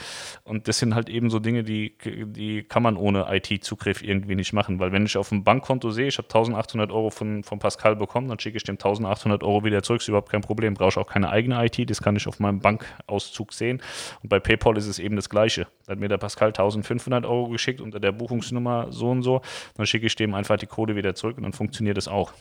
Und 0.43 0.69
das 0.69 0.79
sind 0.79 0.95
halt 0.95 1.11
eben 1.11 1.29
so 1.29 1.39
Dinge, 1.39 1.65
die, 1.65 1.99
die 2.03 2.63
kann 2.63 2.83
man 2.83 2.97
ohne 2.97 3.27
IT-Zugriff 3.29 4.03
irgendwie 4.03 4.37
nicht 4.37 4.55
machen. 4.55 4.81
Weil 4.81 4.91
wenn 4.93 5.05
ich 5.05 5.19
auf 5.19 5.29
dem 5.29 5.45
Bankkonto 5.45 5.91
sehe, 5.91 6.07
ich 6.07 6.17
habe 6.17 6.29
1800 6.29 6.78
1800 6.79 6.93
Euro 6.93 7.11
von, 7.11 7.43
von 7.43 7.59
Pascal 7.59 7.97
bekommen, 7.97 8.29
dann 8.29 8.39
schicke 8.39 8.57
ich 8.57 8.65
dem 8.65 8.75
1800 8.75 9.43
Euro 9.43 9.65
wieder 9.65 9.83
zurück, 9.83 10.01
ist 10.01 10.09
überhaupt 10.09 10.31
kein 10.31 10.41
Problem. 10.41 10.75
Brauche 10.75 10.91
ich 10.91 10.97
auch 10.97 11.07
keine 11.07 11.31
eigene 11.31 11.65
IT, 11.65 11.91
das 11.91 12.03
kann 12.03 12.17
ich 12.17 12.27
auf 12.27 12.41
meinem 12.41 12.61
Bankauszug 12.61 13.53
sehen. 13.53 13.83
Und 14.23 14.29
bei 14.29 14.41
PayPal 14.41 14.77
ist 14.77 14.87
es 14.87 14.99
eben 14.99 15.17
das 15.17 15.29
Gleiche. 15.29 15.67
Da 15.87 15.93
hat 15.93 15.99
mir 15.99 16.09
der 16.09 16.19
Pascal 16.19 16.49
1500 16.49 17.27
Euro 17.27 17.49
geschickt 17.49 17.81
unter 17.81 18.01
der 18.01 18.13
Buchungsnummer 18.13 18.89
so 18.91 19.11
und 19.11 19.23
so, 19.23 19.43
dann 19.77 19.87
schicke 19.87 20.07
ich 20.07 20.17
dem 20.17 20.35
einfach 20.35 20.57
die 20.57 20.67
Code 20.67 20.97
wieder 20.97 21.15
zurück 21.15 21.37
und 21.37 21.43
dann 21.43 21.53
funktioniert 21.53 21.99
es 21.99 22.09
auch. 22.09 22.33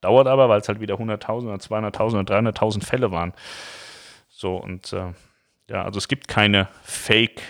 Dauert 0.00 0.26
aber, 0.26 0.48
weil 0.48 0.60
es 0.60 0.68
halt 0.68 0.80
wieder 0.80 0.94
100.000 0.94 1.44
oder 1.44 1.56
200.000 1.56 2.20
oder 2.20 2.38
300.000 2.38 2.84
Fälle 2.84 3.10
waren. 3.10 3.34
So 4.28 4.56
und 4.56 4.92
äh, 4.92 5.12
ja, 5.68 5.84
also 5.84 5.98
es 5.98 6.08
gibt 6.08 6.28
keine 6.28 6.68
Fake- 6.82 7.42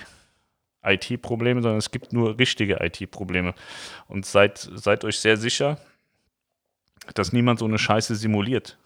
IT-Probleme, 0.82 1.62
sondern 1.62 1.78
es 1.78 1.90
gibt 1.90 2.12
nur 2.12 2.38
richtige 2.38 2.78
IT-Probleme. 2.80 3.54
Und 4.08 4.26
seid, 4.26 4.58
seid 4.58 5.04
euch 5.04 5.18
sehr 5.18 5.36
sicher, 5.36 5.78
dass 7.14 7.32
niemand 7.32 7.58
so 7.58 7.64
eine 7.64 7.78
Scheiße 7.78 8.14
simuliert. 8.14 8.78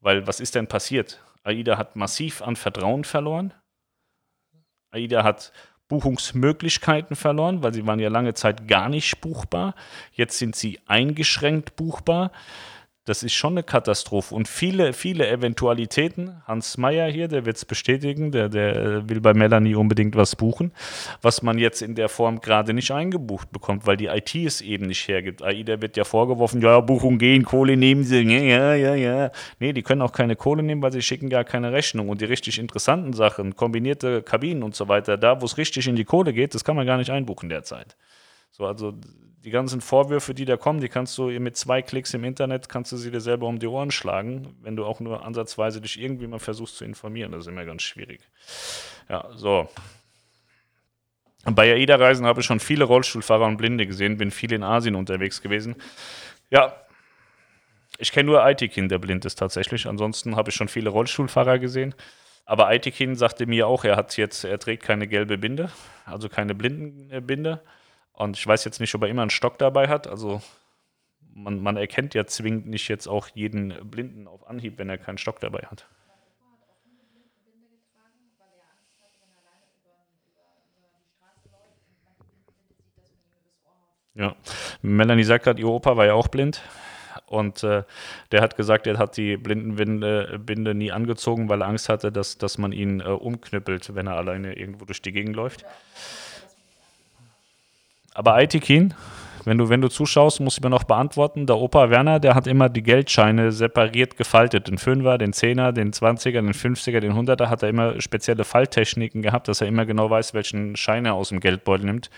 Weil 0.00 0.26
was 0.26 0.40
ist 0.40 0.54
denn 0.54 0.66
passiert? 0.66 1.22
AIDA 1.42 1.78
hat 1.78 1.96
massiv 1.96 2.42
an 2.42 2.56
Vertrauen 2.56 3.04
verloren. 3.04 3.52
AIDA 4.90 5.24
hat 5.24 5.52
Buchungsmöglichkeiten 5.88 7.16
verloren, 7.16 7.62
weil 7.62 7.74
sie 7.74 7.86
waren 7.86 7.98
ja 8.00 8.08
lange 8.08 8.34
Zeit 8.34 8.66
gar 8.68 8.88
nicht 8.88 9.20
buchbar. 9.20 9.74
Jetzt 10.12 10.38
sind 10.38 10.56
sie 10.56 10.80
eingeschränkt 10.86 11.76
buchbar. 11.76 12.32
Das 13.06 13.22
ist 13.22 13.34
schon 13.34 13.52
eine 13.52 13.62
Katastrophe. 13.62 14.34
Und 14.34 14.48
viele, 14.48 14.94
viele 14.94 15.28
Eventualitäten. 15.28 16.40
Hans 16.46 16.78
Meyer 16.78 17.10
hier, 17.10 17.28
der 17.28 17.44
wird 17.44 17.58
es 17.58 17.66
bestätigen, 17.66 18.32
der, 18.32 18.48
der 18.48 19.06
will 19.10 19.20
bei 19.20 19.34
Melanie 19.34 19.74
unbedingt 19.74 20.16
was 20.16 20.36
buchen, 20.36 20.72
was 21.20 21.42
man 21.42 21.58
jetzt 21.58 21.82
in 21.82 21.94
der 21.96 22.08
Form 22.08 22.40
gerade 22.40 22.72
nicht 22.72 22.92
eingebucht 22.92 23.52
bekommt, 23.52 23.86
weil 23.86 23.98
die 23.98 24.06
IT 24.06 24.34
es 24.34 24.62
eben 24.62 24.86
nicht 24.86 25.06
hergibt. 25.06 25.42
AIDA 25.42 25.82
wird 25.82 25.98
ja 25.98 26.04
vorgeworfen, 26.04 26.62
ja, 26.62 26.80
Buchung 26.80 27.18
gehen, 27.18 27.44
Kohle 27.44 27.76
nehmen 27.76 28.04
sie, 28.04 28.22
ja, 28.22 28.74
ja, 28.74 28.94
ja. 28.94 29.30
Nee, 29.58 29.74
die 29.74 29.82
können 29.82 30.00
auch 30.00 30.12
keine 30.12 30.34
Kohle 30.34 30.62
nehmen, 30.62 30.80
weil 30.80 30.92
sie 30.92 31.02
schicken 31.02 31.28
gar 31.28 31.44
keine 31.44 31.72
Rechnung. 31.72 32.08
Und 32.08 32.22
die 32.22 32.26
richtig 32.26 32.58
interessanten 32.58 33.12
Sachen, 33.12 33.54
kombinierte 33.54 34.22
Kabinen 34.22 34.62
und 34.62 34.74
so 34.74 34.88
weiter, 34.88 35.18
da, 35.18 35.42
wo 35.42 35.44
es 35.44 35.58
richtig 35.58 35.86
in 35.86 35.96
die 35.96 36.04
Kohle 36.04 36.32
geht, 36.32 36.54
das 36.54 36.64
kann 36.64 36.74
man 36.74 36.86
gar 36.86 36.96
nicht 36.96 37.10
einbuchen 37.10 37.50
derzeit. 37.50 37.96
So, 38.50 38.64
also 38.64 38.94
die 39.44 39.50
ganzen 39.50 39.82
Vorwürfe, 39.82 40.32
die 40.32 40.46
da 40.46 40.56
kommen, 40.56 40.80
die 40.80 40.88
kannst 40.88 41.18
du 41.18 41.28
mit 41.38 41.56
zwei 41.56 41.82
Klicks 41.82 42.14
im 42.14 42.24
Internet, 42.24 42.70
kannst 42.70 42.92
du 42.92 42.96
sie 42.96 43.10
dir 43.10 43.20
selber 43.20 43.46
um 43.46 43.58
die 43.58 43.66
Ohren 43.66 43.90
schlagen, 43.90 44.56
wenn 44.62 44.74
du 44.74 44.86
auch 44.86 45.00
nur 45.00 45.24
ansatzweise 45.24 45.82
dich 45.82 46.00
irgendwie 46.00 46.26
mal 46.26 46.38
versuchst 46.38 46.76
zu 46.76 46.84
informieren. 46.84 47.32
Das 47.32 47.42
ist 47.42 47.48
immer 47.48 47.66
ganz 47.66 47.82
schwierig. 47.82 48.20
Ja, 49.08 49.28
so. 49.34 49.68
Bei 51.44 51.74
AIDA-Reisen 51.74 52.24
habe 52.24 52.40
ich 52.40 52.46
schon 52.46 52.58
viele 52.58 52.84
Rollstuhlfahrer 52.84 53.44
und 53.44 53.58
Blinde 53.58 53.86
gesehen, 53.86 54.16
bin 54.16 54.30
viel 54.30 54.50
in 54.52 54.62
Asien 54.62 54.94
unterwegs 54.94 55.42
gewesen. 55.42 55.76
Ja, 56.48 56.74
ich 57.98 58.12
kenne 58.12 58.30
nur 58.30 58.42
Aitikin, 58.42 58.88
der 58.88 58.98
blind 58.98 59.26
ist 59.26 59.38
tatsächlich. 59.38 59.86
Ansonsten 59.86 60.36
habe 60.36 60.48
ich 60.48 60.56
schon 60.56 60.68
viele 60.68 60.88
Rollstuhlfahrer 60.88 61.58
gesehen. 61.58 61.94
Aber 62.46 62.68
Aitikin 62.68 63.14
sagte 63.14 63.44
mir 63.44 63.66
auch, 63.66 63.84
er 63.84 63.96
hat 63.96 64.16
jetzt, 64.16 64.44
er 64.44 64.58
trägt 64.58 64.84
keine 64.84 65.06
gelbe 65.06 65.36
Binde, 65.36 65.70
also 66.06 66.30
keine 66.30 66.54
Blindenbinde. 66.54 67.60
Und 68.14 68.36
ich 68.36 68.46
weiß 68.46 68.64
jetzt 68.64 68.80
nicht, 68.80 68.94
ob 68.94 69.02
er 69.02 69.08
immer 69.08 69.22
einen 69.22 69.30
Stock 69.30 69.58
dabei 69.58 69.88
hat. 69.88 70.06
Also 70.06 70.40
man, 71.34 71.60
man 71.60 71.76
erkennt 71.76 72.14
ja 72.14 72.26
zwingend 72.26 72.66
nicht 72.66 72.88
jetzt 72.88 73.08
auch 73.08 73.28
jeden 73.34 73.74
Blinden 73.90 74.28
auf 74.28 74.46
Anhieb, 74.48 74.78
wenn 74.78 74.88
er 74.88 74.98
keinen 74.98 75.18
Stock 75.18 75.40
dabei 75.40 75.66
hat. 75.70 75.86
Ja, 84.16 84.36
Melanie 84.80 85.24
sagt 85.24 85.44
gerade, 85.44 85.60
ihr 85.60 85.66
Opa 85.66 85.96
war 85.96 86.06
ja 86.06 86.14
auch 86.14 86.28
blind. 86.28 86.62
Und 87.26 87.64
äh, 87.64 87.82
der 88.30 88.42
hat 88.42 88.56
gesagt, 88.56 88.86
er 88.86 88.96
hat 88.96 89.16
die 89.16 89.36
Blindenbinde 89.36 90.38
Binde 90.38 90.72
nie 90.72 90.92
angezogen, 90.92 91.48
weil 91.48 91.62
er 91.62 91.68
Angst 91.68 91.88
hatte, 91.88 92.12
dass, 92.12 92.38
dass 92.38 92.58
man 92.58 92.70
ihn 92.70 93.00
äh, 93.00 93.04
umknüppelt, 93.04 93.92
wenn 93.96 94.06
er 94.06 94.16
alleine 94.16 94.54
irgendwo 94.56 94.84
durch 94.84 95.02
die 95.02 95.10
Gegend 95.10 95.34
läuft. 95.34 95.62
Ja. 95.62 95.68
Aber 98.14 98.34
Aitikin, 98.34 98.94
wenn 99.44 99.58
du, 99.58 99.68
wenn 99.68 99.82
du 99.82 99.88
zuschaust, 99.88 100.40
muss 100.40 100.56
ich 100.56 100.62
mir 100.62 100.70
noch 100.70 100.84
beantworten. 100.84 101.46
Der 101.46 101.58
Opa 101.58 101.90
Werner, 101.90 102.18
der 102.18 102.34
hat 102.34 102.46
immer 102.46 102.70
die 102.70 102.82
Geldscheine 102.82 103.52
separiert 103.52 104.16
gefaltet. 104.16 104.68
Den 104.68 104.78
Fünfer, 104.78 105.18
den 105.18 105.34
Zehner, 105.34 105.72
den 105.72 105.92
Zwanziger, 105.92 106.40
den 106.40 106.54
Fünfziger, 106.54 107.00
den 107.00 107.14
Hunderter 107.14 107.50
hat 107.50 107.62
er 107.62 107.68
immer 107.68 108.00
spezielle 108.00 108.44
Falttechniken 108.44 109.20
gehabt, 109.20 109.48
dass 109.48 109.60
er 109.60 109.66
immer 109.66 109.84
genau 109.84 110.08
weiß, 110.08 110.32
welchen 110.32 110.76
Schein 110.76 111.04
er 111.04 111.14
aus 111.14 111.28
dem 111.28 111.40
Geldbeutel 111.40 111.84
nimmt. 111.84 112.08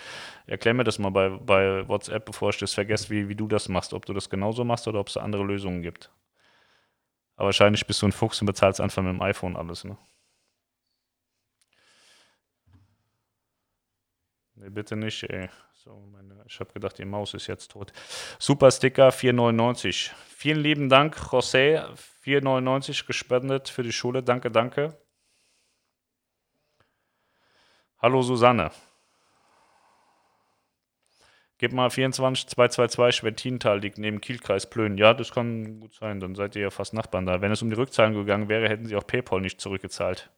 Erklär 0.46 0.74
mir 0.74 0.84
das 0.84 1.00
mal 1.00 1.10
bei, 1.10 1.30
bei 1.30 1.88
WhatsApp, 1.88 2.26
bevor 2.26 2.50
ich 2.50 2.58
das 2.58 2.74
vergesse, 2.74 3.10
wie, 3.10 3.28
wie 3.28 3.34
du 3.34 3.48
das 3.48 3.68
machst. 3.68 3.92
Ob 3.92 4.06
du 4.06 4.12
das 4.12 4.30
genauso 4.30 4.64
machst 4.64 4.86
oder 4.86 5.00
ob 5.00 5.08
es 5.08 5.16
andere 5.16 5.42
Lösungen 5.42 5.82
gibt. 5.82 6.12
Aber 7.36 7.46
wahrscheinlich 7.46 7.86
bist 7.86 8.02
du 8.02 8.06
ein 8.06 8.12
Fuchs 8.12 8.40
und 8.40 8.46
bezahlst 8.46 8.80
einfach 8.80 9.02
mit 9.02 9.12
dem 9.12 9.22
iPhone 9.22 9.56
alles, 9.56 9.84
ne? 9.84 9.96
Nee, 14.54 14.70
bitte 14.70 14.96
nicht, 14.96 15.24
ey. 15.24 15.48
So, 15.86 16.02
meine, 16.10 16.42
ich 16.48 16.58
habe 16.58 16.72
gedacht, 16.72 16.98
die 16.98 17.04
Maus 17.04 17.32
ist 17.32 17.46
jetzt 17.46 17.70
tot. 17.70 17.92
Super 18.40 18.72
Sticker 18.72 19.10
4,99. 19.10 20.10
Vielen 20.26 20.58
lieben 20.58 20.88
Dank, 20.88 21.14
José. 21.16 21.86
4,99 22.24 23.06
gespendet 23.06 23.68
für 23.68 23.84
die 23.84 23.92
Schule. 23.92 24.24
Danke, 24.24 24.50
danke. 24.50 24.98
Hallo 28.02 28.22
Susanne. 28.22 28.72
Gib 31.58 31.72
mal 31.72 31.88
24222 31.88 33.14
Schwettintal 33.14 33.78
liegt 33.78 33.98
neben 33.98 34.20
Kielkreis 34.20 34.68
Plön. 34.68 34.98
Ja, 34.98 35.14
das 35.14 35.30
kann 35.30 35.78
gut 35.78 35.94
sein, 35.94 36.18
dann 36.18 36.34
seid 36.34 36.56
ihr 36.56 36.62
ja 36.62 36.70
fast 36.70 36.94
Nachbarn 36.94 37.26
da. 37.26 37.40
Wenn 37.40 37.52
es 37.52 37.62
um 37.62 37.70
die 37.70 37.76
Rückzahlung 37.76 38.14
gegangen 38.14 38.48
wäre, 38.48 38.68
hätten 38.68 38.86
sie 38.86 38.96
auch 38.96 39.06
PayPal 39.06 39.40
nicht 39.40 39.60
zurückgezahlt. 39.60 40.32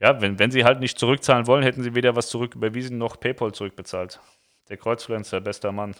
Ja, 0.00 0.20
wenn, 0.20 0.38
wenn 0.38 0.50
sie 0.50 0.64
halt 0.64 0.80
nicht 0.80 0.98
zurückzahlen 0.98 1.46
wollen, 1.46 1.62
hätten 1.64 1.82
sie 1.82 1.94
weder 1.94 2.14
was 2.14 2.28
zurücküberwiesen 2.28 2.98
noch 2.98 3.18
PayPal 3.18 3.52
zurückbezahlt. 3.52 4.20
Der 4.68 4.76
Kreuzfluencer, 4.76 5.40
bester 5.40 5.72
Mann. 5.72 5.94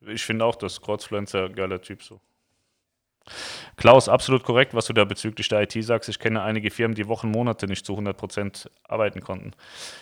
Ich 0.00 0.24
finde 0.24 0.44
auch, 0.44 0.56
dass 0.56 0.80
Kreuzfluencer 0.80 1.50
geiler 1.50 1.82
Typ 1.82 2.02
so. 2.02 2.20
Klaus, 3.76 4.08
absolut 4.08 4.44
korrekt, 4.44 4.72
was 4.74 4.86
du 4.86 4.92
da 4.92 5.04
bezüglich 5.04 5.48
der 5.48 5.62
IT 5.62 5.72
sagst. 5.84 6.08
Ich 6.08 6.18
kenne 6.18 6.42
einige 6.42 6.70
Firmen, 6.70 6.94
die 6.94 7.08
Wochen, 7.08 7.30
Monate 7.30 7.66
nicht 7.66 7.84
zu 7.84 7.94
100% 7.94 8.70
arbeiten 8.84 9.20
konnten. 9.20 9.52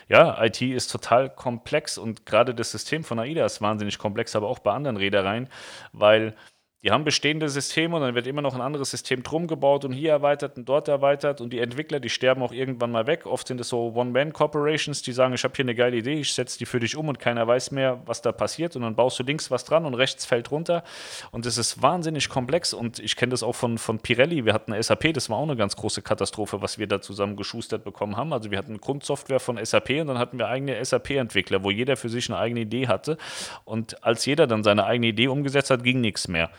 Ja, 0.09 0.42
IT 0.44 0.60
ist 0.62 0.92
total 0.92 1.30
komplex 1.30 1.98
und 1.98 2.26
gerade 2.26 2.55
das 2.55 2.70
System 2.70 3.02
von 3.05 3.18
AIDA 3.18 3.44
ist 3.46 3.60
wahnsinnig 3.62 3.98
komplex, 3.98 4.36
aber 4.36 4.48
auch 4.48 4.59
bei 4.60 4.72
anderen 4.72 4.96
Reedereien, 4.96 5.48
weil 5.92 6.36
die 6.85 6.90
haben 6.90 7.02
bestehende 7.02 7.48
Systeme 7.48 7.97
und 7.97 8.02
dann 8.02 8.15
wird 8.15 8.27
immer 8.27 8.43
noch 8.43 8.55
ein 8.55 8.61
anderes 8.61 8.90
System 8.90 9.23
drum 9.23 9.47
gebaut 9.47 9.86
und 9.86 9.93
hier 9.93 10.11
erweitert 10.11 10.59
und 10.59 10.69
dort 10.69 10.86
erweitert 10.86 11.40
und 11.40 11.51
die 11.51 11.61
Entwickler, 11.61 11.98
die 11.98 12.11
sterben 12.11 12.43
auch 12.43 12.52
irgendwann 12.52 12.93
mal 12.93 13.06
weg. 13.06 13.24
Oft 13.24 13.48
sind 13.48 13.59
es 13.59 13.70
so 13.70 13.94
One-Man-Corporations, 13.94 15.01
die 15.01 15.12
sagen, 15.12 15.32
ich 15.32 15.44
habe 15.44 15.55
hier 15.56 15.65
eine 15.65 15.74
geile 15.74 15.97
Idee, 15.97 16.20
ich 16.20 16.35
setze 16.35 16.59
die 16.59 16.66
für 16.66 16.81
dich 16.81 16.94
um 16.94 17.09
und 17.09 17.19
keiner 17.19 17.47
weiß 17.47 17.70
mehr, 17.70 18.02
was 18.05 18.20
da 18.20 18.32
passiert 18.32 18.77
und 18.77 18.82
dann 18.82 18.94
baust 18.97 19.19
du 19.19 19.23
links 19.23 19.51
was 19.51 19.65
dran 19.65 19.86
und 19.86 19.94
rechts 19.94 20.27
fällt 20.27 20.51
runter 20.51 20.85
und 21.31 21.47
es 21.47 21.56
ist 21.56 21.81
wahnsinnig 21.81 22.28
komplex 22.28 22.74
und 22.74 22.98
ich 22.98 23.16
kenne 23.16 23.31
das 23.31 23.43
auch 23.43 23.55
von, 23.55 23.78
von 23.78 23.98
Pirelli, 23.98 24.44
wir 24.44 24.52
hatten 24.52 24.74
SAP, 24.82 25.15
das 25.15 25.31
war 25.31 25.39
auch 25.39 25.44
eine 25.44 25.56
ganz 25.56 25.77
große 25.77 26.02
Katastrophe, 26.02 26.61
was 26.61 26.78
wir 26.78 26.86
da 26.86 27.01
zusammen 27.01 27.36
geschustert 27.36 27.85
bekommen 27.85 28.19
haben. 28.19 28.35
Also 28.35 28.51
wir 28.51 28.59
hatten 28.59 28.78
Grundsoftware 28.78 29.40
von 29.40 29.59
SAP 29.65 29.89
und 30.01 30.09
dann 30.09 30.19
hatten 30.19 30.39
wir 30.39 30.48
eigene 30.48 30.85
SAP-Entwickler, 30.85 31.65
wo 31.65 31.70
jeder 31.70 31.97
für 31.97 32.11
sich 32.11 32.28
eine 32.28 32.39
eigene 32.39 32.61
Idee 32.61 32.89
hatte 32.89 33.16
und 33.65 34.05
als 34.05 34.27
jeder 34.27 34.47
dann 34.47 34.62
seine 34.62 34.85
eigene 34.85 35.06
Idee 35.06 35.28
umgesetzt 35.28 35.70
hat, 35.70 35.82
ging 35.82 36.02
nichts 36.02 36.28
mehr. 36.28 36.51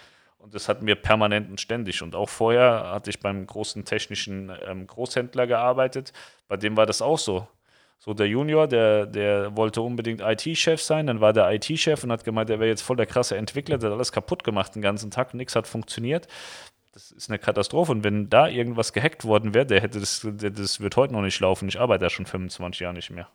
Und 0.45 0.53
das 0.53 0.69
hatten 0.69 0.85
wir 0.85 0.93
permanent 0.93 1.49
und 1.49 1.59
ständig. 1.59 2.03
Und 2.03 2.13
auch 2.13 2.29
vorher 2.29 2.91
hatte 2.91 3.09
ich 3.09 3.19
beim 3.19 3.47
großen 3.47 3.83
technischen 3.83 4.51
ähm, 4.67 4.85
Großhändler 4.85 5.47
gearbeitet. 5.47 6.13
Bei 6.47 6.55
dem 6.55 6.77
war 6.77 6.85
das 6.85 7.01
auch 7.01 7.17
so. 7.17 7.47
So 7.97 8.13
der 8.13 8.27
Junior, 8.27 8.67
der, 8.67 9.07
der 9.07 9.57
wollte 9.57 9.81
unbedingt 9.81 10.21
IT-Chef 10.21 10.79
sein, 10.79 11.07
dann 11.07 11.19
war 11.19 11.33
der 11.33 11.51
IT-Chef 11.51 12.03
und 12.03 12.11
hat 12.11 12.23
gemeint, 12.23 12.51
er 12.51 12.59
wäre 12.59 12.69
jetzt 12.69 12.83
voll 12.83 12.95
der 12.95 13.07
krasse 13.07 13.37
Entwickler, 13.37 13.79
der 13.79 13.89
hat 13.89 13.95
alles 13.95 14.11
kaputt 14.11 14.43
gemacht 14.43 14.75
den 14.75 14.83
ganzen 14.83 15.09
Tag, 15.09 15.33
nichts 15.33 15.55
hat 15.55 15.65
funktioniert. 15.65 16.27
Das 16.91 17.09
ist 17.09 17.27
eine 17.31 17.39
Katastrophe. 17.39 17.91
Und 17.91 18.03
wenn 18.03 18.29
da 18.29 18.47
irgendwas 18.47 18.93
gehackt 18.93 19.25
worden 19.25 19.55
wäre, 19.55 19.65
der 19.65 19.81
hätte 19.81 19.99
das, 19.99 20.21
der, 20.23 20.51
das 20.51 20.79
wird 20.79 20.95
heute 20.95 21.13
noch 21.13 21.23
nicht 21.23 21.39
laufen. 21.39 21.67
Ich 21.67 21.79
arbeite 21.79 22.03
da 22.05 22.11
schon 22.11 22.27
25 22.27 22.81
Jahre 22.81 22.93
nicht 22.93 23.09
mehr. 23.09 23.29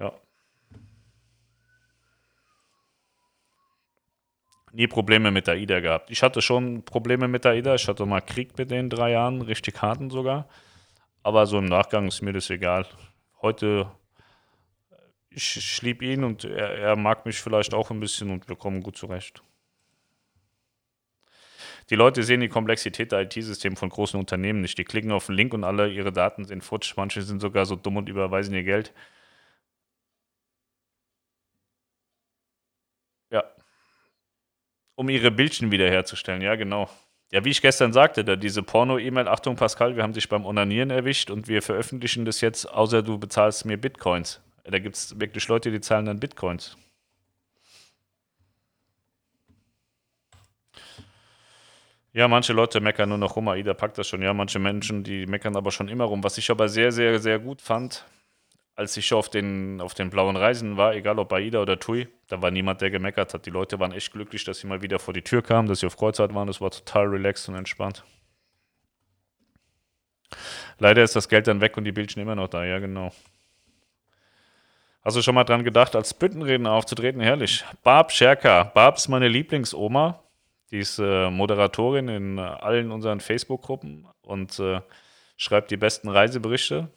Ja. 0.00 0.12
Nie 4.72 4.86
Probleme 4.86 5.30
mit 5.30 5.46
der 5.46 5.54
AIDA 5.54 5.80
gehabt. 5.80 6.10
Ich 6.10 6.22
hatte 6.22 6.42
schon 6.42 6.84
Probleme 6.84 7.28
mit 7.28 7.44
der 7.44 7.52
AIDA. 7.52 7.74
Ich 7.74 7.88
hatte 7.88 8.06
mal 8.06 8.20
Krieg 8.20 8.56
mit 8.58 8.70
den 8.70 8.88
drei 8.88 9.12
Jahren, 9.12 9.42
richtig 9.42 9.82
harten 9.82 10.10
sogar. 10.10 10.48
Aber 11.22 11.46
so 11.46 11.58
im 11.58 11.66
Nachgang 11.66 12.08
ist 12.08 12.22
mir 12.22 12.32
das 12.32 12.50
egal. 12.50 12.86
Heute, 13.42 13.90
ich, 15.30 15.56
ich 15.56 15.82
liebe 15.82 16.04
ihn 16.04 16.24
und 16.24 16.44
er, 16.44 16.70
er 16.78 16.96
mag 16.96 17.26
mich 17.26 17.40
vielleicht 17.40 17.74
auch 17.74 17.90
ein 17.90 18.00
bisschen 18.00 18.30
und 18.30 18.48
wir 18.48 18.56
kommen 18.56 18.82
gut 18.82 18.96
zurecht. 18.96 19.42
Die 21.90 21.96
Leute 21.96 22.22
sehen 22.22 22.40
die 22.40 22.48
Komplexität 22.48 23.10
der 23.10 23.22
IT-Systeme 23.22 23.74
von 23.76 23.88
großen 23.88 24.18
Unternehmen 24.18 24.60
nicht. 24.60 24.78
Die 24.78 24.84
klicken 24.84 25.10
auf 25.10 25.26
den 25.26 25.34
Link 25.34 25.52
und 25.52 25.64
alle 25.64 25.90
ihre 25.90 26.12
Daten 26.12 26.44
sind 26.44 26.62
futsch. 26.62 26.96
Manche 26.96 27.22
sind 27.22 27.40
sogar 27.40 27.66
so 27.66 27.74
dumm 27.76 27.96
und 27.96 28.08
überweisen 28.08 28.54
ihr 28.54 28.62
Geld. 28.62 28.92
Ja, 33.30 33.44
um 35.00 35.08
ihre 35.08 35.30
Bildchen 35.30 35.72
wiederherzustellen, 35.72 36.42
ja, 36.42 36.56
genau. 36.56 36.90
Ja, 37.32 37.42
wie 37.42 37.48
ich 37.48 37.62
gestern 37.62 37.94
sagte, 37.94 38.22
da 38.22 38.36
diese 38.36 38.62
Porno-E-Mail, 38.62 39.28
Achtung 39.28 39.56
Pascal, 39.56 39.96
wir 39.96 40.02
haben 40.02 40.12
dich 40.12 40.28
beim 40.28 40.44
Onanieren 40.44 40.90
erwischt 40.90 41.30
und 41.30 41.48
wir 41.48 41.62
veröffentlichen 41.62 42.26
das 42.26 42.42
jetzt, 42.42 42.66
außer 42.66 43.02
du 43.02 43.16
bezahlst 43.16 43.64
mir 43.64 43.78
Bitcoins. 43.78 44.42
Da 44.62 44.78
gibt 44.78 44.96
es 44.96 45.18
wirklich 45.18 45.48
Leute, 45.48 45.70
die 45.70 45.80
zahlen 45.80 46.04
dann 46.04 46.20
Bitcoins. 46.20 46.76
Ja, 52.12 52.28
manche 52.28 52.52
Leute 52.52 52.80
meckern 52.82 53.08
nur 53.08 53.16
noch 53.16 53.36
rum, 53.36 53.48
AIDA 53.48 53.72
packt 53.72 53.96
das 53.96 54.06
schon. 54.06 54.20
Ja, 54.20 54.34
manche 54.34 54.58
Menschen, 54.58 55.02
die 55.02 55.24
meckern 55.24 55.56
aber 55.56 55.70
schon 55.70 55.88
immer 55.88 56.04
rum. 56.04 56.22
Was 56.22 56.36
ich 56.36 56.50
aber 56.50 56.68
sehr, 56.68 56.92
sehr, 56.92 57.20
sehr 57.20 57.38
gut 57.38 57.62
fand, 57.62 58.04
als 58.80 58.96
ich 58.96 59.12
auf 59.12 59.28
den, 59.28 59.78
auf 59.82 59.92
den 59.92 60.08
blauen 60.08 60.36
Reisen 60.36 60.78
war, 60.78 60.94
egal 60.94 61.18
ob 61.18 61.30
Aida 61.34 61.60
oder 61.60 61.78
Tui, 61.78 62.08
da 62.28 62.40
war 62.40 62.50
niemand, 62.50 62.80
der 62.80 62.90
gemeckert 62.90 63.34
hat. 63.34 63.44
Die 63.44 63.50
Leute 63.50 63.78
waren 63.78 63.92
echt 63.92 64.10
glücklich, 64.10 64.42
dass 64.44 64.60
sie 64.60 64.66
mal 64.66 64.80
wieder 64.80 64.98
vor 64.98 65.12
die 65.12 65.20
Tür 65.20 65.42
kamen, 65.42 65.68
dass 65.68 65.80
sie 65.80 65.86
auf 65.86 65.98
Kreuzfahrt 65.98 66.34
waren. 66.34 66.46
Das 66.46 66.62
war 66.62 66.70
total 66.70 67.08
relaxed 67.08 67.46
und 67.50 67.56
entspannt. 67.56 68.04
Leider 70.78 71.02
ist 71.02 71.14
das 71.14 71.28
Geld 71.28 71.46
dann 71.46 71.60
weg 71.60 71.76
und 71.76 71.84
die 71.84 71.92
Bildchen 71.92 72.22
immer 72.22 72.34
noch 72.34 72.48
da, 72.48 72.64
ja 72.64 72.78
genau. 72.78 73.12
Hast 75.02 75.14
du 75.14 75.20
schon 75.20 75.34
mal 75.34 75.44
dran 75.44 75.62
gedacht, 75.62 75.94
als 75.94 76.14
Büttenredner 76.14 76.72
aufzutreten? 76.72 77.20
Herrlich. 77.20 77.62
Barb 77.82 78.10
Scherka. 78.12 78.64
Barb 78.64 78.96
ist 78.96 79.08
meine 79.08 79.28
Lieblingsoma. 79.28 80.22
Die 80.70 80.78
ist 80.78 80.98
äh, 80.98 81.28
Moderatorin 81.28 82.08
in 82.08 82.38
äh, 82.38 82.40
allen 82.40 82.92
unseren 82.92 83.20
Facebook-Gruppen 83.20 84.06
und 84.22 84.58
äh, 84.58 84.80
schreibt 85.36 85.70
die 85.70 85.76
besten 85.76 86.08
Reiseberichte. 86.08 86.88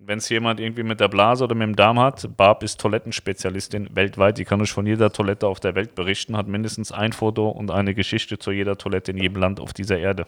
Wenn 0.00 0.18
es 0.18 0.28
jemand 0.28 0.60
irgendwie 0.60 0.84
mit 0.84 1.00
der 1.00 1.08
Blase 1.08 1.44
oder 1.44 1.54
mit 1.54 1.66
dem 1.66 1.76
Darm 1.76 1.98
hat, 1.98 2.36
Barb 2.36 2.62
ist 2.62 2.80
Toilettenspezialistin 2.80 3.94
weltweit. 3.94 4.38
Die 4.38 4.44
kann 4.44 4.60
euch 4.60 4.72
von 4.72 4.86
jeder 4.86 5.12
Toilette 5.12 5.46
auf 5.46 5.60
der 5.60 5.74
Welt 5.74 5.94
berichten, 5.94 6.36
hat 6.36 6.46
mindestens 6.46 6.92
ein 6.92 7.12
Foto 7.12 7.48
und 7.48 7.70
eine 7.70 7.94
Geschichte 7.94 8.38
zu 8.38 8.50
jeder 8.50 8.78
Toilette 8.78 9.10
in 9.10 9.18
jedem 9.18 9.40
Land 9.40 9.60
auf 9.60 9.72
dieser 9.72 9.98
Erde. 9.98 10.26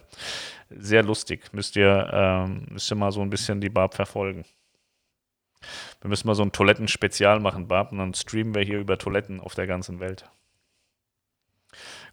Sehr 0.69 1.03
lustig. 1.03 1.53
Müsst 1.53 1.75
ihr, 1.75 2.09
ähm, 2.13 2.65
müsst 2.69 2.91
ihr 2.91 2.95
mal 2.95 3.11
so 3.11 3.21
ein 3.21 3.29
bisschen 3.29 3.61
die 3.61 3.69
Barb 3.69 3.95
verfolgen. 3.95 4.45
Wir 6.01 6.09
müssen 6.09 6.27
mal 6.27 6.35
so 6.35 6.43
ein 6.43 6.51
Toilettenspezial 6.51 7.39
machen, 7.39 7.67
Barb, 7.67 7.91
und 7.91 7.99
dann 7.99 8.13
streamen 8.13 8.55
wir 8.55 8.63
hier 8.63 8.79
über 8.79 8.97
Toiletten 8.97 9.39
auf 9.39 9.55
der 9.55 9.67
ganzen 9.67 9.99
Welt. 9.99 10.25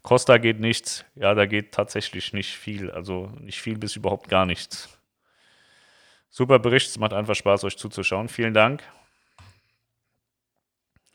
Costa 0.01 0.37
geht 0.37 0.59
nichts. 0.59 1.05
Ja, 1.15 1.33
da 1.33 1.45
geht 1.45 1.73
tatsächlich 1.73 2.33
nicht 2.33 2.55
viel. 2.55 2.89
Also 2.91 3.31
nicht 3.39 3.61
viel 3.61 3.77
bis 3.77 3.95
überhaupt 3.95 4.29
gar 4.29 4.45
nichts. 4.45 4.98
Super 6.29 6.59
Bericht, 6.59 6.87
es 6.89 6.99
macht 6.99 7.13
einfach 7.13 7.35
Spaß, 7.35 7.63
euch 7.63 7.77
zuzuschauen. 7.77 8.29
Vielen 8.29 8.53
Dank. 8.53 8.83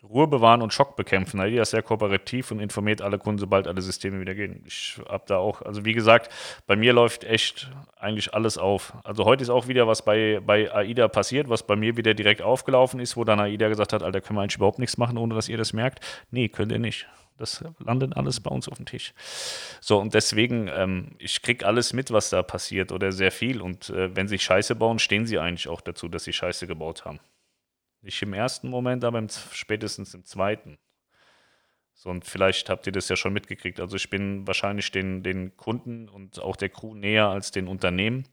Ruhe 0.08 0.26
bewahren 0.26 0.60
und 0.60 0.72
Schock 0.72 0.96
bekämpfen. 0.96 1.40
Idea 1.40 1.62
ist 1.62 1.70
sehr 1.70 1.82
kooperativ 1.82 2.50
und 2.50 2.60
informiert 2.60 3.00
alle 3.00 3.18
Kunden, 3.18 3.38
sobald 3.38 3.66
alle 3.66 3.80
Systeme 3.80 4.20
wieder 4.20 4.34
gehen. 4.34 4.62
Ich 4.66 5.00
habe 5.08 5.24
da 5.26 5.38
auch, 5.38 5.62
also 5.62 5.84
wie 5.84 5.94
gesagt, 5.94 6.30
bei 6.66 6.76
mir 6.76 6.92
läuft 6.92 7.24
echt 7.24 7.70
eigentlich 7.96 8.34
alles 8.34 8.58
auf. 8.58 8.92
Also 9.02 9.24
heute 9.24 9.42
ist 9.42 9.50
auch 9.50 9.66
wieder 9.66 9.86
was 9.86 10.04
bei, 10.04 10.40
bei 10.44 10.70
AIDA 10.72 11.08
passiert, 11.08 11.48
was 11.48 11.66
bei 11.66 11.74
mir 11.74 11.96
wieder 11.96 12.12
direkt 12.12 12.42
aufgelaufen 12.42 13.00
ist, 13.00 13.16
wo 13.16 13.24
dann 13.24 13.40
AIDA 13.40 13.68
gesagt 13.68 13.92
hat, 13.92 14.02
Alter, 14.02 14.20
können 14.20 14.38
wir 14.38 14.42
eigentlich 14.42 14.56
überhaupt 14.56 14.78
nichts 14.78 14.98
machen, 14.98 15.16
ohne 15.16 15.34
dass 15.34 15.48
ihr 15.48 15.56
das 15.56 15.72
merkt. 15.72 16.04
Nee, 16.30 16.48
könnt 16.48 16.70
ihr 16.70 16.78
nicht. 16.78 17.06
Das 17.36 17.64
landet 17.78 18.16
alles 18.16 18.40
bei 18.40 18.50
uns 18.50 18.68
auf 18.68 18.76
dem 18.76 18.86
Tisch. 18.86 19.12
So, 19.80 19.98
und 20.00 20.14
deswegen, 20.14 20.68
ähm, 20.68 21.16
ich 21.18 21.42
kriege 21.42 21.66
alles 21.66 21.92
mit, 21.92 22.12
was 22.12 22.30
da 22.30 22.42
passiert 22.42 22.92
oder 22.92 23.10
sehr 23.10 23.32
viel. 23.32 23.60
Und 23.60 23.90
äh, 23.90 24.14
wenn 24.14 24.28
sie 24.28 24.38
Scheiße 24.38 24.76
bauen, 24.76 25.00
stehen 25.00 25.26
sie 25.26 25.38
eigentlich 25.38 25.68
auch 25.68 25.80
dazu, 25.80 26.08
dass 26.08 26.24
sie 26.24 26.32
Scheiße 26.32 26.66
gebaut 26.66 27.04
haben. 27.04 27.18
Nicht 28.02 28.22
im 28.22 28.34
ersten 28.34 28.68
Moment, 28.68 29.04
aber 29.04 29.18
im, 29.18 29.28
spätestens 29.52 30.14
im 30.14 30.24
zweiten. 30.24 30.78
So, 31.94 32.10
und 32.10 32.24
vielleicht 32.24 32.68
habt 32.70 32.86
ihr 32.86 32.92
das 32.92 33.08
ja 33.08 33.16
schon 33.16 33.32
mitgekriegt. 33.32 33.80
Also 33.80 33.96
ich 33.96 34.10
bin 34.10 34.46
wahrscheinlich 34.46 34.92
den, 34.92 35.22
den 35.24 35.56
Kunden 35.56 36.08
und 36.08 36.38
auch 36.40 36.56
der 36.56 36.68
Crew 36.68 36.94
näher 36.94 37.28
als 37.28 37.50
den 37.50 37.66
Unternehmen. 37.66 38.28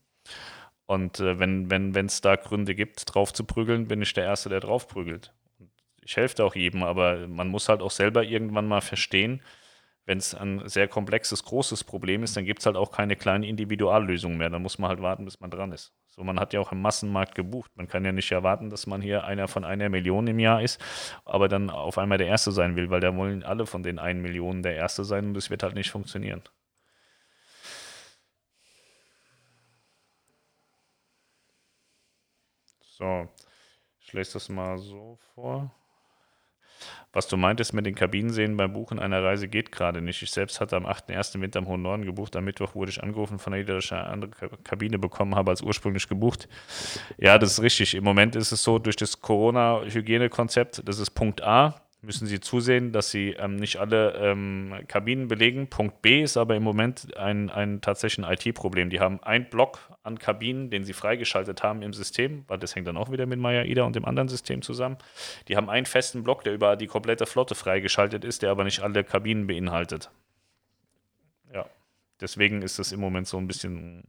Und 0.86 1.20
äh, 1.20 1.40
wenn 1.40 1.66
es 1.66 1.96
wenn, 1.96 2.08
da 2.22 2.36
Gründe 2.36 2.76
gibt, 2.76 3.04
drauf 3.12 3.34
zu 3.34 3.46
prügeln, 3.46 3.88
bin 3.88 4.02
ich 4.02 4.14
der 4.14 4.26
Erste, 4.26 4.50
der 4.50 4.60
drauf 4.60 4.88
prügelt 4.88 5.34
ich 6.02 6.18
helfe 6.18 6.44
auch 6.44 6.56
jedem, 6.56 6.84
aber 6.84 7.28
man 7.28 7.48
muss 7.48 7.70
halt 7.70 7.82
auch 7.82 7.92
selber 7.92 8.24
irgendwann 8.24 8.68
mal 8.68 8.82
verstehen, 8.82 9.42
wenn 10.06 10.18
es 10.18 10.34
ein 10.36 10.68
sehr 10.68 10.88
komplexes, 10.88 11.44
großes 11.46 11.84
Problem 11.84 12.24
ist, 12.24 12.36
dann 12.36 12.46
gibt 12.46 12.60
es 12.62 12.66
halt 12.66 12.76
auch 12.76 12.92
keine 12.92 13.16
kleine 13.16 13.48
Individuallösung 13.48 14.38
mehr. 14.38 14.50
Dann 14.50 14.62
muss 14.64 14.80
man 14.80 14.90
halt 14.90 15.02
warten, 15.02 15.26
bis 15.26 15.40
man 15.40 15.52
dran 15.52 15.72
ist. 15.72 15.94
So, 16.08 16.24
man 16.24 16.40
hat 16.40 16.54
ja 16.54 16.60
auch 16.60 16.72
im 16.72 16.82
Massenmarkt 16.82 17.36
gebucht. 17.36 17.72
Man 17.76 17.88
kann 17.88 18.04
ja 18.04 18.12
nicht 18.12 18.32
erwarten, 18.32 18.70
dass 18.70 18.88
man 18.88 19.02
hier 19.02 19.24
einer 19.26 19.48
von 19.48 19.64
einer 19.64 19.90
Million 19.90 20.28
im 20.28 20.40
Jahr 20.40 20.62
ist, 20.62 20.82
aber 21.26 21.48
dann 21.48 21.70
auf 21.70 21.98
einmal 21.98 22.18
der 22.18 22.28
Erste 22.28 22.52
sein 22.52 22.76
will, 22.76 22.90
weil 22.90 23.00
da 23.00 23.16
wollen 23.16 23.44
alle 23.44 23.66
von 23.68 23.84
den 23.84 24.00
einen 24.00 24.22
Millionen 24.22 24.64
der 24.64 24.76
Erste 24.76 25.06
sein 25.06 25.28
und 25.28 25.34
das 25.36 25.50
wird 25.50 25.64
halt 25.64 25.76
nicht 25.76 25.92
funktionieren. 25.92 26.42
So, 32.82 33.28
ich 34.00 34.14
lese 34.14 34.34
das 34.34 34.50
mal 34.50 34.78
so 34.78 35.18
vor. 35.34 35.72
Was 37.14 37.28
du 37.28 37.36
meintest 37.36 37.74
mit 37.74 37.86
den 37.86 37.96
Kabinenseen 37.96 38.56
beim 38.56 38.72
Buchen 38.72 39.00
einer 39.00 39.22
Reise 39.22 39.48
geht 39.48 39.72
gerade 39.72 40.02
nicht. 40.02 40.22
Ich 40.22 40.32
selbst 40.32 40.62
hatte 40.62 40.78
am 40.78 40.86
8.1. 40.86 41.42
Winter 41.42 41.60
im 41.60 41.68
Hohen 41.68 41.82
Norden 41.82 42.06
gebucht. 42.06 42.36
Am 42.36 42.46
Mittwoch 42.46 42.74
wurde 42.74 42.92
ich 42.92 43.04
angerufen 43.04 43.38
von 43.38 43.54
der 43.54 43.64
dass 43.64 43.92
andere 43.92 44.32
Kabine 44.64 44.98
bekommen 44.98 45.36
habe 45.36 45.52
als 45.52 45.62
ursprünglich 45.62 46.08
gebucht. 46.08 46.48
Ja, 47.18 47.38
das 47.38 47.54
ist 47.54 47.62
richtig. 47.62 47.96
Im 47.96 48.04
Moment 48.04 48.36
ist 48.36 48.52
es 48.52 48.64
so, 48.64 48.80
durch 48.80 48.96
das 48.96 49.22
Corona-Hygienekonzept, 49.22 50.88
das 50.88 51.00
ist 51.00 51.12
Punkt 51.12 51.42
A, 51.44 51.82
müssen 52.02 52.26
sie 52.26 52.40
zusehen, 52.40 52.92
dass 52.92 53.12
sie 53.12 53.32
ähm, 53.32 53.58
nicht 53.58 53.78
alle 53.78 54.16
ähm, 54.16 54.74
Kabinen 54.88 55.28
belegen. 55.28 55.68
Punkt 55.68 56.02
B 56.02 56.24
ist 56.24 56.36
aber 56.36 56.56
im 56.56 56.64
Moment 56.64 57.16
ein, 57.16 57.52
ein 57.52 57.82
tatsächlich 57.82 58.26
IT-Problem. 58.28 58.90
Die 58.90 59.00
haben 59.00 59.22
einen 59.22 59.50
Block 59.50 59.80
an 60.02 60.18
Kabinen, 60.18 60.72
den 60.72 60.84
sie 60.84 60.94
freigeschaltet 60.94 61.62
haben 61.62 61.84
im 61.84 61.94
System, 61.94 62.44
weil 62.48 62.58
das 62.58 62.76
hängt 62.76 62.88
dann 62.88 62.98
auch 62.98 63.12
wieder 63.12 63.28
mit 63.28 63.40
Maya 63.40 63.64
Ida 63.64 63.84
und 63.84 63.96
dem 63.96 64.06
anderen 64.06 64.30
System 64.30 64.64
zusammen. 64.64 64.98
Die 65.48 65.56
haben 65.56 65.70
einen 65.70 65.86
festen 65.86 66.24
Block, 66.24 66.44
der 66.44 66.54
über 66.54 66.76
die 66.76 66.88
komplette 66.88 67.28
Flotte 67.28 67.54
freigeschaltet 67.54 68.26
ist, 68.26 68.42
der 68.42 68.50
aber 68.50 68.64
nicht 68.64 68.82
alle 68.82 69.04
Kabinen 69.04 69.46
beinhaltet. 69.46 70.10
Ja, 71.54 71.68
deswegen 72.20 72.64
ist 72.64 72.80
das 72.80 72.92
im 72.92 73.00
Moment 73.00 73.28
so 73.28 73.38
ein 73.38 73.48
bisschen 73.48 74.04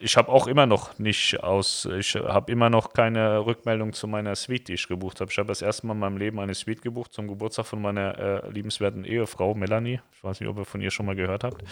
ich 0.00 0.16
habe 0.16 0.30
auch 0.30 0.46
immer 0.46 0.66
noch 0.66 0.98
nicht 0.98 1.42
aus, 1.42 1.86
ich 1.86 2.14
habe 2.14 2.52
immer 2.52 2.70
noch 2.70 2.92
keine 2.92 3.44
Rückmeldung 3.44 3.92
zu 3.92 4.06
meiner 4.06 4.36
Suite, 4.36 4.68
die 4.68 4.74
ich 4.74 4.86
gebucht 4.86 5.20
habe. 5.20 5.30
Ich 5.30 5.38
habe 5.38 5.48
das 5.48 5.60
erste 5.60 5.86
Mal 5.86 5.94
in 5.94 5.98
meinem 5.98 6.16
Leben 6.18 6.38
eine 6.38 6.54
Suite 6.54 6.82
gebucht 6.82 7.12
zum 7.12 7.26
Geburtstag 7.26 7.66
von 7.66 7.82
meiner 7.82 8.16
äh, 8.16 8.50
liebenswerten 8.50 9.04
Ehefrau 9.04 9.54
Melanie. 9.54 10.00
Ich 10.12 10.22
weiß 10.22 10.40
nicht, 10.40 10.48
ob 10.48 10.56
ihr 10.58 10.64
von 10.64 10.80
ihr 10.80 10.92
schon 10.92 11.06
mal 11.06 11.16
gehört 11.16 11.42
habt. 11.42 11.64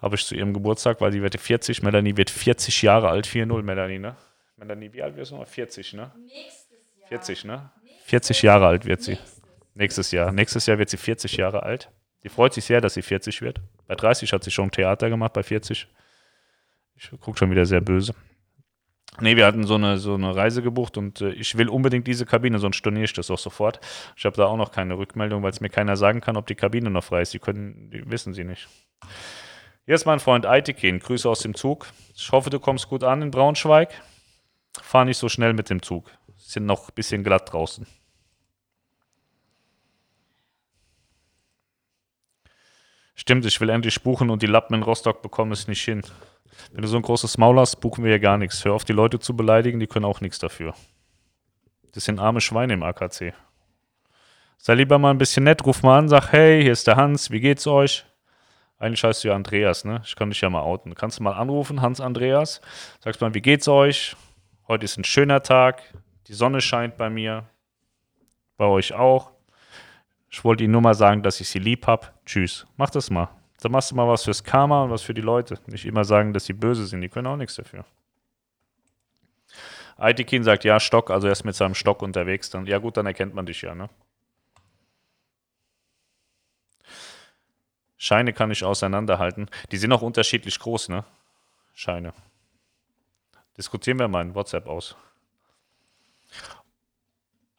Habe 0.00 0.16
ich 0.16 0.26
zu 0.26 0.34
ihrem 0.34 0.52
Geburtstag, 0.52 1.00
weil 1.00 1.12
die 1.12 1.22
wird 1.22 1.38
40. 1.38 1.82
Melanie 1.84 2.16
wird 2.16 2.28
40 2.28 2.82
Jahre 2.82 3.08
alt. 3.08 3.28
4-0, 3.28 3.62
Melanie, 3.62 4.00
ne? 4.00 4.16
Melanie, 4.56 4.92
wie 4.92 5.02
alt 5.02 5.16
wirst 5.16 5.30
du 5.30 5.36
noch? 5.36 5.46
40, 5.46 5.92
ne? 5.92 6.10
Nächstes 6.26 6.70
Jahr. 6.98 7.08
40, 7.08 7.44
ne? 7.44 7.70
40 8.04 8.42
Jahre 8.42 8.66
alt 8.66 8.84
wird 8.84 9.00
sie. 9.00 9.16
Nächstes 9.74 10.10
Jahr. 10.10 10.32
Nächstes 10.32 10.66
Jahr 10.66 10.78
wird 10.78 10.90
sie 10.90 10.96
40 10.96 11.36
Jahre 11.36 11.62
alt. 11.62 11.88
Die 12.24 12.28
freut 12.28 12.52
sich 12.52 12.64
sehr, 12.64 12.80
dass 12.80 12.94
sie 12.94 13.02
40 13.02 13.42
wird. 13.42 13.60
Bei 13.86 13.94
30 13.94 14.32
hat 14.32 14.42
sie 14.42 14.50
schon 14.50 14.72
Theater 14.72 15.08
gemacht, 15.08 15.32
bei 15.34 15.44
40 15.44 15.86
ich 17.02 17.20
gucke 17.20 17.38
schon 17.38 17.50
wieder 17.50 17.66
sehr 17.66 17.80
böse. 17.80 18.14
Nee, 19.20 19.36
wir 19.36 19.44
hatten 19.44 19.64
so 19.64 19.74
eine, 19.74 19.98
so 19.98 20.14
eine 20.14 20.34
Reise 20.34 20.62
gebucht 20.62 20.96
und 20.96 21.20
äh, 21.20 21.30
ich 21.32 21.58
will 21.58 21.68
unbedingt 21.68 22.06
diese 22.06 22.24
Kabine, 22.24 22.58
sonst 22.58 22.76
storniere 22.76 23.04
ich 23.04 23.12
das 23.12 23.30
auch 23.30 23.38
sofort. 23.38 23.78
Ich 24.16 24.24
habe 24.24 24.36
da 24.36 24.46
auch 24.46 24.56
noch 24.56 24.72
keine 24.72 24.96
Rückmeldung, 24.96 25.42
weil 25.42 25.50
es 25.50 25.60
mir 25.60 25.68
keiner 25.68 25.96
sagen 25.96 26.20
kann, 26.20 26.36
ob 26.36 26.46
die 26.46 26.54
Kabine 26.54 26.90
noch 26.90 27.04
frei 27.04 27.20
ist. 27.22 27.34
Die 27.34 27.38
können, 27.38 27.90
die 27.90 28.10
wissen 28.10 28.32
sie 28.32 28.44
nicht. 28.44 28.68
Hier 29.84 29.96
ist 29.96 30.06
mein 30.06 30.20
Freund 30.20 30.46
Eitikin. 30.46 30.98
Grüße 30.98 31.28
aus 31.28 31.40
dem 31.40 31.54
Zug. 31.54 31.88
Ich 32.14 32.32
hoffe, 32.32 32.48
du 32.48 32.58
kommst 32.58 32.88
gut 32.88 33.04
an 33.04 33.20
in 33.20 33.30
Braunschweig. 33.30 34.00
Fahr 34.80 35.04
nicht 35.04 35.18
so 35.18 35.28
schnell 35.28 35.52
mit 35.52 35.68
dem 35.68 35.82
Zug. 35.82 36.10
Sind 36.36 36.64
noch 36.64 36.88
ein 36.88 36.94
bisschen 36.94 37.22
glatt 37.22 37.52
draußen. 37.52 37.86
Stimmt, 43.14 43.44
ich 43.44 43.60
will 43.60 43.68
endlich 43.68 44.02
buchen 44.02 44.30
und 44.30 44.42
die 44.42 44.46
Lappen 44.46 44.74
in 44.74 44.82
Rostock 44.82 45.20
bekommen 45.20 45.52
es 45.52 45.68
nicht 45.68 45.82
hin. 45.82 46.02
Wenn 46.72 46.82
du 46.82 46.88
so 46.88 46.96
ein 46.96 47.02
großes 47.02 47.38
Maul 47.38 47.58
hast, 47.58 47.76
buchen 47.80 48.04
wir 48.04 48.10
ja 48.10 48.18
gar 48.18 48.38
nichts. 48.38 48.64
Hör 48.64 48.74
auf, 48.74 48.84
die 48.84 48.92
Leute 48.92 49.18
zu 49.18 49.36
beleidigen, 49.36 49.80
die 49.80 49.86
können 49.86 50.04
auch 50.04 50.20
nichts 50.20 50.38
dafür. 50.38 50.74
Das 51.92 52.04
sind 52.04 52.18
arme 52.18 52.40
Schweine 52.40 52.74
im 52.74 52.82
AKC. 52.82 53.34
Sei 54.56 54.74
lieber 54.74 54.98
mal 54.98 55.10
ein 55.10 55.18
bisschen 55.18 55.44
nett, 55.44 55.64
ruf 55.66 55.82
mal 55.82 55.98
an, 55.98 56.08
sag, 56.08 56.32
hey, 56.32 56.62
hier 56.62 56.72
ist 56.72 56.86
der 56.86 56.96
Hans, 56.96 57.30
wie 57.30 57.40
geht's 57.40 57.66
euch? 57.66 58.06
Eigentlich 58.78 59.04
heißt 59.04 59.24
du 59.24 59.28
ja 59.28 59.34
Andreas, 59.34 59.84
ne? 59.84 60.02
Ich 60.04 60.16
kann 60.16 60.30
dich 60.30 60.40
ja 60.40 60.50
mal 60.50 60.62
outen. 60.62 60.94
Kannst 60.94 61.18
du 61.18 61.22
mal 61.22 61.34
anrufen, 61.34 61.82
Hans 61.82 62.00
Andreas? 62.00 62.60
Sagst 63.00 63.20
mal, 63.20 63.34
wie 63.34 63.42
geht's 63.42 63.68
euch? 63.68 64.16
Heute 64.68 64.84
ist 64.84 64.96
ein 64.96 65.04
schöner 65.04 65.42
Tag, 65.42 65.82
die 66.28 66.34
Sonne 66.34 66.60
scheint 66.60 66.96
bei 66.96 67.10
mir, 67.10 67.48
bei 68.56 68.64
euch 68.64 68.94
auch. 68.94 69.32
Ich 70.30 70.44
wollte 70.44 70.64
Ihnen 70.64 70.72
nur 70.72 70.80
mal 70.80 70.94
sagen, 70.94 71.22
dass 71.22 71.40
ich 71.40 71.48
Sie 71.48 71.58
lieb 71.58 71.86
hab. 71.86 72.24
Tschüss. 72.24 72.66
Mach 72.76 72.90
das 72.90 73.10
mal. 73.10 73.28
Da 73.62 73.68
machst 73.68 73.92
du 73.92 73.94
mal 73.94 74.08
was 74.08 74.24
fürs 74.24 74.42
Karma 74.42 74.82
und 74.82 74.90
was 74.90 75.02
für 75.02 75.14
die 75.14 75.20
Leute. 75.20 75.56
Nicht 75.68 75.86
immer 75.86 76.02
sagen, 76.02 76.32
dass 76.32 76.46
sie 76.46 76.52
böse 76.52 76.84
sind. 76.84 77.00
Die 77.00 77.08
können 77.08 77.28
auch 77.28 77.36
nichts 77.36 77.54
dafür. 77.54 77.84
Aitikin 79.96 80.42
sagt, 80.42 80.64
ja, 80.64 80.80
Stock, 80.80 81.12
also 81.12 81.28
er 81.28 81.32
ist 81.32 81.44
mit 81.44 81.54
seinem 81.54 81.76
Stock 81.76 82.02
unterwegs. 82.02 82.50
Dann, 82.50 82.66
ja 82.66 82.78
gut, 82.78 82.96
dann 82.96 83.06
erkennt 83.06 83.34
man 83.34 83.46
dich 83.46 83.62
ja, 83.62 83.76
ne? 83.76 83.88
Scheine 87.96 88.32
kann 88.32 88.50
ich 88.50 88.64
auseinanderhalten. 88.64 89.48
Die 89.70 89.76
sind 89.76 89.92
auch 89.92 90.02
unterschiedlich 90.02 90.58
groß, 90.58 90.88
ne? 90.88 91.04
Scheine. 91.72 92.14
Diskutieren 93.56 94.00
wir 94.00 94.08
mal 94.08 94.22
in 94.22 94.34
WhatsApp 94.34 94.66
aus. 94.66 94.96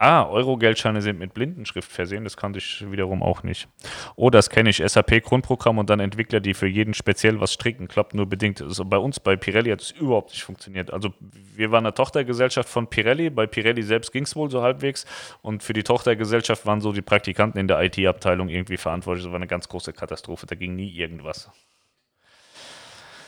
Ah, 0.06 0.28
Euro-Geldscheine 0.28 1.02
sind 1.02 1.18
mit 1.18 1.34
Blindenschrift 1.34 1.90
versehen, 1.90 2.26
das 2.26 2.36
kannte 2.36 2.60
ich 2.60 2.92
wiederum 2.92 3.24
auch 3.24 3.44
nicht. 3.44 3.70
Oh, 4.18 4.30
das 4.30 4.50
kenne 4.50 4.70
ich, 4.70 4.84
SAP-Grundprogramm 4.86 5.78
und 5.78 5.90
dann 5.90 6.02
Entwickler, 6.02 6.42
die 6.42 6.54
für 6.54 6.68
jeden 6.68 6.94
speziell 6.94 7.40
was 7.40 7.54
stricken, 7.54 7.88
klappt 7.88 8.14
nur 8.14 8.26
bedingt. 8.26 8.62
Also 8.62 8.84
bei 8.84 8.98
uns, 8.98 9.22
bei 9.22 9.38
Pirelli 9.38 9.70
hat 9.70 9.80
es 9.80 9.92
überhaupt 9.92 10.32
nicht 10.32 10.44
funktioniert. 10.44 10.92
Also 10.92 11.14
wir 11.56 11.72
waren 11.72 11.86
eine 11.86 11.94
Tochtergesellschaft 11.94 12.68
von 12.68 12.90
Pirelli, 12.90 13.30
bei 13.30 13.48
Pirelli 13.48 13.82
selbst 13.82 14.12
ging 14.12 14.24
es 14.24 14.36
wohl 14.36 14.52
so 14.52 14.62
halbwegs 14.62 15.06
und 15.42 15.64
für 15.64 15.72
die 15.72 15.84
Tochtergesellschaft 15.84 16.66
waren 16.66 16.82
so 16.82 16.92
die 16.92 17.02
Praktikanten 17.02 17.58
in 17.58 17.70
der 17.70 17.82
IT-Abteilung 17.82 18.50
irgendwie 18.50 18.76
verantwortlich. 18.76 19.24
Das 19.24 19.32
war 19.32 19.38
eine 19.38 19.48
ganz 19.48 19.70
große 19.70 19.94
Katastrophe, 19.94 20.46
da 20.48 20.56
ging 20.56 20.76
nie 20.76 20.90
irgendwas. 20.90 21.50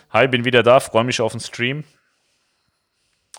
Hi, 0.10 0.28
bin 0.28 0.44
wieder 0.44 0.62
da, 0.62 0.82
freue 0.82 1.06
mich 1.06 1.22
auf 1.22 1.32
den 1.32 1.40
Stream. 1.40 1.86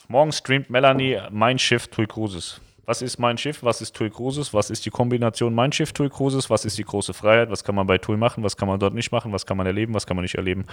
Morgen 0.09 0.33
streamt 0.33 0.71
Melanie 0.71 1.21
mein 1.31 1.59
Schiff 1.59 1.89
Tui 1.89 2.07
Cruises. 2.07 2.63
Was 2.87 3.03
ist 3.03 3.19
mein 3.19 3.37
Schiff? 3.37 3.65
Was 3.65 3.81
ist 3.81 3.97
TUI 3.97 4.11
Cruises? 4.11 4.55
Was 4.55 4.71
ist 4.71 4.87
die 4.87 4.91
Kombination 4.91 5.55
mein 5.55 5.73
Schiff 5.73 5.93
TUI 5.93 6.09
Cruises? 6.09 6.49
Was 6.51 6.65
ist 6.65 6.79
die 6.79 6.85
große 6.85 7.15
Freiheit? 7.15 7.51
Was 7.51 7.65
kann 7.65 7.75
man 7.75 7.89
bei 7.89 7.99
TUI 7.99 8.17
machen? 8.17 8.45
Was 8.45 8.57
kann 8.57 8.69
man 8.69 8.79
dort 8.79 8.95
nicht 8.95 9.11
machen? 9.11 9.33
Was 9.33 9.45
kann 9.45 9.57
man 9.57 9.67
erleben? 9.67 9.93
Was 9.93 10.07
kann 10.07 10.17
man 10.17 10.23
nicht 10.23 10.37
erleben? 10.37 10.67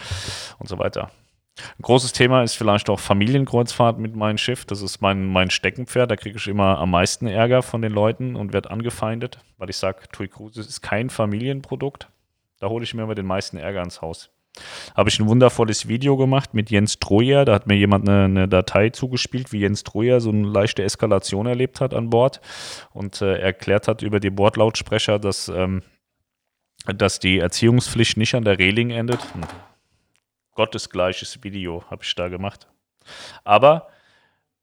Und 0.59 0.69
so 0.69 0.77
weiter. 0.77 1.09
Ein 1.57 1.81
großes 1.81 2.13
Thema 2.13 2.43
ist 2.43 2.53
vielleicht 2.55 2.89
auch 2.89 2.99
Familienkreuzfahrt 2.99 3.97
mit 3.97 4.15
meinem 4.15 4.37
Schiff. 4.37 4.63
Das 4.65 4.83
ist 4.83 5.01
mein, 5.01 5.25
mein 5.25 5.49
Steckenpferd. 5.49 6.11
Da 6.11 6.15
kriege 6.15 6.37
ich 6.37 6.47
immer 6.47 6.77
am 6.77 6.91
meisten 6.91 7.25
Ärger 7.25 7.63
von 7.63 7.81
den 7.81 7.91
Leuten 7.91 8.35
und 8.35 8.53
werde 8.53 8.69
angefeindet, 8.69 9.39
weil 9.57 9.71
ich 9.71 9.77
sage, 9.77 10.03
TUI 10.11 10.27
Cruises 10.27 10.67
ist 10.67 10.81
kein 10.81 11.09
Familienprodukt. 11.09 12.09
Da 12.59 12.69
hole 12.69 12.83
ich 12.83 12.93
mir 12.93 13.03
immer 13.03 13.15
den 13.15 13.25
meisten 13.25 13.57
Ärger 13.57 13.81
ins 13.81 14.01
Haus 14.01 14.29
habe 14.95 15.09
ich 15.09 15.19
ein 15.19 15.27
wundervolles 15.27 15.87
Video 15.87 16.17
gemacht 16.17 16.53
mit 16.53 16.69
Jens 16.69 16.99
Trojer. 16.99 17.45
Da 17.45 17.53
hat 17.53 17.67
mir 17.67 17.75
jemand 17.75 18.07
eine, 18.07 18.25
eine, 18.25 18.47
Datei 18.47 18.89
zugespielt, 18.89 19.51
wie 19.51 19.59
Jens 19.59 19.83
Trojer 19.83 20.21
so 20.21 20.29
eine 20.29 20.47
leichte 20.47 20.83
Eskalation 20.83 21.45
erlebt 21.45 21.81
hat 21.81 21.93
an 21.93 22.09
Bord 22.09 22.41
und 22.91 23.21
äh, 23.21 23.39
erklärt 23.39 23.87
hat 23.87 24.01
über 24.01 24.19
die 24.19 24.29
Bordlautsprecher, 24.29 25.19
dass, 25.19 25.47
ähm, 25.49 25.81
dass 26.85 27.19
die 27.19 27.39
Erziehungspflicht 27.39 28.17
nicht 28.17 28.35
an 28.35 28.43
der 28.43 28.59
Reling 28.59 28.91
endet. 28.91 29.21
Hm. 29.33 29.41
Gottesgleiches 30.55 31.43
Video 31.43 31.83
habe 31.89 32.03
ich 32.03 32.13
da 32.13 32.27
gemacht. 32.27 32.67
Aber 33.43 33.87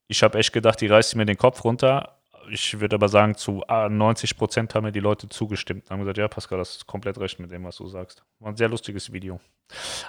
ich 0.07 0.23
habe 0.23 0.39
echt 0.39 0.53
gedacht, 0.53 0.79
die 0.79 0.87
reißt 0.87 1.15
mir 1.15 1.25
den 1.25 1.37
Kopf 1.37 1.63
runter 1.63 2.20
ich 2.49 2.79
würde 2.79 2.95
aber 2.95 3.09
sagen, 3.09 3.35
zu 3.35 3.63
90 3.67 4.37
Prozent 4.37 4.75
haben 4.75 4.83
mir 4.83 4.91
die 4.91 4.99
Leute 4.99 5.29
zugestimmt. 5.29 5.89
Haben 5.89 5.99
gesagt, 5.99 6.17
ja, 6.17 6.27
Pascal, 6.27 6.57
das 6.57 6.77
ist 6.77 6.87
komplett 6.87 7.17
recht 7.19 7.39
mit 7.39 7.51
dem, 7.51 7.63
was 7.63 7.77
du 7.77 7.87
sagst. 7.87 8.23
War 8.39 8.49
ein 8.49 8.57
sehr 8.57 8.69
lustiges 8.69 9.11
Video. 9.11 9.39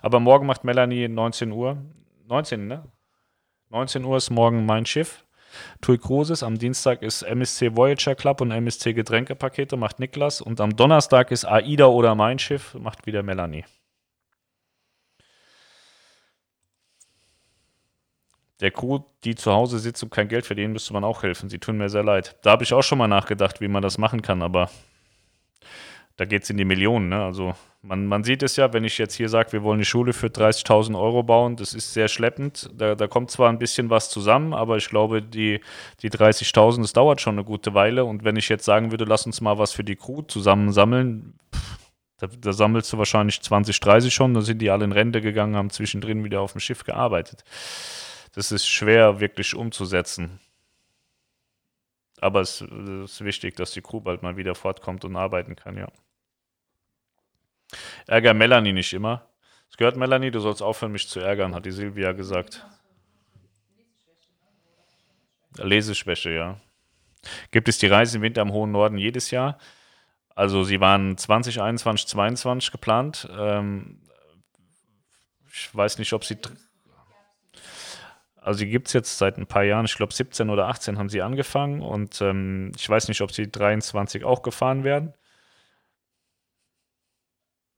Aber 0.00 0.20
morgen 0.20 0.46
macht 0.46 0.64
Melanie 0.64 1.08
19 1.08 1.52
Uhr. 1.52 1.78
19, 2.26 2.66
ne? 2.66 2.84
19 3.70 4.04
Uhr 4.04 4.16
ist 4.16 4.30
morgen 4.30 4.66
mein 4.66 4.86
Schiff. 4.86 5.24
TUI 5.80 5.98
Cruises. 5.98 6.42
Am 6.42 6.58
Dienstag 6.58 7.02
ist 7.02 7.22
MSC 7.22 7.76
Voyager 7.76 8.14
Club 8.14 8.40
und 8.40 8.50
MSC 8.50 8.92
Getränkepakete, 8.94 9.76
macht 9.76 9.98
Niklas. 9.98 10.40
Und 10.40 10.60
am 10.60 10.76
Donnerstag 10.76 11.30
ist 11.30 11.44
AIDA 11.44 11.86
oder 11.86 12.14
mein 12.14 12.38
Schiff, 12.38 12.74
macht 12.74 13.06
wieder 13.06 13.22
Melanie. 13.22 13.64
Der 18.60 18.70
Crew, 18.70 19.00
die 19.24 19.34
zu 19.34 19.52
Hause 19.52 19.78
sitzt 19.78 20.02
und 20.02 20.10
kein 20.10 20.28
Geld 20.28 20.46
verdienen, 20.46 20.72
müsste 20.72 20.92
man 20.92 21.04
auch 21.04 21.22
helfen. 21.22 21.48
Sie 21.48 21.58
tun 21.58 21.76
mir 21.76 21.88
sehr 21.88 22.04
leid. 22.04 22.36
Da 22.42 22.52
habe 22.52 22.64
ich 22.64 22.72
auch 22.72 22.82
schon 22.82 22.98
mal 22.98 23.08
nachgedacht, 23.08 23.60
wie 23.60 23.68
man 23.68 23.82
das 23.82 23.98
machen 23.98 24.22
kann, 24.22 24.42
aber 24.42 24.70
da 26.16 26.24
geht 26.24 26.44
es 26.44 26.50
in 26.50 26.56
die 26.56 26.64
Millionen. 26.64 27.08
Ne? 27.08 27.22
Also 27.22 27.54
man, 27.80 28.06
man 28.06 28.22
sieht 28.22 28.42
es 28.42 28.56
ja, 28.56 28.72
wenn 28.72 28.84
ich 28.84 28.98
jetzt 28.98 29.14
hier 29.14 29.28
sage, 29.28 29.52
wir 29.52 29.62
wollen 29.62 29.80
die 29.80 29.84
Schule 29.84 30.12
für 30.12 30.28
30.000 30.28 30.96
Euro 30.98 31.22
bauen, 31.22 31.56
das 31.56 31.74
ist 31.74 31.92
sehr 31.92 32.06
schleppend. 32.06 32.70
Da, 32.74 32.94
da 32.94 33.08
kommt 33.08 33.30
zwar 33.30 33.48
ein 33.48 33.58
bisschen 33.58 33.90
was 33.90 34.10
zusammen, 34.10 34.54
aber 34.54 34.76
ich 34.76 34.88
glaube, 34.88 35.22
die, 35.22 35.60
die 36.02 36.10
30.000, 36.10 36.82
das 36.82 36.92
dauert 36.92 37.20
schon 37.20 37.34
eine 37.34 37.44
gute 37.44 37.74
Weile. 37.74 38.04
Und 38.04 38.22
wenn 38.22 38.36
ich 38.36 38.48
jetzt 38.48 38.64
sagen 38.64 38.92
würde, 38.92 39.04
lass 39.04 39.26
uns 39.26 39.40
mal 39.40 39.58
was 39.58 39.72
für 39.72 39.84
die 39.84 39.96
Crew 39.96 40.22
zusammensammeln, 40.22 41.34
da, 42.18 42.28
da 42.28 42.52
sammelst 42.52 42.92
du 42.92 42.98
wahrscheinlich 42.98 43.40
20, 43.40 43.80
30 43.80 44.14
schon, 44.14 44.34
dann 44.34 44.44
sind 44.44 44.62
die 44.62 44.70
alle 44.70 44.84
in 44.84 44.92
Rente 44.92 45.20
gegangen, 45.20 45.56
haben 45.56 45.70
zwischendrin 45.70 46.22
wieder 46.22 46.40
auf 46.40 46.52
dem 46.52 46.60
Schiff 46.60 46.84
gearbeitet 46.84 47.42
das 48.32 48.52
ist 48.52 48.66
schwer 48.66 49.20
wirklich 49.20 49.54
umzusetzen. 49.54 50.40
Aber 52.20 52.40
es 52.40 52.60
ist 52.60 53.24
wichtig, 53.24 53.56
dass 53.56 53.72
die 53.72 53.82
Crew 53.82 54.00
bald 54.00 54.22
mal 54.22 54.36
wieder 54.36 54.54
fortkommt 54.54 55.04
und 55.04 55.16
arbeiten 55.16 55.56
kann, 55.56 55.76
ja. 55.76 55.88
Ärger 58.06 58.34
Melanie 58.34 58.72
nicht 58.72 58.92
immer. 58.92 59.28
Es 59.70 59.76
gehört 59.76 59.96
Melanie, 59.96 60.30
du 60.30 60.40
sollst 60.40 60.62
aufhören, 60.62 60.92
mich 60.92 61.08
zu 61.08 61.20
ärgern, 61.20 61.54
hat 61.54 61.64
die 61.64 61.72
Silvia 61.72 62.12
gesagt. 62.12 62.64
Leseschwäche, 65.56 66.30
ja. 66.30 66.60
Gibt 67.50 67.68
es 67.68 67.78
die 67.78 67.86
Reise 67.86 68.18
im 68.18 68.22
Winter 68.22 68.42
am 68.42 68.52
hohen 68.52 68.72
Norden 68.72 68.98
jedes 68.98 69.30
Jahr? 69.30 69.58
Also 70.34 70.64
sie 70.64 70.80
waren 70.80 71.16
2021, 71.16 72.06
2022 72.08 72.72
geplant. 72.72 73.28
Ähm, 73.36 74.00
ich 75.52 75.74
weiß 75.74 75.98
nicht, 75.98 76.12
ob 76.12 76.24
sie 76.24 76.38
Also 78.42 78.64
die 78.64 78.70
gibt 78.70 78.88
es 78.88 78.92
jetzt 78.92 79.18
seit 79.18 79.38
ein 79.38 79.46
paar 79.46 79.62
Jahren, 79.62 79.84
ich 79.84 79.94
glaube 79.94 80.12
17 80.12 80.50
oder 80.50 80.66
18 80.66 80.98
haben 80.98 81.08
sie 81.08 81.22
angefangen 81.22 81.80
und 81.80 82.20
ähm, 82.20 82.72
ich 82.76 82.88
weiß 82.88 83.06
nicht, 83.08 83.20
ob 83.20 83.30
sie 83.32 83.50
23 83.50 84.24
auch 84.24 84.42
gefahren 84.42 84.82
werden. 84.82 85.14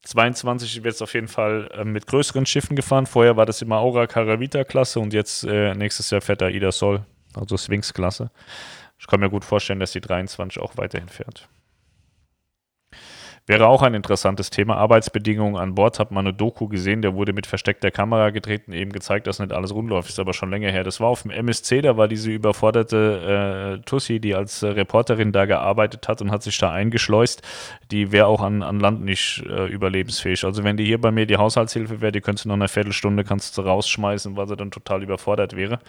22 0.05 0.82
wird 0.82 0.95
es 0.95 1.03
auf 1.03 1.15
jeden 1.15 1.28
Fall 1.28 1.70
äh, 1.74 1.85
mit 1.85 2.07
größeren 2.07 2.47
Schiffen 2.47 2.77
gefahren. 2.77 3.07
Vorher 3.07 3.36
war 3.36 3.47
das 3.47 3.61
immer 3.62 3.78
Aura 3.78 4.07
Caravita 4.07 4.65
Klasse 4.65 5.01
und 5.01 5.12
jetzt 5.12 5.45
äh, 5.45 5.74
nächstes 5.74 6.11
Jahr 6.11 6.23
fährt 6.23 6.41
er 6.41 6.51
Ida 6.51 6.73
Sol, 6.73 7.05
also 7.35 7.57
Sphinx 7.59 7.93
Klasse. 7.93 8.31
Ich 8.99 9.07
kann 9.07 9.20
mir 9.20 9.31
gut 9.31 9.45
vorstellen, 9.45 9.81
dass 9.81 9.93
die 9.93 10.01
23 10.01 10.62
auch 10.62 10.77
weiterhin 10.78 11.09
fährt. 11.09 11.49
Wäre 13.47 13.66
auch 13.66 13.83
ein 13.83 13.93
interessantes 13.93 14.49
Thema. 14.49 14.77
Arbeitsbedingungen 14.77 15.57
an 15.57 15.75
Bord. 15.75 15.99
Hat 15.99 16.11
man 16.11 16.27
eine 16.27 16.35
Doku 16.35 16.66
gesehen, 16.66 17.03
der 17.03 17.15
wurde 17.15 17.35
mit 17.35 17.47
versteckter 17.47 17.91
Kamera 17.91 18.31
gedreht 18.31 18.69
und 18.69 18.73
eben 18.73 18.91
gezeigt, 18.91 19.27
dass 19.27 19.39
nicht 19.39 19.53
alles 19.53 19.75
rund. 19.75 19.93
Ist 19.93 20.19
aber 20.19 20.33
schon 20.33 20.51
länger 20.51 20.71
her. 20.71 20.83
Das 20.83 20.99
war 20.99 21.09
auf 21.09 21.23
dem 21.23 21.31
MSC, 21.31 21.83
da 21.83 21.99
war 21.99 22.09
diese 22.09 22.31
überforderte 22.31 23.79
äh, 23.81 23.85
Tussi, 23.85 24.19
die 24.19 24.35
als 24.35 24.62
äh, 24.62 24.69
Reporterin 24.69 25.33
da 25.33 25.45
gearbeitet 25.45 26.09
hat 26.09 26.23
und 26.23 26.31
hat 26.31 26.43
sich 26.43 26.57
da 26.57 26.73
eingeschleust. 26.73 27.43
Die 27.91 28.12
wäre 28.12 28.29
auch 28.29 28.41
an, 28.41 28.62
an 28.62 28.81
Land 28.81 29.05
nicht 29.05 29.45
äh, 29.47 29.66
überlebensfähig. 29.66 30.45
Also 30.45 30.65
wenn 30.65 30.79
die 30.79 30.87
hier 30.87 31.01
bei 31.01 31.11
mir 31.11 31.27
die 31.27 31.37
Haushaltshilfe 31.37 32.01
wäre, 32.01 32.12
die 32.12 32.23
könntest 32.23 32.47
du 32.47 32.49
noch 32.49 32.57
eine 32.57 32.69
Viertelstunde 32.69 33.25
kannst 33.25 33.59
du 33.59 33.62
rausschmeißen, 33.62 34.39
weil 34.39 34.49
sie 34.49 34.57
dann 34.57 34.71
total 34.71 35.03
überfordert 35.03 35.55
wäre. 35.55 35.81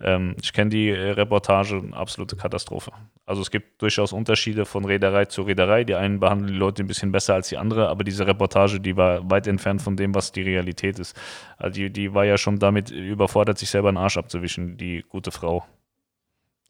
Ähm, 0.00 0.36
ich 0.40 0.52
kenne 0.52 0.70
die 0.70 0.90
äh, 0.90 1.10
Reportage, 1.10 1.82
absolute 1.92 2.36
Katastrophe. 2.36 2.92
Also 3.26 3.42
es 3.42 3.50
gibt 3.50 3.80
durchaus 3.82 4.12
Unterschiede 4.12 4.64
von 4.64 4.84
Reederei 4.84 5.24
zu 5.26 5.42
Reederei. 5.42 5.84
Die 5.84 5.94
einen 5.94 6.20
behandeln 6.20 6.52
die 6.52 6.58
Leute 6.58 6.82
ein 6.82 6.91
bisschen 6.92 7.10
besser 7.10 7.34
als 7.34 7.48
die 7.48 7.56
andere, 7.56 7.88
aber 7.88 8.04
diese 8.04 8.26
Reportage, 8.26 8.78
die 8.78 8.96
war 8.96 9.30
weit 9.30 9.46
entfernt 9.46 9.80
von 9.80 9.96
dem, 9.96 10.14
was 10.14 10.30
die 10.30 10.42
Realität 10.42 10.98
ist. 10.98 11.18
Also 11.56 11.74
die, 11.74 11.90
die 11.90 12.12
war 12.12 12.26
ja 12.26 12.36
schon 12.36 12.58
damit 12.58 12.90
überfordert, 12.90 13.58
sich 13.58 13.70
selber 13.70 13.88
einen 13.88 13.96
Arsch 13.96 14.18
abzuwischen, 14.18 14.76
die 14.76 15.02
gute 15.08 15.30
Frau. 15.30 15.64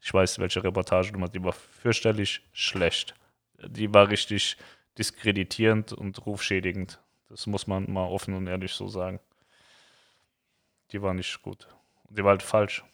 Ich 0.01 0.15
weiß, 0.15 0.39
welche 0.39 0.62
Reportage 0.62 1.12
du 1.12 1.19
machst, 1.19 1.35
die 1.35 1.43
war 1.43 1.53
fürchterlich 1.53 2.43
schlecht. 2.53 3.15
Die 3.66 3.93
war 3.93 4.09
richtig 4.09 4.57
diskreditierend 4.99 5.93
und 5.93 6.24
rufschädigend. 6.24 7.01
Das 7.28 7.47
muss 7.47 7.66
man 7.66 7.90
mal 7.93 8.07
offen 8.07 8.35
und 8.35 8.47
ehrlich 8.47 8.73
so 8.73 8.86
sagen. 8.86 9.19
Die 10.93 11.03
war 11.03 11.15
nicht 11.15 11.43
gut. 11.43 11.66
Die 12.11 12.23
war 12.23 12.31
halt 12.31 12.43
falsch. 12.43 12.85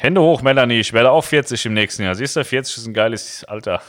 Hände 0.00 0.22
hoch, 0.22 0.40
Melanie. 0.40 0.80
Ich 0.80 0.94
werde 0.94 1.10
auch 1.10 1.22
40 1.22 1.66
im 1.66 1.74
nächsten 1.74 2.04
Jahr. 2.04 2.14
Siehst 2.14 2.34
du, 2.34 2.42
40 2.42 2.78
ist 2.78 2.86
ein 2.86 2.94
geiles 2.94 3.44
Alter. 3.44 3.82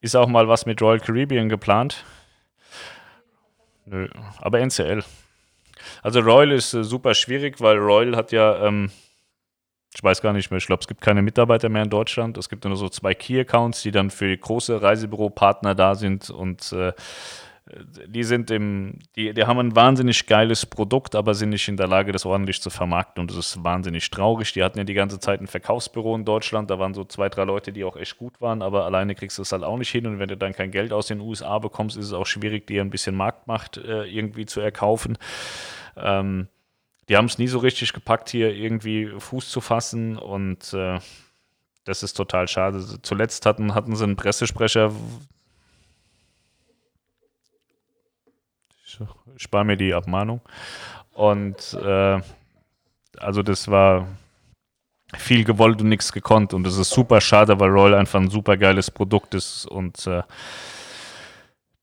Ist 0.00 0.16
auch 0.16 0.28
mal 0.28 0.48
was 0.48 0.64
mit 0.64 0.80
Royal 0.80 0.98
Caribbean 0.98 1.50
geplant? 1.50 2.06
Nö, 3.84 4.08
aber 4.38 4.60
NCL. 4.60 5.04
Also 6.02 6.20
Royal 6.20 6.52
ist 6.52 6.72
äh, 6.72 6.84
super 6.84 7.12
schwierig, 7.12 7.60
weil 7.60 7.76
Royal 7.76 8.16
hat 8.16 8.32
ja, 8.32 8.64
ähm, 8.66 8.90
ich 9.94 10.02
weiß 10.02 10.22
gar 10.22 10.32
nicht 10.32 10.50
mehr, 10.50 10.56
ich 10.56 10.66
glaube, 10.66 10.80
es 10.80 10.88
gibt 10.88 11.02
keine 11.02 11.20
Mitarbeiter 11.20 11.68
mehr 11.68 11.82
in 11.82 11.90
Deutschland. 11.90 12.38
Es 12.38 12.48
gibt 12.48 12.64
nur 12.64 12.76
so 12.76 12.88
zwei 12.88 13.12
Key-Accounts, 13.12 13.82
die 13.82 13.90
dann 13.90 14.08
für 14.08 14.34
große 14.34 14.80
Reisebüro-Partner 14.80 15.74
da 15.74 15.96
sind 15.96 16.30
und 16.30 16.72
äh, 16.72 16.94
die 18.06 18.24
sind 18.24 18.50
im, 18.50 18.98
die, 19.16 19.32
die 19.32 19.44
haben 19.44 19.58
ein 19.58 19.74
wahnsinnig 19.74 20.26
geiles 20.26 20.66
Produkt, 20.66 21.14
aber 21.14 21.34
sind 21.34 21.50
nicht 21.50 21.68
in 21.68 21.76
der 21.76 21.86
Lage, 21.86 22.12
das 22.12 22.26
ordentlich 22.26 22.60
zu 22.60 22.70
vermarkten. 22.70 23.22
Und 23.22 23.30
das 23.30 23.38
ist 23.38 23.64
wahnsinnig 23.64 24.10
traurig. 24.10 24.52
Die 24.52 24.62
hatten 24.62 24.78
ja 24.78 24.84
die 24.84 24.94
ganze 24.94 25.18
Zeit 25.20 25.40
ein 25.40 25.46
Verkaufsbüro 25.46 26.14
in 26.14 26.24
Deutschland. 26.24 26.70
Da 26.70 26.78
waren 26.78 26.94
so 26.94 27.04
zwei, 27.04 27.28
drei 27.28 27.44
Leute, 27.44 27.72
die 27.72 27.84
auch 27.84 27.96
echt 27.96 28.18
gut 28.18 28.40
waren, 28.40 28.62
aber 28.62 28.84
alleine 28.84 29.14
kriegst 29.14 29.38
du 29.38 29.42
es 29.42 29.52
halt 29.52 29.64
auch 29.64 29.78
nicht 29.78 29.90
hin. 29.90 30.06
Und 30.06 30.18
wenn 30.18 30.28
du 30.28 30.36
dann 30.36 30.52
kein 30.52 30.70
Geld 30.70 30.92
aus 30.92 31.06
den 31.06 31.20
USA 31.20 31.58
bekommst, 31.58 31.96
ist 31.96 32.06
es 32.06 32.12
auch 32.12 32.26
schwierig, 32.26 32.66
dir 32.66 32.82
ein 32.82 32.90
bisschen 32.90 33.16
Marktmacht 33.16 33.78
äh, 33.78 34.04
irgendwie 34.04 34.46
zu 34.46 34.60
erkaufen. 34.60 35.16
Ähm, 35.96 36.48
die 37.08 37.16
haben 37.16 37.26
es 37.26 37.38
nie 37.38 37.48
so 37.48 37.58
richtig 37.58 37.92
gepackt, 37.92 38.30
hier 38.30 38.54
irgendwie 38.54 39.10
Fuß 39.18 39.48
zu 39.48 39.60
fassen 39.60 40.16
und 40.16 40.72
äh, 40.72 40.98
das 41.84 42.02
ist 42.02 42.14
total 42.14 42.46
schade. 42.48 42.84
Zuletzt 43.02 43.44
hatten, 43.44 43.74
hatten 43.74 43.96
sie 43.96 44.04
einen 44.04 44.16
Pressesprecher, 44.16 44.92
spare 49.36 49.64
mir 49.64 49.76
die 49.76 49.94
Abmahnung. 49.94 50.40
Und 51.14 51.74
äh, 51.74 52.20
also 53.18 53.42
das 53.42 53.68
war 53.68 54.06
viel 55.16 55.44
gewollt 55.44 55.80
und 55.82 55.88
nichts 55.88 56.12
gekonnt. 56.12 56.54
Und 56.54 56.64
das 56.64 56.76
ist 56.76 56.90
super 56.90 57.20
schade, 57.20 57.60
weil 57.60 57.70
Royal 57.70 57.94
einfach 57.94 58.20
ein 58.20 58.30
super 58.30 58.56
geiles 58.56 58.90
Produkt 58.90 59.34
ist. 59.34 59.66
Und 59.66 60.06
äh, 60.06 60.22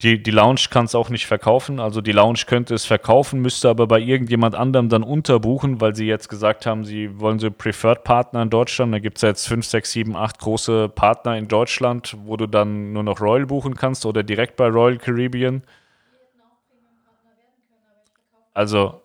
die, 0.02 0.24
die 0.24 0.32
Lounge 0.32 0.62
kann 0.70 0.86
es 0.86 0.96
auch 0.96 1.10
nicht 1.10 1.28
verkaufen. 1.28 1.80
Also 1.80 2.02
die 2.02 2.14
Lounge 2.14 2.40
könnte 2.48 2.74
es 2.74 2.86
verkaufen, 2.86 3.42
müsste 3.42 3.70
aber 3.70 3.86
bei 3.86 4.00
irgendjemand 4.00 4.56
anderem 4.56 4.88
dann 4.88 5.04
unterbuchen, 5.04 5.82
weil 5.82 5.94
sie 5.94 6.08
jetzt 6.08 6.30
gesagt 6.30 6.66
haben, 6.66 6.86
sie 6.86 7.20
wollen 7.20 7.38
so 7.38 7.52
Preferred 7.52 8.06
Partner 8.06 8.42
in 8.42 8.50
Deutschland. 8.50 8.94
Da 8.94 9.00
gibt 9.00 9.18
es 9.18 9.24
jetzt 9.24 9.48
5, 9.48 9.66
6, 9.66 9.92
7, 9.92 10.16
8 10.16 10.40
große 10.40 10.90
Partner 10.90 11.38
in 11.38 11.50
Deutschland, 11.50 12.16
wo 12.24 12.38
du 12.38 12.48
dann 12.48 12.94
nur 12.94 13.04
noch 13.04 13.20
Royal 13.20 13.46
buchen 13.46 13.76
kannst 13.76 14.06
oder 14.06 14.24
direkt 14.24 14.56
bei 14.56 14.68
Royal 14.68 14.98
Caribbean. 14.98 15.64
Also 18.60 19.04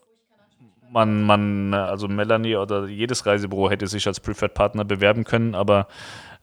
man, 0.91 1.23
man, 1.23 1.75
also 1.75 2.09
Melanie 2.09 2.57
oder 2.57 2.89
jedes 2.89 3.25
Reisebüro 3.25 3.71
hätte 3.71 3.87
sich 3.87 4.05
als 4.09 4.19
Preferred 4.19 4.53
Partner 4.53 4.85
bewerben 4.85 5.23
können, 5.23 5.55
aber 5.55 5.87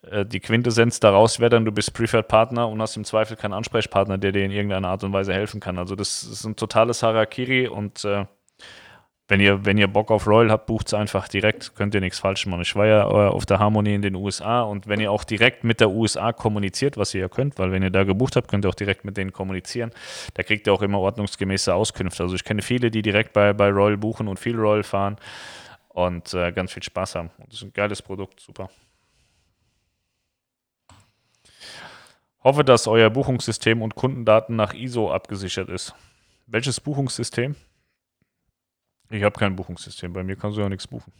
äh, 0.10 0.26
die 0.26 0.40
Quintessenz 0.40 1.02
daraus 1.02 1.42
wäre 1.42 1.50
dann, 1.50 1.66
du 1.66 1.74
bist 1.74 1.94
Preferred 1.94 2.30
Partner 2.30 2.70
und 2.70 2.82
hast 2.82 2.96
im 2.96 3.04
Zweifel 3.04 3.36
keinen 3.36 3.52
Ansprechpartner, 3.52 4.18
der 4.18 4.32
dir 4.32 4.46
in 4.46 4.52
irgendeiner 4.52 4.88
Art 4.88 5.04
und 5.04 5.12
Weise 5.12 5.34
helfen 5.34 5.60
kann. 5.60 5.78
Also 5.78 5.98
das 5.98 6.24
ist 6.24 6.46
ein 6.46 6.56
totales 6.56 7.04
Harakiri 7.04 7.68
und 7.68 8.06
äh, 8.06 8.24
wenn 9.32 9.40
ihr, 9.40 9.64
wenn 9.64 9.78
ihr 9.78 9.88
Bock 9.88 10.12
auf 10.12 10.28
Royal 10.28 10.52
habt, 10.52 10.66
bucht 10.66 10.88
es 10.88 10.94
einfach 10.94 11.30
direkt, 11.30 11.74
könnt 11.74 11.96
ihr 11.96 12.02
nichts 12.02 12.20
falsch 12.20 12.46
machen. 12.48 12.64
Ich 12.64 12.76
war 12.76 12.86
ja 12.86 13.04
äh, 13.04 13.30
auf 13.30 13.46
der 13.46 13.60
Harmonie 13.60 13.94
in 13.94 14.02
den 14.02 14.16
USA 14.16 14.64
und 14.64 14.88
wenn 14.88 15.00
ihr 15.00 15.10
auch 15.10 15.24
direkt 15.24 15.64
mit 15.64 15.80
der 15.80 15.90
USA 15.90 16.34
kommuniziert, 16.34 16.98
was 16.98 17.14
ihr 17.14 17.22
ja 17.22 17.30
könnt, 17.30 17.58
weil 17.58 17.72
wenn 17.72 17.82
ihr 17.82 17.92
da 17.92 18.04
gebucht 18.04 18.36
habt, 18.36 18.50
könnt 18.50 18.66
ihr 18.66 18.70
auch 18.70 18.76
direkt 18.76 19.06
mit 19.06 19.16
denen 19.16 19.32
kommunizieren, 19.32 19.92
da 20.34 20.44
kriegt 20.44 20.68
ihr 20.68 20.74
auch 20.74 20.82
immer 20.82 21.00
ordnungsgemäße 21.00 21.74
Auskünfte. 21.74 22.24
Also 22.24 22.36
ich 22.36 22.44
kenne 22.44 22.62
viele, 22.62 22.92
die 22.92 23.02
direkt 23.02 23.32
bei, 23.32 23.54
bei 23.54 23.70
Royal 23.70 23.96
buchen 23.96 24.28
und 24.28 24.38
viel 24.38 24.60
Royal 24.60 24.84
fahren 24.84 25.16
und 25.88 26.34
äh, 26.34 26.52
ganz 26.52 26.74
viel 26.74 26.84
Spaß 26.84 27.16
haben. 27.16 27.30
Das 27.46 27.54
ist 27.54 27.62
ein 27.62 27.72
geiles 27.72 28.02
Produkt, 28.02 28.42
super. 28.42 28.70
Hoffe, 32.44 32.66
dass 32.66 32.86
euer 32.86 33.10
Buchungssystem 33.10 33.82
und 33.82 33.96
Kundendaten 33.96 34.58
nach 34.58 34.74
ISO 34.74 35.10
abgesichert 35.10 35.70
ist. 35.70 35.96
Welches 36.48 36.82
Buchungssystem? 36.82 37.56
Ich 39.12 39.24
habe 39.24 39.38
kein 39.38 39.56
Buchungssystem. 39.56 40.14
Bei 40.14 40.24
mir 40.24 40.38
kannst 40.38 40.58
du 40.58 40.62
ja 40.62 40.70
nichts 40.70 40.88
buchen. 40.88 41.12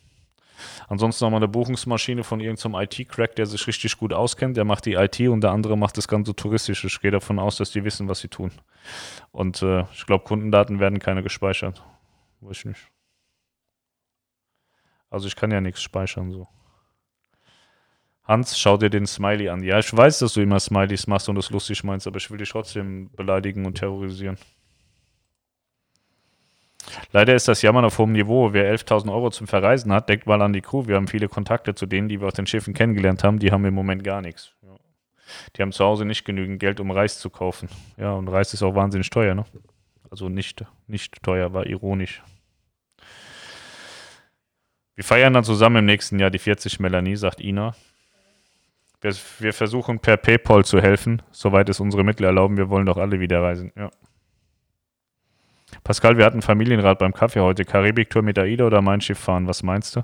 Ansonsten 0.88 1.26
haben 1.26 1.34
wir 1.34 1.38
eine 1.38 1.48
Buchungsmaschine 1.48 2.24
von 2.24 2.40
irgendeinem 2.40 2.82
IT-Crack, 2.82 3.36
der 3.36 3.46
sich 3.46 3.68
richtig 3.68 3.98
gut 3.98 4.14
auskennt. 4.14 4.56
Der 4.56 4.64
macht 4.64 4.86
die 4.86 4.94
IT 4.94 5.20
und 5.22 5.42
der 5.42 5.52
andere 5.52 5.78
macht 5.78 5.98
das 5.98 6.08
Ganze 6.08 6.36
touristisch. 6.36 6.86
Ich 6.86 7.02
gehe 7.02 7.12
davon 7.12 7.40
aus, 7.40 7.58
dass 7.58 7.72
die 7.72 7.84
wissen, 7.84 8.08
was 8.08 8.20
sie 8.20 8.30
tun. 8.30 8.52
Und 9.32 9.62
äh, 9.62 9.82
ich 9.94 10.06
glaube, 10.06 10.24
Kundendaten 10.24 10.80
werden 10.80 11.00
keine 11.00 11.22
gespeichert. 11.22 11.84
Weiß 12.40 12.60
ich 12.60 12.66
nicht. 12.66 12.88
Also 15.10 15.28
ich 15.28 15.36
kann 15.36 15.52
ja 15.52 15.60
nichts 15.60 15.82
speichern 15.82 16.32
so. 16.32 16.48
Hans, 18.24 18.58
schau 18.58 18.78
dir 18.78 18.90
den 18.90 19.08
Smiley 19.08 19.50
an. 19.50 19.64
Ja, 19.64 19.80
ich 19.80 19.96
weiß, 19.96 20.20
dass 20.20 20.34
du 20.34 20.42
immer 20.42 20.60
Smileys 20.60 21.08
machst 21.08 21.28
und 21.28 21.36
das 21.36 21.50
lustig 21.50 21.84
meinst, 21.84 22.08
aber 22.08 22.18
ich 22.18 22.32
will 22.32 22.38
dich 22.38 22.50
trotzdem 22.50 23.10
beleidigen 23.12 23.66
und 23.66 23.80
terrorisieren. 23.80 24.38
Leider 27.12 27.36
ist 27.36 27.48
das 27.48 27.62
Jammern 27.62 27.86
auf 27.86 27.98
hohem 27.98 28.12
Niveau. 28.12 28.54
Wer 28.54 28.74
11.000 28.74 29.12
Euro 29.12 29.30
zum 29.30 29.48
Verreisen 29.48 29.92
hat, 29.92 30.10
denkt 30.10 30.26
mal 30.26 30.42
an 30.42 30.54
die 30.54 30.62
Crew. 30.62 30.88
Wir 30.88 30.96
haben 30.96 31.08
viele 31.08 31.28
Kontakte 31.28 31.76
zu 31.76 31.86
denen, 31.86 32.08
die 32.08 32.20
wir 32.20 32.28
auf 32.28 32.34
den 32.34 32.48
Schiffen 32.48 32.74
kennengelernt 32.74 33.24
haben. 33.24 33.40
Die 33.40 33.52
haben 33.52 33.66
im 33.66 33.74
Moment 33.74 34.04
gar 34.04 34.22
nichts. 34.22 34.54
Die 35.56 35.62
haben 35.62 35.72
zu 35.72 35.86
Hause 35.86 36.06
nicht 36.06 36.26
genügend 36.26 36.60
Geld, 36.60 36.80
um 36.80 36.92
Reis 36.92 37.20
zu 37.20 37.30
kaufen. 37.30 37.70
Ja, 37.98 38.14
und 38.14 38.28
Reis 38.28 38.54
ist 38.54 38.64
auch 38.64 38.76
wahnsinnig 38.76 39.10
teuer, 39.10 39.36
ne? 39.36 39.46
Also 40.10 40.28
nicht, 40.28 40.66
nicht 40.88 41.24
teuer, 41.24 41.54
war 41.54 41.66
ironisch. 41.68 42.22
Wir 44.96 45.06
feiern 45.06 45.34
dann 45.34 45.46
zusammen 45.46 45.78
im 45.78 45.86
nächsten 45.86 46.20
Jahr 46.20 46.30
die 46.30 46.40
40 46.40 46.80
Melanie, 46.82 47.16
sagt 47.16 47.40
Ina. 47.40 47.74
Wir, 49.00 49.16
wir 49.40 49.54
versuchen 49.54 50.00
per 50.00 50.18
PayPal 50.18 50.66
zu 50.66 50.82
helfen, 50.82 51.22
soweit 51.32 51.70
es 51.70 51.80
unsere 51.80 52.04
Mittel 52.04 52.26
erlauben. 52.26 52.58
Wir 52.58 52.70
wollen 52.70 52.86
doch 52.86 52.98
alle 52.98 53.20
wieder 53.20 53.42
reisen. 53.42 53.72
Ja. 53.76 53.90
Pascal, 55.84 56.18
wir 56.18 56.26
hatten 56.26 56.42
Familienrat 56.42 57.00
beim 57.00 57.14
Kaffee 57.14 57.40
heute. 57.40 57.66
Karibiktour 57.66 58.22
mit 58.22 58.38
AIDA 58.38 58.66
oder 58.66 58.82
mein 58.82 59.02
Schiff 59.02 59.20
fahren? 59.20 59.48
Was 59.48 59.64
meinst 59.64 59.96
du? 59.96 60.04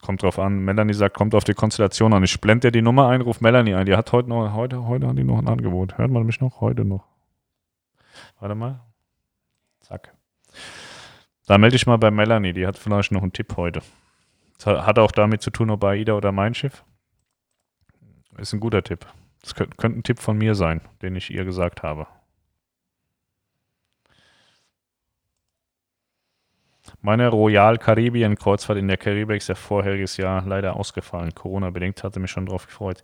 Kommt 0.00 0.22
drauf 0.22 0.38
an. 0.38 0.60
Melanie 0.60 0.94
sagt, 0.94 1.16
kommt 1.16 1.34
auf 1.34 1.44
die 1.44 1.54
Konstellation 1.54 2.12
an. 2.12 2.24
Ich 2.24 2.40
blende 2.40 2.68
dir 2.68 2.72
die 2.72 2.82
Nummer 2.82 3.08
ein, 3.08 3.20
ruf 3.20 3.40
Melanie 3.40 3.74
ein. 3.74 3.86
Die 3.86 3.94
hat 3.94 4.12
heute 4.12 4.28
noch, 4.28 4.54
heute, 4.54 4.86
heute 4.86 5.06
hat 5.06 5.18
die 5.18 5.24
noch 5.24 5.38
ein 5.38 5.48
Angebot. 5.48 5.98
Hört 5.98 6.10
man 6.10 6.24
mich 6.24 6.40
noch? 6.40 6.60
Heute 6.60 6.84
noch. 6.84 7.04
Warte 8.38 8.54
mal. 8.54 8.80
Zack. 9.80 10.14
Da 11.46 11.58
melde 11.58 11.76
ich 11.76 11.86
mal 11.86 11.98
bei 11.98 12.10
Melanie. 12.10 12.52
Die 12.52 12.66
hat 12.66 12.78
vielleicht 12.78 13.12
noch 13.12 13.22
einen 13.22 13.32
Tipp 13.32 13.56
heute. 13.56 13.82
Das 14.56 14.66
hat 14.66 14.98
auch 14.98 15.12
damit 15.12 15.42
zu 15.42 15.50
tun, 15.50 15.70
ob 15.70 15.84
AIDA 15.84 16.14
oder 16.14 16.32
mein 16.32 16.54
Schiff. 16.54 16.84
Ist 18.38 18.52
ein 18.52 18.60
guter 18.60 18.82
Tipp. 18.82 19.06
Das 19.42 19.54
könnte, 19.54 19.76
könnte 19.76 19.98
ein 20.00 20.02
Tipp 20.02 20.18
von 20.18 20.36
mir 20.36 20.54
sein, 20.54 20.80
den 21.02 21.16
ich 21.16 21.30
ihr 21.30 21.44
gesagt 21.44 21.82
habe. 21.82 22.06
Meine 27.02 27.28
Royal 27.28 27.78
Caribbean 27.78 28.36
Kreuzfahrt 28.36 28.78
in 28.78 28.88
der 28.88 28.96
Karibik 28.96 29.38
ist 29.38 29.48
ja 29.48 29.54
vorheriges 29.54 30.16
Jahr 30.16 30.44
leider 30.46 30.76
ausgefallen. 30.76 31.34
Corona-bedingt 31.34 32.02
hatte 32.02 32.20
mich 32.20 32.30
schon 32.30 32.46
drauf 32.46 32.66
gefreut. 32.66 33.02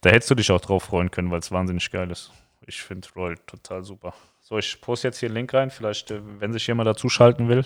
Da 0.00 0.10
hättest 0.10 0.30
du 0.30 0.34
dich 0.34 0.50
auch 0.50 0.60
drauf 0.60 0.84
freuen 0.84 1.10
können, 1.10 1.30
weil 1.30 1.38
es 1.38 1.52
wahnsinnig 1.52 1.90
geil 1.90 2.10
ist. 2.10 2.32
Ich 2.66 2.82
finde 2.82 3.08
Royal 3.16 3.38
total 3.46 3.84
super. 3.84 4.12
So, 4.40 4.58
ich 4.58 4.80
poste 4.80 5.08
jetzt 5.08 5.18
hier 5.18 5.28
einen 5.28 5.36
Link 5.36 5.54
rein, 5.54 5.70
vielleicht, 5.70 6.10
äh, 6.10 6.20
wenn 6.40 6.52
sich 6.52 6.66
jemand 6.66 6.86
dazuschalten 6.86 7.48
will. 7.48 7.64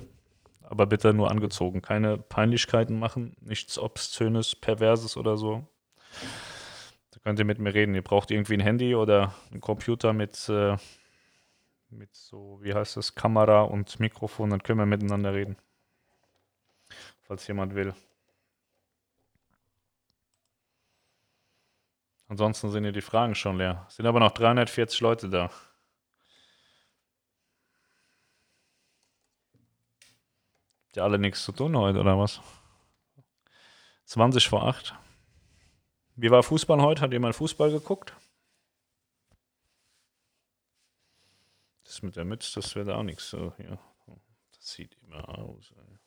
Aber 0.62 0.86
bitte 0.86 1.12
nur 1.12 1.30
angezogen. 1.30 1.82
Keine 1.82 2.16
Peinlichkeiten 2.16 2.98
machen, 2.98 3.36
nichts 3.40 3.78
Obszönes, 3.78 4.56
Perverses 4.56 5.16
oder 5.16 5.36
so. 5.36 5.66
Könnt 7.24 7.38
ihr 7.38 7.44
mit 7.44 7.58
mir 7.58 7.72
reden. 7.72 7.94
Ihr 7.94 8.02
braucht 8.02 8.30
irgendwie 8.30 8.54
ein 8.54 8.60
Handy 8.60 8.94
oder 8.94 9.34
einen 9.50 9.60
Computer 9.60 10.12
mit, 10.12 10.48
äh, 10.48 10.76
mit 11.90 12.14
so, 12.14 12.58
wie 12.62 12.74
heißt 12.74 12.96
das, 12.96 13.14
Kamera 13.14 13.62
und 13.62 14.00
Mikrofon, 14.00 14.50
dann 14.50 14.62
können 14.62 14.78
wir 14.78 14.86
miteinander 14.86 15.32
reden 15.34 15.56
falls 17.32 17.46
jemand 17.46 17.74
will. 17.74 17.94
Ansonsten 22.28 22.70
sind 22.70 22.84
hier 22.84 22.92
die 22.92 23.00
Fragen 23.00 23.34
schon 23.34 23.56
leer. 23.56 23.86
Es 23.88 23.96
sind 23.96 24.04
aber 24.04 24.20
noch 24.20 24.32
340 24.32 25.00
Leute 25.00 25.30
da. 25.30 25.50
Habt 30.84 30.96
ihr 30.96 31.04
alle 31.04 31.18
nichts 31.18 31.42
zu 31.42 31.52
tun 31.52 31.74
heute, 31.74 32.00
oder 32.00 32.18
was? 32.18 32.42
20 34.04 34.46
vor 34.46 34.66
8. 34.66 34.94
Wie 36.16 36.30
war 36.30 36.42
Fußball 36.42 36.80
heute? 36.80 37.02
Hat 37.02 37.12
jemand 37.12 37.34
Fußball 37.34 37.70
geguckt? 37.70 38.14
Das 41.84 42.02
mit 42.02 42.16
der 42.16 42.24
Mütze, 42.24 42.60
das 42.60 42.74
wird 42.74 42.88
auch 42.88 43.02
nichts. 43.02 43.30
So, 43.30 43.54
hier. 43.56 43.78
Das 44.52 44.72
sieht 44.72 44.96
immer 45.02 45.28
aus. 45.28 45.72
Ey. 45.76 45.98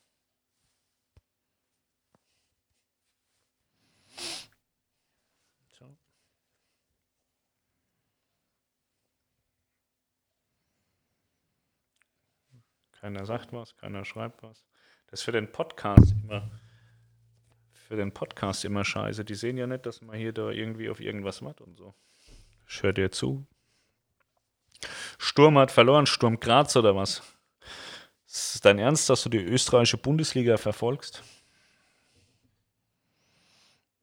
Keiner 13.05 13.23
sagt 13.27 13.53
was, 13.53 13.77
keiner 13.77 14.03
schreibt 14.03 14.41
was. 14.41 14.65
Das 15.05 15.19
ist 15.19 15.25
für 15.25 15.31
den 15.31 15.51
Podcast 15.51 16.15
immer 16.23 16.49
für 17.87 17.95
den 17.95 18.11
Podcast 18.11 18.65
immer 18.65 18.83
scheiße. 18.83 19.23
Die 19.23 19.35
sehen 19.35 19.57
ja 19.57 19.67
nicht, 19.67 19.85
dass 19.85 20.01
man 20.01 20.17
hier 20.17 20.33
da 20.33 20.49
irgendwie 20.49 20.89
auf 20.89 20.99
irgendwas 20.99 21.41
macht 21.41 21.61
und 21.61 21.77
so. 21.77 21.93
Ich 22.67 22.81
höre 22.81 22.93
dir 22.93 23.11
zu. 23.11 23.45
Sturm 25.17 25.57
hat 25.57 25.71
verloren, 25.71 26.05
Sturm 26.05 26.39
Graz 26.39 26.75
oder 26.75 26.95
was? 26.95 27.21
Ist 28.25 28.55
es 28.55 28.61
dein 28.61 28.79
Ernst, 28.79 29.09
dass 29.09 29.23
du 29.23 29.29
die 29.29 29.37
österreichische 29.37 29.97
Bundesliga 29.97 30.57
verfolgst? 30.57 31.23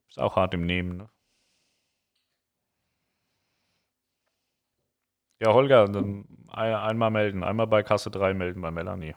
Ist 0.07 0.19
auch 0.19 0.35
hart 0.35 0.53
im 0.53 0.65
Nehmen, 0.65 0.97
ne? 0.97 1.09
Ja, 5.39 5.53
Holger, 5.53 5.89
dann 5.89 6.25
einmal 6.47 7.11
melden. 7.11 7.43
Einmal 7.43 7.67
bei 7.67 7.83
Kasse 7.83 8.09
3 8.09 8.33
melden 8.33 8.61
bei 8.61 8.71
Melanie. 8.71 9.13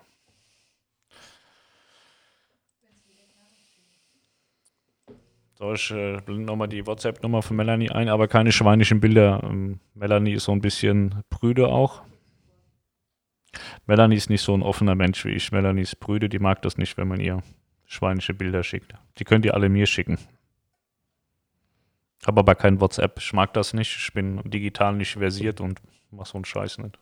So, 5.58 5.72
ich 5.72 5.90
äh, 5.90 6.20
blende 6.20 6.44
nochmal 6.44 6.68
die 6.68 6.86
WhatsApp-Nummer 6.86 7.40
von 7.40 7.56
Melanie 7.56 7.90
ein, 7.90 8.10
aber 8.10 8.28
keine 8.28 8.52
schweinischen 8.52 9.00
Bilder. 9.00 9.40
Ähm, 9.42 9.80
Melanie 9.94 10.34
ist 10.34 10.44
so 10.44 10.52
ein 10.52 10.60
bisschen 10.60 11.22
prüde 11.30 11.68
auch. 11.68 12.02
Melanie 13.86 14.16
ist 14.16 14.28
nicht 14.28 14.42
so 14.42 14.54
ein 14.54 14.62
offener 14.62 14.94
Mensch 14.94 15.24
wie 15.24 15.30
ich. 15.30 15.52
Melanie 15.52 15.80
ist 15.80 15.98
prüde, 15.98 16.28
die 16.28 16.38
mag 16.38 16.60
das 16.60 16.76
nicht, 16.76 16.98
wenn 16.98 17.08
man 17.08 17.20
ihr 17.20 17.42
schweinische 17.86 18.34
Bilder 18.34 18.62
schickt. 18.62 18.92
Die 19.16 19.24
könnt 19.24 19.46
ihr 19.46 19.54
alle 19.54 19.70
mir 19.70 19.86
schicken. 19.86 20.18
Habe 22.26 22.40
aber 22.40 22.54
kein 22.54 22.78
WhatsApp. 22.78 23.18
Ich 23.18 23.32
mag 23.32 23.54
das 23.54 23.72
nicht. 23.72 23.96
Ich 23.96 24.12
bin 24.12 24.42
digital 24.44 24.94
nicht 24.94 25.14
versiert 25.14 25.62
und 25.62 25.80
mach 26.10 26.26
so 26.26 26.36
einen 26.36 26.44
Scheiß 26.44 26.76
nicht. 26.78 26.98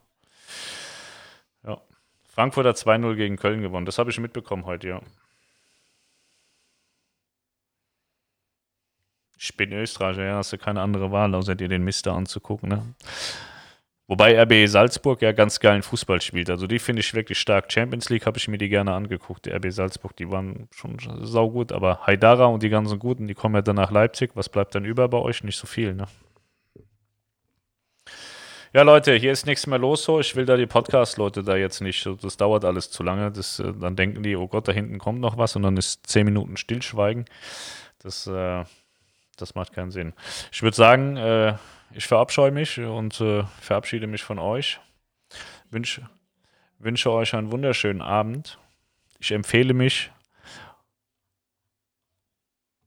Ja. 1.67 1.81
Frankfurt 2.29 2.67
hat 2.67 2.77
2-0 2.77 3.17
gegen 3.17 3.37
Köln 3.37 3.63
gewonnen. 3.63 3.87
Das 3.87 3.99
habe 3.99 4.11
ich 4.11 4.21
mitbekommen 4.21 4.65
heute, 4.65 4.89
ja. 4.89 5.01
Ich 9.45 9.59
bin 9.59 9.73
Österreicher, 9.73 10.25
ja, 10.25 10.37
hast 10.37 10.55
du 10.55 10.59
keine 10.59 10.81
andere 10.81 11.13
Wahl, 11.13 11.35
außer 11.35 11.55
dir 11.55 11.69
den 11.69 11.85
Mister 11.85 12.15
anzugucken, 12.15 12.71
ne? 12.71 12.83
Wobei 14.07 14.41
RB 14.41 14.67
Salzburg 14.67 15.21
ja 15.21 15.33
ganz 15.33 15.61
geilen 15.61 15.83
Fußball 15.83 16.23
spielt. 16.23 16.49
Also 16.49 16.67
die 16.67 16.79
finde 16.79 17.01
ich 17.01 17.13
wirklich 17.13 17.39
stark. 17.39 17.71
Champions 17.71 18.09
League 18.09 18.25
habe 18.25 18.39
ich 18.39 18.49
mir 18.49 18.57
die 18.57 18.71
gerne 18.71 18.95
angeguckt. 18.95 19.45
Die 19.45 19.51
RB 19.51 19.71
Salzburg, 19.71 20.17
die 20.17 20.31
waren 20.31 20.69
schon 20.75 20.97
saugut. 21.27 21.73
Aber 21.73 22.07
Haidara 22.07 22.47
und 22.47 22.63
die 22.63 22.71
ganzen 22.71 22.99
Guten, 22.99 23.27
die 23.27 23.35
kommen 23.35 23.55
ja 23.55 23.63
dann 23.63 23.77
nach 23.77 23.91
Leipzig. 23.91 24.31
Was 24.35 24.49
bleibt 24.49 24.75
dann 24.75 24.87
über 24.87 25.09
bei 25.09 25.19
euch? 25.19 25.45
Nicht 25.45 25.59
so 25.59 25.67
viel, 25.67 25.95
ne? 25.95 26.07
Ja, 28.73 28.83
Leute, 28.83 29.15
hier 29.15 29.33
ist 29.33 29.45
nichts 29.45 29.67
mehr 29.67 29.79
los 29.79 30.05
so. 30.05 30.21
Ich 30.21 30.37
will 30.37 30.47
da 30.47 30.57
die 30.57 30.67
Podcast-Leute 30.67 31.43
da 31.43 31.57
jetzt 31.57 31.83
nicht. 31.83 32.09
Das 32.23 32.39
dauert 32.39 32.65
alles 32.65 32.91
zu 32.91 33.03
lange. 33.03 33.31
Das, 33.31 33.59
äh, 33.59 33.75
dann 33.79 33.95
denken 33.95 34.23
die, 34.23 34.37
oh 34.37 34.49
Gott, 34.49 34.69
da 34.69 34.73
hinten 34.73 34.99
kommt 34.99 35.21
noch 35.21 35.37
was 35.37 35.55
und 35.55 35.63
dann 35.63 35.77
ist 35.77 36.07
zehn 36.07 36.25
Minuten 36.25 36.57
Stillschweigen. 36.57 37.27
Das, 38.03 38.27
äh, 38.27 38.65
das 39.37 39.55
macht 39.55 39.73
keinen 39.73 39.91
Sinn. 39.91 40.13
Ich 40.53 40.63
würde 40.63 40.77
sagen, 40.77 41.17
äh, 41.17 41.57
ich 41.93 42.07
verabscheue 42.07 42.51
mich 42.51 42.79
und 42.79 43.21
äh, 43.21 43.45
verabschiede 43.61 44.07
mich 44.07 44.23
von 44.23 44.39
euch. 44.39 44.81
Wünsche, 45.71 46.09
wünsche 46.79 47.11
euch 47.11 47.35
einen 47.35 47.53
wunderschönen 47.53 48.03
Abend. 48.03 48.59
Ich 49.19 49.33
empfehle 49.33 49.75
mich 49.75 50.11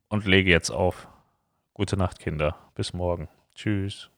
und 0.10 0.26
lege 0.26 0.50
jetzt 0.50 0.70
auf. 0.70 1.08
Gute 1.74 1.98
Nacht, 1.98 2.20
Kinder. 2.20 2.56
Bis 2.76 2.94
morgen. 2.94 3.28
Tschüss. 3.56 4.10